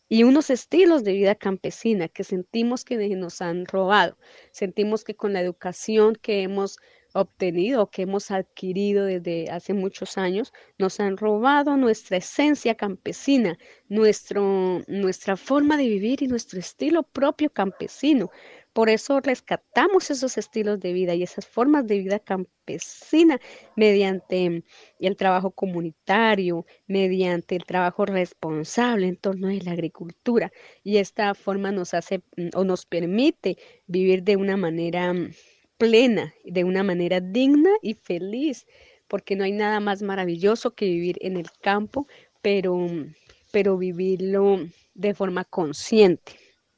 y 0.08 0.24
unos 0.24 0.50
estilos 0.50 1.04
de 1.04 1.12
vida 1.12 1.34
campesina 1.34 2.08
que 2.08 2.24
sentimos 2.24 2.84
que 2.84 2.96
nos 3.16 3.40
han 3.40 3.64
robado. 3.64 4.18
Sentimos 4.50 5.04
que 5.04 5.14
con 5.14 5.32
la 5.32 5.40
educación 5.40 6.16
que 6.16 6.42
hemos 6.42 6.78
obtenido, 7.14 7.90
que 7.90 8.02
hemos 8.02 8.30
adquirido 8.30 9.04
desde 9.04 9.50
hace 9.50 9.74
muchos 9.74 10.18
años, 10.18 10.52
nos 10.78 11.00
han 11.00 11.16
robado 11.16 11.76
nuestra 11.76 12.18
esencia 12.18 12.74
campesina, 12.74 13.58
nuestro, 13.88 14.82
nuestra 14.86 15.36
forma 15.36 15.76
de 15.76 15.88
vivir 15.88 16.22
y 16.22 16.26
nuestro 16.26 16.58
estilo 16.58 17.02
propio 17.04 17.50
campesino. 17.50 18.30
Por 18.72 18.88
eso 18.88 19.20
rescatamos 19.20 20.10
esos 20.10 20.38
estilos 20.38 20.80
de 20.80 20.94
vida 20.94 21.14
y 21.14 21.22
esas 21.22 21.46
formas 21.46 21.86
de 21.86 21.98
vida 21.98 22.18
campesina 22.18 23.38
mediante 23.76 24.64
el 24.98 25.16
trabajo 25.16 25.50
comunitario, 25.50 26.64
mediante 26.86 27.54
el 27.56 27.64
trabajo 27.64 28.06
responsable 28.06 29.08
en 29.08 29.16
torno 29.16 29.48
a 29.48 29.52
la 29.52 29.72
agricultura. 29.72 30.52
Y 30.82 30.96
esta 30.96 31.34
forma 31.34 31.70
nos 31.70 31.92
hace 31.92 32.22
mm, 32.36 32.48
o 32.54 32.64
nos 32.64 32.86
permite 32.86 33.58
vivir 33.86 34.22
de 34.22 34.36
una 34.36 34.56
manera 34.56 35.12
mm, 35.12 35.32
plena, 35.76 36.32
de 36.44 36.64
una 36.64 36.82
manera 36.82 37.20
digna 37.20 37.70
y 37.82 37.94
feliz, 37.94 38.66
porque 39.06 39.36
no 39.36 39.44
hay 39.44 39.52
nada 39.52 39.80
más 39.80 40.00
maravilloso 40.00 40.74
que 40.74 40.86
vivir 40.86 41.18
en 41.20 41.36
el 41.36 41.50
campo, 41.60 42.06
pero, 42.40 42.76
mm, 42.78 43.14
pero 43.50 43.76
vivirlo 43.76 44.60
de 44.94 45.14
forma 45.14 45.44
consciente. 45.44 46.32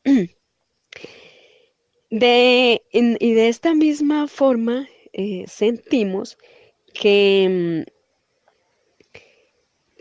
De, 2.16 2.80
y 2.92 3.32
de 3.34 3.48
esta 3.48 3.74
misma 3.74 4.28
forma 4.28 4.86
eh, 5.12 5.46
sentimos 5.48 6.38
que 6.92 7.84
mm, 7.84 9.18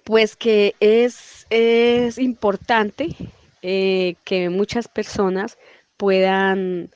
pues 0.03 0.35
que 0.35 0.75
es, 0.79 1.47
es 1.49 2.19
importante 2.19 3.15
eh, 3.63 4.13
que 4.25 4.49
muchas 4.49 4.87
personas 4.87 5.57
puedan 5.97 6.91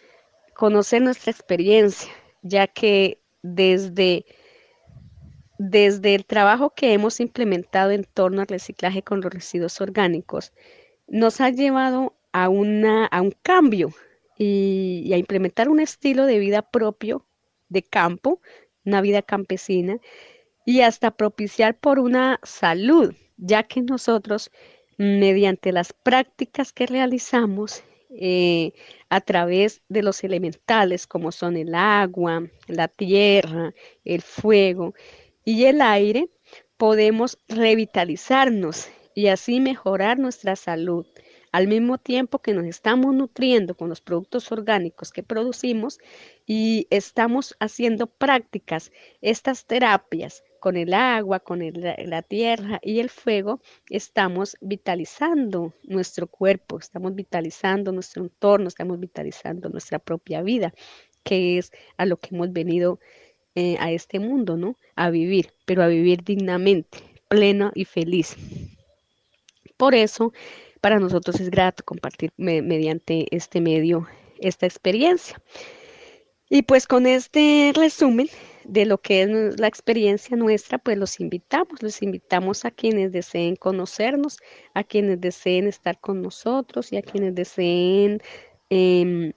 conocer 0.54 1.02
nuestra 1.02 1.32
experiencia, 1.32 2.12
ya 2.44 2.68
que 2.68 3.20
desde, 3.42 4.24
desde 5.58 6.14
el 6.14 6.26
trabajo 6.26 6.76
que 6.76 6.94
hemos 6.94 7.20
implementado 7.20 7.90
en 7.90 8.04
torno 8.04 8.42
al 8.42 8.48
reciclaje 8.48 9.02
con 9.02 9.22
los 9.22 9.34
residuos 9.34 9.82
orgánicos, 9.82 10.54
nos 11.08 11.42
ha 11.42 11.50
llevado 11.50 12.14
a, 12.34 12.50
una, 12.50 13.08
a 13.08 13.24
un 13.24 13.32
cambio 13.42 13.96
y, 14.38 15.12
a 15.14 15.18
implementar 15.18 15.70
un 15.70 15.80
estilo 15.80 16.26
de 16.26 16.40
vida 16.40 16.62
propio 16.62 17.26
de 17.70 17.84
campo, 17.84 18.42
una 18.86 19.02
vida 19.02 19.22
campesina, 19.22 20.00
y 20.66 20.82
hasta 20.82 21.12
propiciar 21.12 21.80
por 21.80 22.00
una 22.00 22.40
salud, 22.44 23.14
ya 23.38 23.64
que 23.64 23.82
nosotros, 23.82 24.52
mediante 24.98 25.72
las 25.72 25.94
prácticas 25.94 26.74
que 26.74 26.88
realizamos 26.88 27.84
eh, 28.10 28.74
a 29.10 29.22
través 29.22 29.82
de 29.90 30.02
los 30.02 30.24
elementales, 30.24 31.08
como 31.08 31.32
son 31.32 31.58
el 31.58 31.76
agua, 31.76 32.44
la 32.68 32.88
tierra, 32.88 33.74
el 34.06 34.22
fuego 34.22 34.94
y 35.46 35.66
el 35.66 35.82
aire, 35.82 36.30
podemos 36.78 37.38
revitalizarnos 37.48 38.90
y 39.14 39.28
así 39.28 39.60
mejorar 39.60 40.20
nuestra 40.20 40.56
salud 40.56 41.06
al 41.58 41.68
mismo 41.68 41.98
tiempo 41.98 42.38
que 42.38 42.54
nos 42.54 42.66
estamos 42.68 43.16
nutriendo 43.16 43.74
con 43.74 43.90
los 43.90 44.00
productos 44.00 44.52
orgánicos 44.52 45.12
que 45.12 45.24
producimos 45.24 45.98
y 46.46 46.86
estamos 46.92 47.56
haciendo 47.60 48.06
prácticas, 48.06 48.92
estas 49.22 49.66
terapias 49.66 50.44
con 50.60 50.78
el 50.78 50.94
agua, 50.94 51.40
con 51.40 51.64
la 51.74 52.22
tierra 52.22 52.80
y 52.84 53.00
el 53.00 53.10
fuego, 53.10 53.60
estamos 53.90 54.56
vitalizando 54.62 55.74
nuestro 55.82 56.28
cuerpo, 56.28 56.78
estamos 56.78 57.16
vitalizando 57.16 57.92
nuestro 57.92 58.22
entorno, 58.22 58.68
estamos 58.68 59.00
vitalizando 59.00 59.70
nuestra 59.70 59.98
propia 59.98 60.44
vida, 60.44 60.76
que 61.24 61.58
es 61.58 61.72
a 61.98 62.06
lo 62.06 62.18
que 62.18 62.36
hemos 62.36 62.54
venido 62.54 63.00
eh, 63.56 63.78
a 63.80 63.92
este 63.92 64.20
mundo, 64.20 64.58
¿no? 64.58 64.76
A 64.96 65.10
vivir, 65.10 65.54
pero 65.66 65.82
a 65.82 65.88
vivir 65.88 66.24
dignamente, 66.24 67.00
pleno 67.28 67.72
y 67.74 67.86
feliz. 67.86 68.36
Por 69.76 69.94
eso, 69.94 70.34
para 70.88 71.02
nosotros 71.02 71.42
es 71.42 71.50
grato 71.50 71.84
compartir 71.84 72.32
mediante 72.38 73.28
este 73.36 73.60
medio 73.60 74.08
esta 74.40 74.66
experiencia. 74.66 75.38
Y 76.50 76.62
pues 76.62 76.88
con 76.88 77.06
este 77.06 77.74
resumen 77.76 78.30
de 78.64 78.86
lo 78.86 78.98
que 78.98 79.24
es 79.24 79.60
la 79.60 79.68
experiencia 79.68 80.38
nuestra, 80.38 80.78
pues 80.78 80.98
los 80.98 81.20
invitamos, 81.20 81.84
los 81.84 82.02
invitamos 82.02 82.64
a 82.64 82.72
quienes 82.72 83.12
deseen 83.12 83.58
conocernos, 83.58 84.38
a 84.74 84.86
quienes 84.86 85.20
deseen 85.20 85.68
estar 85.68 86.00
con 86.00 86.22
nosotros 86.22 86.94
y 86.94 86.96
a 86.96 87.02
quienes 87.02 87.36
deseen 87.36 88.22
em, 88.70 89.34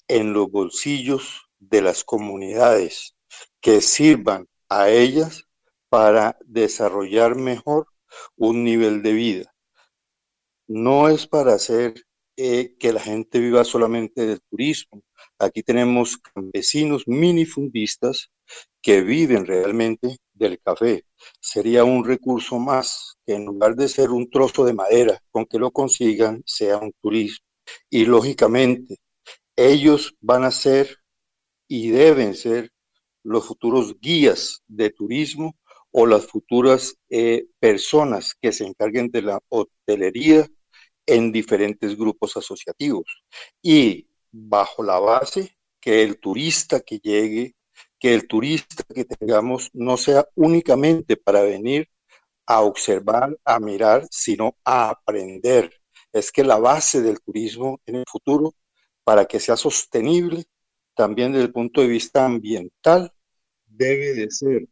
en 0.08 0.32
los 0.32 0.50
bolsillos 0.50 1.48
de 1.60 1.80
las 1.80 2.02
comunidades, 2.02 3.14
que 3.60 3.80
sirvan 3.80 4.48
a 4.68 4.90
ellas 4.90 5.44
para 5.88 6.36
desarrollar 6.44 7.36
mejor 7.36 7.86
un 8.36 8.64
nivel 8.64 9.02
de 9.02 9.12
vida. 9.12 9.54
No 10.66 11.08
es 11.08 11.26
para 11.26 11.54
hacer 11.54 12.04
que 12.78 12.92
la 12.92 13.00
gente 13.00 13.38
viva 13.38 13.64
solamente 13.64 14.26
del 14.26 14.40
turismo. 14.48 15.02
Aquí 15.38 15.62
tenemos 15.62 16.16
campesinos 16.16 17.06
minifundistas 17.06 18.30
que 18.80 19.02
viven 19.02 19.44
realmente 19.44 20.16
del 20.32 20.58
café. 20.60 21.04
Sería 21.38 21.84
un 21.84 22.02
recurso 22.02 22.58
más 22.58 23.16
que 23.26 23.34
en 23.34 23.44
lugar 23.44 23.76
de 23.76 23.88
ser 23.88 24.10
un 24.10 24.30
trozo 24.30 24.64
de 24.64 24.72
madera 24.72 25.20
con 25.30 25.44
que 25.44 25.58
lo 25.58 25.70
consigan, 25.70 26.42
sea 26.46 26.78
un 26.78 26.92
turismo. 27.02 27.44
Y 27.90 28.06
lógicamente, 28.06 28.96
ellos 29.54 30.14
van 30.20 30.44
a 30.44 30.50
ser 30.50 30.96
y 31.68 31.90
deben 31.90 32.34
ser 32.34 32.70
los 33.22 33.46
futuros 33.46 34.00
guías 34.00 34.62
de 34.66 34.88
turismo 34.88 35.56
o 35.90 36.06
las 36.06 36.26
futuras 36.26 36.94
eh, 37.10 37.46
personas 37.58 38.34
que 38.40 38.52
se 38.52 38.64
encarguen 38.64 39.10
de 39.10 39.22
la 39.22 39.40
hotelería 39.48 40.48
en 41.14 41.32
diferentes 41.32 41.96
grupos 41.96 42.36
asociativos. 42.36 43.22
Y 43.62 44.08
bajo 44.30 44.82
la 44.82 44.98
base 44.98 45.56
que 45.80 46.02
el 46.02 46.18
turista 46.18 46.80
que 46.80 46.98
llegue, 46.98 47.54
que 47.98 48.14
el 48.14 48.26
turista 48.26 48.84
que 48.94 49.04
tengamos 49.04 49.70
no 49.72 49.96
sea 49.96 50.26
únicamente 50.34 51.16
para 51.16 51.42
venir 51.42 51.88
a 52.46 52.60
observar, 52.62 53.36
a 53.44 53.60
mirar, 53.60 54.06
sino 54.10 54.56
a 54.64 54.90
aprender. 54.90 55.72
Es 56.12 56.32
que 56.32 56.42
la 56.42 56.58
base 56.58 57.00
del 57.00 57.20
turismo 57.20 57.80
en 57.86 57.96
el 57.96 58.04
futuro, 58.10 58.54
para 59.04 59.24
que 59.26 59.38
sea 59.38 59.56
sostenible, 59.56 60.44
también 60.94 61.32
desde 61.32 61.46
el 61.46 61.52
punto 61.52 61.80
de 61.80 61.86
vista 61.86 62.24
ambiental, 62.24 63.12
debe 63.66 64.14
de 64.14 64.30
ser 64.30 64.68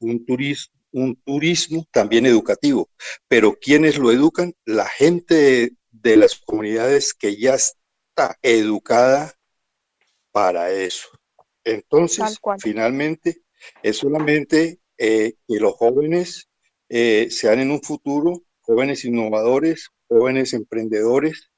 un 0.00 0.24
turismo, 0.26 0.75
un 0.96 1.14
turismo 1.16 1.86
también 1.90 2.24
educativo. 2.24 2.88
Pero 3.28 3.54
¿quiénes 3.60 3.98
lo 3.98 4.10
educan? 4.10 4.54
La 4.64 4.86
gente 4.86 5.72
de, 5.90 6.16
las 6.16 6.36
comunidades 6.36 7.12
que 7.12 7.36
ya 7.36 7.54
está 7.54 8.38
educada 8.40 9.34
para 10.32 10.70
eso. 10.70 11.08
Entonces, 11.64 12.38
finalmente, 12.60 13.42
es 13.82 13.98
solamente 13.98 14.80
eh, 14.96 15.34
que 15.46 15.60
los 15.60 15.74
jóvenes 15.74 16.48
eh, 16.88 17.28
sean 17.30 17.60
en 17.60 17.72
un 17.72 17.82
futuro 17.82 18.42
jóvenes 18.60 19.04
innovadores, 19.04 19.90
jóvenes 20.08 20.54
emprendedores 20.54 21.50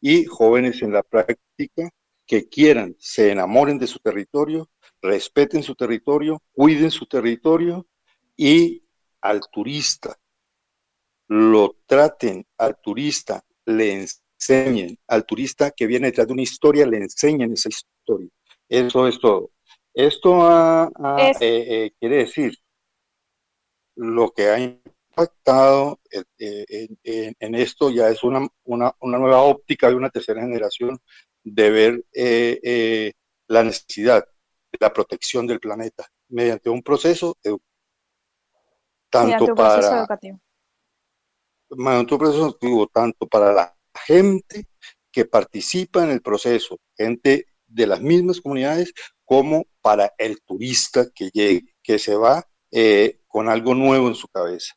y 0.00 0.26
jóvenes 0.26 0.82
en 0.82 0.92
la 0.92 1.02
práctica 1.02 1.88
que 2.26 2.48
quieran, 2.48 2.94
se 2.98 3.30
enamoren 3.30 3.78
de 3.78 3.86
su 3.86 3.98
territorio, 4.00 4.68
respeten 5.00 5.62
su 5.62 5.74
territorio, 5.74 6.42
cuiden 6.52 6.90
su 6.90 7.06
territorio 7.06 7.86
y 8.42 8.82
al 9.20 9.40
turista 9.52 10.18
lo 11.28 11.76
traten, 11.86 12.44
al 12.58 12.76
turista 12.82 13.44
le 13.66 13.92
enseñen, 14.02 14.98
al 15.06 15.24
turista 15.24 15.70
que 15.70 15.86
viene 15.86 16.08
detrás 16.08 16.26
de 16.26 16.32
una 16.32 16.42
historia 16.42 16.84
le 16.84 16.96
enseñen 16.96 17.52
esa 17.52 17.68
historia. 17.68 18.28
Eso 18.68 19.06
es 19.06 19.20
todo. 19.20 19.52
Esto 19.94 20.90
eh, 21.18 21.32
eh, 21.40 21.92
quiere 22.00 22.16
decir 22.16 22.58
lo 23.94 24.32
que 24.32 24.48
ha 24.48 24.58
impactado 24.58 26.00
eh, 26.10 26.88
en, 27.38 27.54
esto 27.54 27.90
ya 27.90 28.08
es 28.08 28.24
una, 28.24 28.48
una, 28.64 28.92
una, 28.98 29.18
nueva 29.18 29.42
óptica 29.42 29.88
de 29.88 29.94
una 29.94 30.10
tercera 30.10 30.40
generación 30.40 30.98
de 31.44 31.70
ver 31.70 32.04
la 33.46 33.62
necesidad 33.62 34.24
de 34.72 34.78
la 34.80 34.92
protección 34.92 35.46
del 35.46 35.60
planeta 35.60 36.08
mediante 36.28 36.70
un 36.70 36.82
proceso 36.82 37.36
educativo 37.44 37.71
tanto 39.12 39.54
para 39.54 39.98
educativo. 39.98 40.40
un 41.68 42.06
proceso 42.06 42.46
educativo 42.46 42.86
tanto 42.88 43.26
para 43.26 43.52
la 43.52 43.76
gente 44.06 44.66
que 45.12 45.26
participa 45.26 46.02
en 46.02 46.10
el 46.10 46.22
proceso, 46.22 46.78
gente 46.96 47.46
de 47.66 47.86
las 47.86 48.00
mismas 48.00 48.40
comunidades, 48.40 48.92
como 49.24 49.64
para 49.82 50.12
el 50.18 50.40
turista 50.42 51.06
que 51.14 51.30
llegue, 51.32 51.74
que 51.82 51.98
se 51.98 52.16
va 52.16 52.44
eh, 52.70 53.20
con 53.28 53.48
algo 53.48 53.74
nuevo 53.74 54.08
en 54.08 54.14
su 54.14 54.26
cabeza. 54.28 54.74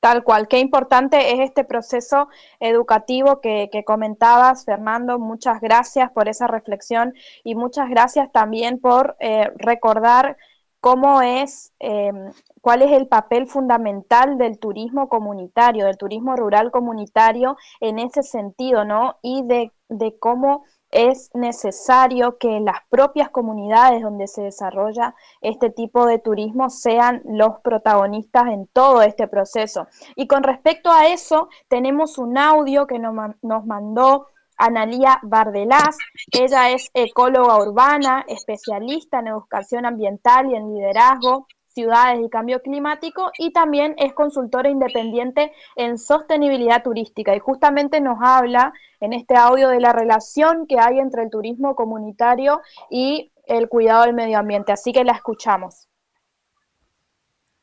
Tal 0.00 0.24
cual, 0.24 0.48
qué 0.48 0.58
importante 0.60 1.34
es 1.34 1.40
este 1.40 1.62
proceso 1.62 2.28
educativo 2.58 3.40
que, 3.42 3.68
comentabas, 3.84 4.64
Fernando. 4.64 5.18
Muchas 5.18 5.60
gracias 5.60 6.10
por 6.12 6.26
esa 6.26 6.46
reflexión 6.46 7.12
y 7.44 7.54
muchas 7.54 7.90
gracias 7.90 8.32
también 8.32 8.80
por 8.80 9.16
eh, 9.20 9.50
recordar 9.56 10.38
cómo 10.80 11.22
es, 11.22 11.72
em, 11.78 12.32
cuál 12.60 12.82
es 12.82 12.92
el 12.92 13.06
papel 13.06 13.46
fundamental 13.46 14.38
del 14.38 14.58
turismo 14.58 15.08
comunitario, 15.08 15.86
del 15.86 15.98
turismo 15.98 16.36
rural 16.36 16.70
comunitario 16.70 17.56
en 17.80 17.98
ese 17.98 18.22
sentido, 18.22 18.84
¿no? 18.84 19.16
Y 19.22 19.42
de, 19.46 19.72
de 19.88 20.18
cómo 20.18 20.64
es 20.90 21.30
necesario 21.34 22.38
que 22.38 22.60
las 22.60 22.78
propias 22.88 23.30
comunidades 23.30 24.02
donde 24.02 24.26
se 24.26 24.42
desarrolla 24.42 25.14
este 25.40 25.70
tipo 25.70 26.06
de 26.06 26.18
turismo 26.18 26.68
sean 26.68 27.22
los 27.24 27.60
protagonistas 27.60 28.48
en 28.48 28.66
todo 28.66 29.02
este 29.02 29.28
proceso. 29.28 29.86
Y 30.16 30.26
con 30.26 30.42
respecto 30.42 30.90
a 30.90 31.06
eso, 31.06 31.48
tenemos 31.68 32.18
un 32.18 32.38
audio 32.38 32.86
que 32.86 32.98
nos, 32.98 33.14
nos 33.42 33.66
mandó 33.66 34.26
Analía 34.60 35.18
Bardelás. 35.22 35.96
Ella 36.30 36.70
es 36.70 36.90
ecóloga 36.94 37.58
urbana, 37.58 38.24
especialista 38.28 39.20
en 39.20 39.28
educación 39.28 39.86
ambiental 39.86 40.50
y 40.50 40.54
en 40.54 40.74
liderazgo, 40.74 41.46
ciudades 41.68 42.20
y 42.24 42.28
cambio 42.28 42.60
climático 42.60 43.30
y 43.38 43.52
también 43.52 43.94
es 43.96 44.12
consultora 44.12 44.68
independiente 44.68 45.52
en 45.76 45.98
sostenibilidad 45.98 46.82
turística 46.82 47.34
y 47.34 47.38
justamente 47.38 48.00
nos 48.00 48.18
habla 48.20 48.72
en 49.00 49.12
este 49.12 49.36
audio 49.36 49.68
de 49.68 49.80
la 49.80 49.92
relación 49.92 50.66
que 50.66 50.78
hay 50.78 50.98
entre 50.98 51.22
el 51.22 51.30
turismo 51.30 51.74
comunitario 51.74 52.60
y 52.90 53.32
el 53.46 53.68
cuidado 53.68 54.04
del 54.04 54.14
medio 54.14 54.38
ambiente. 54.38 54.72
Así 54.72 54.92
que 54.92 55.04
la 55.04 55.12
escuchamos. 55.12 55.88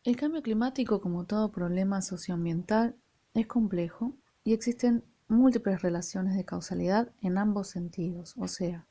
El 0.03 0.15
cambio 0.15 0.41
climático, 0.41 1.01
como 1.01 1.25
todo 1.25 1.51
problema 1.51 2.01
socioambiental, 2.01 2.95
es 3.33 3.45
complejo 3.45 4.13
y 4.43 4.53
existen 4.53 5.03
múltiples 5.27 5.81
relaciones 5.81 6.35
de 6.35 6.45
causalidad 6.45 7.09
en 7.21 7.37
ambos 7.37 7.67
sentidos, 7.67 8.33
o 8.37 8.47
sea, 8.47 8.85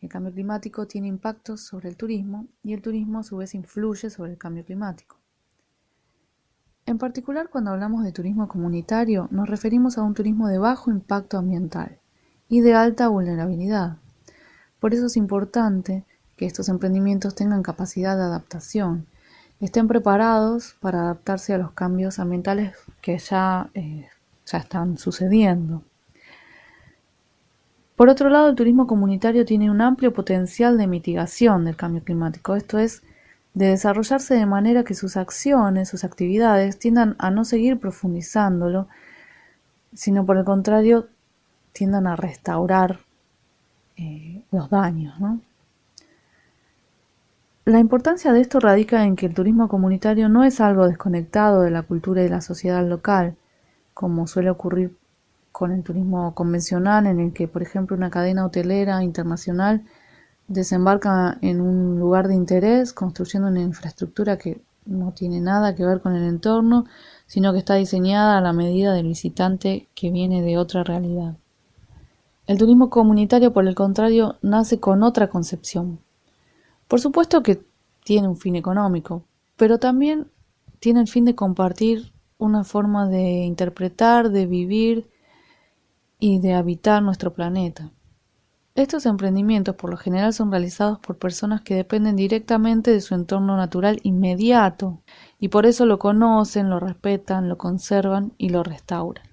el 0.00 0.08
cambio 0.08 0.32
climático 0.32 0.86
tiene 0.86 1.08
impactos 1.08 1.62
sobre 1.62 1.88
el 1.88 1.96
turismo 1.96 2.46
y 2.62 2.72
el 2.72 2.82
turismo 2.82 3.18
a 3.18 3.22
su 3.24 3.36
vez 3.36 3.54
influye 3.54 4.10
sobre 4.10 4.32
el 4.32 4.38
cambio 4.38 4.64
climático. 4.64 5.16
En 6.86 6.98
particular, 6.98 7.50
cuando 7.50 7.72
hablamos 7.72 8.04
de 8.04 8.12
turismo 8.12 8.48
comunitario, 8.48 9.28
nos 9.30 9.48
referimos 9.48 9.98
a 9.98 10.02
un 10.02 10.14
turismo 10.14 10.48
de 10.48 10.58
bajo 10.58 10.90
impacto 10.90 11.36
ambiental 11.36 11.98
y 12.48 12.60
de 12.60 12.74
alta 12.74 13.08
vulnerabilidad. 13.08 13.98
Por 14.80 14.94
eso 14.94 15.06
es 15.06 15.16
importante 15.16 16.04
que 16.36 16.46
estos 16.46 16.68
emprendimientos 16.68 17.34
tengan 17.34 17.62
capacidad 17.62 18.16
de 18.16 18.22
adaptación, 18.22 19.06
estén 19.60 19.88
preparados 19.88 20.76
para 20.80 21.00
adaptarse 21.00 21.52
a 21.52 21.58
los 21.58 21.72
cambios 21.72 22.18
ambientales 22.20 22.74
que 23.02 23.18
ya 23.18 23.70
eh, 23.74 24.08
ya 24.50 24.58
están 24.58 24.98
sucediendo. 24.98 25.82
Por 27.96 28.08
otro 28.08 28.30
lado, 28.30 28.48
el 28.48 28.54
turismo 28.54 28.86
comunitario 28.86 29.44
tiene 29.44 29.70
un 29.70 29.80
amplio 29.80 30.12
potencial 30.12 30.78
de 30.78 30.86
mitigación 30.86 31.64
del 31.64 31.76
cambio 31.76 32.02
climático, 32.04 32.54
esto 32.54 32.78
es, 32.78 33.02
de 33.54 33.66
desarrollarse 33.66 34.34
de 34.34 34.46
manera 34.46 34.84
que 34.84 34.94
sus 34.94 35.16
acciones, 35.16 35.88
sus 35.88 36.04
actividades 36.04 36.78
tiendan 36.78 37.16
a 37.18 37.30
no 37.30 37.44
seguir 37.44 37.80
profundizándolo, 37.80 38.86
sino 39.94 40.24
por 40.24 40.36
el 40.36 40.44
contrario, 40.44 41.08
tiendan 41.72 42.06
a 42.06 42.14
restaurar 42.14 43.00
eh, 43.96 44.42
los 44.52 44.70
daños. 44.70 45.14
La 47.64 47.80
importancia 47.80 48.32
de 48.32 48.40
esto 48.40 48.60
radica 48.60 49.04
en 49.04 49.16
que 49.16 49.26
el 49.26 49.34
turismo 49.34 49.68
comunitario 49.68 50.28
no 50.28 50.44
es 50.44 50.60
algo 50.60 50.86
desconectado 50.86 51.62
de 51.62 51.70
la 51.70 51.82
cultura 51.82 52.20
y 52.20 52.24
de 52.24 52.30
la 52.30 52.40
sociedad 52.40 52.86
local, 52.86 53.36
como 53.98 54.28
suele 54.28 54.48
ocurrir 54.48 54.96
con 55.50 55.72
el 55.72 55.82
turismo 55.82 56.32
convencional, 56.32 57.08
en 57.08 57.18
el 57.18 57.32
que, 57.32 57.48
por 57.48 57.62
ejemplo, 57.62 57.96
una 57.96 58.10
cadena 58.10 58.46
hotelera 58.46 59.02
internacional 59.02 59.82
desembarca 60.46 61.36
en 61.42 61.60
un 61.60 61.98
lugar 61.98 62.28
de 62.28 62.36
interés, 62.36 62.92
construyendo 62.92 63.48
una 63.48 63.60
infraestructura 63.60 64.38
que 64.38 64.60
no 64.86 65.10
tiene 65.10 65.40
nada 65.40 65.74
que 65.74 65.84
ver 65.84 66.00
con 66.00 66.14
el 66.14 66.28
entorno, 66.28 66.84
sino 67.26 67.52
que 67.52 67.58
está 67.58 67.74
diseñada 67.74 68.38
a 68.38 68.40
la 68.40 68.52
medida 68.52 68.92
del 68.92 69.08
visitante 69.08 69.88
que 69.96 70.12
viene 70.12 70.42
de 70.42 70.58
otra 70.58 70.84
realidad. 70.84 71.34
El 72.46 72.56
turismo 72.56 72.90
comunitario, 72.90 73.52
por 73.52 73.66
el 73.66 73.74
contrario, 73.74 74.36
nace 74.42 74.78
con 74.78 75.02
otra 75.02 75.26
concepción. 75.28 75.98
Por 76.86 77.00
supuesto 77.00 77.42
que 77.42 77.64
tiene 78.04 78.28
un 78.28 78.36
fin 78.36 78.54
económico, 78.54 79.24
pero 79.56 79.78
también 79.78 80.28
tiene 80.78 81.00
el 81.00 81.08
fin 81.08 81.24
de 81.24 81.34
compartir 81.34 82.12
una 82.38 82.64
forma 82.64 83.08
de 83.08 83.44
interpretar, 83.44 84.30
de 84.30 84.46
vivir 84.46 85.10
y 86.18 86.38
de 86.40 86.54
habitar 86.54 87.02
nuestro 87.02 87.34
planeta. 87.34 87.92
Estos 88.74 89.06
emprendimientos 89.06 89.74
por 89.74 89.90
lo 89.90 89.96
general 89.96 90.32
son 90.32 90.52
realizados 90.52 91.00
por 91.00 91.18
personas 91.18 91.62
que 91.62 91.74
dependen 91.74 92.14
directamente 92.14 92.92
de 92.92 93.00
su 93.00 93.16
entorno 93.16 93.56
natural 93.56 93.98
inmediato 94.04 95.02
y 95.40 95.48
por 95.48 95.66
eso 95.66 95.84
lo 95.84 95.98
conocen, 95.98 96.70
lo 96.70 96.78
respetan, 96.78 97.48
lo 97.48 97.58
conservan 97.58 98.34
y 98.38 98.50
lo 98.50 98.62
restauran. 98.62 99.26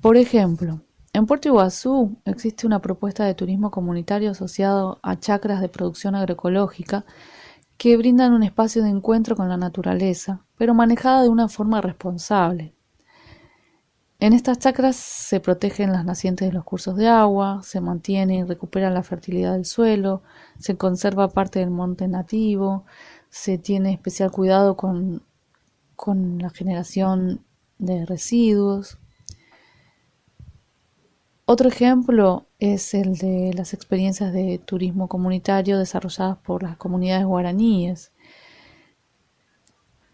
Por 0.00 0.16
ejemplo, 0.16 0.80
en 1.12 1.26
Puerto 1.26 1.48
Iguazú 1.48 2.16
existe 2.24 2.66
una 2.66 2.80
propuesta 2.80 3.26
de 3.26 3.34
turismo 3.34 3.70
comunitario 3.70 4.30
asociado 4.30 4.98
a 5.02 5.18
chacras 5.20 5.60
de 5.60 5.68
producción 5.68 6.14
agroecológica 6.14 7.04
que 7.76 7.98
brindan 7.98 8.32
un 8.32 8.44
espacio 8.44 8.82
de 8.82 8.88
encuentro 8.88 9.36
con 9.36 9.50
la 9.50 9.58
naturaleza, 9.58 10.46
pero 10.60 10.74
manejada 10.74 11.22
de 11.22 11.30
una 11.30 11.48
forma 11.48 11.80
responsable. 11.80 12.74
En 14.18 14.34
estas 14.34 14.58
chacras 14.58 14.94
se 14.94 15.40
protegen 15.40 15.90
las 15.90 16.04
nacientes 16.04 16.48
de 16.48 16.52
los 16.52 16.64
cursos 16.64 16.96
de 16.96 17.08
agua, 17.08 17.62
se 17.62 17.80
mantiene 17.80 18.36
y 18.36 18.42
recupera 18.42 18.90
la 18.90 19.02
fertilidad 19.02 19.54
del 19.54 19.64
suelo, 19.64 20.22
se 20.58 20.76
conserva 20.76 21.28
parte 21.30 21.60
del 21.60 21.70
monte 21.70 22.08
nativo, 22.08 22.84
se 23.30 23.56
tiene 23.56 23.94
especial 23.94 24.30
cuidado 24.30 24.76
con, 24.76 25.22
con 25.96 26.36
la 26.36 26.50
generación 26.50 27.42
de 27.78 28.04
residuos. 28.04 28.98
Otro 31.46 31.70
ejemplo 31.70 32.48
es 32.58 32.92
el 32.92 33.16
de 33.16 33.54
las 33.54 33.72
experiencias 33.72 34.34
de 34.34 34.60
turismo 34.62 35.08
comunitario 35.08 35.78
desarrolladas 35.78 36.36
por 36.36 36.62
las 36.62 36.76
comunidades 36.76 37.24
guaraníes, 37.24 38.12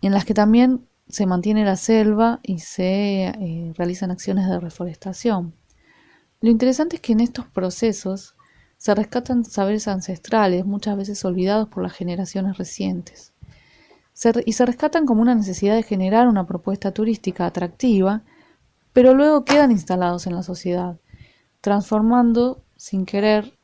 en 0.02 0.12
las 0.12 0.24
que 0.24 0.34
también 0.34 0.86
se 1.08 1.26
mantiene 1.26 1.64
la 1.64 1.76
selva 1.76 2.40
y 2.42 2.58
se 2.58 3.26
eh, 3.26 3.72
realizan 3.76 4.10
acciones 4.10 4.48
de 4.48 4.60
reforestación. 4.60 5.54
Lo 6.40 6.50
interesante 6.50 6.96
es 6.96 7.02
que 7.02 7.12
en 7.12 7.20
estos 7.20 7.46
procesos 7.46 8.36
se 8.76 8.94
rescatan 8.94 9.44
saberes 9.44 9.88
ancestrales, 9.88 10.66
muchas 10.66 10.96
veces 10.96 11.24
olvidados 11.24 11.68
por 11.68 11.82
las 11.82 11.92
generaciones 11.92 12.58
recientes, 12.58 13.32
y 14.44 14.52
se 14.52 14.66
rescatan 14.66 15.06
como 15.06 15.22
una 15.22 15.34
necesidad 15.34 15.74
de 15.74 15.82
generar 15.82 16.28
una 16.28 16.46
propuesta 16.46 16.92
turística 16.92 17.46
atractiva, 17.46 18.22
pero 18.92 19.14
luego 19.14 19.44
quedan 19.44 19.70
instalados 19.70 20.26
en 20.26 20.34
la 20.34 20.42
sociedad, 20.42 20.98
transformando 21.60 22.64
sin 22.76 23.06
querer 23.06 23.58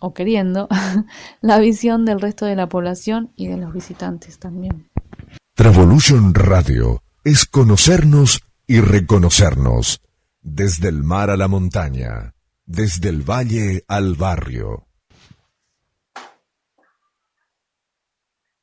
o 0.00 0.12
queriendo 0.12 0.68
la 1.40 1.58
visión 1.58 2.04
del 2.04 2.20
resto 2.20 2.46
de 2.46 2.56
la 2.56 2.68
población 2.68 3.32
y 3.36 3.48
de 3.48 3.56
los 3.56 3.72
visitantes 3.72 4.38
también. 4.38 4.88
Travolution 5.56 6.34
Radio 6.34 7.00
es 7.22 7.46
conocernos 7.46 8.40
y 8.66 8.80
reconocernos, 8.80 10.02
desde 10.42 10.88
el 10.88 11.04
mar 11.04 11.30
a 11.30 11.36
la 11.36 11.46
montaña, 11.46 12.34
desde 12.66 13.10
el 13.10 13.22
valle 13.22 13.84
al 13.86 14.16
barrio. 14.16 14.88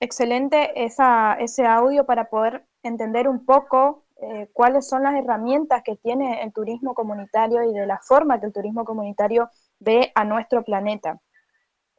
Excelente 0.02 0.84
ese 0.84 1.66
audio 1.66 2.06
para 2.06 2.30
poder 2.30 2.66
entender 2.84 3.30
un 3.30 3.46
poco 3.46 4.04
eh, 4.22 4.50
cuáles 4.52 4.86
son 4.86 5.04
las 5.04 5.16
herramientas 5.16 5.84
que 5.86 5.96
tiene 5.96 6.44
el 6.44 6.52
turismo 6.52 6.94
comunitario 6.94 7.64
y 7.64 7.74
de 7.74 7.88
la 7.88 8.00
forma 8.00 8.42
que 8.42 8.48
el 8.48 8.54
turismo 8.54 8.84
comunitario 8.84 9.50
ve 9.80 10.12
a 10.14 10.26
nuestro 10.26 10.62
planeta. 10.62 11.22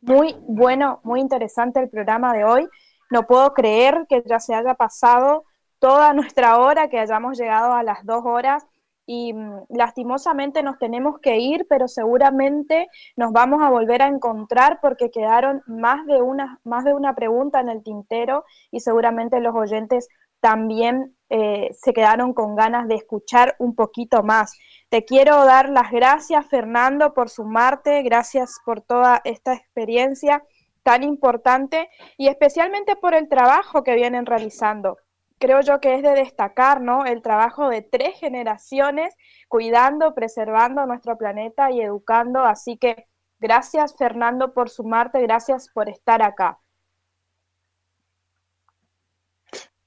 Muy 0.02 0.36
bueno, 0.42 1.00
muy 1.02 1.20
interesante 1.20 1.80
el 1.80 1.88
programa 1.88 2.34
de 2.34 2.44
hoy. 2.44 2.68
No 3.12 3.26
puedo 3.26 3.52
creer 3.52 4.06
que 4.08 4.22
ya 4.24 4.40
se 4.40 4.54
haya 4.54 4.72
pasado 4.74 5.44
toda 5.78 6.14
nuestra 6.14 6.58
hora, 6.58 6.88
que 6.88 6.98
hayamos 6.98 7.38
llegado 7.38 7.74
a 7.74 7.82
las 7.82 8.06
dos 8.06 8.22
horas 8.24 8.66
y 9.04 9.34
mm, 9.34 9.66
lastimosamente 9.68 10.62
nos 10.62 10.78
tenemos 10.78 11.18
que 11.18 11.36
ir, 11.36 11.66
pero 11.68 11.88
seguramente 11.88 12.88
nos 13.16 13.32
vamos 13.32 13.62
a 13.62 13.68
volver 13.68 14.00
a 14.00 14.06
encontrar 14.06 14.78
porque 14.80 15.10
quedaron 15.10 15.62
más 15.66 16.06
de 16.06 16.22
una, 16.22 16.58
más 16.64 16.84
de 16.84 16.94
una 16.94 17.14
pregunta 17.14 17.60
en 17.60 17.68
el 17.68 17.82
tintero 17.82 18.46
y 18.70 18.80
seguramente 18.80 19.40
los 19.40 19.54
oyentes 19.54 20.08
también 20.40 21.14
eh, 21.28 21.68
se 21.74 21.92
quedaron 21.92 22.32
con 22.32 22.56
ganas 22.56 22.88
de 22.88 22.94
escuchar 22.94 23.56
un 23.58 23.74
poquito 23.74 24.22
más. 24.22 24.58
Te 24.88 25.04
quiero 25.04 25.44
dar 25.44 25.68
las 25.68 25.90
gracias, 25.90 26.46
Fernando, 26.46 27.12
por 27.12 27.28
sumarte, 27.28 28.02
gracias 28.02 28.56
por 28.64 28.80
toda 28.80 29.20
esta 29.24 29.52
experiencia 29.52 30.42
tan 30.82 31.02
importante 31.02 31.88
y 32.16 32.28
especialmente 32.28 32.96
por 32.96 33.14
el 33.14 33.28
trabajo 33.28 33.82
que 33.82 33.94
vienen 33.94 34.26
realizando. 34.26 34.98
Creo 35.38 35.60
yo 35.60 35.80
que 35.80 35.94
es 35.94 36.02
de 36.02 36.12
destacar, 36.12 36.80
¿no? 36.80 37.04
El 37.04 37.20
trabajo 37.20 37.68
de 37.68 37.82
tres 37.82 38.18
generaciones 38.18 39.16
cuidando, 39.48 40.14
preservando 40.14 40.86
nuestro 40.86 41.18
planeta 41.18 41.70
y 41.70 41.80
educando. 41.80 42.44
Así 42.44 42.76
que 42.76 43.06
gracias, 43.40 43.96
Fernando, 43.96 44.54
por 44.54 44.70
sumarte, 44.70 45.20
gracias 45.20 45.68
por 45.68 45.88
estar 45.88 46.22
acá. 46.22 46.60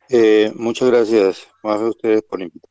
Eh, 0.10 0.52
muchas 0.56 0.90
gracias, 0.90 1.48
más 1.64 1.82
a 1.82 1.90
ustedes 1.90 2.22
por 2.24 2.42
invitar. 2.42 2.70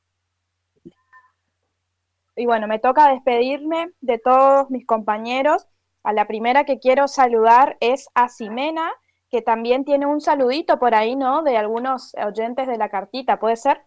Y 2.37 2.47
bueno, 2.47 2.67
me 2.67 2.79
toca 2.79 3.11
despedirme 3.11 3.93
de 4.01 4.19
todos 4.19 4.71
mis 4.71 4.87
compañeros. 4.87 5.67
A 6.05 6.13
la 6.13 6.27
primera 6.27 6.65
que 6.65 6.79
quiero 6.79 7.09
saludar 7.09 7.77
es 7.81 8.09
a 8.15 8.29
Ximena, 8.29 8.93
que 9.31 9.41
también 9.41 9.85
tiene 9.85 10.05
un 10.07 10.21
saludito 10.21 10.79
por 10.79 10.95
ahí, 10.95 11.17
¿no? 11.17 11.43
De 11.43 11.57
algunos 11.57 12.13
oyentes 12.15 12.69
de 12.69 12.77
la 12.77 12.91
cartita, 12.91 13.41
¿puede 13.41 13.57
ser? 13.57 13.81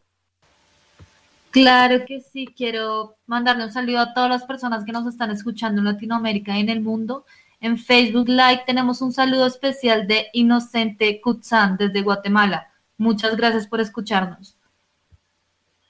Claro 1.51 2.05
que 2.05 2.19
sí, 2.19 2.47
quiero 2.47 3.15
mandarle 3.27 3.65
un 3.65 3.71
saludo 3.71 3.99
a 3.99 4.13
todas 4.13 4.29
las 4.29 4.45
personas 4.45 4.83
que 4.83 4.91
nos 4.91 5.07
están 5.07 5.31
escuchando 5.31 5.79
en 5.79 5.85
Latinoamérica 5.85 6.57
y 6.57 6.61
en 6.61 6.69
el 6.69 6.81
mundo. 6.81 7.25
En 7.61 7.77
Facebook 7.77 8.27
Live 8.27 8.63
tenemos 8.65 9.01
un 9.01 9.13
saludo 9.13 9.45
especial 9.45 10.07
de 10.07 10.27
Inocente 10.33 11.21
Kutsan 11.21 11.77
desde 11.77 12.01
Guatemala. 12.01 12.67
Muchas 12.97 13.37
gracias 13.37 13.67
por 13.67 13.79
escucharnos. 13.79 14.56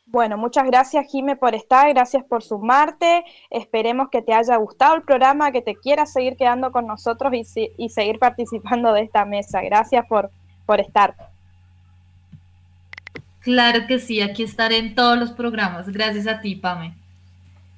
Bueno, 0.09 0.37
muchas 0.37 0.65
gracias 0.65 1.05
Jime 1.11 1.35
por 1.35 1.53
estar, 1.53 1.89
gracias 1.89 2.23
por 2.23 2.41
sumarte. 2.41 3.25
Esperemos 3.49 4.07
que 4.09 4.21
te 4.21 4.33
haya 4.33 4.55
gustado 4.55 4.95
el 4.95 5.01
programa, 5.01 5.51
que 5.51 5.61
te 5.61 5.75
quieras 5.75 6.13
seguir 6.13 6.37
quedando 6.37 6.71
con 6.71 6.87
nosotros 6.87 7.33
y, 7.33 7.71
y 7.77 7.89
seguir 7.89 8.17
participando 8.17 8.93
de 8.93 9.01
esta 9.01 9.25
mesa. 9.25 9.61
Gracias 9.61 10.05
por, 10.07 10.31
por 10.65 10.79
estar. 10.79 11.13
Claro 13.41 13.85
que 13.85 13.99
sí, 13.99 14.21
aquí 14.21 14.43
estaré 14.43 14.77
en 14.77 14.95
todos 14.95 15.17
los 15.17 15.31
programas. 15.31 15.89
Gracias 15.89 16.25
a 16.25 16.39
ti, 16.39 16.55
Pame. 16.55 16.95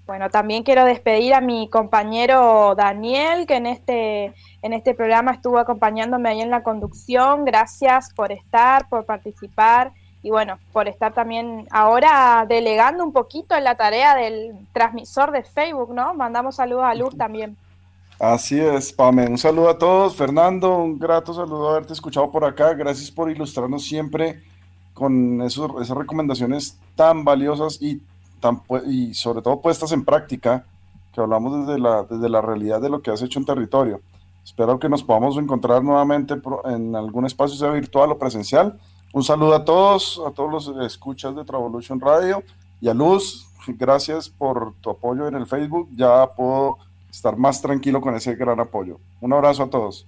Bueno, 0.05 0.29
también 0.29 0.61
quiero 0.63 0.85
despedir 0.85 1.33
a 1.33 1.41
mi 1.41 1.67
compañero 1.67 2.75
Daniel, 2.75 3.47
que 3.47 3.55
en 3.55 3.65
este, 3.65 4.33
en 4.61 4.73
este 4.73 4.93
programa 4.93 5.31
estuvo 5.31 5.57
acompañándome 5.57 6.29
ahí 6.29 6.41
en 6.41 6.49
la 6.51 6.61
conducción. 6.61 7.43
Gracias 7.43 8.13
por 8.13 8.31
estar, 8.31 8.87
por 8.87 9.05
participar 9.05 9.93
y 10.21 10.29
bueno, 10.31 10.59
por 10.73 10.87
estar 10.87 11.13
también 11.13 11.67
ahora 11.71 12.45
delegando 12.47 13.03
un 13.03 13.13
poquito 13.13 13.55
en 13.55 13.63
la 13.63 13.75
tarea 13.75 14.15
del 14.15 14.67
transmisor 14.73 15.31
de 15.31 15.43
Facebook, 15.43 15.93
¿no? 15.93 16.13
Mandamos 16.13 16.55
saludos 16.55 16.83
a 16.85 16.95
Luz 16.95 17.17
también. 17.17 17.55
Así 18.19 18.59
es, 18.59 18.91
Pame. 18.91 19.27
Un 19.27 19.37
saludo 19.37 19.69
a 19.69 19.77
todos. 19.77 20.15
Fernando, 20.15 20.77
un 20.77 20.99
grato 20.99 21.33
saludo 21.33 21.69
haberte 21.69 21.93
escuchado 21.93 22.29
por 22.29 22.43
acá. 22.43 22.73
Gracias 22.73 23.09
por 23.09 23.31
ilustrarnos 23.31 23.85
siempre 23.85 24.43
con 24.93 25.41
esos, 25.41 25.71
esas 25.81 25.95
recomendaciones 25.95 26.77
tan 26.95 27.23
valiosas 27.23 27.81
y 27.81 28.01
y 28.87 29.13
sobre 29.13 29.41
todo 29.41 29.61
puestas 29.61 29.91
en 29.91 30.05
práctica, 30.05 30.65
que 31.13 31.21
hablamos 31.21 31.65
desde 31.65 31.79
la, 31.79 32.03
desde 32.03 32.29
la 32.29 32.41
realidad 32.41 32.81
de 32.81 32.89
lo 32.89 33.01
que 33.01 33.11
has 33.11 33.21
hecho 33.21 33.39
en 33.39 33.45
territorio. 33.45 34.01
Espero 34.43 34.79
que 34.79 34.89
nos 34.89 35.03
podamos 35.03 35.37
encontrar 35.37 35.83
nuevamente 35.83 36.35
en 36.65 36.95
algún 36.95 37.25
espacio, 37.25 37.57
sea 37.57 37.71
virtual 37.71 38.11
o 38.11 38.17
presencial. 38.17 38.79
Un 39.11 39.23
saludo 39.23 39.55
a 39.55 39.65
todos, 39.65 40.21
a 40.25 40.31
todos 40.31 40.51
los 40.51 40.85
escuchas 40.85 41.35
de 41.35 41.43
Travolution 41.43 41.99
Radio 41.99 42.43
y 42.79 42.89
a 42.89 42.93
Luz, 42.93 43.47
gracias 43.67 44.29
por 44.29 44.73
tu 44.81 44.91
apoyo 44.91 45.27
en 45.27 45.35
el 45.35 45.47
Facebook. 45.47 45.89
Ya 45.95 46.27
puedo 46.27 46.77
estar 47.09 47.35
más 47.35 47.61
tranquilo 47.61 48.01
con 48.01 48.15
ese 48.15 48.35
gran 48.35 48.59
apoyo. 48.59 48.99
Un 49.19 49.33
abrazo 49.33 49.63
a 49.63 49.69
todos. 49.69 50.05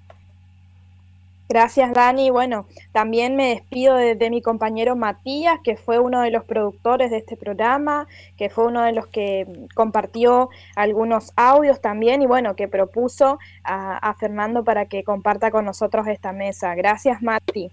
Gracias, 1.50 1.92
Dani. 1.94 2.30
Bueno, 2.30 2.66
también 2.94 3.36
me 3.36 3.50
despido 3.50 3.96
de, 3.96 4.30
mi 4.30 4.42
compañero 4.42 4.96
Matías, 4.96 5.60
que 5.62 5.76
fue 5.76 6.00
uno 6.00 6.22
de 6.22 6.32
los 6.32 6.46
productores 6.46 7.12
de 7.12 7.18
este 7.18 7.36
programa, 7.36 8.08
que 8.38 8.50
fue 8.50 8.68
uno 8.68 8.84
de 8.84 8.94
los 8.94 9.08
que 9.08 9.68
compartió 9.76 10.50
algunos 10.78 11.34
audios 11.36 11.82
también 11.82 12.22
y 12.22 12.26
bueno, 12.26 12.56
que 12.56 12.70
propuso 12.70 13.38
a, 13.66 14.16
Fernando 14.18 14.64
para 14.64 14.86
que 14.86 15.04
comparta 15.04 15.52
con 15.52 15.66
nosotros 15.66 16.08
esta 16.08 16.32
mesa. 16.32 16.74
Gracias, 16.76 17.22
Mati. 17.22 17.70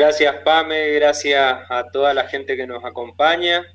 Gracias, 0.00 0.34
Pame. 0.36 0.92
Gracias 0.94 1.60
a 1.68 1.90
toda 1.92 2.14
la 2.14 2.26
gente 2.26 2.56
que 2.56 2.66
nos 2.66 2.82
acompaña. 2.86 3.66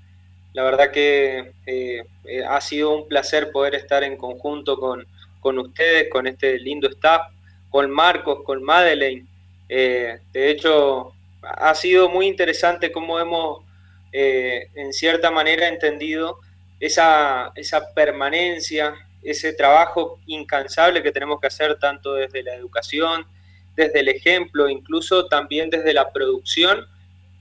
La 0.54 0.64
verdad 0.64 0.90
que 0.90 1.54
eh, 1.68 2.04
eh, 2.24 2.44
ha 2.44 2.60
sido 2.62 2.96
un 2.96 3.08
placer 3.08 3.52
poder 3.52 3.76
estar 3.76 4.04
en 4.04 4.18
conjunto 4.18 4.80
con, 4.80 5.06
con 5.40 5.60
ustedes, 5.60 6.10
con 6.10 6.26
este 6.26 6.58
lindo 6.58 6.90
staff, 6.90 7.32
con 7.70 7.92
Marcos, 7.92 8.40
con 8.44 8.64
Madeleine 8.64 9.28
eh, 9.70 10.18
de 10.34 10.50
hecho, 10.50 11.14
ha 11.44 11.76
sido 11.76 12.10
muy 12.10 12.26
interesante 12.26 12.92
cómo 12.92 13.20
hemos, 13.20 13.64
en 14.12 14.94
cierta 14.94 15.30
manera, 15.30 15.68
entendido 15.68 16.40
esa, 16.80 17.52
esa 17.54 17.94
permanencia, 17.94 18.96
ese 19.22 19.54
trabajo 19.54 20.20
incansable 20.26 21.04
que 21.04 21.12
tenemos 21.12 21.40
que 21.40 21.48
hacer 21.48 21.78
tanto 21.78 22.16
desde 22.16 22.42
la 22.42 22.56
educación, 22.56 23.28
desde 23.76 24.00
el 24.00 24.10
ejemplo, 24.10 24.70
incluso 24.70 25.28
también 25.28 25.70
desde 25.70 25.94
la 25.94 26.12
producción 26.12 26.88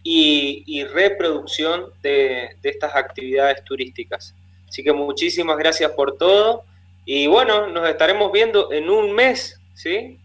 y, 0.02 0.84
reproducción 0.84 1.86
de, 2.02 2.56
de, 2.62 2.70
estas 2.70 2.94
actividades 2.94 3.64
turísticas. 3.64 4.34
Así 4.68 4.82
que 4.82 4.92
muchísimas 4.92 5.56
gracias 5.56 5.90
por 5.92 6.18
todo 6.18 6.64
y 7.04 7.26
bueno, 7.26 7.68
nos 7.68 7.88
estaremos 7.88 8.32
viendo 8.32 8.72
en 8.72 8.90
un 8.90 9.12
mes, 9.12 9.60
¿sí? 9.74 10.18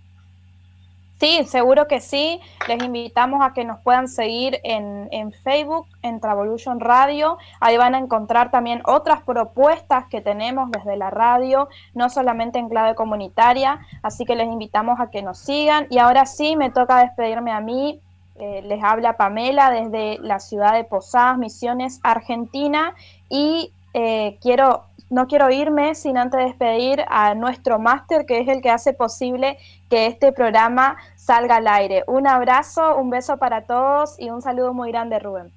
Sí, 1.20 1.44
seguro 1.46 1.88
que 1.90 2.00
sí. 2.00 2.40
Les 2.70 2.82
invitamos 2.82 3.46
a 3.46 3.52
que 3.54 3.66
nos 3.66 3.80
puedan 3.82 4.08
seguir 4.08 4.62
en, 4.64 5.10
en, 5.12 5.34
Facebook, 5.34 5.86
en 6.02 6.22
Travolution 6.22 6.80
Radio. 6.80 7.38
Ahí 7.60 7.76
van 7.76 7.94
a 7.94 7.98
encontrar 7.98 8.52
también 8.52 8.82
otras 8.86 9.22
propuestas 9.24 10.06
que 10.08 10.22
tenemos 10.22 10.72
desde 10.72 10.96
la 10.96 11.10
radio, 11.10 11.68
no 11.94 12.10
solamente 12.10 12.58
en 12.58 12.70
clave 12.70 12.96
comunitaria. 12.96 13.82
Así 14.02 14.24
que 14.24 14.38
les 14.38 14.48
invitamos 14.48 15.02
a 15.02 15.10
que 15.10 15.22
nos 15.22 15.40
sigan. 15.40 15.88
Y 15.90 15.98
ahora 15.98 16.26
sí, 16.26 16.56
me 16.56 16.70
toca 16.70 17.00
despedirme 17.00 17.52
a 17.52 17.60
mí. 17.60 18.00
Eh, 18.36 18.62
les 18.64 18.82
habla 18.82 19.18
Pamela 19.18 19.72
desde 19.72 20.20
la 20.20 20.40
ciudad 20.40 20.74
de 20.74 20.86
Posadas, 20.86 21.38
Misiones, 21.38 22.00
Argentina. 22.02 22.96
Y 23.28 23.74
eh, 23.94 24.38
quiero 24.42 24.86
no 25.10 25.28
quiero 25.28 25.50
irme 25.50 25.96
sin 25.96 26.18
antes 26.18 26.40
despedir 26.40 27.04
a 27.10 27.34
nuestro 27.34 27.80
máster, 27.80 28.26
que 28.26 28.40
es 28.40 28.48
el 28.48 28.62
que 28.62 28.70
hace 28.70 28.94
posible 28.94 29.58
que 29.90 30.08
este 30.08 30.32
programa 30.32 30.98
salga 31.16 31.58
al 31.58 31.68
aire. 31.68 32.04
Un 32.08 32.28
abrazo, 32.28 32.96
un 32.98 33.10
beso 33.10 33.38
para 33.38 33.66
todos 33.66 34.16
y 34.20 34.30
un 34.30 34.42
saludo 34.42 34.74
muy 34.74 34.92
grande, 34.92 35.20
Rubén. 35.20 35.52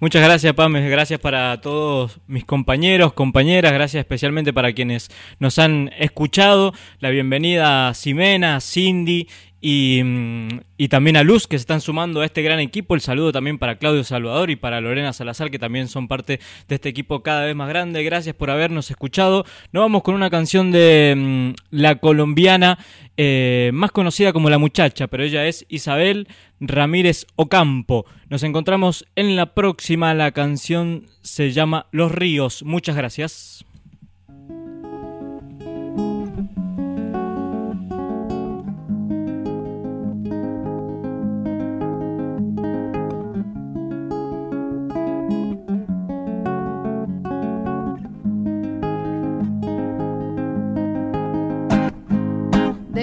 Muchas 0.00 0.22
gracias, 0.22 0.52
Pam. 0.52 0.74
Gracias 0.74 1.18
para 1.18 1.60
todos 1.60 2.20
mis 2.26 2.44
compañeros, 2.44 3.14
compañeras. 3.14 3.72
Gracias 3.72 4.00
especialmente 4.00 4.52
para 4.52 4.72
quienes 4.72 5.08
nos 5.38 5.58
han 5.58 5.90
escuchado. 5.98 6.74
La 6.98 7.10
bienvenida 7.10 7.88
a 7.88 7.94
Ximena, 7.94 8.60
Cindy 8.60 9.28
y, 9.66 10.02
mm, 10.04 10.60
y, 10.76 10.88
también 10.88 11.16
a 11.16 11.22
Luz 11.22 11.46
que 11.46 11.56
se 11.56 11.62
están 11.62 11.80
sumando 11.80 12.20
a 12.20 12.26
este 12.26 12.42
gran 12.42 12.60
equipo. 12.60 12.94
El 12.94 13.00
saludo 13.00 13.32
también 13.32 13.56
para 13.56 13.76
Claudio 13.78 14.04
Salvador 14.04 14.50
y 14.50 14.56
para 14.56 14.82
Lorena 14.82 15.14
Salazar 15.14 15.50
que 15.50 15.58
también 15.58 15.88
son 15.88 16.06
parte 16.06 16.38
de 16.68 16.74
este 16.74 16.90
equipo 16.90 17.22
cada 17.22 17.46
vez 17.46 17.56
más 17.56 17.70
grande. 17.70 18.04
Gracias 18.04 18.34
por 18.34 18.50
habernos 18.50 18.90
escuchado. 18.90 19.46
Nos 19.72 19.80
vamos 19.80 20.02
con 20.02 20.16
una 20.16 20.28
canción 20.28 20.70
de 20.70 21.14
mm, 21.16 21.52
la 21.70 21.94
colombiana 21.94 22.78
eh, 23.16 23.70
más 23.72 23.90
conocida 23.90 24.34
como 24.34 24.50
La 24.50 24.58
Muchacha, 24.58 25.06
pero 25.06 25.22
ella 25.22 25.46
es 25.46 25.64
Isabel 25.70 26.28
Ramírez 26.60 27.24
Ocampo. 27.36 28.04
Nos 28.28 28.42
encontramos 28.42 29.06
en 29.16 29.34
la 29.34 29.54
próxima. 29.54 30.12
La 30.12 30.32
canción 30.32 31.06
se 31.22 31.52
llama 31.52 31.86
Los 31.90 32.12
Ríos. 32.12 32.64
Muchas 32.64 32.96
gracias. 32.96 33.64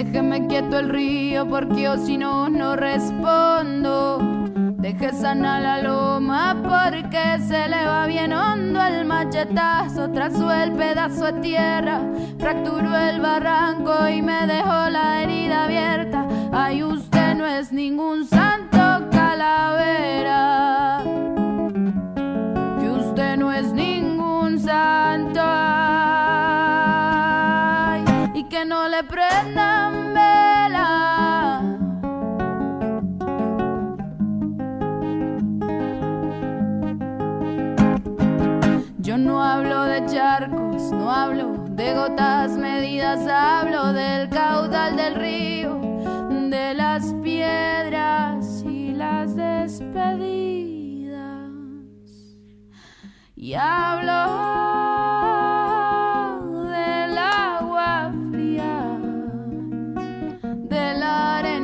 Déjeme 0.04 0.48
quieto 0.48 0.80
el 0.80 0.88
río 0.88 1.48
porque 1.48 1.82
yo 1.82 1.96
si 1.96 2.18
no, 2.18 2.48
no 2.48 2.74
respondo. 2.74 4.18
Deje 4.78 5.12
sana 5.12 5.60
la 5.60 5.80
loma 5.80 6.56
porque 6.60 7.38
se 7.46 7.68
le 7.68 7.86
va 7.86 8.06
bien 8.06 8.32
hondo 8.32 8.82
el 8.82 9.04
machetazo. 9.04 10.10
Trazó 10.10 10.50
el 10.50 10.72
pedazo 10.72 11.26
de 11.26 11.34
tierra, 11.34 12.00
fracturó 12.36 12.96
el 12.98 13.20
barranco 13.20 14.08
y 14.08 14.22
me 14.22 14.44
dejó 14.48 14.90
la 14.90 15.22
herida 15.22 15.66
abierta. 15.66 16.26
Ay, 16.50 16.82
usted 16.82 17.36
no 17.36 17.46
es 17.46 17.72
ningún 17.72 18.26
santo 18.26 19.08
calavera. 19.12 21.04
Que 22.80 22.90
usted 22.90 23.36
no 23.36 23.52
es 23.52 23.72
ningún 23.72 24.58
santo. 24.58 25.91
No 28.66 28.88
le 28.88 29.02
prendan 29.02 30.14
vela. 30.14 31.60
Yo 38.98 39.18
no 39.18 39.42
hablo 39.42 39.82
de 39.82 40.06
charcos, 40.06 40.92
no 40.92 41.10
hablo 41.10 41.64
de 41.70 41.92
gotas 41.92 42.52
medidas, 42.52 43.26
hablo 43.26 43.92
del 43.92 44.28
caudal 44.28 44.94
del 44.96 45.16
río, 45.16 45.80
de 46.48 46.74
las 46.74 47.14
piedras 47.14 48.62
y 48.64 48.92
las 48.92 49.34
despedidas. 49.34 49.90
Y 53.34 53.54
hablo 53.54 54.62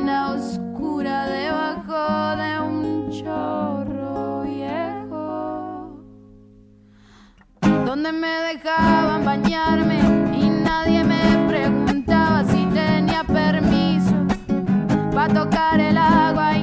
oscura 0.09 1.27
debajo 1.27 2.35
de 2.41 2.59
un 2.59 3.09
chorro 3.11 4.41
viejo 4.43 5.99
donde 7.85 8.11
me 8.11 8.27
dejaban 8.53 9.23
bañarme 9.25 9.99
y 10.33 10.49
nadie 10.49 11.03
me 11.03 11.47
preguntaba 11.47 12.43
si 12.45 12.65
tenía 12.67 13.23
permiso 13.23 14.15
para 15.13 15.33
tocar 15.33 15.79
el 15.79 15.97
agua 15.97 16.57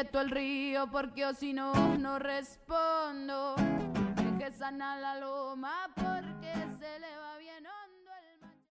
quieto 0.00 0.20
el 0.22 0.30
río 0.30 0.90
porque 0.90 1.20
yo 1.20 1.34
si 1.34 1.52
no, 1.52 1.74
no 1.98 2.18
respondo. 2.18 3.54
Deje 4.16 4.50
sana 4.50 4.96
la 4.96 5.18
loma 5.18 5.90
porque 5.94 6.54
se 6.78 7.00
le. 7.00 7.09